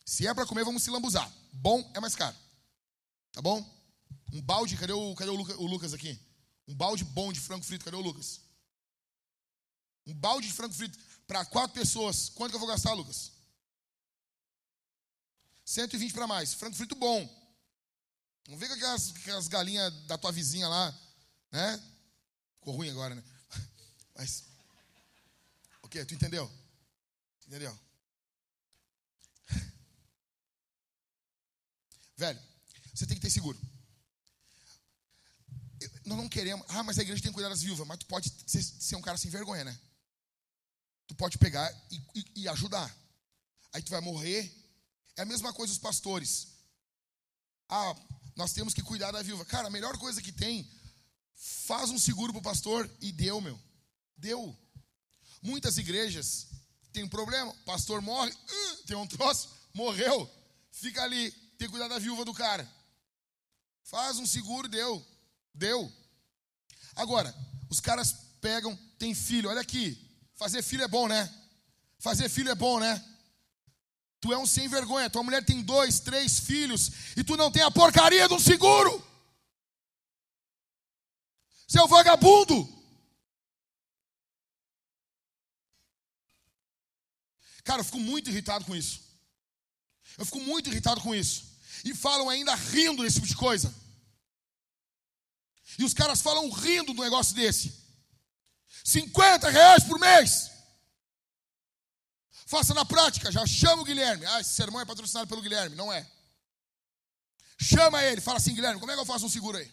Se 0.05 0.27
é 0.27 0.35
para 0.35 0.47
comer, 0.47 0.65
vamos 0.65 0.83
se 0.83 0.91
lambuzar. 0.91 1.31
Bom 1.53 1.91
é 1.95 2.01
mais 2.01 2.15
caro. 2.15 2.37
Tá 3.33 3.43
bom? 3.43 3.65
Um 4.33 4.41
balde, 4.41 4.77
cadê 4.77 4.93
o, 4.93 5.15
cadê 5.15 5.31
o, 5.31 5.35
Lucas, 5.35 5.57
o 5.57 5.67
Lucas 5.67 5.95
aqui? 5.95 6.19
Um 6.67 6.75
balde 6.75 7.05
bom 7.05 7.33
de 7.33 7.41
frango 7.41 7.65
frito, 7.65 7.85
cadê 7.85 7.97
o 7.97 8.01
Lucas? 8.01 8.41
Um 10.07 10.15
balde 10.15 10.47
de 10.47 10.53
frango 10.53 10.75
frito 10.75 10.99
para 11.27 11.45
quatro 11.45 11.79
pessoas. 11.79 12.29
Quanto 12.31 12.51
que 12.51 12.57
eu 12.57 12.61
vou 12.61 12.69
gastar, 12.69 12.93
Lucas? 12.95 13.32
120 15.73 16.13
para 16.13 16.27
mais. 16.27 16.53
Frango 16.53 16.77
frito 16.77 16.95
bom. 16.95 17.27
Não 18.47 18.59
vê 18.59 18.69
com 18.69 18.75
aquelas, 18.75 19.11
aquelas 19.17 19.49
galinhas 19.49 19.91
da 20.07 20.19
tua 20.19 20.31
vizinha 20.31 20.69
lá, 20.69 20.95
né? 21.51 21.83
Ficou 22.59 22.77
ruim 22.77 22.91
agora, 22.91 23.15
né? 23.15 23.25
Mas. 24.15 24.45
O 25.83 25.89
que? 25.89 26.05
Tu 26.05 26.13
entendeu? 26.15 26.51
Entendeu? 27.47 27.79
Velho, 32.17 32.43
você 32.93 33.07
tem 33.07 33.17
que 33.17 33.23
ter 33.23 33.31
seguro. 33.31 33.59
Nós 36.05 36.19
não 36.19 36.29
queremos. 36.29 36.67
Ah, 36.69 36.83
mas 36.83 36.99
a 36.99 37.03
igreja 37.03 37.23
tem 37.23 37.31
que 37.31 37.35
cuidar 37.35 37.49
das 37.49 37.63
viúvas. 37.63 37.87
Mas 37.87 37.99
tu 37.99 38.07
pode 38.07 38.33
ser, 38.47 38.63
ser 38.63 38.97
um 38.97 39.03
cara 39.03 39.19
sem 39.19 39.31
vergonha, 39.31 39.65
né? 39.65 39.81
Tu 41.07 41.15
pode 41.15 41.39
pegar 41.39 41.73
e, 41.91 41.97
e, 42.15 42.43
e 42.43 42.49
ajudar. 42.49 42.95
Aí 43.73 43.83
tu 43.83 43.91
vai 43.91 44.01
morrer 44.01 44.62
é 45.17 45.23
a 45.23 45.27
mesma 45.27 45.53
coisa 45.53 45.73
os 45.73 45.79
pastores. 45.79 46.49
Ah, 47.69 47.97
nós 48.37 48.53
temos 48.53 48.75
que 48.75 48.83
cuidar 48.83 49.11
da 49.11 49.23
viúva. 49.23 49.45
Cara, 49.45 49.69
a 49.69 49.71
melhor 49.71 49.97
coisa 49.99 50.23
que 50.23 50.33
tem, 50.33 50.71
faz 51.67 51.91
um 51.91 51.99
seguro 51.99 52.33
para 52.33 52.41
o 52.41 52.43
pastor 52.43 52.91
e 53.01 53.13
deu, 53.13 53.41
meu. 53.41 53.59
Deu. 54.17 54.57
Muitas 55.43 55.79
igrejas 55.79 56.49
tem 56.93 57.03
um 57.03 57.09
problema, 57.09 57.53
pastor 57.65 58.03
morre, 58.03 58.33
tem 58.87 58.97
um 58.97 59.07
troço, 59.07 59.49
morreu, 59.73 60.31
fica 60.71 61.03
ali, 61.03 61.31
tem 61.57 61.67
que 61.67 61.69
cuidar 61.69 61.89
da 61.89 61.99
viúva 61.99 62.25
do 62.25 62.35
cara. 62.35 62.71
Faz 63.85 64.19
um 64.19 64.27
seguro, 64.27 64.69
deu. 64.69 65.05
Deu. 65.55 65.91
Agora, 66.95 67.35
os 67.69 67.81
caras 67.81 68.15
pegam, 68.41 68.77
tem 68.99 69.15
filho, 69.15 69.49
olha 69.49 69.61
aqui. 69.61 69.99
Fazer 70.35 70.63
filho 70.63 70.85
é 70.85 70.89
bom, 70.89 71.09
né? 71.09 71.33
Fazer 71.99 72.29
filho 72.29 72.51
é 72.51 72.55
bom, 72.55 72.79
né? 72.79 73.12
Tu 74.23 74.33
é 74.33 74.39
um 74.39 74.47
sem 74.47 74.69
vergonha. 74.69 75.11
Tua 75.11 75.25
mulher 75.25 75.45
tem 75.45 75.61
dois, 75.61 75.99
três 75.99 76.39
filhos 76.39 76.93
e 77.17 77.25
tu 77.25 77.37
não 77.37 77.51
tem 77.51 77.63
a 77.63 77.73
porcaria 77.73 78.29
de 78.29 78.35
um 78.35 78.39
seguro. 78.39 79.05
Seu 81.67 81.89
vagabundo. 81.89 82.57
Cara, 87.65 87.81
eu 87.81 87.85
fico 87.85 87.99
muito 87.99 88.31
irritado 88.31 88.65
com 88.65 88.77
isso. 88.77 89.01
Eu 90.17 90.25
fico 90.25 90.39
muito 90.39 90.71
irritado 90.71 91.01
com 91.01 91.13
isso. 91.13 91.59
E 91.85 91.93
falam 91.93 92.31
ainda 92.31 92.55
rindo 92.55 93.03
desse 93.03 93.17
tipo 93.17 93.27
de 93.27 93.35
coisa. 93.35 93.75
E 95.77 95.83
os 95.83 95.93
caras 95.93 96.21
falam 96.21 96.49
rindo 96.49 96.95
do 96.95 97.03
negócio 97.03 97.35
desse. 97.35 97.75
50 98.85 99.51
reais 99.51 99.83
por 99.83 99.99
mês. 99.99 100.52
Faça 102.53 102.75
na 102.75 102.85
prática, 102.85 103.33
já 103.33 103.47
chama 103.47 103.81
o 103.81 103.85
Guilherme. 103.85 104.27
Ah, 104.27 104.39
esse 104.39 104.51
sermão 104.51 104.79
é 104.79 104.85
patrocinado 104.85 105.27
pelo 105.27 105.41
Guilherme. 105.41 105.75
Não 105.75 105.91
é. 105.91 106.07
Chama 107.59 108.05
ele, 108.05 108.21
fala 108.21 108.37
assim, 108.37 108.55
Guilherme, 108.55 108.79
como 108.79 108.93
é 108.93 108.95
que 108.95 109.01
eu 109.01 109.07
faço 109.07 109.25
um 109.25 109.31
seguro 109.31 109.57
aí? 109.57 109.73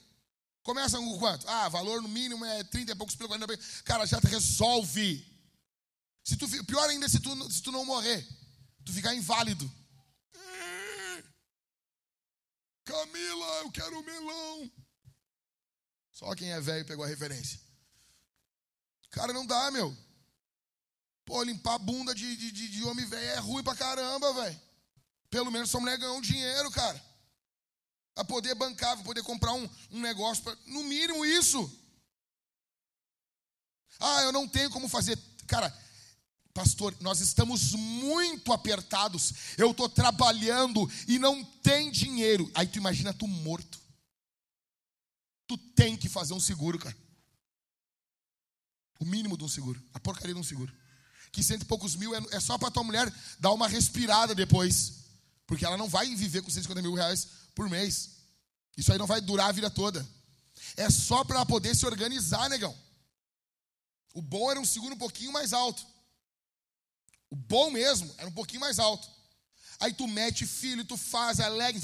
Começa 0.64 0.98
com 0.98 1.20
quanto? 1.20 1.46
Ah, 1.50 1.68
valor 1.68 2.02
no 2.02 2.08
mínimo 2.08 2.46
é 2.46 2.64
30 2.64 2.94
e 2.94 2.96
poucos 2.96 3.18
pelo 3.18 3.28
40 3.28 3.58
Cara, 3.84 4.06
já 4.06 4.18
resolve. 4.20 5.28
Se 6.24 6.38
tu, 6.38 6.48
pior 6.64 6.90
ainda 6.90 7.06
é 7.06 7.10
se 7.10 7.20
tu, 7.20 7.52
se 7.52 7.62
tu 7.62 7.70
não 7.70 7.84
morrer, 7.84 8.26
tu 8.86 8.94
ficar 8.94 9.14
inválido. 9.14 9.70
Camila, 12.86 13.46
eu 13.64 13.72
quero 13.72 14.06
melão. 14.06 14.72
Só 16.14 16.34
quem 16.34 16.54
é 16.54 16.62
velho 16.62 16.86
pegou 16.86 17.04
a 17.04 17.10
referência. 17.10 17.60
Cara, 19.10 19.34
não 19.34 19.46
dá, 19.46 19.70
meu. 19.70 19.94
Pô, 21.30 21.44
limpar 21.44 21.76
a 21.76 21.78
bunda 21.78 22.16
de, 22.16 22.36
de, 22.36 22.52
de 22.52 22.84
homem 22.86 23.06
velho 23.06 23.24
é 23.24 23.38
ruim 23.38 23.62
pra 23.64 23.76
caramba, 23.76 24.34
velho. 24.34 24.60
Pelo 25.30 25.52
menos 25.52 25.70
sua 25.70 25.80
mulher 25.80 25.96
ganhou 26.00 26.18
um 26.18 26.22
dinheiro, 26.22 26.72
cara. 26.72 27.00
A 28.16 28.26
poder 28.26 28.56
bancar, 28.56 28.96
pra 28.96 29.06
poder 29.06 29.22
comprar 29.22 29.54
um, 29.54 29.70
um 29.92 30.02
negócio. 30.02 30.44
Pra, 30.44 30.58
no 30.66 30.84
mínimo 30.86 31.24
isso. 31.24 31.72
Ah, 34.00 34.24
eu 34.24 34.32
não 34.32 34.48
tenho 34.48 34.72
como 34.72 34.90
fazer. 34.90 35.20
Cara, 35.46 35.72
pastor, 36.52 36.98
nós 37.00 37.20
estamos 37.20 37.74
muito 37.74 38.52
apertados. 38.52 39.32
Eu 39.56 39.70
estou 39.70 39.88
trabalhando 39.88 40.90
e 41.08 41.20
não 41.20 41.46
tem 41.46 41.92
dinheiro. 41.92 42.52
Aí 42.56 42.66
tu 42.66 42.80
imagina 42.80 43.14
tu 43.14 43.28
morto. 43.28 43.80
Tu 45.46 45.56
tem 45.76 45.96
que 45.96 46.10
fazer 46.10 46.34
um 46.34 46.40
seguro, 46.40 46.80
cara. 46.80 46.98
O 49.00 49.06
mínimo 49.06 49.38
de 49.38 49.44
um 49.44 49.48
seguro. 49.48 49.80
A 49.94 50.00
porcaria 50.00 50.34
de 50.34 50.40
um 50.40 50.44
seguro. 50.44 50.74
Que 51.32 51.44
cento 51.44 51.64
e 51.64 51.66
poucos 51.66 51.96
mil 51.96 52.16
é, 52.16 52.22
é 52.32 52.40
só 52.40 52.58
para 52.58 52.72
tua 52.72 52.84
mulher 52.84 53.12
dar 53.40 53.52
uma 53.52 53.68
respirada 53.68 54.34
depois. 54.34 54.94
Porque 55.46 55.66
ela 55.66 55.78
não 55.78 55.88
vai 55.88 56.14
viver 56.16 56.42
com 56.42 56.50
150 56.50 56.82
mil 56.82 56.94
reais 56.94 57.28
por 57.56 57.70
mês. 57.70 58.12
Isso 58.78 58.92
aí 58.92 58.98
não 58.98 59.08
vai 59.08 59.22
durar 59.22 59.50
a 59.50 59.52
vida 59.52 59.70
toda. 59.70 60.08
É 60.78 60.90
só 60.90 61.24
para 61.24 61.46
poder 61.46 61.76
se 61.76 61.86
organizar, 61.86 62.50
negão. 62.50 62.76
O 64.14 64.22
bom 64.22 64.50
era 64.50 64.60
um 64.60 64.66
seguro 64.66 64.96
um 64.96 64.98
pouquinho 64.98 65.32
mais 65.32 65.54
alto. 65.54 65.86
O 67.30 67.36
bom 67.36 67.70
mesmo 67.70 68.14
era 68.18 68.28
um 68.28 68.32
pouquinho 68.32 68.62
mais 68.62 68.80
alto. 68.80 69.10
Aí 69.80 69.94
tu 69.94 70.08
mete 70.10 70.46
filho, 70.46 70.84
tu 70.84 70.98
faz 70.98 71.40
alegre. 71.40 71.82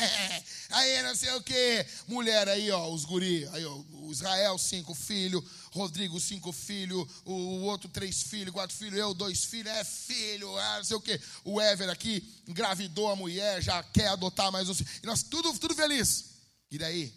aí 0.70 1.02
não 1.02 1.14
sei 1.14 1.30
o 1.32 1.42
que. 1.42 1.86
Mulher 2.06 2.48
aí, 2.48 2.70
ó, 2.70 2.88
os 2.90 3.04
guri. 3.04 3.46
Aí, 3.48 3.66
ó, 3.66 3.74
o 3.92 4.10
Israel, 4.10 4.56
cinco 4.56 4.94
filhos. 4.94 5.44
Rodrigo, 5.70 6.18
cinco 6.18 6.52
filhos. 6.52 7.06
O 7.26 7.60
outro, 7.64 7.86
três 7.90 8.22
filhos, 8.22 8.54
quatro 8.54 8.74
filhos. 8.74 8.98
Eu, 8.98 9.12
dois 9.12 9.44
filhos. 9.44 9.70
É 9.70 9.84
filho, 9.84 10.56
ah, 10.56 10.78
não 10.78 10.84
sei 10.84 10.96
o 10.96 11.00
que. 11.02 11.20
O 11.44 11.60
Ever 11.60 11.90
aqui 11.90 12.26
engravidou 12.46 13.10
a 13.10 13.16
mulher, 13.16 13.62
já 13.62 13.82
quer 13.82 14.08
adotar 14.08 14.50
mais 14.50 14.70
um. 14.70 14.72
E 15.02 15.06
nós 15.06 15.22
tudo, 15.22 15.52
tudo 15.58 15.74
feliz. 15.74 16.30
E 16.70 16.78
daí? 16.78 17.12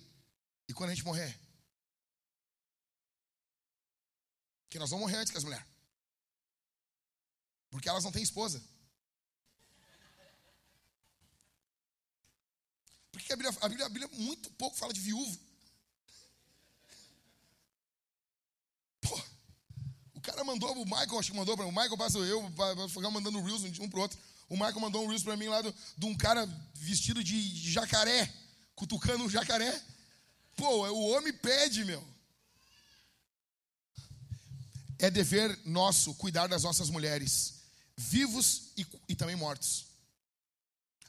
E 0.68 0.74
quando 0.74 0.90
a 0.90 0.94
gente 0.94 1.06
morrer? 1.06 1.40
Que 4.70 4.78
nós 4.78 4.90
vamos 4.90 5.06
morrer 5.06 5.20
antes 5.20 5.32
que 5.32 5.38
as 5.38 5.44
mulheres. 5.46 5.66
Porque 7.70 7.88
elas 7.88 8.04
não 8.04 8.12
têm 8.12 8.22
esposa. 8.22 8.62
Porque 13.22 13.34
a 13.34 13.36
Bíblia, 13.36 13.58
a 13.62 13.70
Bíblia, 13.70 13.86
a 13.86 13.90
Bíblia 13.90 14.10
muito 14.14 14.50
pouco 14.52 14.76
fala 14.76 14.94
de 14.94 15.00
viúvo. 15.00 15.40
Pô, 19.00 19.22
o 20.16 20.22
cara 20.22 20.44
mandou, 20.44 20.72
o 20.74 20.86
Michael, 20.86 21.20
acho 21.20 21.32
que 21.32 21.38
mandou 21.38 21.56
para 21.56 21.66
o 21.66 21.72
Michael, 21.72 21.98
passou 21.98 22.26
eu, 22.26 22.44
ficar 22.90 23.12
mandando 23.12 23.42
reels 23.42 23.64
um 23.80 23.90
para 23.90 24.00
o 24.00 24.02
outro. 24.02 24.20
O 24.50 24.56
Michael 24.56 24.80
mandou 24.80 25.04
um 25.04 25.08
reels 25.08 25.24
para 25.24 25.38
mim 25.38 25.48
lá 25.48 25.62
de 25.62 26.06
um 26.06 26.16
cara 26.16 26.46
vestido 26.74 27.24
de, 27.24 27.54
de 27.54 27.72
jacaré, 27.72 28.32
cutucando 28.76 29.24
um 29.24 29.30
jacaré. 29.30 29.82
Pô, 30.56 30.88
o 30.90 31.10
homem 31.12 31.32
pede, 31.32 31.86
meu. 31.86 32.04
É 34.98 35.10
dever 35.10 35.58
nosso 35.66 36.14
cuidar 36.16 36.48
das 36.48 36.64
nossas 36.64 36.90
mulheres 36.90 37.62
vivos 37.96 38.72
e, 38.78 38.86
e 39.10 39.16
também 39.16 39.36
mortos. 39.36 39.91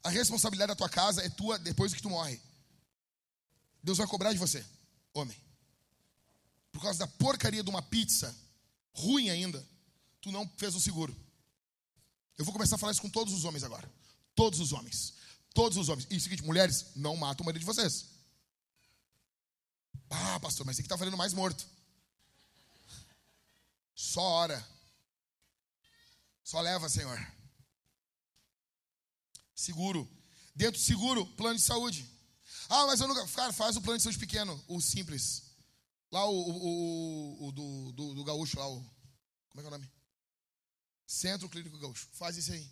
A 0.02 0.10
responsabilidade 0.10 0.68
da 0.68 0.76
tua 0.76 0.88
casa 0.88 1.22
é 1.22 1.28
tua 1.28 1.58
depois 1.58 1.94
que 1.94 2.02
tu 2.02 2.10
morre. 2.10 2.40
Deus 3.82 3.98
vai 3.98 4.06
cobrar 4.06 4.32
de 4.32 4.38
você, 4.38 4.64
homem. 5.14 5.36
Por 6.70 6.80
causa 6.80 7.00
da 7.00 7.06
porcaria 7.06 7.62
de 7.62 7.70
uma 7.70 7.82
pizza, 7.82 8.34
ruim 8.92 9.30
ainda, 9.30 9.64
tu 10.20 10.32
não 10.32 10.48
fez 10.56 10.74
o 10.74 10.80
seguro. 10.80 11.14
Eu 12.38 12.44
vou 12.44 12.52
começar 12.52 12.76
a 12.76 12.78
falar 12.78 12.92
isso 12.92 13.02
com 13.02 13.10
todos 13.10 13.34
os 13.34 13.44
homens 13.44 13.62
agora. 13.62 13.90
Todos 14.34 14.58
os 14.60 14.72
homens. 14.72 15.14
Todos 15.54 15.76
os 15.76 15.88
homens. 15.88 16.06
E 16.10 16.18
seguinte, 16.18 16.42
mulheres, 16.42 16.86
não 16.96 17.16
matam 17.16 17.44
o 17.44 17.46
marido 17.46 17.60
de 17.60 17.66
vocês. 17.66 18.06
Ah, 20.08 20.40
pastor, 20.40 20.64
mas 20.64 20.74
esse 20.74 20.82
aqui 20.82 20.86
está 20.86 20.96
valendo 20.96 21.16
mais 21.16 21.32
morto. 21.32 21.66
Só 23.94 24.22
hora. 24.22 24.66
Só 26.42 26.60
leva, 26.60 26.88
Senhor. 26.88 27.18
Seguro. 29.62 30.10
Dentro 30.54 30.80
do 30.80 30.84
seguro, 30.84 31.24
plano 31.36 31.56
de 31.56 31.62
saúde. 31.62 32.04
Ah, 32.68 32.84
mas 32.86 33.00
eu 33.00 33.06
nunca. 33.06 33.26
Cara, 33.28 33.52
faz 33.52 33.76
o 33.76 33.80
plano 33.80 33.98
de 33.98 34.02
saúde 34.02 34.18
pequeno, 34.18 34.60
o 34.66 34.80
simples. 34.80 35.42
Lá 36.10 36.24
o, 36.28 36.34
o, 36.34 36.66
o, 36.66 37.48
o 37.48 37.52
do, 37.52 37.92
do, 37.92 38.14
do, 38.14 38.24
gaúcho, 38.24 38.58
lá 38.58 38.68
o. 38.68 38.80
Como 39.50 39.58
é 39.58 39.60
que 39.60 39.66
é 39.66 39.68
o 39.68 39.70
nome? 39.70 39.90
Centro 41.06 41.48
Clínico 41.48 41.78
Gaúcho. 41.78 42.08
Faz 42.12 42.36
isso 42.36 42.52
aí. 42.52 42.68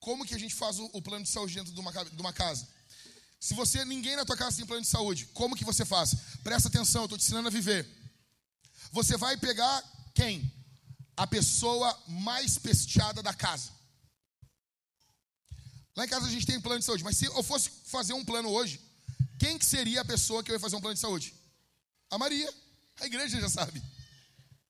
Como 0.00 0.24
que 0.24 0.34
a 0.34 0.38
gente 0.38 0.54
faz 0.54 0.78
o, 0.78 1.02
plano 1.02 1.24
de 1.24 1.30
saúde 1.30 1.54
dentro 1.54 1.72
de 1.72 1.80
uma, 1.80 1.92
de 1.92 2.20
uma 2.20 2.32
casa? 2.32 2.66
Se 3.38 3.52
você, 3.54 3.84
ninguém 3.84 4.16
na 4.16 4.24
tua 4.24 4.36
casa 4.36 4.56
tem 4.56 4.66
plano 4.66 4.82
de 4.82 4.88
saúde, 4.88 5.26
como 5.34 5.54
que 5.54 5.64
você 5.64 5.84
faz? 5.84 6.14
Presta 6.42 6.68
atenção, 6.68 7.02
eu 7.02 7.06
estou 7.06 7.18
te 7.18 7.24
ensinando 7.24 7.48
a 7.48 7.50
viver. 7.50 7.86
Você 8.90 9.16
vai 9.16 9.36
pegar 9.36 9.82
quem? 10.14 10.50
a 11.16 11.26
pessoa 11.26 11.98
mais 12.06 12.58
pesteada 12.58 13.22
da 13.22 13.32
casa. 13.32 13.70
Lá 15.96 16.04
em 16.04 16.08
casa 16.08 16.26
a 16.26 16.30
gente 16.30 16.44
tem 16.44 16.58
um 16.58 16.60
plano 16.60 16.78
de 16.78 16.84
saúde, 16.84 17.02
mas 17.02 17.16
se 17.16 17.24
eu 17.24 17.42
fosse 17.42 17.70
fazer 17.86 18.12
um 18.12 18.24
plano 18.24 18.50
hoje, 18.50 18.78
quem 19.38 19.58
que 19.58 19.64
seria 19.64 20.02
a 20.02 20.04
pessoa 20.04 20.42
que 20.42 20.50
eu 20.50 20.54
ia 20.54 20.60
fazer 20.60 20.76
um 20.76 20.80
plano 20.80 20.94
de 20.94 21.00
saúde? 21.00 21.34
A 22.10 22.18
Maria. 22.18 22.52
A 23.00 23.06
igreja 23.06 23.40
já 23.40 23.48
sabe. 23.48 23.82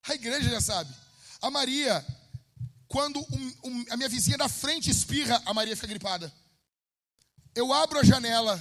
A 0.08 0.14
igreja 0.14 0.48
já 0.48 0.60
sabe. 0.60 0.94
A 1.42 1.50
Maria, 1.50 2.04
quando 2.86 3.18
um, 3.18 3.52
um, 3.64 3.84
a 3.90 3.96
minha 3.96 4.08
vizinha 4.08 4.38
da 4.38 4.48
frente 4.48 4.90
espirra, 4.90 5.42
a 5.44 5.52
Maria 5.52 5.74
fica 5.74 5.88
gripada. 5.88 6.32
Eu 7.54 7.72
abro 7.72 7.98
a 7.98 8.04
janela, 8.04 8.60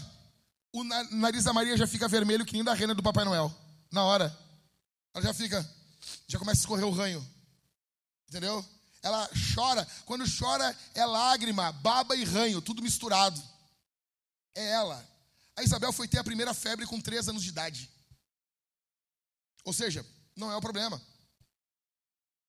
o 0.72 0.84
nariz 0.84 1.44
da 1.44 1.54
Maria 1.54 1.78
já 1.78 1.86
fica 1.86 2.08
vermelho 2.08 2.46
que 2.46 2.54
nem 2.54 2.64
da 2.64 2.74
rena 2.74 2.96
do 2.96 3.04
Papai 3.04 3.26
Noel. 3.26 3.54
Na 3.92 4.04
hora. 4.04 4.36
Ela 5.14 5.24
já 5.24 5.34
fica, 5.34 5.68
já 6.28 6.38
começa 6.40 6.60
a 6.60 6.64
escorrer 6.64 6.86
o 6.86 6.92
ranho. 6.92 7.26
Entendeu? 8.28 8.66
Ela 9.06 9.30
chora. 9.54 9.88
Quando 10.04 10.26
chora, 10.28 10.76
é 10.96 11.06
lágrima, 11.06 11.72
baba 11.72 12.16
e 12.16 12.24
ranho, 12.24 12.60
tudo 12.60 12.82
misturado. 12.82 13.40
É 14.56 14.72
ela. 14.72 15.08
A 15.56 15.62
Isabel 15.62 15.94
foi 15.94 16.08
ter 16.08 16.18
a 16.18 16.24
primeira 16.24 16.56
febre 16.56 16.88
com 16.88 17.00
três 17.00 17.30
anos 17.30 17.44
de 17.44 17.50
idade. 17.50 17.88
Ou 19.64 19.72
seja, 19.72 20.04
não 20.36 20.52
é 20.52 20.56
o 20.56 20.62
problema. 20.62 21.00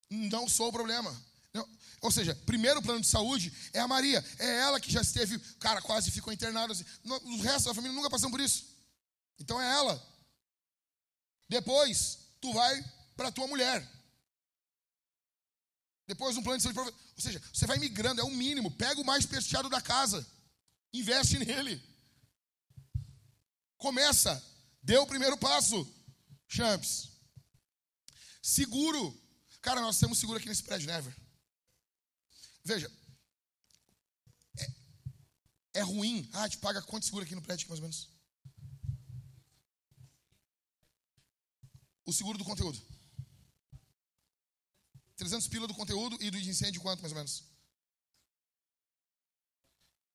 Não 0.08 0.48
sou 0.48 0.68
o 0.68 0.72
problema. 0.72 1.14
Ou 2.00 2.10
seja, 2.10 2.34
primeiro 2.46 2.80
plano 2.80 3.02
de 3.02 3.06
saúde 3.06 3.52
é 3.74 3.80
a 3.80 3.88
Maria. 3.88 4.24
É 4.38 4.60
ela 4.60 4.80
que 4.80 4.90
já 4.90 5.02
esteve, 5.02 5.38
cara, 5.58 5.82
quase 5.82 6.10
ficou 6.10 6.32
internada. 6.32 6.72
Assim. 6.72 6.86
O 7.04 7.42
resto 7.42 7.68
da 7.68 7.74
família 7.74 7.94
nunca 7.94 8.08
passou 8.08 8.30
por 8.30 8.40
isso. 8.40 8.66
Então 9.38 9.60
é 9.60 9.70
ela. 9.74 10.02
Depois, 11.50 12.18
tu 12.40 12.50
vai 12.54 12.82
para 13.14 13.30
tua 13.30 13.46
mulher. 13.46 13.86
Depois 16.06 16.36
um 16.36 16.42
plano 16.42 16.58
de 16.58 16.62
saúde. 16.62 16.78
Ou 16.80 17.20
seja, 17.20 17.42
você 17.52 17.66
vai 17.66 17.78
migrando, 17.78 18.20
é 18.20 18.24
o 18.24 18.30
mínimo. 18.30 18.70
Pega 18.70 19.00
o 19.00 19.04
mais 19.04 19.26
pesteado 19.26 19.68
da 19.68 19.80
casa. 19.80 20.26
Investe 20.92 21.38
nele. 21.38 21.82
Começa. 23.76 24.42
Dê 24.82 24.96
o 24.98 25.06
primeiro 25.06 25.36
passo. 25.36 25.86
Champs. 26.46 27.10
Seguro. 28.40 29.20
Cara, 29.60 29.80
nós 29.80 29.98
temos 29.98 30.18
seguro 30.18 30.38
aqui 30.38 30.48
nesse 30.48 30.62
prédio, 30.62 30.86
né, 30.86 31.14
Veja. 32.64 32.90
É, 34.58 35.80
é 35.80 35.82
ruim. 35.82 36.28
Ah, 36.32 36.48
te 36.48 36.58
paga 36.58 36.80
quanto 36.82 37.04
seguro 37.04 37.24
aqui 37.24 37.34
no 37.34 37.42
prédio, 37.42 37.68
mais 37.68 37.80
ou 37.80 37.82
menos? 37.82 38.08
O 42.04 42.12
seguro 42.12 42.38
do 42.38 42.44
conteúdo. 42.44 42.80
300 45.16 45.48
pila 45.48 45.66
do 45.66 45.74
conteúdo 45.74 46.16
e 46.20 46.30
do 46.30 46.38
incêndio 46.38 46.80
quanto, 46.80 47.00
mais 47.00 47.12
ou 47.12 47.16
menos? 47.16 47.44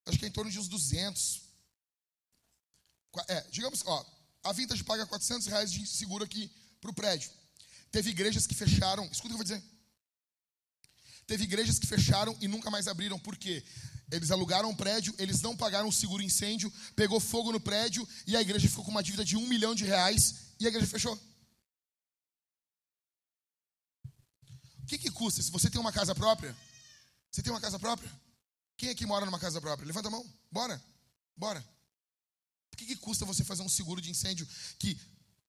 Acho 0.05 0.17
que 0.17 0.25
é 0.25 0.27
em 0.27 0.31
torno 0.31 0.51
de 0.51 0.59
uns 0.59 0.67
200. 0.67 1.41
É, 3.27 3.41
digamos, 3.49 3.83
ó, 3.85 4.05
a 4.43 4.53
Vintage 4.53 4.83
paga 4.83 5.05
400 5.05 5.47
reais 5.47 5.71
de 5.71 5.85
seguro 5.85 6.23
aqui 6.23 6.51
para 6.79 6.91
o 6.91 6.93
prédio. 6.93 7.29
Teve 7.91 8.09
igrejas 8.09 8.47
que 8.47 8.55
fecharam, 8.55 9.03
escuta 9.05 9.19
o 9.19 9.29
que 9.29 9.33
eu 9.33 9.37
vou 9.37 9.43
dizer. 9.43 9.63
Teve 11.27 11.43
igrejas 11.43 11.77
que 11.77 11.87
fecharam 11.87 12.35
e 12.41 12.47
nunca 12.47 12.69
mais 12.69 12.87
abriram, 12.87 13.19
por 13.19 13.37
quê? 13.37 13.63
Eles 14.11 14.31
alugaram 14.31 14.69
um 14.69 14.75
prédio, 14.75 15.15
eles 15.17 15.41
não 15.41 15.55
pagaram 15.55 15.87
o 15.87 15.93
seguro 15.93 16.21
incêndio, 16.21 16.71
pegou 16.95 17.19
fogo 17.19 17.51
no 17.51 17.59
prédio 17.59 18.07
e 18.27 18.35
a 18.35 18.41
igreja 18.41 18.67
ficou 18.67 18.83
com 18.83 18.91
uma 18.91 19.03
dívida 19.03 19.23
de 19.23 19.37
um 19.37 19.47
milhão 19.47 19.73
de 19.73 19.85
reais 19.85 20.35
e 20.59 20.65
a 20.65 20.69
igreja 20.69 20.87
fechou. 20.87 21.17
Que, 24.91 24.97
que 24.97 25.11
custa? 25.11 25.41
Se 25.41 25.51
você 25.51 25.69
tem 25.69 25.79
uma 25.79 25.91
casa 25.91 26.13
própria, 26.13 26.55
você 27.31 27.41
tem 27.41 27.51
uma 27.51 27.61
casa 27.61 27.79
própria? 27.79 28.11
Quem 28.75 28.89
aqui 28.89 29.05
mora 29.05 29.25
numa 29.25 29.39
casa 29.39 29.61
própria? 29.61 29.85
Levanta 29.85 30.07
a 30.07 30.11
mão. 30.11 30.25
Bora. 30.51 30.81
Bora. 31.35 31.65
O 32.73 32.77
que, 32.77 32.85
que 32.85 32.95
custa 32.95 33.25
você 33.25 33.43
fazer 33.43 33.61
um 33.63 33.69
seguro 33.69 34.01
de 34.01 34.09
incêndio 34.09 34.47
que, 34.79 34.99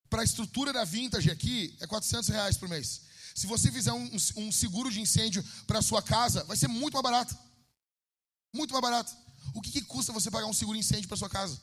para 0.09 0.23
a 0.23 0.24
estrutura 0.24 0.73
da 0.73 0.85
vintage 0.85 1.31
aqui, 1.31 1.77
é 1.81 1.86
400 1.86 2.28
reais 2.28 2.56
por 2.56 2.69
mês? 2.69 3.02
Se 3.35 3.47
você 3.47 3.73
fizer 3.73 3.93
um, 3.93 4.10
um 4.36 4.52
seguro 4.52 4.90
de 4.90 5.01
incêndio 5.01 5.43
para 5.66 5.78
a 5.78 5.82
sua 5.82 6.02
casa, 6.02 6.44
vai 6.44 6.56
ser 6.56 6.69
muito 6.69 6.93
mais 6.94 7.02
barato. 7.02 7.36
Muito 8.52 8.73
mais 8.73 8.82
barato. 8.82 9.16
O 9.55 9.60
que, 9.60 9.73
que 9.73 9.82
custa 9.82 10.12
você 10.12 10.31
pagar 10.31 10.47
um 10.47 10.52
seguro 10.52 10.78
de 10.78 10.85
incêndio 10.85 11.09
para 11.09 11.16
sua 11.16 11.31
casa? 11.31 11.60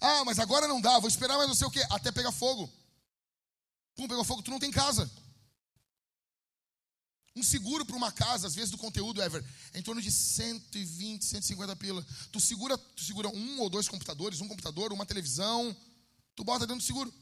Ah, 0.00 0.24
mas 0.24 0.38
agora 0.38 0.66
não 0.66 0.80
dá, 0.80 0.98
vou 0.98 1.08
esperar 1.08 1.36
mais 1.36 1.48
não 1.48 1.54
sei 1.54 1.66
o 1.66 1.70
quê, 1.70 1.86
até 1.90 2.10
pegar 2.10 2.32
fogo. 2.32 2.70
Pum, 3.94 4.08
pegou 4.08 4.24
fogo, 4.24 4.42
tu 4.42 4.50
não 4.50 4.58
tem 4.58 4.70
casa. 4.70 5.10
Um 7.34 7.42
seguro 7.42 7.84
para 7.86 7.96
uma 7.96 8.12
casa, 8.12 8.46
às 8.46 8.54
vezes 8.54 8.70
do 8.70 8.76
conteúdo, 8.76 9.22
Ever, 9.22 9.42
é 9.72 9.78
em 9.78 9.82
torno 9.82 10.02
de 10.02 10.10
120, 10.10 11.24
150 11.24 11.76
pila. 11.76 12.06
Tu 12.30 12.38
segura, 12.40 12.76
tu 12.76 13.02
segura 13.02 13.28
um 13.28 13.60
ou 13.60 13.70
dois 13.70 13.88
computadores, 13.88 14.40
um 14.40 14.48
computador, 14.48 14.92
uma 14.92 15.06
televisão, 15.06 15.74
tu 16.36 16.44
bota 16.44 16.66
dentro 16.66 16.82
do 16.82 16.86
seguro. 16.86 17.12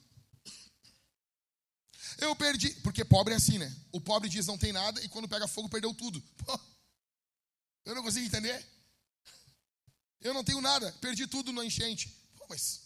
Eu 2.19 2.35
perdi, 2.35 2.71
porque 2.83 3.05
pobre 3.05 3.35
é 3.35 3.37
assim, 3.37 3.57
né? 3.57 3.75
O 3.93 4.01
pobre 4.01 4.29
diz 4.29 4.47
não 4.47 4.59
tem 4.59 4.73
nada 4.73 5.03
e 5.03 5.09
quando 5.09 5.29
pega 5.29 5.47
fogo 5.47 5.69
perdeu 5.69 5.95
tudo. 5.95 6.21
Pô, 6.39 6.61
eu 7.85 7.95
não 7.95 8.03
consigo 8.03 8.27
entender. 8.27 8.67
Eu 10.21 10.35
não 10.35 10.45
tenho 10.45 10.61
nada, 10.61 10.93
perdi 11.01 11.27
tudo 11.27 11.53
no 11.53 11.63
enchente. 11.63 12.09
Pô, 12.37 12.47
mas 12.49 12.81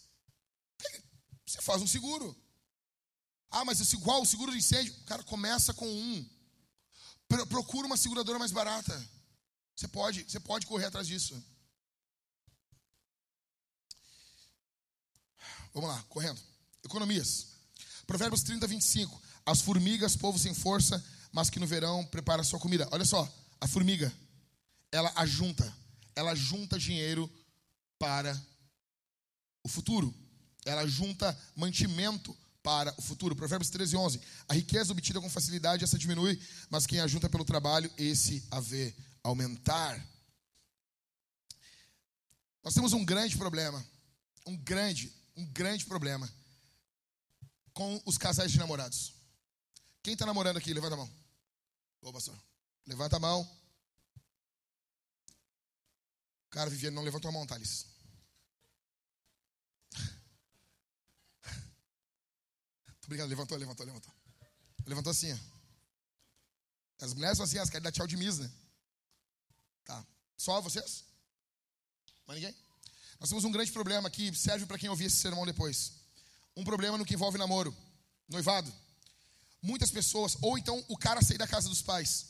você 1.45 1.61
faz 1.61 1.81
um 1.81 1.87
seguro. 1.87 2.35
Ah, 3.49 3.65
mas 3.65 3.93
qual 3.95 4.21
o 4.21 4.25
seguro 4.25 4.51
de 4.51 4.57
incêndio? 4.57 4.93
Cara, 5.05 5.23
começa 5.23 5.73
com 5.73 5.87
um. 5.87 6.29
Procura 7.27 7.87
uma 7.87 7.97
seguradora 7.97 8.39
mais 8.39 8.51
barata. 8.51 9.09
Você 9.75 9.87
pode, 9.87 10.23
você 10.23 10.39
pode 10.39 10.65
correr 10.65 10.85
atrás 10.85 11.07
disso. 11.07 11.41
Vamos 15.73 15.89
lá, 15.89 16.01
correndo. 16.03 16.39
Economias. 16.83 17.47
Provérbios 18.07 18.43
30, 18.43 18.65
25. 18.67 19.21
As 19.45 19.61
formigas, 19.61 20.15
povo 20.15 20.39
sem 20.39 20.53
força, 20.53 21.03
mas 21.31 21.49
que 21.49 21.59
no 21.59 21.67
verão 21.67 22.05
prepara 22.05 22.43
sua 22.43 22.59
comida. 22.59 22.87
Olha 22.91 23.03
só, 23.03 23.29
a 23.59 23.67
formiga, 23.67 24.13
ela 24.91 25.11
ajunta, 25.17 25.75
ela 26.15 26.33
junta 26.33 26.79
dinheiro 26.79 27.29
para 27.99 28.39
o 29.63 29.67
futuro. 29.67 30.13
Ela 30.63 30.87
junta 30.87 31.37
mantimento 31.55 32.35
para 32.65 32.95
o 32.97 33.01
futuro. 33.01 33.35
Provérbios 33.35 33.69
13, 33.69 33.95
11. 33.95 34.21
A 34.49 34.55
riqueza 34.55 34.91
obtida 34.91 35.21
com 35.21 35.29
facilidade, 35.29 35.83
essa 35.83 35.99
diminui, 35.99 36.41
mas 36.67 36.87
quem 36.87 36.99
ajunta 36.99 37.29
pelo 37.29 37.45
trabalho, 37.45 37.93
esse 37.95 38.43
a 38.49 38.59
vê 38.59 38.95
aumentar. 39.21 40.03
Nós 42.63 42.73
temos 42.73 42.91
um 42.91 43.05
grande 43.05 43.37
problema, 43.37 43.85
um 44.47 44.57
grande, 44.57 45.13
um 45.37 45.45
grande 45.45 45.85
problema 45.85 46.27
com 47.71 48.01
os 48.03 48.17
casais 48.17 48.51
de 48.51 48.57
namorados. 48.57 49.13
Quem 50.01 50.13
está 50.13 50.25
namorando 50.25 50.57
aqui? 50.57 50.73
Levanta 50.73 50.95
a 50.95 50.97
mão. 50.97 51.09
Ô, 52.01 52.11
pastor. 52.11 52.35
Levanta 52.87 53.17
a 53.17 53.19
mão. 53.19 53.47
Cara, 56.49 56.69
Viviane, 56.69 56.95
não 56.95 57.03
levantou 57.03 57.29
a 57.29 57.31
mão, 57.31 57.45
Thales. 57.45 57.85
Obrigado, 63.05 63.29
levantou, 63.29 63.57
levantou, 63.57 63.85
levantou. 63.85 64.13
Levantou 64.85 65.11
assim, 65.11 65.31
ó. 65.31 65.37
As 67.01 67.13
mulheres 67.13 67.37
são 67.37 67.43
assim, 67.43 67.57
elas 67.57 67.69
querem 67.69 67.83
dar 67.83 67.91
tchau 67.91 68.07
de 68.07 68.17
misa, 68.17 68.43
né? 68.43 68.51
Tá. 69.83 70.05
Só 70.37 70.61
vocês? 70.61 71.03
Mais 72.27 72.39
ninguém? 72.39 72.55
Nós 73.19 73.29
temos 73.29 73.43
um 73.43 73.51
grande 73.51 73.71
problema 73.71 74.09
que 74.09 74.33
serve 74.35 74.65
para 74.65 74.77
quem 74.77 74.89
ouvir 74.89 75.05
esse 75.05 75.17
sermão 75.17 75.45
depois. 75.45 75.93
Um 76.55 76.63
problema 76.63 76.97
no 76.97 77.05
que 77.05 77.13
envolve 77.13 77.37
namoro, 77.37 77.75
noivado. 78.27 78.73
Muitas 79.61 79.91
pessoas, 79.91 80.37
ou 80.41 80.57
então 80.57 80.83
o 80.87 80.97
cara 80.97 81.21
sair 81.21 81.37
da 81.37 81.47
casa 81.47 81.69
dos 81.69 81.81
pais. 81.81 82.27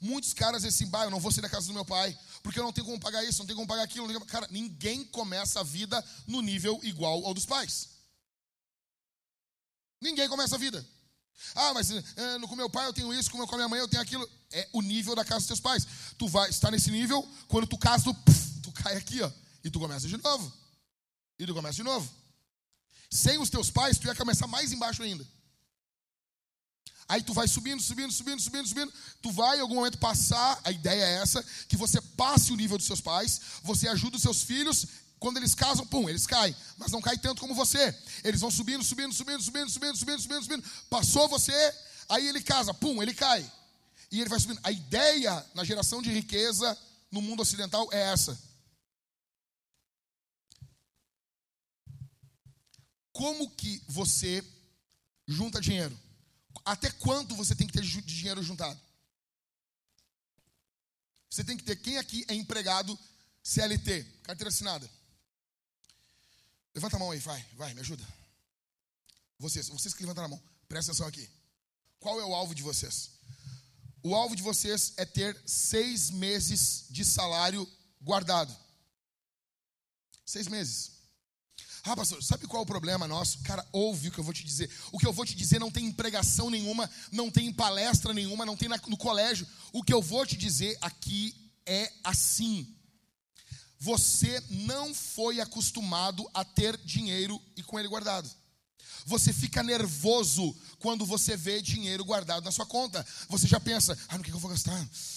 Muitos 0.00 0.32
caras 0.32 0.62
dizem 0.62 0.68
assim, 0.68 0.90
bah, 0.90 1.04
eu 1.04 1.10
não 1.10 1.20
vou 1.20 1.32
sair 1.32 1.42
da 1.42 1.48
casa 1.48 1.66
do 1.66 1.72
meu 1.72 1.84
pai, 1.84 2.18
porque 2.42 2.58
eu 2.58 2.64
não 2.64 2.72
tenho 2.72 2.86
como 2.86 3.00
pagar 3.00 3.24
isso, 3.24 3.38
não 3.38 3.46
tenho 3.46 3.56
como 3.56 3.68
pagar 3.68 3.82
aquilo. 3.82 4.20
Cara, 4.26 4.46
ninguém 4.50 5.04
começa 5.04 5.60
a 5.60 5.62
vida 5.62 6.04
no 6.26 6.42
nível 6.42 6.78
igual 6.82 7.24
ao 7.24 7.34
dos 7.34 7.46
pais. 7.46 7.93
Ninguém 10.04 10.28
começa 10.28 10.54
a 10.54 10.58
vida. 10.58 10.86
Ah, 11.54 11.72
mas 11.72 11.90
é, 11.90 12.02
com 12.46 12.54
meu 12.54 12.68
pai 12.68 12.86
eu 12.86 12.92
tenho 12.92 13.12
isso, 13.14 13.30
com, 13.30 13.42
a 13.42 13.56
minha 13.56 13.68
mãe 13.70 13.80
eu 13.80 13.88
tenho 13.88 14.02
aquilo. 14.02 14.28
É 14.52 14.68
o 14.70 14.82
nível 14.82 15.16
da 15.16 15.24
casa 15.24 15.40
dos 15.40 15.46
teus 15.46 15.60
pais. 15.60 15.86
Tu 16.18 16.28
vai 16.28 16.50
estar 16.50 16.70
nesse 16.70 16.90
nível, 16.90 17.26
quando 17.48 17.66
tu 17.66 17.78
casa, 17.78 18.04
tu, 18.04 18.14
tu 18.62 18.70
cai 18.72 18.96
aqui, 18.96 19.22
ó. 19.22 19.30
E 19.64 19.70
tu 19.70 19.80
começa 19.80 20.06
de 20.06 20.18
novo. 20.18 20.52
E 21.38 21.46
tu 21.46 21.54
começa 21.54 21.76
de 21.76 21.82
novo. 21.82 22.06
Sem 23.10 23.38
os 23.38 23.48
teus 23.48 23.70
pais, 23.70 23.98
tu 23.98 24.06
ia 24.06 24.14
começar 24.14 24.46
mais 24.46 24.72
embaixo 24.72 25.02
ainda. 25.02 25.26
Aí 27.08 27.22
tu 27.22 27.32
vai 27.32 27.48
subindo, 27.48 27.82
subindo, 27.82 28.12
subindo, 28.12 28.42
subindo, 28.42 28.68
subindo. 28.68 28.92
Tu 29.22 29.32
vai 29.32 29.56
em 29.56 29.60
algum 29.60 29.76
momento 29.76 29.96
passar, 29.96 30.60
a 30.64 30.70
ideia 30.70 31.02
é 31.02 31.22
essa, 31.22 31.42
que 31.66 31.78
você 31.78 31.98
passe 32.00 32.52
o 32.52 32.56
nível 32.56 32.76
dos 32.76 32.86
seus 32.86 33.00
pais, 33.00 33.40
você 33.62 33.88
ajuda 33.88 34.16
os 34.16 34.22
seus 34.22 34.42
filhos 34.42 34.86
quando 35.24 35.38
eles 35.38 35.54
casam, 35.54 35.86
pum, 35.86 36.06
eles 36.06 36.26
caem. 36.26 36.54
Mas 36.76 36.92
não 36.92 37.00
caem 37.00 37.18
tanto 37.18 37.40
como 37.40 37.54
você. 37.54 37.98
Eles 38.22 38.42
vão 38.42 38.50
subindo, 38.50 38.84
subindo, 38.84 39.14
subindo, 39.14 39.42
subindo, 39.42 39.70
subindo, 39.70 39.96
subindo, 39.96 40.20
subindo, 40.20 40.42
subindo. 40.42 40.70
Passou 40.90 41.26
você, 41.30 41.74
aí 42.10 42.28
ele 42.28 42.42
casa, 42.42 42.74
pum, 42.74 43.02
ele 43.02 43.14
cai. 43.14 43.50
E 44.12 44.20
ele 44.20 44.28
vai 44.28 44.38
subindo. 44.38 44.60
A 44.62 44.70
ideia 44.70 45.50
na 45.54 45.64
geração 45.64 46.02
de 46.02 46.12
riqueza 46.12 46.78
no 47.10 47.22
mundo 47.22 47.40
ocidental 47.40 47.88
é 47.90 48.02
essa. 48.12 48.38
Como 53.10 53.50
que 53.52 53.82
você 53.88 54.44
junta 55.26 55.58
dinheiro? 55.58 55.98
Até 56.66 56.90
quanto 56.90 57.34
você 57.34 57.54
tem 57.54 57.66
que 57.66 57.72
ter 57.72 57.80
de 57.80 58.02
dinheiro 58.02 58.42
juntado? 58.42 58.78
Você 61.30 61.42
tem 61.42 61.56
que 61.56 61.64
ter. 61.64 61.76
Quem 61.76 61.96
aqui 61.96 62.26
é 62.28 62.34
empregado 62.34 62.98
CLT, 63.42 64.04
carteira 64.22 64.50
assinada? 64.50 64.86
Levanta 66.74 66.96
a 66.96 66.98
mão 66.98 67.10
aí, 67.10 67.18
vai, 67.18 67.44
vai, 67.54 67.72
me 67.74 67.80
ajuda. 67.80 68.04
Vocês, 69.38 69.68
vocês 69.68 69.94
que 69.94 70.02
levantaram 70.02 70.26
a 70.26 70.30
mão, 70.30 70.42
presta 70.68 70.90
atenção 70.90 71.06
aqui. 71.06 71.28
Qual 72.00 72.20
é 72.20 72.24
o 72.24 72.34
alvo 72.34 72.54
de 72.54 72.62
vocês? 72.62 73.10
O 74.02 74.14
alvo 74.14 74.36
de 74.36 74.42
vocês 74.42 74.92
é 74.96 75.04
ter 75.04 75.40
seis 75.46 76.10
meses 76.10 76.86
de 76.90 77.04
salário 77.04 77.66
guardado. 78.02 78.54
Seis 80.26 80.48
meses. 80.48 80.92
Ah, 81.84 81.94
pastor, 81.94 82.22
sabe 82.22 82.46
qual 82.46 82.62
é 82.62 82.64
o 82.64 82.66
problema 82.66 83.06
nosso? 83.06 83.38
Cara, 83.40 83.66
ouve 83.70 84.08
o 84.08 84.10
que 84.10 84.18
eu 84.18 84.24
vou 84.24 84.32
te 84.32 84.42
dizer. 84.42 84.70
O 84.90 84.98
que 84.98 85.06
eu 85.06 85.12
vou 85.12 85.24
te 85.24 85.34
dizer 85.34 85.58
não 85.58 85.70
tem 85.70 85.86
empregação 85.86 86.48
nenhuma, 86.48 86.90
não 87.12 87.30
tem 87.30 87.52
palestra 87.52 88.12
nenhuma, 88.12 88.46
não 88.46 88.56
tem 88.56 88.68
no 88.88 88.96
colégio. 88.96 89.46
O 89.72 89.82
que 89.82 89.92
eu 89.92 90.00
vou 90.00 90.24
te 90.26 90.36
dizer 90.36 90.76
aqui 90.80 91.34
é 91.66 91.92
assim. 92.02 92.73
Você 93.84 94.42
não 94.48 94.94
foi 94.94 95.42
acostumado 95.42 96.26
a 96.32 96.42
ter 96.42 96.74
dinheiro 96.78 97.38
e 97.54 97.62
com 97.62 97.78
ele 97.78 97.86
guardado. 97.86 98.30
Você 99.04 99.30
fica 99.30 99.62
nervoso 99.62 100.56
quando 100.78 101.04
você 101.04 101.36
vê 101.36 101.60
dinheiro 101.60 102.02
guardado 102.02 102.42
na 102.42 102.50
sua 102.50 102.64
conta. 102.64 103.06
Você 103.28 103.46
já 103.46 103.60
pensa, 103.60 103.94
ah, 104.08 104.16
no 104.16 104.24
que, 104.24 104.32
eu 104.32 104.38
vou 104.38 104.50
gastar? 104.50 104.72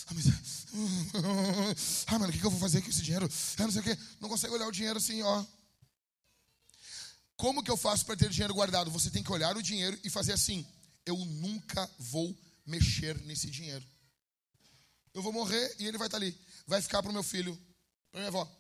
Ah, 0.07 0.14
mas... 0.14 0.26
ah 2.07 2.19
mano, 2.19 2.27
o 2.27 2.38
que, 2.38 2.45
eu 2.45 2.52
vou 2.52 2.60
fazer 2.60 2.81
com 2.81 2.89
esse 2.89 3.02
dinheiro? 3.02 3.30
Ah, 3.57 3.64
não 3.64 3.72
sei 3.72 3.80
o 3.80 3.84
quê. 3.85 3.98
Não 4.19 4.27
consegue 4.27 4.53
olhar 4.53 4.68
o 4.68 4.72
dinheiro 4.72 4.98
assim, 4.98 5.22
ó. 5.22 5.45
Como 7.38 7.64
que 7.64 7.72
eu 7.72 7.77
faço 7.77 8.06
para 8.06 8.18
ter 8.18 8.30
dinheiro 8.30 8.53
guardado? 8.53 8.91
Você 8.91 9.10
tem 9.10 9.23
que 9.23 9.31
olhar 9.31 9.56
o 9.56 9.64
dinheiro 9.64 9.98
e 10.03 10.10
fazer 10.10 10.34
assim: 10.34 10.68
eu 11.06 11.15
nunca 11.15 11.89
vou 11.98 12.38
mexer 12.65 13.18
nesse 13.22 13.49
dinheiro. 13.49 13.85
Eu 15.14 15.22
vou 15.22 15.31
morrer 15.31 15.73
e 15.80 15.88
ele 15.88 15.98
vai 15.98 16.07
estar 16.07 16.18
ali. 16.18 16.38
Vai 16.65 16.81
ficar 16.81 17.02
para 17.02 17.11
o 17.11 17.14
meu 17.14 17.23
filho, 17.23 17.57
para 18.11 18.19
minha 18.19 18.27
avó. 18.27 18.56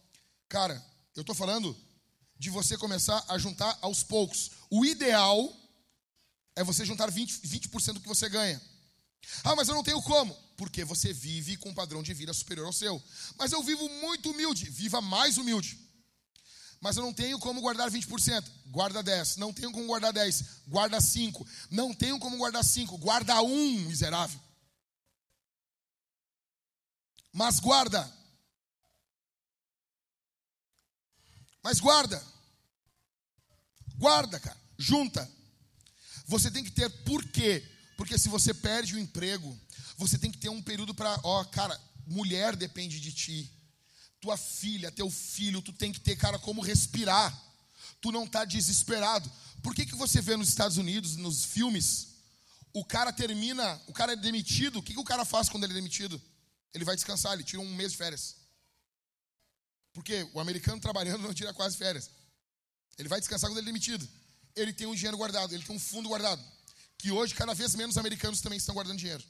Cara, 0.49 0.83
eu 1.15 1.21
estou 1.21 1.35
falando 1.35 1.75
de 2.37 2.49
você 2.49 2.77
começar 2.77 3.23
a 3.27 3.37
juntar 3.37 3.77
aos 3.81 4.03
poucos. 4.03 4.51
O 4.69 4.85
ideal 4.85 5.55
é 6.55 6.63
você 6.63 6.85
juntar 6.85 7.11
20%, 7.11 7.39
20 7.43 7.69
do 7.93 7.99
que 7.99 8.07
você 8.07 8.29
ganha. 8.29 8.61
Ah, 9.43 9.55
mas 9.55 9.67
eu 9.67 9.75
não 9.75 9.83
tenho 9.83 10.01
como. 10.01 10.33
Porque 10.55 10.83
você 10.83 11.13
vive 11.13 11.57
com 11.57 11.69
um 11.69 11.73
padrão 11.73 12.01
de 12.01 12.13
vida 12.13 12.33
superior 12.33 12.65
ao 12.65 12.73
seu. 12.73 13.01
Mas 13.37 13.51
eu 13.51 13.61
vivo 13.61 13.87
muito 14.01 14.31
humilde. 14.31 14.69
Viva 14.69 15.01
mais 15.01 15.37
humilde. 15.37 15.77
Mas 16.79 16.95
eu 16.95 17.03
não 17.03 17.13
tenho 17.13 17.37
como 17.39 17.61
guardar 17.61 17.91
20%. 17.91 18.43
Guarda 18.67 19.03
10. 19.03 19.37
Não 19.37 19.53
tenho 19.53 19.71
como 19.71 19.85
guardar 19.85 20.13
10. 20.13 20.43
Guarda 20.67 21.01
5. 21.01 21.47
Não 21.69 21.93
tenho 21.93 22.19
como 22.19 22.37
guardar 22.37 22.63
5. 22.63 22.97
Guarda 22.97 23.41
1, 23.41 23.81
miserável. 23.81 24.39
Mas 27.33 27.59
guarda. 27.59 28.16
Mas 31.67 31.81
guarda. 31.81 32.23
Guarda, 33.97 34.39
cara. 34.39 34.57
Junta. 34.77 35.29
Você 36.25 36.49
tem 36.49 36.63
que 36.63 36.71
ter 36.71 36.89
por 37.03 37.21
quê? 37.25 37.61
Porque 37.97 38.17
se 38.17 38.29
você 38.29 38.53
perde 38.53 38.95
o 38.95 38.99
emprego, 38.99 39.53
você 39.97 40.17
tem 40.17 40.31
que 40.31 40.37
ter 40.37 40.47
um 40.47 40.61
período 40.61 40.95
para, 40.95 41.19
ó, 41.25 41.43
cara, 41.43 41.77
mulher 42.05 42.55
depende 42.55 43.01
de 43.01 43.11
ti. 43.11 43.51
Tua 44.21 44.37
filha, 44.37 44.93
teu 44.93 45.11
filho, 45.11 45.61
tu 45.61 45.73
tem 45.73 45.91
que 45.91 45.99
ter, 45.99 46.15
cara, 46.15 46.39
como 46.39 46.61
respirar. 46.61 47.37
Tu 47.99 48.13
não 48.13 48.25
tá 48.25 48.45
desesperado. 48.45 49.29
Por 49.61 49.75
que, 49.75 49.85
que 49.85 49.95
você 49.95 50.21
vê 50.21 50.37
nos 50.37 50.47
Estados 50.47 50.77
Unidos, 50.77 51.17
nos 51.17 51.43
filmes, 51.43 52.13
o 52.71 52.85
cara 52.85 53.11
termina, 53.11 53.77
o 53.87 53.91
cara 53.91 54.13
é 54.13 54.15
demitido, 54.15 54.79
o 54.79 54.81
que, 54.81 54.93
que 54.93 54.99
o 55.01 55.03
cara 55.03 55.25
faz 55.25 55.49
quando 55.49 55.65
ele 55.65 55.73
é 55.73 55.75
demitido? 55.75 56.21
Ele 56.73 56.85
vai 56.85 56.95
descansar, 56.95 57.33
ele 57.33 57.43
tira 57.43 57.61
um 57.61 57.75
mês 57.75 57.91
de 57.91 57.97
férias. 57.97 58.37
Porque 59.97 60.29
o 60.31 60.39
americano 60.39 60.79
trabalhando 60.79 61.23
não 61.23 61.33
tira 61.33 61.51
quase 61.51 61.75
férias. 61.75 62.11
Ele 62.99 63.09
vai 63.09 63.19
descansar 63.19 63.49
quando 63.49 63.57
ele 63.57 63.67
é 63.67 63.71
demitido. 63.73 64.07
Ele 64.55 64.71
tem 64.71 64.85
um 64.85 64.93
dinheiro 64.93 65.17
guardado, 65.17 65.55
ele 65.55 65.63
tem 65.63 65.75
um 65.75 65.79
fundo 65.79 66.07
guardado. 66.07 66.39
Que 66.99 67.11
hoje, 67.11 67.33
cada 67.33 67.55
vez 67.55 67.73
menos 67.73 67.97
americanos 67.97 68.39
também 68.39 68.57
estão 68.57 68.75
guardando 68.75 68.99
dinheiro. 68.99 69.23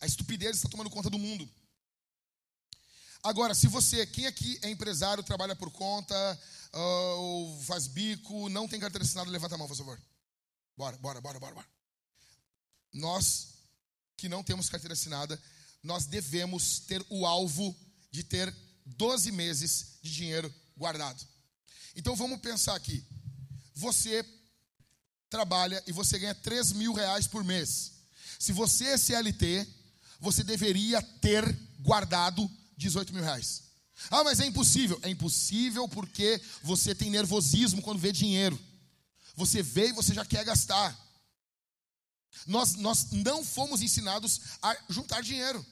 A 0.00 0.06
estupidez 0.06 0.56
está 0.56 0.68
tomando 0.68 0.90
conta 0.90 1.08
do 1.08 1.16
mundo. 1.16 1.48
Agora, 3.22 3.54
se 3.54 3.68
você, 3.68 4.04
quem 4.04 4.26
aqui 4.26 4.58
é 4.62 4.68
empresário, 4.68 5.22
trabalha 5.22 5.54
por 5.54 5.70
conta, 5.70 6.40
uh, 6.74 7.20
ou 7.20 7.62
faz 7.62 7.86
bico, 7.86 8.48
não 8.48 8.66
tem 8.66 8.80
carteira 8.80 9.04
assinada, 9.04 9.30
levanta 9.30 9.54
a 9.54 9.58
mão, 9.58 9.68
por 9.68 9.76
favor. 9.76 10.02
Bora, 10.76 10.98
bora, 10.98 11.20
bora, 11.20 11.38
bora, 11.38 11.54
bora. 11.54 11.68
Nós 12.92 13.50
que 14.16 14.28
não 14.28 14.42
temos 14.42 14.68
carteira 14.68 14.94
assinada, 14.94 15.40
nós 15.84 16.06
devemos 16.06 16.80
ter 16.80 17.06
o 17.08 17.24
alvo 17.24 17.76
de 18.10 18.22
ter 18.22 18.54
12 18.86 19.30
meses 19.32 19.98
de 20.02 20.12
dinheiro 20.12 20.52
guardado. 20.76 21.24
Então 21.94 22.14
vamos 22.16 22.40
pensar 22.40 22.74
aqui. 22.74 23.04
Você 23.74 24.24
trabalha 25.28 25.82
e 25.86 25.92
você 25.92 26.18
ganha 26.18 26.34
3 26.34 26.72
mil 26.72 26.92
reais 26.92 27.26
por 27.26 27.44
mês. 27.44 27.92
Se 28.38 28.52
você 28.52 28.84
é 28.86 28.98
CLT, 28.98 29.66
você 30.20 30.42
deveria 30.42 31.02
ter 31.02 31.44
guardado 31.80 32.50
18 32.76 33.12
mil 33.12 33.22
reais. 33.22 33.64
Ah, 34.10 34.22
mas 34.22 34.40
é 34.40 34.46
impossível. 34.46 34.98
É 35.02 35.08
impossível 35.08 35.88
porque 35.88 36.40
você 36.62 36.94
tem 36.94 37.10
nervosismo 37.10 37.82
quando 37.82 37.98
vê 37.98 38.12
dinheiro. 38.12 38.58
Você 39.34 39.62
vê 39.62 39.88
e 39.88 39.92
você 39.92 40.14
já 40.14 40.24
quer 40.24 40.44
gastar. 40.44 40.96
Nós, 42.46 42.74
nós 42.74 43.10
não 43.10 43.44
fomos 43.44 43.82
ensinados 43.82 44.40
a 44.62 44.76
juntar 44.88 45.20
dinheiro. 45.20 45.64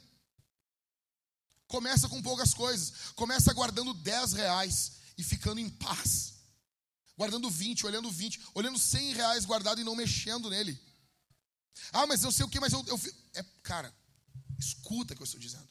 Começa 1.68 2.08
com 2.08 2.22
poucas 2.22 2.54
coisas. 2.54 3.12
Começa 3.14 3.52
guardando 3.52 3.92
10 3.92 4.32
reais 4.34 4.92
e 5.18 5.24
ficando 5.24 5.60
em 5.60 5.68
paz. 5.68 6.34
Guardando 7.16 7.50
20, 7.50 7.86
olhando 7.86 8.10
20, 8.10 8.40
olhando 8.54 8.78
100 8.78 9.14
reais 9.14 9.44
guardado 9.44 9.80
e 9.80 9.84
não 9.84 9.96
mexendo 9.96 10.50
nele. 10.50 10.78
Ah, 11.92 12.06
mas 12.06 12.22
eu 12.22 12.32
sei 12.32 12.44
o 12.44 12.48
que, 12.48 12.60
mas 12.60 12.72
eu. 12.72 12.84
eu 12.86 13.00
é, 13.34 13.44
cara, 13.62 13.92
escuta 14.58 15.12
o 15.12 15.16
que 15.16 15.22
eu 15.22 15.26
estou 15.26 15.40
dizendo. 15.40 15.68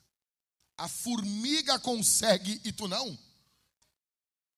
A 0.77 0.87
formiga 0.87 1.79
consegue 1.79 2.59
e 2.63 2.71
tu 2.71 2.87
não. 2.87 3.17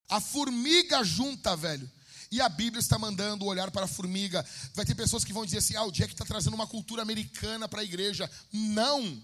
A 0.09 0.21
formiga 0.21 1.03
junta, 1.03 1.55
velho. 1.55 1.89
E 2.31 2.41
a 2.41 2.49
Bíblia 2.49 2.79
está 2.79 2.97
mandando 2.97 3.45
olhar 3.45 3.71
para 3.71 3.85
a 3.85 3.87
formiga. 3.87 4.45
Vai 4.73 4.85
ter 4.85 4.95
pessoas 4.95 5.23
que 5.23 5.33
vão 5.33 5.45
dizer 5.45 5.59
assim: 5.59 5.75
ah, 5.75 5.83
o 5.83 5.91
Jack 5.91 6.13
está 6.13 6.25
trazendo 6.25 6.55
uma 6.55 6.67
cultura 6.67 7.01
americana 7.01 7.67
para 7.67 7.81
a 7.81 7.83
igreja. 7.83 8.29
Não, 8.51 9.23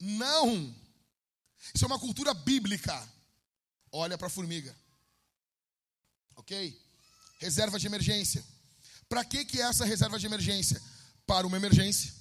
não. 0.00 0.74
Isso 1.74 1.84
é 1.84 1.86
uma 1.86 1.98
cultura 1.98 2.32
bíblica. 2.34 3.08
Olha 3.92 4.16
para 4.16 4.26
a 4.26 4.30
formiga. 4.30 4.74
Ok? 6.36 6.80
Reserva 7.38 7.78
de 7.78 7.86
emergência. 7.86 8.44
Para 9.08 9.24
que, 9.24 9.44
que 9.44 9.60
é 9.60 9.64
essa 9.64 9.84
reserva 9.84 10.18
de 10.18 10.26
emergência? 10.26 10.80
Para 11.26 11.46
uma 11.46 11.56
emergência 11.56 12.12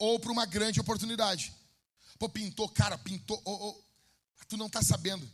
ou 0.00 0.18
para 0.18 0.32
uma 0.32 0.46
grande 0.46 0.80
oportunidade. 0.80 1.54
Pô, 2.18 2.28
pintou, 2.28 2.68
cara, 2.68 2.96
pintou. 2.98 3.40
Oh, 3.44 3.68
oh, 3.68 3.82
tu 4.48 4.56
não 4.56 4.66
está 4.66 4.82
sabendo. 4.82 5.30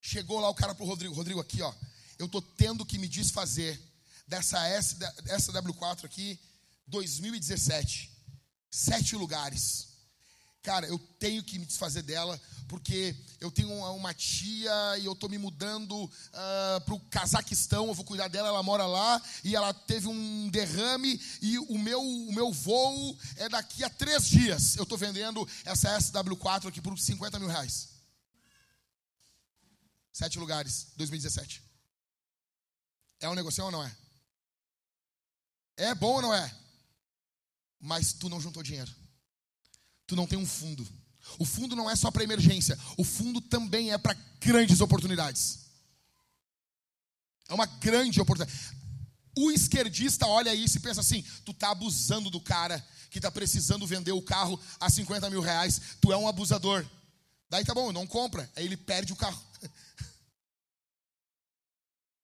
Chegou 0.00 0.38
lá 0.38 0.48
o 0.48 0.54
cara 0.54 0.74
pro 0.74 0.86
Rodrigo. 0.86 1.14
Rodrigo, 1.14 1.40
aqui, 1.40 1.60
ó. 1.60 1.74
Eu 2.18 2.28
tô 2.28 2.40
tendo 2.40 2.86
que 2.86 2.98
me 2.98 3.08
desfazer 3.08 3.80
dessa 4.26 4.58
SW4 4.78 6.04
aqui, 6.04 6.38
2017. 6.86 8.10
Sete 8.70 9.16
lugares. 9.16 9.88
Cara, 10.66 10.84
eu 10.88 10.98
tenho 11.20 11.44
que 11.44 11.60
me 11.60 11.64
desfazer 11.64 12.02
dela, 12.02 12.42
porque 12.66 13.14
eu 13.38 13.52
tenho 13.52 13.72
uma, 13.72 13.90
uma 13.90 14.12
tia 14.12 14.98
e 14.98 15.04
eu 15.04 15.12
estou 15.12 15.30
me 15.30 15.38
mudando 15.38 15.92
uh, 15.92 16.10
ah, 16.32 16.82
para 16.84 16.92
o 16.92 16.98
Cazaquistão, 17.08 17.86
eu 17.86 17.94
vou 17.94 18.04
cuidar 18.04 18.26
dela, 18.26 18.48
ela 18.48 18.64
mora 18.64 18.84
lá, 18.84 19.22
e 19.44 19.54
ela 19.54 19.72
teve 19.72 20.08
um 20.08 20.48
derrame, 20.48 21.20
e 21.40 21.56
o 21.56 21.78
meu, 21.78 22.02
o 22.02 22.32
meu 22.32 22.52
voo 22.52 23.16
é 23.36 23.48
daqui 23.48 23.84
a 23.84 23.88
três 23.88 24.26
dias. 24.26 24.74
Eu 24.76 24.82
estou 24.82 24.98
vendendo 24.98 25.48
essa 25.64 25.96
SW4 25.98 26.66
aqui 26.66 26.80
por 26.80 26.98
50 26.98 27.38
mil 27.38 27.48
reais. 27.48 27.90
Sete 30.12 30.36
lugares, 30.36 30.88
2017. 30.96 31.62
É 33.20 33.28
um 33.28 33.36
negócio 33.36 33.64
ou 33.64 33.70
não 33.70 33.84
é? 33.84 33.96
É 35.76 35.94
bom 35.94 36.14
ou 36.14 36.22
não 36.22 36.34
é? 36.34 36.52
Mas 37.78 38.12
tu 38.14 38.28
não 38.28 38.40
juntou 38.40 38.64
dinheiro 38.64 39.05
tu 40.06 40.16
não 40.16 40.26
tem 40.26 40.38
um 40.38 40.46
fundo. 40.46 40.86
O 41.38 41.44
fundo 41.44 41.74
não 41.74 41.90
é 41.90 41.96
só 41.96 42.10
para 42.10 42.24
emergência, 42.24 42.78
o 42.96 43.04
fundo 43.04 43.40
também 43.40 43.92
é 43.92 43.98
para 43.98 44.16
grandes 44.40 44.80
oportunidades. 44.80 45.66
É 47.48 47.54
uma 47.54 47.66
grande 47.66 48.20
oportunidade. 48.20 48.58
O 49.36 49.50
esquerdista 49.50 50.26
olha 50.26 50.54
isso 50.54 50.78
e 50.78 50.80
pensa 50.80 51.00
assim: 51.00 51.22
tu 51.44 51.52
tá 51.52 51.70
abusando 51.70 52.30
do 52.30 52.40
cara 52.40 52.84
que 53.10 53.18
está 53.18 53.30
precisando 53.30 53.86
vender 53.86 54.12
o 54.12 54.22
carro 54.22 54.60
a 54.80 54.88
50 54.88 55.28
mil 55.30 55.40
reais, 55.40 55.80
tu 56.00 56.12
é 56.12 56.16
um 56.16 56.28
abusador. 56.28 56.86
Daí 57.48 57.64
tá 57.64 57.74
bom, 57.74 57.92
não 57.92 58.06
compra, 58.06 58.50
aí 58.56 58.64
ele 58.64 58.76
perde 58.76 59.12
o 59.12 59.16
carro. 59.16 59.40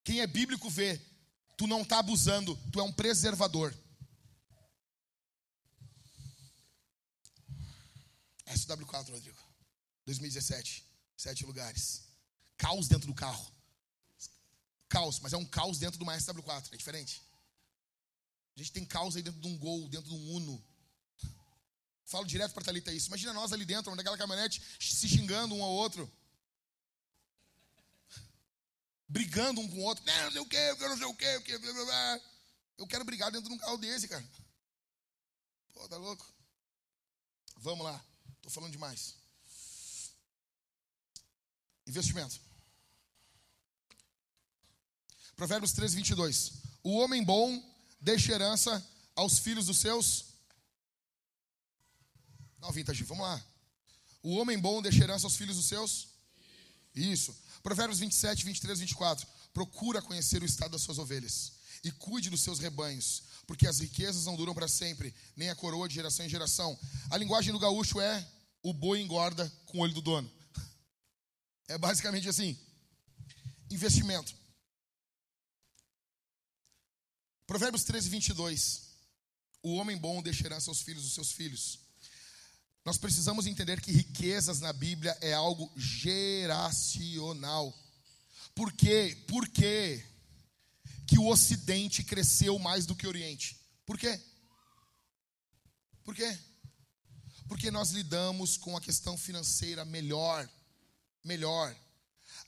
Quem 0.04 0.20
é 0.20 0.26
bíblico 0.26 0.68
vê, 0.68 1.00
tu 1.56 1.66
não 1.66 1.84
tá 1.84 1.98
abusando, 1.98 2.58
tu 2.72 2.80
é 2.80 2.82
um 2.82 2.92
preservador. 2.92 3.74
SW4, 8.54 9.10
Rodrigo. 9.10 9.38
2017. 10.06 10.84
Sete 11.16 11.44
lugares. 11.44 12.02
Caos 12.56 12.88
dentro 12.88 13.06
do 13.06 13.14
carro. 13.14 13.52
Caos, 14.88 15.20
mas 15.20 15.32
é 15.32 15.36
um 15.36 15.44
caos 15.44 15.78
dentro 15.78 15.98
de 15.98 16.02
uma 16.04 16.16
SW4. 16.16 16.72
É 16.72 16.76
diferente. 16.76 17.22
A 18.56 18.58
gente 18.58 18.72
tem 18.72 18.84
caos 18.84 19.16
aí 19.16 19.22
dentro 19.22 19.40
de 19.40 19.48
um 19.48 19.56
Gol, 19.56 19.88
dentro 19.88 20.10
de 20.10 20.14
um 20.16 20.36
Uno. 20.36 20.62
Falo 22.04 22.26
direto 22.26 22.52
para 22.52 22.64
Thalita 22.64 22.92
isso. 22.92 23.08
Imagina 23.08 23.32
nós 23.32 23.52
ali 23.52 23.64
dentro, 23.64 23.94
naquela 23.94 24.18
caminhonete, 24.18 24.62
se 24.78 25.08
xingando 25.08 25.54
um 25.54 25.62
ao 25.62 25.70
outro. 25.70 26.10
Brigando 29.08 29.60
um 29.60 29.68
com 29.68 29.78
o 29.78 29.82
outro. 29.82 30.04
Não, 30.04 30.30
sei 30.30 30.40
o 30.40 30.46
que, 30.46 30.56
eu 30.56 30.88
não 30.88 30.96
sei 30.96 31.06
o 31.06 31.14
que, 31.14 31.24
eu 31.24 31.42
quero... 31.42 32.22
Eu 32.78 32.86
quero 32.86 33.04
brigar 33.04 33.30
dentro 33.30 33.48
de 33.48 33.54
um 33.54 33.58
carro 33.58 33.78
desse, 33.78 34.08
cara. 34.08 34.24
Pô, 35.72 35.88
tá 35.88 35.96
louco? 35.96 36.26
Vamos 37.58 37.84
lá. 37.84 38.04
Estou 38.42 38.50
falando 38.50 38.72
demais. 38.72 39.14
Investimento. 41.86 42.40
Provérbios 45.36 45.72
13, 45.72 45.96
22. 45.96 46.52
O 46.82 46.96
homem 46.98 47.22
bom 47.22 47.62
deixa 48.00 48.32
herança 48.32 48.84
aos 49.14 49.38
filhos 49.38 49.66
dos 49.66 49.78
seus. 49.78 50.24
Não, 52.58 52.72
Vintage, 52.72 53.04
vamos 53.04 53.24
lá. 53.24 53.44
O 54.24 54.36
homem 54.36 54.58
bom 54.58 54.82
deixa 54.82 55.04
herança 55.04 55.26
aos 55.26 55.36
filhos 55.36 55.56
dos 55.56 55.66
seus. 55.66 56.08
Isso. 56.94 57.32
Provérbios 57.62 58.00
27, 58.00 58.44
23, 58.44 58.80
24. 58.80 59.26
Procura 59.54 60.02
conhecer 60.02 60.42
o 60.42 60.46
estado 60.46 60.72
das 60.72 60.82
suas 60.82 60.98
ovelhas 60.98 61.52
e 61.84 61.92
cuide 61.92 62.30
dos 62.30 62.40
seus 62.40 62.58
rebanhos, 62.58 63.22
porque 63.46 63.66
as 63.66 63.80
riquezas 63.80 64.24
não 64.24 64.36
duram 64.36 64.54
para 64.54 64.68
sempre, 64.68 65.14
nem 65.36 65.50
a 65.50 65.54
coroa 65.56 65.88
de 65.88 65.94
geração 65.94 66.24
em 66.24 66.28
geração. 66.28 66.78
A 67.10 67.16
linguagem 67.16 67.52
do 67.52 67.58
gaúcho 67.58 68.00
é: 68.00 68.26
o 68.62 68.72
boi 68.72 69.00
engorda 69.00 69.50
com 69.66 69.78
o 69.78 69.80
olho 69.80 69.94
do 69.94 70.00
dono. 70.00 70.30
É 71.68 71.76
basicamente 71.76 72.28
assim: 72.28 72.58
investimento. 73.70 74.34
Provérbios 77.46 77.84
13, 77.84 78.08
22. 78.08 78.82
O 79.62 79.74
homem 79.74 79.96
bom 79.96 80.22
deixa 80.22 80.46
herança 80.46 80.70
aos 80.70 80.80
filhos 80.80 81.04
dos 81.04 81.14
seus 81.14 81.32
filhos. 81.32 81.78
Nós 82.84 82.98
precisamos 82.98 83.46
entender 83.46 83.80
que 83.80 83.92
riquezas 83.92 84.58
na 84.58 84.72
Bíblia 84.72 85.16
é 85.20 85.32
algo 85.32 85.70
geracional. 85.76 87.72
Por 88.54 88.72
quê? 88.72 89.16
Por 89.28 89.48
quê? 89.48 90.04
Que 91.12 91.18
o 91.18 91.28
Ocidente 91.28 92.02
cresceu 92.02 92.58
mais 92.58 92.86
do 92.86 92.96
que 92.96 93.06
o 93.06 93.10
Oriente. 93.10 93.60
Por 93.84 93.98
quê? 93.98 94.18
Por 96.02 96.14
quê? 96.14 96.38
Porque 97.46 97.70
nós 97.70 97.90
lidamos 97.90 98.56
com 98.56 98.74
a 98.74 98.80
questão 98.80 99.18
financeira 99.18 99.84
melhor. 99.84 100.48
Melhor. 101.22 101.76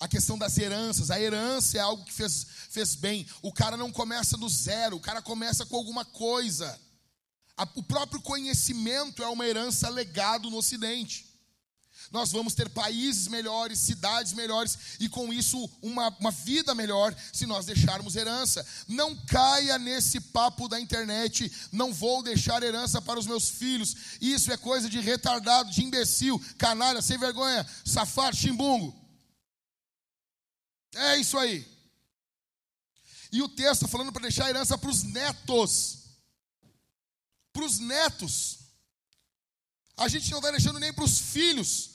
A 0.01 0.09
questão 0.09 0.39
das 0.39 0.57
heranças. 0.57 1.11
A 1.11 1.21
herança 1.21 1.77
é 1.77 1.81
algo 1.81 2.07
que 2.07 2.13
fez, 2.15 2.47
fez 2.71 2.95
bem. 2.95 3.29
O 3.43 3.53
cara 3.53 3.77
não 3.77 3.93
começa 3.93 4.35
do 4.35 4.49
zero, 4.49 4.97
o 4.97 5.01
cara 5.01 5.21
começa 5.21 5.67
com 5.67 5.77
alguma 5.77 6.07
coisa. 6.07 6.81
O 7.75 7.83
próprio 7.83 8.23
conhecimento 8.23 9.23
é 9.23 9.29
uma 9.29 9.47
herança 9.47 9.91
legado 9.91 10.49
no 10.49 10.57
Ocidente. 10.57 11.34
Nós 12.11 12.31
vamos 12.31 12.55
ter 12.55 12.69
países 12.69 13.29
melhores, 13.29 13.79
cidades 13.79 14.33
melhores 14.33 14.79
e 15.01 15.09
com 15.09 15.33
isso 15.33 15.69
uma, 15.83 16.09
uma 16.21 16.31
vida 16.31 16.75
melhor 16.75 17.15
se 17.33 17.47
nós 17.47 17.67
deixarmos 17.67 18.17
herança. 18.17 18.65
Não 18.87 19.17
caia 19.27 19.79
nesse 19.79 20.21
papo 20.21 20.69
da 20.69 20.81
internet, 20.81 21.51
não 21.73 21.93
vou 21.93 22.23
deixar 22.23 22.63
herança 22.63 23.01
para 23.01 23.19
os 23.19 23.27
meus 23.27 23.49
filhos. 23.49 23.97
Isso 24.21 24.53
é 24.53 24.57
coisa 24.57 24.89
de 24.89 25.01
retardado, 25.01 25.71
de 25.71 25.83
imbecil, 25.83 26.41
canalha, 26.59 27.03
sem 27.03 27.19
vergonha, 27.19 27.67
safado, 27.85 28.37
chimbungo. 28.37 28.95
É 30.95 31.17
isso 31.17 31.37
aí. 31.39 31.67
E 33.33 33.43
o 33.43 33.49
texto 33.49 33.83
está 33.83 33.89
falando 33.89 34.13
para 34.13 34.23
deixar 34.23 34.49
herança 34.49 34.79
para 34.79 34.91
os 34.91 35.03
netos. 35.03 36.05
Para 37.53 37.65
os 37.65 37.81
netos. 37.81 38.59
A 39.97 40.07
gente 40.09 40.31
não 40.31 40.39
está 40.39 40.51
deixando 40.53 40.79
nem 40.79 40.93
para 40.93 41.05
os 41.05 41.19
filhos. 41.19 41.94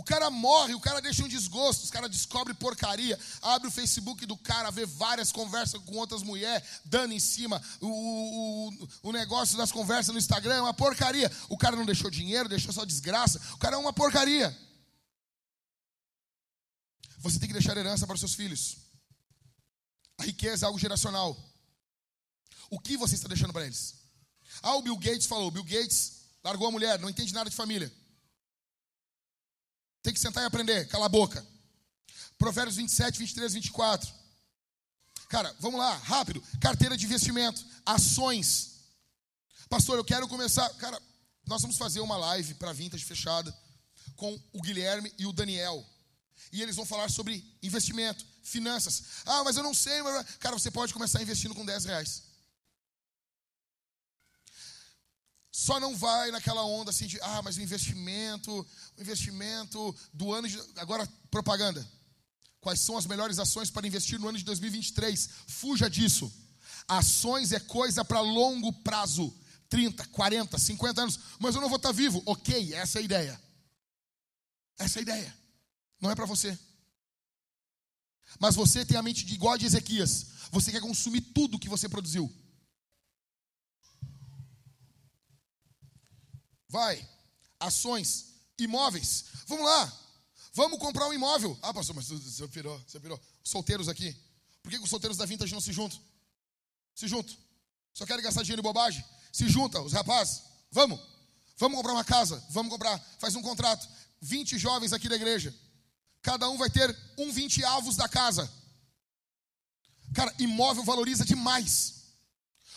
O 0.00 0.02
cara 0.02 0.30
morre, 0.30 0.72
o 0.74 0.80
cara 0.80 0.98
deixa 0.98 1.22
um 1.22 1.28
desgosto, 1.28 1.84
os 1.84 1.90
cara 1.90 2.08
descobre 2.08 2.54
porcaria, 2.54 3.20
abre 3.42 3.68
o 3.68 3.70
Facebook 3.70 4.24
do 4.24 4.34
cara, 4.34 4.70
vê 4.70 4.86
várias 4.86 5.30
conversas 5.30 5.78
com 5.82 5.94
outras 5.94 6.22
mulheres, 6.22 6.66
dando 6.86 7.12
em 7.12 7.20
cima, 7.20 7.62
o, 7.82 7.86
o, 7.86 8.88
o 9.02 9.12
negócio 9.12 9.58
das 9.58 9.70
conversas 9.70 10.10
no 10.10 10.18
Instagram 10.18 10.54
é 10.54 10.60
uma 10.62 10.72
porcaria. 10.72 11.30
O 11.50 11.58
cara 11.58 11.76
não 11.76 11.84
deixou 11.84 12.10
dinheiro, 12.10 12.48
deixou 12.48 12.72
só 12.72 12.86
desgraça, 12.86 13.38
o 13.52 13.58
cara 13.58 13.76
é 13.76 13.78
uma 13.78 13.92
porcaria. 13.92 14.58
Você 17.18 17.38
tem 17.38 17.48
que 17.48 17.52
deixar 17.52 17.76
herança 17.76 18.06
para 18.06 18.14
os 18.14 18.20
seus 18.20 18.34
filhos. 18.34 18.78
A 20.16 20.24
riqueza 20.24 20.64
é 20.64 20.66
algo 20.66 20.78
geracional. 20.78 21.38
O 22.70 22.80
que 22.80 22.96
você 22.96 23.16
está 23.16 23.28
deixando 23.28 23.52
para 23.52 23.66
eles? 23.66 23.96
Ah, 24.62 24.76
o 24.76 24.82
Bill 24.82 24.96
Gates 24.96 25.26
falou, 25.26 25.50
Bill 25.50 25.64
Gates 25.64 26.22
largou 26.42 26.68
a 26.68 26.70
mulher, 26.70 26.98
não 26.98 27.10
entende 27.10 27.34
nada 27.34 27.50
de 27.50 27.56
família. 27.56 27.99
Tem 30.02 30.12
que 30.12 30.20
sentar 30.20 30.42
e 30.42 30.46
aprender, 30.46 30.88
cala 30.88 31.06
a 31.06 31.08
boca. 31.08 31.46
Provérbios 32.38 32.76
27, 32.76 33.18
23, 33.18 33.54
24. 33.54 34.12
Cara, 35.28 35.54
vamos 35.60 35.78
lá, 35.78 35.94
rápido. 35.96 36.42
Carteira 36.60 36.96
de 36.96 37.04
investimento, 37.04 37.64
ações. 37.84 38.80
Pastor, 39.68 39.98
eu 39.98 40.04
quero 40.04 40.26
começar. 40.26 40.68
Cara, 40.74 41.00
nós 41.46 41.62
vamos 41.62 41.76
fazer 41.76 42.00
uma 42.00 42.16
live 42.16 42.54
para 42.54 42.72
Vintage 42.72 43.04
fechada 43.04 43.54
com 44.16 44.40
o 44.52 44.60
Guilherme 44.60 45.12
e 45.18 45.26
o 45.26 45.32
Daniel. 45.32 45.86
E 46.52 46.62
eles 46.62 46.74
vão 46.74 46.86
falar 46.86 47.10
sobre 47.10 47.44
investimento, 47.62 48.24
finanças. 48.42 49.02
Ah, 49.26 49.44
mas 49.44 49.56
eu 49.56 49.62
não 49.62 49.74
sei. 49.74 50.00
Cara, 50.40 50.58
você 50.58 50.70
pode 50.70 50.92
começar 50.92 51.22
investindo 51.22 51.54
com 51.54 51.64
10 51.64 51.84
reais. 51.84 52.29
Só 55.52 55.80
não 55.80 55.96
vai 55.96 56.30
naquela 56.30 56.64
onda 56.64 56.90
assim 56.90 57.06
de, 57.06 57.20
ah, 57.20 57.42
mas 57.42 57.56
o 57.56 57.60
investimento, 57.60 58.66
o 58.96 59.00
investimento 59.00 59.94
do 60.12 60.32
ano 60.32 60.48
de. 60.48 60.58
Agora, 60.76 61.08
propaganda. 61.30 61.86
Quais 62.60 62.78
são 62.80 62.96
as 62.96 63.06
melhores 63.06 63.38
ações 63.38 63.70
para 63.70 63.86
investir 63.86 64.18
no 64.18 64.28
ano 64.28 64.38
de 64.38 64.44
2023? 64.44 65.30
Fuja 65.46 65.88
disso. 65.88 66.30
Ações 66.86 67.52
é 67.52 67.60
coisa 67.60 68.04
para 68.04 68.20
longo 68.20 68.72
prazo 68.72 69.34
30, 69.70 70.04
40, 70.06 70.58
50 70.58 71.00
anos. 71.00 71.20
Mas 71.38 71.54
eu 71.54 71.60
não 71.60 71.68
vou 71.68 71.76
estar 71.76 71.92
vivo. 71.92 72.22
Ok, 72.26 72.74
essa 72.74 72.98
é 72.98 73.00
a 73.00 73.04
ideia. 73.04 73.40
Essa 74.78 74.98
é 74.98 75.00
a 75.00 75.02
ideia. 75.02 75.38
Não 76.00 76.10
é 76.10 76.14
para 76.14 76.26
você. 76.26 76.58
Mas 78.38 78.54
você 78.54 78.84
tem 78.84 78.96
a 78.96 79.02
mente 79.02 79.24
de 79.24 79.34
igual 79.34 79.54
a 79.54 79.56
de 79.56 79.66
Ezequias. 79.66 80.26
Você 80.50 80.70
quer 80.70 80.80
consumir 80.80 81.20
tudo 81.20 81.58
que 81.58 81.68
você 81.68 81.88
produziu. 81.88 82.30
Vai. 86.70 87.06
Ações. 87.58 88.26
Imóveis. 88.58 89.24
Vamos 89.46 89.66
lá. 89.66 90.00
Vamos 90.54 90.78
comprar 90.78 91.06
um 91.08 91.12
imóvel. 91.12 91.58
Ah, 91.60 91.74
pastor, 91.74 91.94
mas 91.94 92.08
você 92.08 92.46
pirou, 92.48 92.80
você 92.86 92.98
pirou. 92.98 93.20
Solteiros 93.42 93.88
aqui. 93.88 94.16
Por 94.62 94.70
que 94.70 94.78
os 94.78 94.88
solteiros 94.88 95.18
da 95.18 95.26
Vintage 95.26 95.52
não 95.52 95.60
se 95.60 95.72
juntam? 95.72 96.00
Se 96.94 97.08
juntam. 97.08 97.36
Só 97.92 98.06
querem 98.06 98.22
gastar 98.22 98.42
dinheiro 98.42 98.60
em 98.60 98.62
bobagem? 98.62 99.04
Se 99.32 99.48
junta, 99.48 99.80
os 99.80 99.92
rapazes. 99.92 100.42
Vamos. 100.70 101.00
Vamos 101.56 101.76
comprar 101.76 101.92
uma 101.92 102.04
casa. 102.04 102.42
Vamos 102.50 102.70
comprar. 102.70 102.98
Faz 103.18 103.34
um 103.34 103.42
contrato. 103.42 103.88
20 104.20 104.56
jovens 104.58 104.92
aqui 104.92 105.08
da 105.08 105.16
igreja. 105.16 105.54
Cada 106.22 106.48
um 106.48 106.56
vai 106.56 106.70
ter 106.70 106.96
um 107.18 107.32
20 107.32 107.64
avos 107.64 107.96
da 107.96 108.08
casa. 108.08 108.50
Cara, 110.14 110.32
imóvel 110.38 110.84
valoriza 110.84 111.24
demais. 111.24 112.04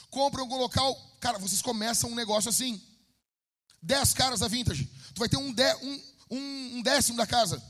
Compra 0.10 0.44
um 0.44 0.58
local. 0.58 0.96
Cara, 1.20 1.38
vocês 1.38 1.62
começam 1.62 2.10
um 2.10 2.16
negócio 2.16 2.50
assim. 2.50 2.82
10 3.84 4.14
caras 4.14 4.40
da 4.40 4.48
vintage. 4.48 4.86
Tu 5.14 5.20
vai 5.20 5.30
ter 5.30 5.38
um, 5.38 5.54
de, 5.54 5.76
um, 5.76 6.78
um, 6.78 6.82
décimo 6.82 7.18
da 7.18 7.28
casa. 7.28 7.62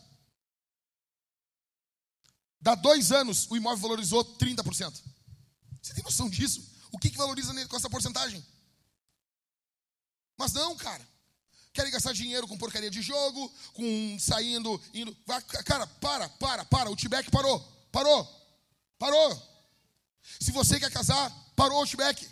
Dá 2.61 2.75
dois 2.75 3.11
anos, 3.11 3.49
o 3.49 3.57
imóvel 3.57 3.81
valorizou 3.81 4.23
30%. 4.37 5.01
Você 5.81 5.93
tem 5.93 6.03
noção 6.03 6.29
disso? 6.29 6.71
O 6.91 6.97
que, 6.97 7.09
que 7.09 7.17
valoriza 7.17 7.53
com 7.67 7.75
essa 7.75 7.89
porcentagem? 7.89 8.45
Mas 10.37 10.53
não, 10.53 10.75
cara. 10.77 11.05
Querem 11.73 11.91
gastar 11.91 12.13
dinheiro 12.13 12.47
com 12.47 12.57
porcaria 12.57 12.91
de 12.91 13.01
jogo, 13.01 13.51
com 13.73 14.17
saindo, 14.19 14.79
indo. 14.93 15.15
Cara, 15.65 15.87
para, 15.87 16.29
para, 16.29 16.63
para. 16.65 16.91
O 16.91 16.95
Tibek 16.95 17.31
parou. 17.31 17.59
Parou. 17.91 18.23
Parou. 18.99 19.53
Se 20.39 20.51
você 20.51 20.79
quer 20.79 20.91
casar, 20.91 21.31
parou 21.55 21.81
o 21.81 21.85
Tibek. 21.87 22.29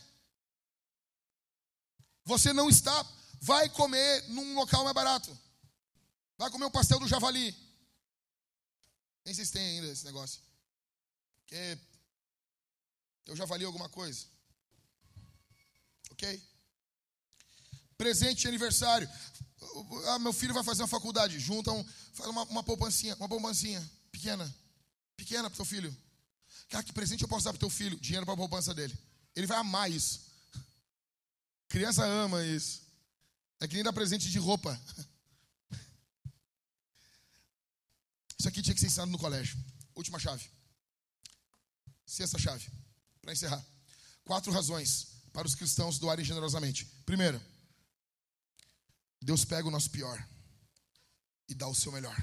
Você 2.24 2.53
não 2.53 2.70
está 2.70 3.03
vai 3.42 3.68
comer 3.70 4.30
num 4.30 4.54
local 4.54 4.84
mais 4.84 4.94
barato. 4.94 5.38
Vai 6.38 6.50
comer 6.52 6.66
um 6.66 6.72
pastel 6.72 7.00
do 7.00 7.08
javali. 7.08 7.56
Nem 9.26 9.34
se 9.34 9.52
tem 9.52 9.78
ainda 9.78 9.88
esse 9.88 10.06
negócio. 10.06 10.40
Porque 11.40 11.78
eu 13.26 13.36
javali 13.36 13.66
alguma 13.66 13.90
coisa. 13.90 14.26
Ok? 16.12 16.42
Presente 17.98 18.42
de 18.42 18.48
aniversário. 18.48 19.10
Ah, 20.08 20.20
meu 20.20 20.34
filho 20.34 20.54
vai 20.54 20.64
fazer 20.64 20.84
uma 20.84 20.88
faculdade. 20.88 21.40
Junta 21.40 21.72
um, 21.72 21.84
faz 22.14 22.30
uma, 22.30 22.44
uma 22.44 22.64
poupancinha, 22.64 23.16
uma 23.16 23.30
poupancinha 23.30 23.82
pequena. 24.12 24.56
Pequena 25.16 25.50
para 25.50 25.56
o 25.56 25.58
teu 25.58 25.66
filho. 25.66 25.96
Cara, 26.70 26.84
que 26.84 26.94
presente 26.94 27.22
eu 27.22 27.28
posso 27.28 27.46
dar 27.46 27.52
para 27.52 27.58
o 27.58 27.60
teu 27.60 27.70
filho? 27.70 28.00
Dinheiro 28.00 28.26
para 28.26 28.34
a 28.34 28.38
poupança 28.38 28.74
dele. 28.74 28.98
Ele 29.36 29.48
vai 29.48 29.58
amar 29.58 29.92
isso. 29.92 30.22
Criança 31.68 32.06
ama 32.06 32.44
isso. 32.46 32.91
É 33.62 33.68
que 33.68 33.76
nem 33.76 33.84
dar 33.84 33.94
presente 33.94 34.30
de 34.32 34.40
roupa. 34.40 34.78
Isso 38.38 38.50
aqui 38.50 38.60
tinha 38.64 38.74
que 38.74 38.80
ser 38.80 38.88
ensinado 38.88 39.12
no 39.12 39.20
colégio. 39.20 39.56
Última 39.96 40.18
chave. 40.18 40.50
Sexta 42.08 42.40
chave. 42.40 42.68
Para 43.22 43.34
encerrar. 43.34 43.64
Quatro 44.26 44.52
razões 44.52 45.10
para 45.32 45.46
os 45.48 45.54
cristãos 45.54 46.00
doarem 46.00 46.26
generosamente. 46.26 46.86
Primeira, 47.06 47.40
Deus 49.22 49.46
pega 49.46 49.68
o 49.68 49.72
nosso 49.72 49.92
pior 49.92 50.28
e 51.48 51.54
dá 51.54 51.68
o 51.68 51.76
seu 51.76 51.92
melhor. 51.92 52.18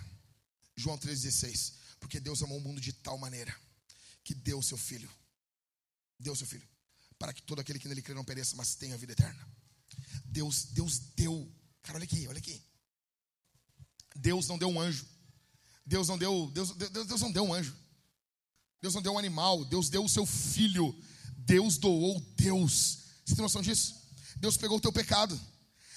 João 0.77 0.99
3,16. 0.99 1.75
Porque 2.01 2.19
Deus 2.19 2.43
amou 2.43 2.59
o 2.59 2.61
mundo 2.61 2.81
de 2.81 2.93
tal 2.93 3.17
maneira 3.17 3.57
que 4.25 4.35
deu 4.35 4.59
o 4.59 4.63
seu 4.63 4.77
filho. 4.77 5.09
Deu 6.19 6.33
o 6.33 6.37
seu 6.37 6.49
filho. 6.49 6.69
Para 7.17 7.33
que 7.33 7.43
todo 7.43 7.61
aquele 7.61 7.79
que 7.79 7.87
nele 7.87 8.03
crê 8.03 8.13
não 8.13 8.25
pereça, 8.25 8.57
mas 8.57 8.75
tenha 8.75 8.99
vida 8.99 9.13
eterna. 9.13 9.58
Deus, 10.29 10.67
Deus 10.67 10.99
deu. 11.17 11.51
Cara, 11.83 11.99
olha 11.99 12.05
aqui, 12.05 12.29
olha 12.29 12.39
aqui. 12.39 12.63
Deus 14.15 14.47
não 14.47 14.59
deu 14.59 14.69
um 14.69 14.81
anjo. 14.81 15.07
Deus 15.85 16.09
não 16.09 16.19
deu, 16.19 16.51
Deus, 16.53 16.71
Deus, 16.73 17.07
Deus 17.07 17.21
não 17.21 17.33
deu 17.33 17.45
um 17.45 17.55
anjo. 17.55 17.75
Deus 18.81 18.95
não 18.95 19.03
deu 19.03 19.15
um 19.15 19.19
animal. 19.19 19.65
Deus 19.65 19.89
deu 19.89 20.05
o 20.05 20.09
seu 20.09 20.27
filho. 20.27 20.95
Deus 21.37 21.79
doou 21.79 22.21
Deus. 22.37 22.99
Você 23.25 23.35
tem 23.35 23.43
noção 23.43 23.63
disso? 23.63 23.95
Deus 24.37 24.57
pegou 24.57 24.77
o 24.77 24.81
teu 24.81 24.93
pecado. 24.93 25.39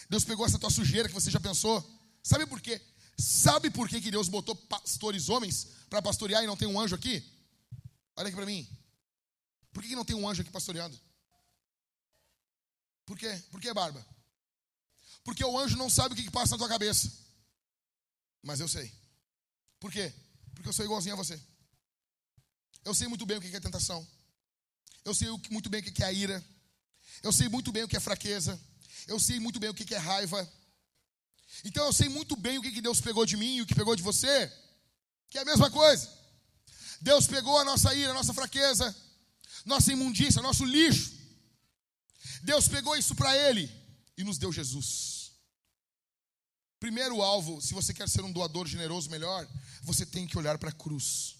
Deus 0.10 0.24
pegou 0.24 0.46
essa 0.46 0.60
tua 0.60 0.70
sujeira 0.70 1.08
que 1.08 1.14
você 1.14 1.30
já 1.30 1.40
pensou. 1.40 1.84
Sabe 2.24 2.46
por 2.46 2.62
quê? 2.62 2.82
Sabe 3.18 3.70
por 3.70 3.88
quê 3.88 4.02
que 4.02 4.12
Deus 4.12 4.30
botou 4.30 4.56
pastores 4.56 5.30
homens 5.30 5.68
para 5.90 6.02
pastorear 6.02 6.44
e 6.44 6.48
não 6.48 6.58
tem 6.58 6.68
um 6.68 6.80
anjo 6.80 6.96
aqui? 6.96 7.24
Olha 8.16 8.28
aqui 8.28 8.36
para 8.36 8.46
mim. 8.46 8.68
Por 9.74 9.84
que, 9.84 9.90
que 9.90 9.96
não 9.96 10.06
tem 10.06 10.16
um 10.16 10.28
anjo 10.28 10.42
aqui 10.42 10.52
pastoreando? 10.52 11.00
Por 13.06 13.18
quê? 13.18 13.42
Por 13.52 13.60
que, 13.60 13.74
Barba? 13.74 14.06
Porque 15.24 15.44
o 15.44 15.58
anjo 15.58 15.78
não 15.78 15.90
sabe 15.90 16.14
o 16.14 16.18
que, 16.18 16.30
passa 16.32 16.52
na 16.52 16.58
tua 16.58 16.70
cabeça. 16.70 17.12
Mas 18.42 18.60
eu 18.60 18.68
sei. 18.68 18.92
Por 19.80 19.92
quê? 19.92 20.14
Porque 20.54 20.70
eu 20.70 20.74
sou 20.74 20.86
igualzinho 20.86 21.14
a 21.14 21.18
você. 21.18 21.40
Eu 22.84 22.94
sei 22.94 23.08
muito 23.08 23.26
bem 23.26 23.38
o 23.38 23.42
que 23.42 23.56
é 23.56 23.60
tentação. 23.60 24.08
Eu 25.06 25.14
sei 25.14 25.28
muito 25.50 25.70
bem 25.70 25.82
o 25.82 25.84
que 25.84 26.04
é 26.04 26.14
ira. 26.14 26.44
Eu 27.22 27.32
sei 27.32 27.48
muito 27.48 27.72
bem 27.72 27.84
o 27.84 27.88
que 27.88 27.98
é 27.98 28.00
fraqueza. 28.00 28.60
Eu 29.08 29.20
sei 29.20 29.40
muito 29.40 29.60
bem 29.60 29.70
o 29.70 29.74
que 29.74 29.94
é 29.94 29.98
raiva. 29.98 30.52
Então 31.64 31.86
eu 31.86 31.94
sei 31.94 32.10
muito 32.10 32.36
bem 32.36 32.58
o 32.58 32.62
que 32.62 32.82
Deus 32.82 33.02
pegou 33.02 33.26
de 33.26 33.38
mim 33.38 33.58
e 33.58 33.62
o 33.62 33.66
que 33.66 33.76
pegou 33.76 33.96
de 33.96 34.04
você. 34.04 34.52
Que 35.30 35.38
é 35.38 35.42
a 35.42 35.46
mesma 35.46 35.70
coisa. 35.70 36.10
Deus 37.02 37.28
pegou 37.28 37.58
a 37.58 37.66
nossa 37.66 37.94
ira, 37.96 38.12
a 38.12 38.14
nossa 38.14 38.34
fraqueza, 38.34 38.96
nossa 39.66 39.92
imundícia, 39.92 40.42
nosso 40.42 40.64
lixo. 40.64 41.14
Deus 42.44 42.68
pegou 42.68 42.96
isso 42.96 43.16
para 43.16 43.36
Ele 43.36 43.70
e 44.18 44.24
nos 44.24 44.38
deu 44.38 44.52
Jesus. 44.52 45.11
Primeiro 46.82 47.22
alvo, 47.22 47.62
se 47.62 47.76
você 47.76 47.94
quer 47.94 48.10
ser 48.10 48.24
um 48.24 48.32
doador 48.32 48.66
generoso 48.66 49.08
melhor, 49.08 49.48
você 49.84 50.04
tem 50.04 50.26
que 50.26 50.36
olhar 50.36 50.58
para 50.58 50.72
a 50.72 50.74
cruz. 50.74 51.36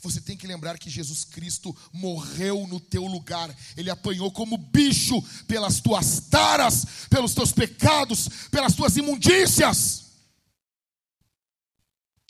Você 0.00 0.20
tem 0.20 0.36
que 0.36 0.46
lembrar 0.46 0.78
que 0.78 0.88
Jesus 0.88 1.24
Cristo 1.24 1.76
morreu 1.92 2.64
no 2.68 2.78
teu 2.78 3.04
lugar. 3.04 3.52
Ele 3.76 3.90
apanhou 3.90 4.30
como 4.30 4.56
bicho 4.56 5.20
pelas 5.48 5.80
tuas 5.80 6.20
taras, 6.30 7.08
pelos 7.10 7.34
teus 7.34 7.50
pecados, 7.50 8.28
pelas 8.52 8.76
tuas 8.76 8.96
imundícias. 8.96 10.12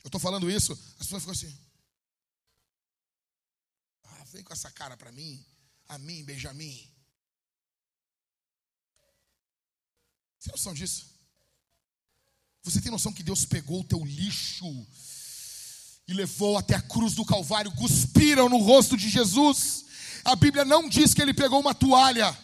Eu 0.03 0.07
estou 0.07 0.19
falando 0.19 0.49
isso, 0.49 0.71
as 0.99 1.05
pessoas 1.05 1.21
ficam 1.21 1.33
assim. 1.33 1.55
Ah, 4.05 4.23
vem 4.33 4.43
com 4.43 4.53
essa 4.53 4.71
cara 4.71 4.97
para 4.97 5.11
mim. 5.11 5.45
A 5.87 5.99
mim, 5.99 6.23
Benjamin. 6.23 6.91
Você 10.39 10.49
tem 10.49 10.51
noção 10.53 10.73
disso? 10.73 11.18
Você 12.69 12.81
tem 12.81 12.91
noção 12.91 13.11
que 13.11 13.23
Deus 13.23 13.45
pegou 13.45 13.81
o 13.81 13.83
teu 13.83 14.05
lixo 14.05 14.87
e 16.07 16.13
levou 16.13 16.55
até 16.55 16.75
a 16.75 16.81
cruz 16.81 17.15
do 17.15 17.25
Calvário, 17.25 17.71
cuspiram 17.71 18.47
no 18.47 18.59
rosto 18.59 18.95
de 18.95 19.09
Jesus. 19.09 19.85
A 20.23 20.35
Bíblia 20.35 20.63
não 20.63 20.87
diz 20.87 21.13
que 21.13 21.21
ele 21.21 21.33
pegou 21.33 21.59
uma 21.59 21.73
toalha, 21.73 22.37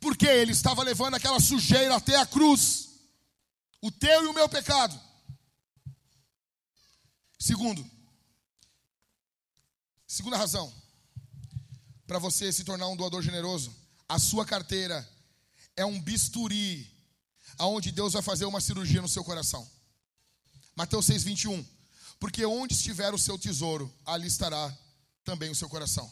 porque 0.00 0.26
ele 0.26 0.52
estava 0.52 0.84
levando 0.84 1.14
aquela 1.14 1.40
sujeira 1.40 1.96
até 1.96 2.16
a 2.16 2.24
cruz, 2.24 2.88
o 3.82 3.90
teu 3.90 4.24
e 4.24 4.26
o 4.28 4.32
meu 4.32 4.48
pecado. 4.48 4.98
Segundo, 7.36 7.84
segunda 10.06 10.36
razão, 10.36 10.72
para 12.06 12.20
você 12.20 12.52
se 12.52 12.62
tornar 12.62 12.86
um 12.88 12.96
doador 12.96 13.22
generoso, 13.22 13.74
a 14.08 14.20
sua 14.20 14.46
carteira 14.46 15.08
é 15.76 15.84
um 15.84 16.00
bisturi, 16.00 16.97
aonde 17.58 17.92
Deus 17.92 18.12
vai 18.12 18.22
fazer 18.22 18.44
uma 18.44 18.60
cirurgia 18.60 19.02
no 19.02 19.08
seu 19.08 19.24
coração. 19.24 19.68
Mateus 20.76 21.06
6, 21.06 21.24
21 21.24 21.78
porque 22.18 22.44
onde 22.44 22.74
estiver 22.74 23.14
o 23.14 23.18
seu 23.18 23.38
tesouro, 23.38 23.92
ali 24.04 24.26
estará 24.26 24.76
também 25.24 25.50
o 25.50 25.54
seu 25.54 25.68
coração. 25.68 26.10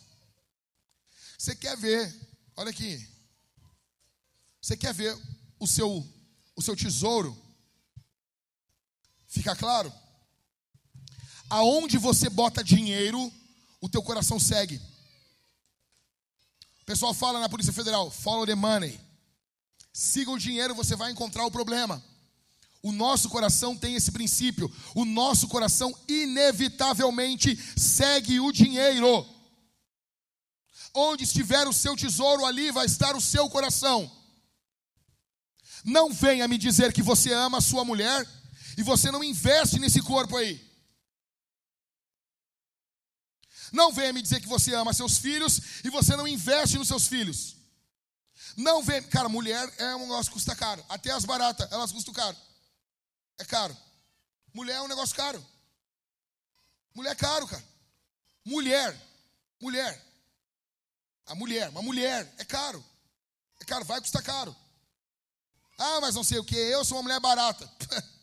Você 1.37 1.55
quer 1.55 1.77
ver, 1.77 2.15
olha 2.57 2.71
aqui. 2.71 3.09
Você 4.61 4.77
quer 4.77 4.95
ver 4.95 5.17
o 5.59 5.67
seu 5.67 6.07
o 6.55 6.63
seu 6.63 6.75
tesouro? 6.75 7.37
Fica 9.29 9.55
claro? 9.55 9.93
Aonde 11.51 11.99
você 11.99 12.31
bota 12.31 12.65
dinheiro, 12.65 13.31
o 13.81 13.89
teu 13.89 14.03
coração 14.03 14.41
segue. 14.41 14.81
O 16.81 16.85
pessoal 16.87 17.13
fala 17.13 17.41
na 17.41 17.49
Polícia 17.49 17.73
Federal, 17.73 18.11
follow 18.11 18.47
the 18.47 18.55
money. 18.55 18.99
Siga 19.99 20.31
o 20.31 20.39
dinheiro, 20.39 20.75
você 20.75 20.95
vai 20.95 21.11
encontrar 21.11 21.47
o 21.47 21.51
problema. 21.51 22.05
O 22.83 22.93
nosso 22.93 23.31
coração 23.31 23.75
tem 23.75 23.95
esse 23.95 24.13
princípio. 24.13 24.71
O 24.95 25.07
nosso 25.07 25.49
coração 25.49 25.99
inevitavelmente 26.07 27.57
segue 27.81 28.39
o 28.39 28.53
dinheiro. 28.53 29.27
Onde 30.93 31.25
estiver 31.25 31.67
o 31.67 31.73
seu 31.73 31.97
tesouro, 31.97 32.45
ali 32.45 32.71
vai 32.71 32.85
estar 32.85 33.17
o 33.17 33.23
seu 33.23 33.49
coração. 33.49 34.13
Não 35.83 36.13
venha 36.13 36.47
me 36.47 36.59
dizer 36.59 36.93
que 36.93 37.03
você 37.03 37.33
ama 37.33 37.57
a 37.57 37.63
sua 37.63 37.83
mulher 37.83 38.29
e 38.77 38.83
você 38.83 39.11
não 39.11 39.25
investe 39.25 39.79
nesse 39.79 40.03
corpo 40.03 40.37
aí. 40.37 40.63
Não 43.73 43.91
venha 43.91 44.13
me 44.13 44.21
dizer 44.21 44.43
que 44.43 44.47
você 44.47 44.75
ama 44.75 44.93
seus 44.93 45.17
filhos 45.17 45.59
e 45.83 45.89
você 45.89 46.15
não 46.17 46.29
investe 46.29 46.77
nos 46.77 46.87
seus 46.87 47.07
filhos. 47.07 47.57
Não 48.57 48.83
vem, 48.83 49.03
cara, 49.03 49.29
mulher 49.29 49.71
é 49.79 49.95
um 49.97 50.01
negócio 50.01 50.33
que 50.33 50.39
custa 50.39 50.57
caro. 50.57 50.85
Até 50.89 51.11
as 51.11 51.25
baratas, 51.25 51.71
elas 51.71 51.93
custam 51.93 52.15
caro. 52.15 52.37
É 53.39 53.45
caro. 53.45 53.77
Mulher 54.55 54.77
é 54.77 54.81
um 54.81 54.89
negócio 54.89 55.15
caro. 55.15 55.45
Mulher 56.95 57.11
é 57.11 57.15
caro, 57.15 57.47
cara. 57.47 57.65
Mulher. 58.45 58.99
Mulher. 59.61 60.03
A 61.27 61.35
mulher, 61.35 61.69
uma 61.71 61.83
mulher, 61.83 62.33
é 62.39 62.45
caro. 62.45 62.83
É 63.61 63.65
caro, 63.65 63.85
vai 63.85 64.01
custar 64.01 64.23
caro. 64.23 64.57
Ah, 65.77 66.01
mas 66.01 66.15
não 66.15 66.25
sei 66.25 66.39
o 66.39 66.45
que, 66.45 66.57
eu 66.57 66.85
sou 66.85 66.97
uma 66.97 67.03
mulher 67.03 67.21
barata. 67.21 67.71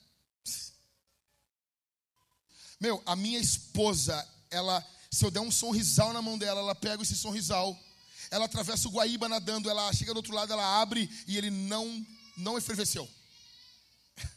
Meu, 2.80 3.02
a 3.06 3.16
minha 3.16 3.40
esposa, 3.40 4.28
ela, 4.50 4.86
se 5.12 5.24
eu 5.26 5.32
der 5.32 5.42
um 5.42 5.52
sorrisal 5.52 6.12
na 6.12 6.22
mão 6.22 6.38
dela, 6.38 6.62
ela 6.62 6.76
pega 6.76 7.04
esse 7.04 7.16
sorrisal, 7.16 7.78
ela 8.34 8.46
atravessa 8.46 8.88
o 8.88 8.92
Guaíba 8.92 9.30
nadando, 9.30 9.70
ela 9.70 9.94
chega 9.94 10.12
do 10.12 10.18
outro 10.18 10.34
lado, 10.34 10.52
ela 10.52 10.82
abre 10.82 11.08
e 11.28 11.38
ele 11.38 11.52
não, 11.52 12.04
não 12.36 12.58
efervesceu. 12.58 13.08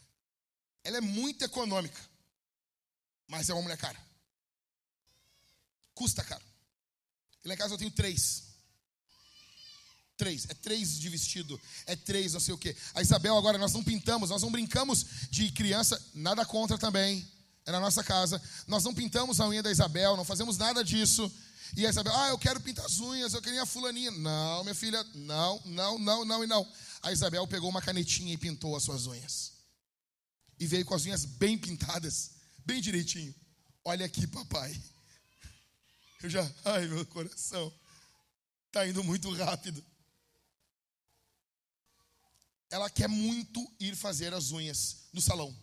Ela 0.83 0.97
é 0.97 1.01
muito 1.01 1.43
econômica, 1.43 1.99
mas 3.27 3.49
é 3.49 3.53
uma 3.55 3.63
mulher 3.63 3.75
cara. 3.75 3.99
Custa 5.95 6.23
caro. 6.23 6.45
E 7.43 7.47
lá 7.47 7.55
em 7.55 7.57
casa 7.57 7.73
eu 7.73 7.77
tenho 7.79 7.89
três. 7.89 8.43
Três, 10.15 10.45
é 10.47 10.53
três 10.53 10.99
de 10.99 11.09
vestido, 11.09 11.59
é 11.87 11.95
três, 11.95 12.33
não 12.33 12.39
sei 12.39 12.53
o 12.53 12.57
quê. 12.57 12.77
A 12.93 13.01
Isabel, 13.01 13.35
agora, 13.35 13.57
nós 13.57 13.73
não 13.73 13.83
pintamos, 13.83 14.29
nós 14.29 14.43
não 14.43 14.51
brincamos 14.51 15.05
de 15.31 15.51
criança, 15.51 15.99
nada 16.13 16.45
contra 16.45 16.77
também, 16.77 17.27
é 17.65 17.71
na 17.71 17.79
nossa 17.79 18.03
casa. 18.03 18.39
Nós 18.67 18.83
não 18.83 18.93
pintamos 18.93 19.39
a 19.39 19.47
unha 19.47 19.63
da 19.63 19.71
Isabel, 19.71 20.15
não 20.15 20.23
fazemos 20.23 20.55
nada 20.55 20.83
disso. 20.83 21.31
E 21.75 21.85
a 21.85 21.89
Isabel, 21.89 22.15
ah, 22.15 22.29
eu 22.29 22.37
quero 22.37 22.59
pintar 22.61 22.85
as 22.85 22.99
unhas, 22.99 23.33
eu 23.33 23.41
queria 23.41 23.63
a 23.63 23.65
fulaninha. 23.65 24.11
Não, 24.11 24.63
minha 24.63 24.75
filha, 24.75 25.03
não, 25.13 25.61
não, 25.65 25.99
não, 25.99 26.25
não 26.25 26.43
e 26.43 26.47
não. 26.47 26.67
A 27.01 27.11
Isabel 27.11 27.47
pegou 27.47 27.69
uma 27.69 27.81
canetinha 27.81 28.33
e 28.33 28.37
pintou 28.37 28.75
as 28.75 28.83
suas 28.83 29.05
unhas 29.05 29.57
e 30.59 30.65
veio 30.65 30.85
com 30.85 30.95
as 30.95 31.05
unhas 31.05 31.25
bem 31.25 31.57
pintadas, 31.57 32.31
bem 32.65 32.81
direitinho. 32.81 33.33
Olha 33.83 34.05
aqui, 34.05 34.25
papai. 34.27 34.75
Eu 36.21 36.29
já, 36.29 36.51
ai, 36.65 36.87
meu 36.87 37.05
coração, 37.05 37.71
está 38.67 38.87
indo 38.87 39.03
muito 39.03 39.31
rápido. 39.33 39.83
Ela 42.69 42.89
quer 42.89 43.07
muito 43.07 43.65
ir 43.79 43.95
fazer 43.95 44.33
as 44.33 44.51
unhas 44.51 45.07
no 45.13 45.21
salão. 45.21 45.55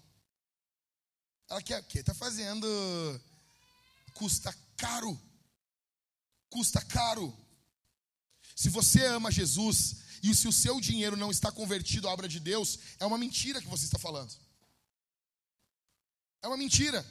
Ela 1.49 1.61
quer 1.61 1.81
o 1.81 1.85
quê? 1.85 1.99
Está 1.99 2.15
fazendo. 2.15 2.67
Custa 4.15 4.57
caro. 4.77 5.21
Custa 6.55 6.81
caro. 6.81 7.37
Se 8.55 8.69
você 8.69 9.05
ama 9.07 9.33
Jesus 9.33 9.97
e 10.23 10.33
se 10.33 10.47
o 10.47 10.53
seu 10.53 10.81
dinheiro 10.81 11.17
não 11.17 11.33
está 11.33 11.51
convertido 11.51 12.09
à 12.09 12.13
obra 12.13 12.29
de 12.29 12.39
Deus, 12.39 12.79
é 13.01 13.05
uma 13.05 13.19
mentira 13.19 13.61
que 13.61 13.67
você 13.67 13.87
está 13.87 13.99
falando. 13.99 14.33
É 16.41 16.47
uma 16.47 16.57
mentira. 16.57 17.05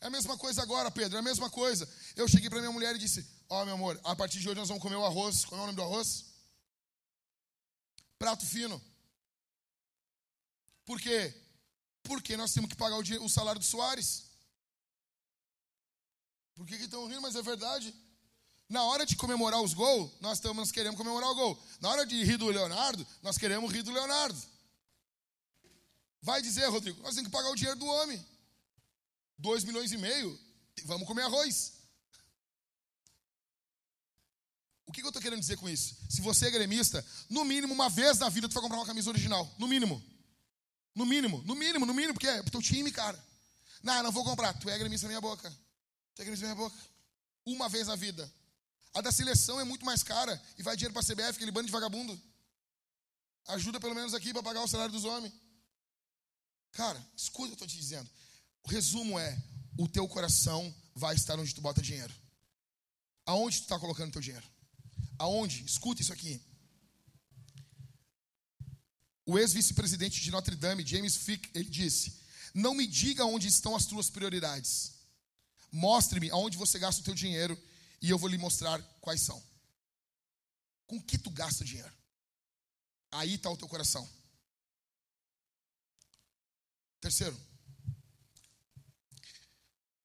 É 0.00 0.06
a 0.06 0.10
mesma 0.10 0.38
coisa 0.38 0.62
agora, 0.62 0.92
Pedro, 0.92 1.16
é 1.16 1.18
a 1.18 1.28
mesma 1.30 1.50
coisa. 1.50 1.92
Eu 2.14 2.28
cheguei 2.28 2.48
para 2.48 2.60
minha 2.60 2.70
mulher 2.70 2.94
e 2.94 3.00
disse: 3.00 3.28
Ó, 3.48 3.60
oh, 3.60 3.64
meu 3.64 3.74
amor, 3.74 4.00
a 4.04 4.14
partir 4.14 4.38
de 4.38 4.48
hoje 4.48 4.60
nós 4.60 4.68
vamos 4.68 4.82
comer 4.82 4.94
o 4.94 5.04
arroz. 5.04 5.44
Qual 5.44 5.60
é 5.60 5.64
o 5.64 5.66
nome 5.66 5.76
do 5.76 5.82
arroz? 5.82 6.26
Prato 8.16 8.46
fino. 8.46 8.80
Por 10.84 11.00
quê? 11.00 11.34
Porque 12.04 12.36
nós 12.36 12.52
temos 12.54 12.70
que 12.70 12.76
pagar 12.76 12.96
o, 12.96 13.28
salário 13.28 13.58
do 13.58 13.64
Soares. 13.64 14.26
Por 16.54 16.64
que 16.64 16.76
estão 16.76 17.08
rindo? 17.08 17.22
Mas 17.22 17.34
é 17.34 17.42
verdade. 17.42 17.92
Na 18.70 18.84
hora 18.84 19.04
de 19.04 19.16
comemorar 19.16 19.60
os 19.60 19.74
gols, 19.74 20.12
nós, 20.20 20.38
estamos, 20.38 20.56
nós 20.56 20.70
queremos 20.70 20.96
comemorar 20.96 21.28
o 21.28 21.34
gol. 21.34 21.60
Na 21.80 21.88
hora 21.90 22.06
de 22.06 22.22
rir 22.22 22.36
do 22.36 22.46
Leonardo, 22.46 23.04
nós 23.20 23.36
queremos 23.36 23.72
rir 23.72 23.82
do 23.82 23.90
Leonardo. 23.90 24.40
Vai 26.22 26.40
dizer, 26.40 26.68
Rodrigo, 26.68 27.02
nós 27.02 27.16
temos 27.16 27.28
que 27.28 27.36
pagar 27.36 27.50
o 27.50 27.56
dinheiro 27.56 27.76
do 27.76 27.86
homem. 27.86 28.24
Dois 29.36 29.64
milhões 29.64 29.90
e 29.90 29.98
meio, 29.98 30.38
vamos 30.84 31.04
comer 31.08 31.22
arroz. 31.22 31.72
O 34.86 34.92
que 34.92 35.02
eu 35.02 35.08
estou 35.08 35.20
querendo 35.20 35.40
dizer 35.40 35.56
com 35.56 35.68
isso? 35.68 35.96
Se 36.08 36.20
você 36.20 36.46
é 36.46 36.50
gremista, 36.50 37.04
no 37.28 37.44
mínimo 37.44 37.74
uma 37.74 37.88
vez 37.88 38.20
na 38.20 38.28
vida 38.28 38.48
tu 38.48 38.54
vai 38.54 38.62
comprar 38.62 38.78
uma 38.78 38.86
camisa 38.86 39.10
original. 39.10 39.52
No 39.58 39.66
mínimo. 39.66 40.00
No 40.94 41.04
mínimo, 41.04 41.42
no 41.42 41.56
mínimo, 41.56 41.86
no 41.86 41.94
mínimo, 41.94 42.14
porque 42.14 42.28
é 42.28 42.40
pro 42.40 42.52
teu 42.52 42.62
time, 42.62 42.92
cara. 42.92 43.20
Não, 43.82 44.00
não 44.00 44.12
vou 44.12 44.22
comprar. 44.22 44.52
Tu 44.54 44.70
é 44.70 44.78
gremista 44.78 45.08
na 45.08 45.10
minha 45.10 45.20
boca. 45.20 45.50
Tu 46.14 46.22
é 46.22 46.24
gremista 46.24 46.46
na 46.46 46.54
minha 46.54 46.68
boca. 46.68 46.80
Uma 47.44 47.68
vez 47.68 47.88
na 47.88 47.96
vida. 47.96 48.32
A 48.92 49.00
da 49.00 49.12
seleção 49.12 49.60
é 49.60 49.64
muito 49.64 49.84
mais 49.84 50.02
cara 50.02 50.40
e 50.58 50.62
vai 50.62 50.76
dinheiro 50.76 50.92
para 50.92 51.02
a 51.02 51.04
CBF, 51.04 51.36
aquele 51.36 51.52
bando 51.52 51.66
de 51.66 51.72
vagabundo. 51.72 52.20
Ajuda 53.46 53.80
pelo 53.80 53.94
menos 53.94 54.14
aqui 54.14 54.32
para 54.32 54.42
pagar 54.42 54.62
o 54.62 54.68
salário 54.68 54.92
dos 54.92 55.04
homens. 55.04 55.32
Cara, 56.72 57.04
escuta 57.16 57.52
o 57.52 57.56
que 57.56 57.62
eu 57.62 57.66
estou 57.66 57.68
te 57.68 57.76
dizendo. 57.76 58.08
O 58.64 58.68
resumo 58.68 59.18
é: 59.18 59.40
o 59.78 59.88
teu 59.88 60.06
coração 60.08 60.74
vai 60.94 61.14
estar 61.14 61.38
onde 61.38 61.54
tu 61.54 61.60
bota 61.60 61.80
dinheiro. 61.80 62.14
Aonde 63.24 63.58
tu 63.58 63.62
está 63.62 63.78
colocando 63.78 64.12
teu 64.12 64.20
dinheiro? 64.20 64.46
Aonde? 65.18 65.64
Escuta 65.64 66.02
isso 66.02 66.12
aqui. 66.12 66.40
O 69.24 69.38
ex-vice-presidente 69.38 70.20
de 70.20 70.30
Notre 70.30 70.56
Dame, 70.56 70.86
James 70.86 71.16
Fick, 71.16 71.50
ele 71.54 71.68
disse: 71.68 72.20
Não 72.52 72.74
me 72.74 72.86
diga 72.86 73.24
onde 73.24 73.46
estão 73.46 73.76
as 73.76 73.86
tuas 73.86 74.10
prioridades. 74.10 74.94
Mostre-me 75.70 76.30
aonde 76.30 76.58
você 76.58 76.78
gasta 76.78 77.00
o 77.00 77.04
teu 77.04 77.14
dinheiro 77.14 77.56
e 78.00 78.10
eu 78.10 78.18
vou 78.18 78.28
lhe 78.28 78.38
mostrar 78.38 78.80
quais 79.00 79.20
são. 79.20 79.42
Com 80.86 81.00
que 81.00 81.18
tu 81.18 81.30
gasta 81.30 81.64
dinheiro? 81.64 81.92
Aí 83.12 83.34
está 83.34 83.50
o 83.50 83.56
teu 83.56 83.68
coração. 83.68 84.08
Terceiro, 87.00 87.38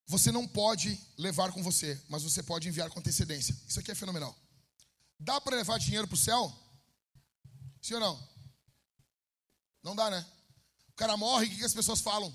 você 0.07 0.31
não 0.31 0.47
pode 0.47 0.99
levar 1.17 1.51
com 1.51 1.63
você, 1.63 2.01
mas 2.07 2.23
você 2.23 2.43
pode 2.43 2.67
enviar 2.67 2.89
com 2.89 2.99
antecedência. 2.99 3.55
Isso 3.67 3.79
aqui 3.79 3.91
é 3.91 3.95
fenomenal. 3.95 4.35
Dá 5.19 5.41
para 5.41 5.55
levar 5.55 5.79
dinheiro 5.79 6.07
para 6.07 6.15
o 6.15 6.17
céu? 6.17 6.53
Sim 7.81 7.95
ou 7.95 7.99
não? 7.99 8.29
Não 9.83 9.95
dá, 9.95 10.09
né? 10.09 10.25
O 10.89 10.93
cara 10.93 11.17
morre, 11.17 11.45
o 11.45 11.49
que, 11.49 11.57
que 11.57 11.65
as 11.65 11.73
pessoas 11.73 12.01
falam? 12.01 12.33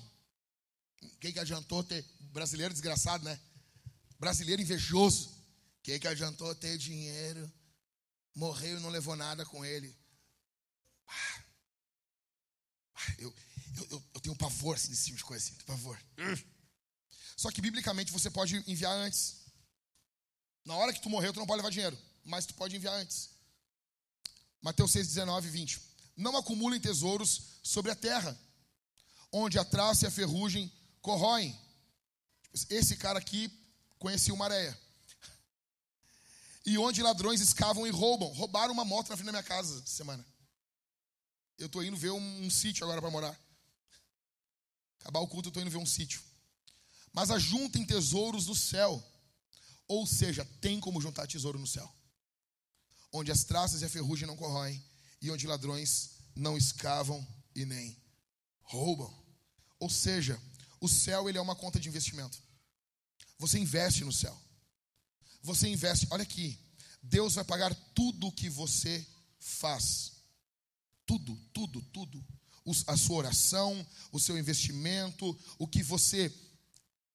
Quem 1.19 1.33
que 1.33 1.39
adiantou 1.39 1.83
ter. 1.83 2.05
Brasileiro 2.31 2.73
desgraçado, 2.73 3.23
né? 3.23 3.39
Brasileiro 4.19 4.61
invejoso. 4.61 5.40
Quem 5.83 5.99
que 5.99 6.07
adiantou 6.07 6.53
ter 6.55 6.77
dinheiro? 6.77 7.51
Morreu 8.35 8.77
e 8.77 8.81
não 8.81 8.89
levou 8.89 9.15
nada 9.15 9.45
com 9.45 9.65
ele. 9.65 9.95
Ah, 11.07 11.43
eu, 13.17 13.33
eu, 13.89 14.03
eu, 14.13 14.21
tenho 14.21 14.35
pavor 14.35 14.75
assim, 14.75 14.89
nesse 14.89 15.05
tipo 15.05 15.17
de 15.17 15.23
coisa, 15.23 15.43
assim, 15.43 15.55
pavor. 15.65 15.99
Só 17.35 17.51
que 17.51 17.61
biblicamente 17.61 18.11
você 18.11 18.29
pode 18.29 18.55
enviar 18.67 18.95
antes. 18.95 19.41
Na 20.63 20.75
hora 20.75 20.93
que 20.93 21.01
tu 21.01 21.09
morreu, 21.09 21.33
tu 21.33 21.39
não 21.39 21.47
pode 21.47 21.57
levar 21.57 21.71
dinheiro, 21.71 21.97
mas 22.23 22.45
tu 22.45 22.53
pode 22.53 22.75
enviar 22.75 22.93
antes. 22.93 23.31
Mateus 24.61 24.91
6, 24.91 25.07
19 25.07 25.47
e 25.47 25.51
20. 25.51 25.81
Não 26.15 26.37
acumulem 26.37 26.79
tesouros 26.79 27.59
sobre 27.63 27.91
a 27.91 27.95
terra, 27.95 28.39
onde 29.31 29.57
a 29.57 29.65
traça 29.65 30.05
e 30.05 30.07
a 30.07 30.11
ferrugem 30.11 30.71
corroem. 31.01 31.59
Esse 32.69 32.95
cara 32.95 33.17
aqui 33.17 33.51
conhecia 33.97 34.33
uma 34.33 34.45
areia. 34.45 34.79
E 36.65 36.77
onde 36.77 37.01
ladrões 37.01 37.41
escavam 37.41 37.87
e 37.87 37.89
roubam. 37.89 38.29
Roubaram 38.29 38.73
uma 38.73 38.85
moto 38.85 39.09
na 39.09 39.15
frente 39.17 39.25
da 39.27 39.31
minha 39.31 39.43
casa 39.43 39.79
essa 39.79 39.95
semana. 39.95 40.25
Eu 41.57 41.67
estou 41.67 41.83
indo 41.83 41.97
ver 41.97 42.11
um, 42.11 42.45
um 42.45 42.49
sítio 42.49 42.83
agora 42.83 43.01
para 43.01 43.09
morar. 43.09 43.39
Acabar 44.99 45.19
o 45.19 45.27
culto, 45.27 45.47
eu 45.47 45.51
estou 45.51 45.61
indo 45.61 45.71
ver 45.71 45.77
um 45.77 45.85
sítio. 45.85 46.21
Mas 47.11 47.31
ajuntem 47.31 47.85
tesouros 47.85 48.47
no 48.47 48.55
céu. 48.55 49.03
Ou 49.87 50.05
seja, 50.05 50.45
tem 50.61 50.79
como 50.79 51.01
juntar 51.01 51.27
tesouro 51.27 51.59
no 51.59 51.67
céu. 51.67 51.91
Onde 53.11 53.31
as 53.31 53.43
traças 53.43 53.81
e 53.81 53.85
a 53.85 53.89
ferrugem 53.89 54.27
não 54.27 54.37
corroem. 54.37 54.83
E 55.21 55.29
onde 55.29 55.47
ladrões 55.47 56.11
não 56.35 56.57
escavam 56.57 57.25
e 57.55 57.65
nem 57.65 57.99
roubam. 58.61 59.13
Ou 59.79 59.89
seja, 59.89 60.41
o 60.79 60.87
céu 60.87 61.27
ele 61.27 61.37
é 61.37 61.41
uma 61.41 61.55
conta 61.55 61.79
de 61.79 61.89
investimento. 61.89 62.41
Você 63.37 63.59
investe 63.59 64.03
no 64.03 64.13
céu. 64.13 64.39
Você 65.43 65.67
investe, 65.67 66.07
olha 66.09 66.23
aqui. 66.23 66.59
Deus 67.01 67.35
vai 67.35 67.43
pagar 67.43 67.73
tudo 67.95 68.27
o 68.27 68.31
que 68.31 68.49
você 68.49 69.05
faz. 69.39 70.13
Tudo, 71.05 71.35
tudo, 71.51 71.81
tudo. 71.93 72.23
A 72.87 72.95
sua 72.95 73.17
oração, 73.17 73.85
o 74.11 74.19
seu 74.19 74.37
investimento, 74.37 75.37
o 75.57 75.67
que 75.67 75.81
você 75.81 76.31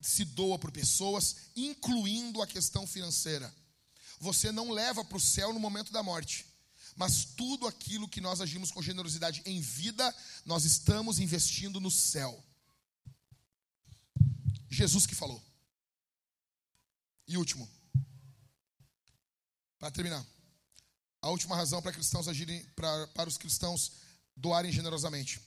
se 0.01 0.25
doa 0.25 0.59
por 0.59 0.71
pessoas, 0.71 1.37
incluindo 1.55 2.43
a 2.43 2.47
questão 2.47 2.87
financeira. 2.87 3.53
Você 4.21 4.51
não 4.51 4.71
leva 4.71 5.05
para 5.05 5.17
o 5.17 5.21
céu 5.21 5.53
no 5.53 5.61
momento 5.61 5.93
da 5.93 6.03
morte, 6.03 6.47
mas 6.97 7.25
tudo 7.25 7.67
aquilo 7.67 8.09
que 8.09 8.21
nós 8.21 8.41
agimos 8.41 8.71
com 8.71 8.83
generosidade 8.83 9.43
em 9.45 9.61
vida, 9.61 10.15
nós 10.45 10.65
estamos 10.65 11.19
investindo 11.19 11.81
no 11.81 11.91
céu. 11.91 12.43
Jesus 14.71 15.07
que 15.07 15.15
falou. 15.15 15.43
E 17.29 17.37
último, 17.37 17.69
para 19.79 19.91
terminar, 19.91 20.25
a 21.21 21.31
última 21.31 21.57
razão 21.57 21.83
para 21.83 21.93
cristãos 21.93 22.29
agirem, 22.29 22.63
para, 22.77 23.07
para 23.09 23.29
os 23.29 23.37
cristãos 23.37 23.93
doarem 24.37 24.71
generosamente. 24.71 25.41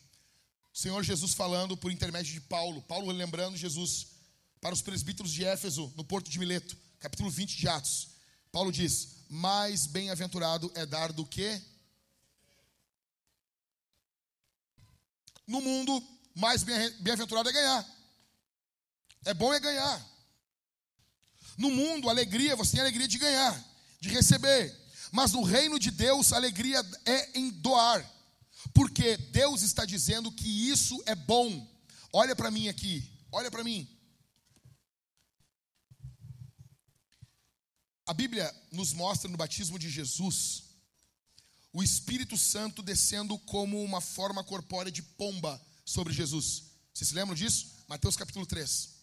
O 0.73 0.77
Senhor 0.77 1.03
Jesus 1.03 1.33
falando 1.33 1.75
por 1.75 1.91
intermédio 1.91 2.33
de 2.33 2.41
Paulo, 2.41 2.81
Paulo 2.81 3.11
lembrando 3.11 3.57
Jesus 3.57 4.07
para 4.61 4.73
os 4.73 4.81
presbíteros 4.81 5.31
de 5.31 5.45
Éfeso, 5.45 5.91
no 5.95 6.03
porto 6.03 6.29
de 6.29 6.37
Mileto, 6.37 6.77
capítulo 6.99 7.29
20 7.29 7.57
de 7.57 7.67
Atos. 7.67 8.09
Paulo 8.51 8.71
diz: 8.71 9.25
Mais 9.29 9.85
bem-aventurado 9.85 10.71
é 10.75 10.85
dar 10.85 11.11
do 11.11 11.25
que? 11.25 11.61
No 15.47 15.61
mundo, 15.61 16.03
mais 16.35 16.63
bem-aventurado 16.63 17.49
é 17.49 17.53
ganhar. 17.53 17.99
É 19.25 19.33
bom 19.33 19.53
é 19.53 19.59
ganhar. 19.59 20.09
No 21.57 21.69
mundo, 21.71 22.09
alegria, 22.09 22.55
você 22.55 22.73
tem 22.73 22.81
alegria 22.81 23.07
de 23.07 23.17
ganhar, 23.17 23.68
de 23.99 24.09
receber. 24.09 24.75
Mas 25.11 25.31
no 25.31 25.43
reino 25.43 25.79
de 25.79 25.91
Deus, 25.91 26.31
a 26.31 26.37
alegria 26.37 26.79
é 27.05 27.39
em 27.39 27.49
doar. 27.49 28.07
Porque 28.73 29.17
Deus 29.17 29.61
está 29.61 29.85
dizendo 29.85 30.31
que 30.31 30.69
isso 30.69 31.01
é 31.05 31.15
bom. 31.15 31.67
Olha 32.11 32.35
para 32.35 32.51
mim 32.51 32.67
aqui, 32.67 33.09
olha 33.31 33.49
para 33.49 33.63
mim. 33.63 33.87
A 38.05 38.13
Bíblia 38.13 38.53
nos 38.71 38.91
mostra 38.93 39.29
no 39.29 39.37
batismo 39.37 39.77
de 39.77 39.89
Jesus 39.89 40.69
o 41.71 41.83
Espírito 41.83 42.37
Santo 42.37 42.81
descendo 42.81 43.37
como 43.37 43.83
uma 43.83 44.01
forma 44.01 44.43
corpórea 44.43 44.91
de 44.91 45.01
pomba 45.01 45.61
sobre 45.85 46.13
Jesus. 46.13 46.63
Vocês 46.93 47.09
se 47.09 47.15
lembram 47.15 47.35
disso? 47.35 47.67
Mateus 47.87 48.15
capítulo 48.15 48.45
3. 48.45 48.98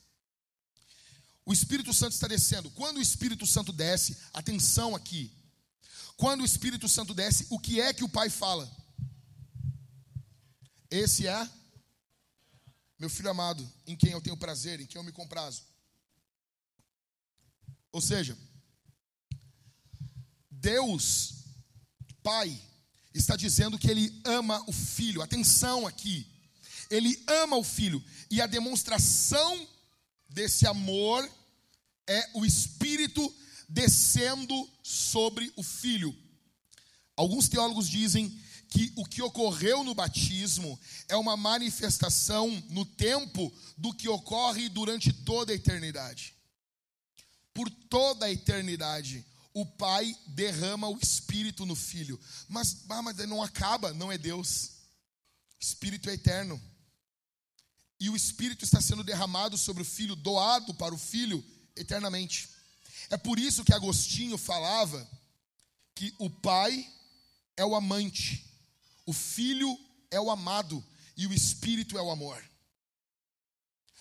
O 1.46 1.52
Espírito 1.52 1.94
Santo 1.94 2.12
está 2.12 2.26
descendo. 2.26 2.70
Quando 2.72 2.96
o 2.96 3.00
Espírito 3.00 3.46
Santo 3.46 3.72
desce, 3.72 4.18
atenção 4.34 4.96
aqui. 4.96 5.32
Quando 6.16 6.40
o 6.40 6.44
Espírito 6.44 6.88
Santo 6.88 7.14
desce, 7.14 7.46
o 7.50 7.58
que 7.58 7.80
é 7.80 7.94
que 7.94 8.02
o 8.02 8.08
Pai 8.08 8.28
fala? 8.28 8.68
Esse 10.90 11.26
é 11.28 11.48
meu 12.98 13.10
filho 13.10 13.30
amado, 13.30 13.70
em 13.86 13.94
quem 13.94 14.12
eu 14.12 14.20
tenho 14.22 14.36
prazer, 14.36 14.80
em 14.80 14.86
quem 14.86 14.98
eu 14.98 15.04
me 15.04 15.12
comprazo. 15.12 15.62
Ou 17.92 18.00
seja, 18.00 18.36
Deus, 20.50 21.44
Pai, 22.22 22.60
está 23.14 23.36
dizendo 23.36 23.78
que 23.78 23.90
Ele 23.90 24.20
ama 24.24 24.64
o 24.66 24.72
filho. 24.72 25.22
Atenção 25.22 25.86
aqui. 25.86 26.26
Ele 26.90 27.22
ama 27.26 27.56
o 27.56 27.64
filho. 27.64 28.02
E 28.30 28.40
a 28.40 28.46
demonstração 28.46 29.68
desse 30.28 30.66
amor 30.66 31.28
é 32.06 32.30
o 32.34 32.44
Espírito 32.44 33.34
descendo 33.68 34.70
sobre 34.82 35.52
o 35.56 35.62
Filho. 35.62 36.16
Alguns 37.16 37.48
teólogos 37.48 37.88
dizem 37.88 38.28
que 38.68 38.92
o 38.96 39.04
que 39.04 39.22
ocorreu 39.22 39.82
no 39.82 39.94
batismo 39.94 40.78
é 41.08 41.16
uma 41.16 41.36
manifestação 41.36 42.50
no 42.70 42.84
tempo 42.84 43.52
do 43.76 43.92
que 43.92 44.08
ocorre 44.08 44.68
durante 44.68 45.12
toda 45.12 45.52
a 45.52 45.56
eternidade. 45.56 46.34
Por 47.54 47.70
toda 47.70 48.26
a 48.26 48.30
eternidade, 48.30 49.24
o 49.54 49.64
Pai 49.64 50.14
derrama 50.26 50.88
o 50.88 50.98
Espírito 50.98 51.64
no 51.64 51.74
Filho. 51.74 52.20
Mas, 52.48 52.84
ah, 52.88 53.00
mas 53.00 53.16
não 53.26 53.42
acaba, 53.42 53.94
não 53.94 54.12
é 54.12 54.18
Deus. 54.18 54.72
O 55.58 55.64
Espírito 55.64 56.10
é 56.10 56.14
eterno. 56.14 56.60
E 57.98 58.10
o 58.10 58.16
Espírito 58.16 58.62
está 58.62 58.78
sendo 58.78 59.02
derramado 59.02 59.56
sobre 59.56 59.82
o 59.82 59.86
Filho, 59.86 60.14
doado 60.14 60.74
para 60.74 60.94
o 60.94 60.98
Filho 60.98 61.42
eternamente. 61.76 62.48
É 63.10 63.16
por 63.16 63.38
isso 63.38 63.64
que 63.64 63.72
Agostinho 63.72 64.36
falava 64.36 65.08
que 65.94 66.14
o 66.18 66.28
pai 66.28 66.90
é 67.56 67.64
o 67.64 67.74
amante, 67.74 68.44
o 69.04 69.12
filho 69.12 69.78
é 70.10 70.20
o 70.20 70.30
amado 70.30 70.84
e 71.16 71.26
o 71.26 71.32
espírito 71.32 71.96
é 71.98 72.02
o 72.02 72.10
amor. 72.10 72.42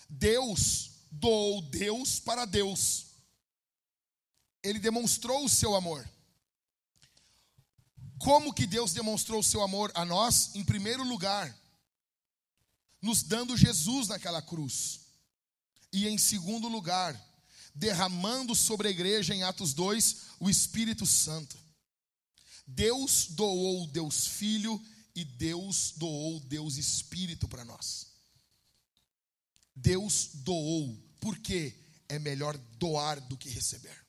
Deus 0.08 0.90
doou 1.10 1.62
Deus 1.62 2.20
para 2.20 2.44
Deus. 2.44 3.06
Ele 4.62 4.78
demonstrou 4.78 5.44
o 5.44 5.48
seu 5.48 5.74
amor. 5.74 6.08
Como 8.18 8.52
que 8.52 8.66
Deus 8.66 8.92
demonstrou 8.92 9.40
o 9.40 9.44
seu 9.44 9.62
amor 9.62 9.92
a 9.94 10.04
nós? 10.04 10.54
Em 10.54 10.64
primeiro 10.64 11.04
lugar, 11.04 11.56
nos 13.00 13.22
dando 13.22 13.56
Jesus 13.56 14.08
naquela 14.08 14.42
cruz. 14.42 15.00
E 15.92 16.08
em 16.08 16.18
segundo 16.18 16.68
lugar, 16.68 17.18
derramando 17.76 18.54
sobre 18.54 18.88
a 18.88 18.90
igreja 18.90 19.34
em 19.34 19.42
Atos 19.42 19.74
2 19.74 20.16
o 20.40 20.48
Espírito 20.50 21.06
Santo. 21.06 21.56
Deus 22.66 23.26
doou 23.30 23.86
Deus 23.86 24.26
Filho 24.26 24.82
e 25.14 25.24
Deus 25.24 25.92
doou 25.96 26.40
Deus 26.40 26.78
Espírito 26.78 27.46
para 27.46 27.64
nós. 27.64 28.08
Deus 29.74 30.30
doou, 30.34 30.96
porque 31.20 31.74
é 32.08 32.18
melhor 32.18 32.56
doar 32.78 33.20
do 33.20 33.36
que 33.36 33.50
receber. 33.50 34.04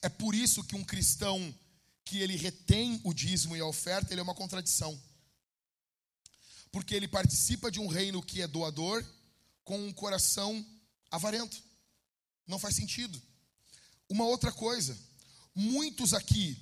É 0.00 0.08
por 0.08 0.34
isso 0.34 0.64
que 0.64 0.74
um 0.74 0.84
cristão 0.84 1.54
que 2.04 2.18
ele 2.18 2.36
retém 2.36 3.00
o 3.04 3.12
dízimo 3.12 3.56
e 3.56 3.60
a 3.60 3.66
oferta, 3.66 4.12
ele 4.12 4.20
é 4.20 4.22
uma 4.22 4.34
contradição. 4.34 4.98
Porque 6.72 6.94
ele 6.94 7.08
participa 7.08 7.70
de 7.70 7.78
um 7.78 7.88
reino 7.88 8.22
que 8.22 8.40
é 8.40 8.46
doador 8.46 9.04
com 9.64 9.78
um 9.86 9.92
coração 9.92 10.64
avarento. 11.10 11.65
Não 12.46 12.58
faz 12.58 12.76
sentido. 12.76 13.20
Uma 14.08 14.24
outra 14.24 14.52
coisa, 14.52 14.96
muitos 15.54 16.14
aqui, 16.14 16.56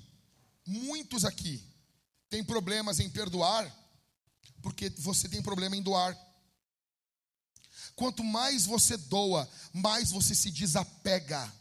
muitos 0.67 1.25
aqui 1.25 1.63
têm 2.31 2.43
problemas 2.43 3.01
em 3.01 3.11
perdoar 3.11 3.73
porque 4.65 4.89
você 4.97 5.29
tem 5.29 5.43
problema 5.43 5.77
em 5.77 5.83
doar. 5.83 6.19
Quanto 7.95 8.25
mais 8.25 8.65
você 8.65 8.97
doa, 8.97 9.49
mais 9.73 10.11
você 10.11 10.35
se 10.35 10.51
desapega. 10.51 11.53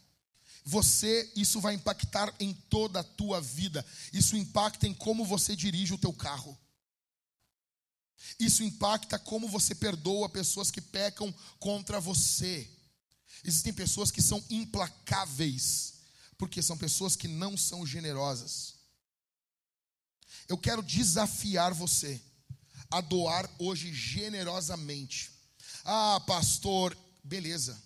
Você, 0.64 1.30
isso 1.36 1.60
vai 1.60 1.76
impactar 1.76 2.34
em 2.40 2.54
toda 2.54 3.02
a 3.02 3.04
tua 3.04 3.42
vida. 3.42 3.86
Isso 4.14 4.38
impacta 4.38 4.88
em 4.88 4.94
como 4.94 5.26
você 5.26 5.54
dirige 5.54 5.94
o 5.94 5.98
teu 5.98 6.14
carro. 6.14 6.58
Isso 8.40 8.64
impacta 8.64 9.20
como 9.20 9.50
você 9.50 9.76
perdoa 9.76 10.30
pessoas 10.30 10.72
que 10.72 10.80
pecam 10.80 11.34
contra 11.60 12.00
você. 12.00 12.70
Existem 13.44 13.74
pessoas 13.74 14.10
que 14.10 14.22
são 14.22 14.44
implacáveis, 14.50 15.96
porque 16.38 16.62
são 16.62 16.78
pessoas 16.78 17.16
que 17.16 17.28
não 17.28 17.58
são 17.58 17.86
generosas. 17.86 18.76
Eu 20.48 20.58
quero 20.58 20.82
desafiar 20.82 21.74
você 21.74 22.22
a 22.90 23.02
doar 23.02 23.50
hoje 23.60 23.94
generosamente. 23.94 25.32
Ah, 25.84 26.20
pastor, 26.26 26.98
beleza. 27.24 27.82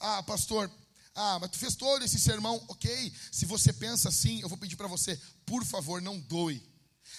Ah, 0.00 0.22
pastor, 0.22 0.70
ah, 1.14 1.38
mas 1.38 1.50
tu 1.50 1.58
fez 1.58 1.74
todo 1.76 2.04
esse 2.04 2.18
sermão, 2.18 2.62
ok. 2.68 3.12
Se 3.30 3.44
você 3.44 3.72
pensa 3.72 4.08
assim, 4.08 4.40
eu 4.40 4.48
vou 4.48 4.56
pedir 4.56 4.76
para 4.76 4.88
você, 4.88 5.20
por 5.44 5.64
favor, 5.64 6.00
não 6.00 6.18
doe. 6.18 6.62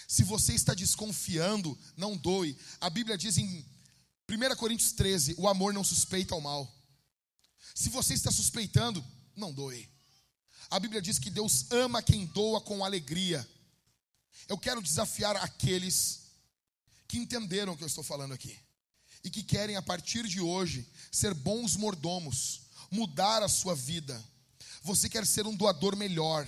Se 0.07 0.23
você 0.23 0.53
está 0.53 0.73
desconfiando, 0.73 1.77
não 1.95 2.17
doe. 2.17 2.57
A 2.81 2.89
Bíblia 2.89 3.17
diz 3.17 3.37
em 3.37 3.65
1 4.29 4.55
Coríntios 4.55 4.91
13: 4.93 5.35
o 5.37 5.47
amor 5.47 5.73
não 5.73 5.83
suspeita 5.83 6.33
ao 6.33 6.41
mal. 6.41 6.71
Se 7.73 7.89
você 7.89 8.13
está 8.13 8.31
suspeitando, 8.31 9.03
não 9.35 9.51
doe. 9.51 9.89
A 10.69 10.79
Bíblia 10.79 11.01
diz 11.01 11.19
que 11.19 11.29
Deus 11.29 11.71
ama 11.71 12.01
quem 12.01 12.25
doa 12.27 12.61
com 12.61 12.83
alegria. 12.83 13.47
Eu 14.47 14.57
quero 14.57 14.81
desafiar 14.81 15.35
aqueles 15.37 16.21
que 17.07 17.17
entenderam 17.17 17.73
o 17.73 17.77
que 17.77 17.83
eu 17.83 17.87
estou 17.87 18.03
falando 18.03 18.33
aqui 18.33 18.57
e 19.23 19.29
que 19.29 19.43
querem 19.43 19.75
a 19.75 19.81
partir 19.81 20.27
de 20.27 20.41
hoje 20.41 20.87
ser 21.11 21.33
bons 21.33 21.75
mordomos, 21.75 22.61
mudar 22.91 23.41
a 23.41 23.47
sua 23.47 23.73
vida. 23.73 24.21
Você 24.81 25.07
quer 25.07 25.25
ser 25.25 25.47
um 25.47 25.55
doador 25.55 25.95
melhor, 25.95 26.45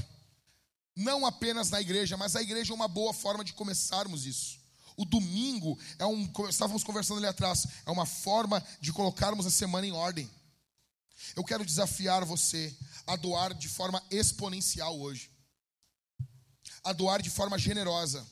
não 0.95 1.26
apenas 1.26 1.69
na 1.69 1.80
igreja, 1.80 2.18
mas 2.18 2.35
a 2.35 2.41
igreja 2.41 2.73
é 2.73 2.76
uma 2.76 2.88
boa 2.88 3.14
forma 3.14 3.43
de 3.43 3.53
começarmos 3.53 4.26
isso. 4.26 4.60
O 4.97 5.06
domingo 5.06 5.77
é 5.99 6.06
um, 6.06 6.30
estávamos 6.49 6.84
conversando 6.84 7.18
ali 7.18 7.27
atrás, 7.27 7.65
é 7.85 7.91
uma 7.91 8.06
forma 8.06 8.65
de 8.80 8.91
colocarmos 8.93 9.45
a 9.45 9.52
semana 9.52 9.85
em 9.85 9.91
ordem. 9.91 10.30
Eu 11.36 11.44
quero 11.44 11.66
desafiar 11.66 12.26
você 12.26 12.76
a 13.08 13.16
doar 13.16 13.54
de 13.54 13.70
forma 13.70 14.04
exponencial 14.10 15.00
hoje, 15.00 15.32
a 16.84 16.94
doar 16.94 17.22
de 17.22 17.30
forma 17.30 17.58
generosa, 17.58 18.26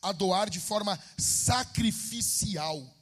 a 0.00 0.12
doar 0.12 0.50
de 0.50 0.60
forma 0.60 0.98
sacrificial. 1.18 2.94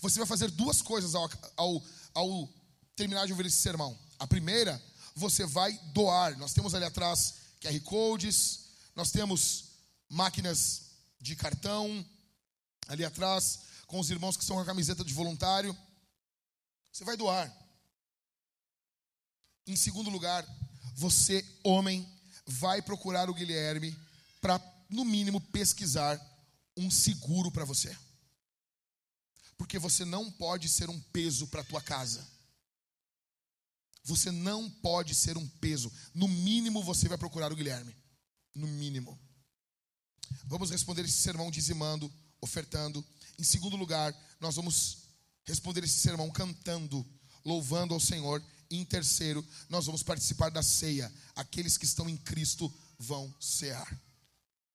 Você 0.00 0.18
vai 0.18 0.26
fazer 0.26 0.50
duas 0.50 0.80
coisas 0.80 1.14
ao, 1.14 1.30
ao, 1.56 1.82
ao 2.14 2.48
terminar 2.96 3.26
de 3.26 3.32
ouvir 3.32 3.46
esse 3.46 3.58
sermão. 3.58 3.98
A 4.18 4.26
primeira, 4.26 4.82
você 5.14 5.44
vai 5.44 5.72
doar. 5.92 6.36
Nós 6.38 6.52
temos 6.52 6.74
ali 6.74 6.84
atrás 6.84 7.34
QR 7.60 7.78
Codes, 7.80 8.70
nós 8.94 9.10
temos 9.10 9.64
máquinas 10.08 10.90
de 11.20 11.36
cartão 11.36 12.04
ali 12.88 13.04
atrás, 13.04 13.60
com 13.86 14.00
os 14.00 14.10
irmãos 14.10 14.36
que 14.36 14.42
estão 14.42 14.56
com 14.56 14.62
a 14.62 14.66
camiseta 14.66 15.04
de 15.04 15.14
voluntário. 15.14 15.76
Você 16.92 17.04
vai 17.04 17.16
doar. 17.16 17.50
Em 19.66 19.76
segundo 19.76 20.10
lugar, 20.10 20.46
você, 20.94 21.44
homem, 21.62 22.06
vai 22.46 22.82
procurar 22.82 23.30
o 23.30 23.34
Guilherme 23.34 23.96
para, 24.40 24.60
no 24.88 25.04
mínimo, 25.04 25.40
pesquisar 25.40 26.20
um 26.76 26.90
seguro 26.90 27.50
para 27.50 27.64
você. 27.64 27.96
Porque 29.56 29.78
você 29.78 30.04
não 30.04 30.30
pode 30.30 30.68
ser 30.68 30.88
um 30.88 31.00
peso 31.00 31.46
para 31.46 31.60
a 31.60 31.64
tua 31.64 31.80
casa. 31.80 32.26
Você 34.02 34.30
não 34.30 34.68
pode 34.68 35.14
ser 35.14 35.36
um 35.36 35.46
peso. 35.46 35.92
No 36.14 36.26
mínimo, 36.26 36.82
você 36.82 37.08
vai 37.08 37.18
procurar 37.18 37.52
o 37.52 37.56
Guilherme. 37.56 37.94
No 38.54 38.66
mínimo. 38.66 39.18
Vamos 40.44 40.70
responder 40.70 41.04
esse 41.04 41.18
sermão 41.18 41.50
dizimando, 41.50 42.12
ofertando. 42.40 43.04
Em 43.38 43.44
segundo 43.44 43.76
lugar, 43.76 44.14
nós 44.40 44.56
vamos 44.56 44.99
responder 45.50 45.84
esse 45.84 45.98
sermão 45.98 46.30
cantando, 46.30 47.06
louvando 47.44 47.92
ao 47.92 48.00
Senhor. 48.00 48.42
E 48.70 48.76
em 48.78 48.84
terceiro, 48.84 49.44
nós 49.68 49.86
vamos 49.86 50.02
participar 50.02 50.50
da 50.50 50.62
ceia. 50.62 51.12
Aqueles 51.34 51.76
que 51.76 51.84
estão 51.84 52.08
em 52.08 52.16
Cristo 52.16 52.72
vão 52.98 53.32
cear. 53.40 54.00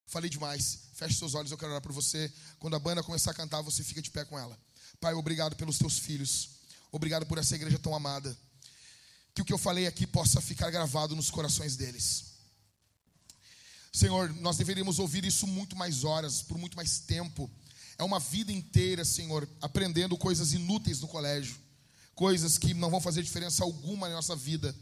Falei 0.05 0.29
demais. 0.29 0.79
Feche 0.93 1.15
seus 1.15 1.33
olhos, 1.33 1.51
eu 1.51 1.57
quero 1.57 1.71
orar 1.71 1.81
por 1.81 1.91
você. 1.91 2.31
Quando 2.59 2.75
a 2.75 2.79
banda 2.79 3.03
começar 3.03 3.31
a 3.31 3.33
cantar, 3.33 3.61
você 3.61 3.83
fica 3.83 4.01
de 4.01 4.11
pé 4.11 4.23
com 4.25 4.37
ela. 4.37 4.57
Pai, 4.99 5.13
obrigado 5.13 5.55
pelos 5.55 5.77
teus 5.77 5.97
filhos. 5.97 6.49
Obrigado 6.91 7.25
por 7.25 7.37
essa 7.37 7.55
igreja 7.55 7.79
tão 7.79 7.95
amada 7.95 8.37
que 9.33 9.41
o 9.41 9.45
que 9.45 9.51
eu 9.51 9.57
falei 9.57 9.85
aqui 9.85 10.07
possa 10.07 10.39
ficar 10.39 10.71
gravado 10.71 11.15
nos 11.15 11.29
corações 11.29 11.75
deles. 11.75 12.35
Senhor, 13.91 14.33
nós 14.35 14.55
deveríamos 14.57 14.99
ouvir 14.99 15.25
isso 15.25 15.45
muito 15.45 15.75
mais 15.75 16.03
horas, 16.05 16.41
por 16.41 16.57
muito 16.57 16.77
mais 16.77 16.99
tempo. 16.99 17.51
É 17.97 18.03
uma 18.03 18.19
vida 18.19 18.51
inteira, 18.51 19.05
Senhor, 19.05 19.47
aprendendo 19.61 20.17
coisas 20.17 20.53
inúteis 20.53 20.99
no 20.99 21.07
colégio, 21.07 21.55
coisas 22.13 22.57
que 22.57 22.73
não 22.73 22.89
vão 22.89 22.99
fazer 22.99 23.23
diferença 23.23 23.63
alguma 23.63 24.09
na 24.09 24.15
nossa 24.15 24.35
vida, 24.35 24.75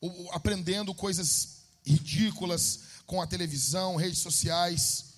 ou 0.00 0.32
aprendendo 0.32 0.92
coisas 0.94 1.62
ridículas 1.84 2.80
com 3.06 3.20
a 3.20 3.26
televisão, 3.26 3.96
redes 3.96 4.18
sociais. 4.18 5.12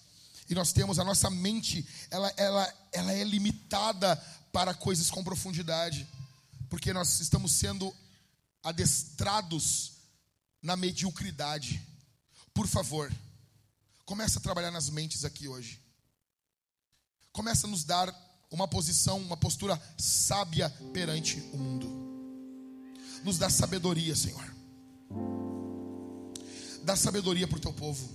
E 0.49 0.55
nós 0.55 0.73
temos 0.73 0.99
a 0.99 1.05
nossa 1.05 1.31
mente, 1.31 1.87
ela, 2.11 2.33
ela, 2.37 2.75
ela 2.93 3.13
é 3.13 3.25
limitada 3.25 4.17
para 4.53 4.75
coisas 4.75 5.11
com 5.11 5.25
profundidade, 5.25 6.07
porque 6.69 6.93
nós 6.93 7.21
estamos 7.21 7.53
sendo 7.53 7.95
adestrados 8.63 9.93
na 10.63 10.77
mediocridade. 10.77 11.81
Por 12.53 12.67
favor, 12.67 13.13
comece 14.05 14.39
a 14.39 14.41
trabalhar 14.41 14.71
nas 14.71 14.91
mentes 14.91 15.25
aqui 15.25 15.49
hoje. 15.49 15.84
Comece 17.35 17.67
a 17.67 17.69
nos 17.69 17.85
dar 17.85 18.09
uma 18.51 18.67
posição, 18.67 19.19
uma 19.19 19.37
postura 19.37 19.79
sábia 19.99 20.71
perante 20.95 21.39
o 21.53 21.59
mundo. 21.59 21.87
Nos 23.23 23.37
dá 23.37 23.51
sabedoria, 23.51 24.17
Senhor. 24.17 24.55
Dá 26.83 26.97
sabedoria 26.97 27.47
para 27.47 27.59
o 27.59 27.61
teu 27.61 27.73
povo. 27.75 28.09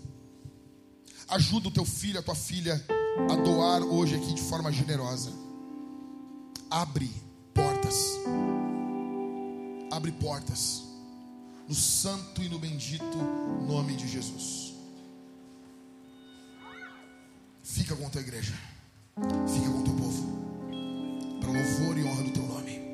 Ajuda 1.27 1.67
o 1.67 1.71
teu 1.71 1.85
filho, 1.85 2.19
a 2.19 2.23
tua 2.23 2.33
filha 2.33 2.83
a 3.31 3.35
doar 3.35 3.83
hoje 3.83 4.15
aqui 4.15 4.33
de 4.33 4.41
forma 4.41 4.71
generosa. 4.71 5.31
Abre 6.71 7.13
portas 7.53 8.17
abre 9.99 10.11
portas. 10.13 10.83
No 11.67 11.75
santo 11.75 12.41
e 12.41 12.49
no 12.49 12.57
bendito 12.57 13.17
nome 13.67 13.95
de 13.95 14.07
Jesus. 14.07 14.73
Fica 17.61 17.95
com 17.95 18.07
a 18.07 18.09
tua 18.09 18.21
igreja. 18.21 18.57
Fica 19.47 19.69
com 19.69 19.79
o 19.79 19.83
teu 19.83 19.93
povo. 19.93 20.27
Para 21.41 21.51
louvor 21.51 21.97
e 21.97 22.03
honra 22.03 22.23
do 22.23 22.31
teu 22.31 22.43
nome. 22.43 22.88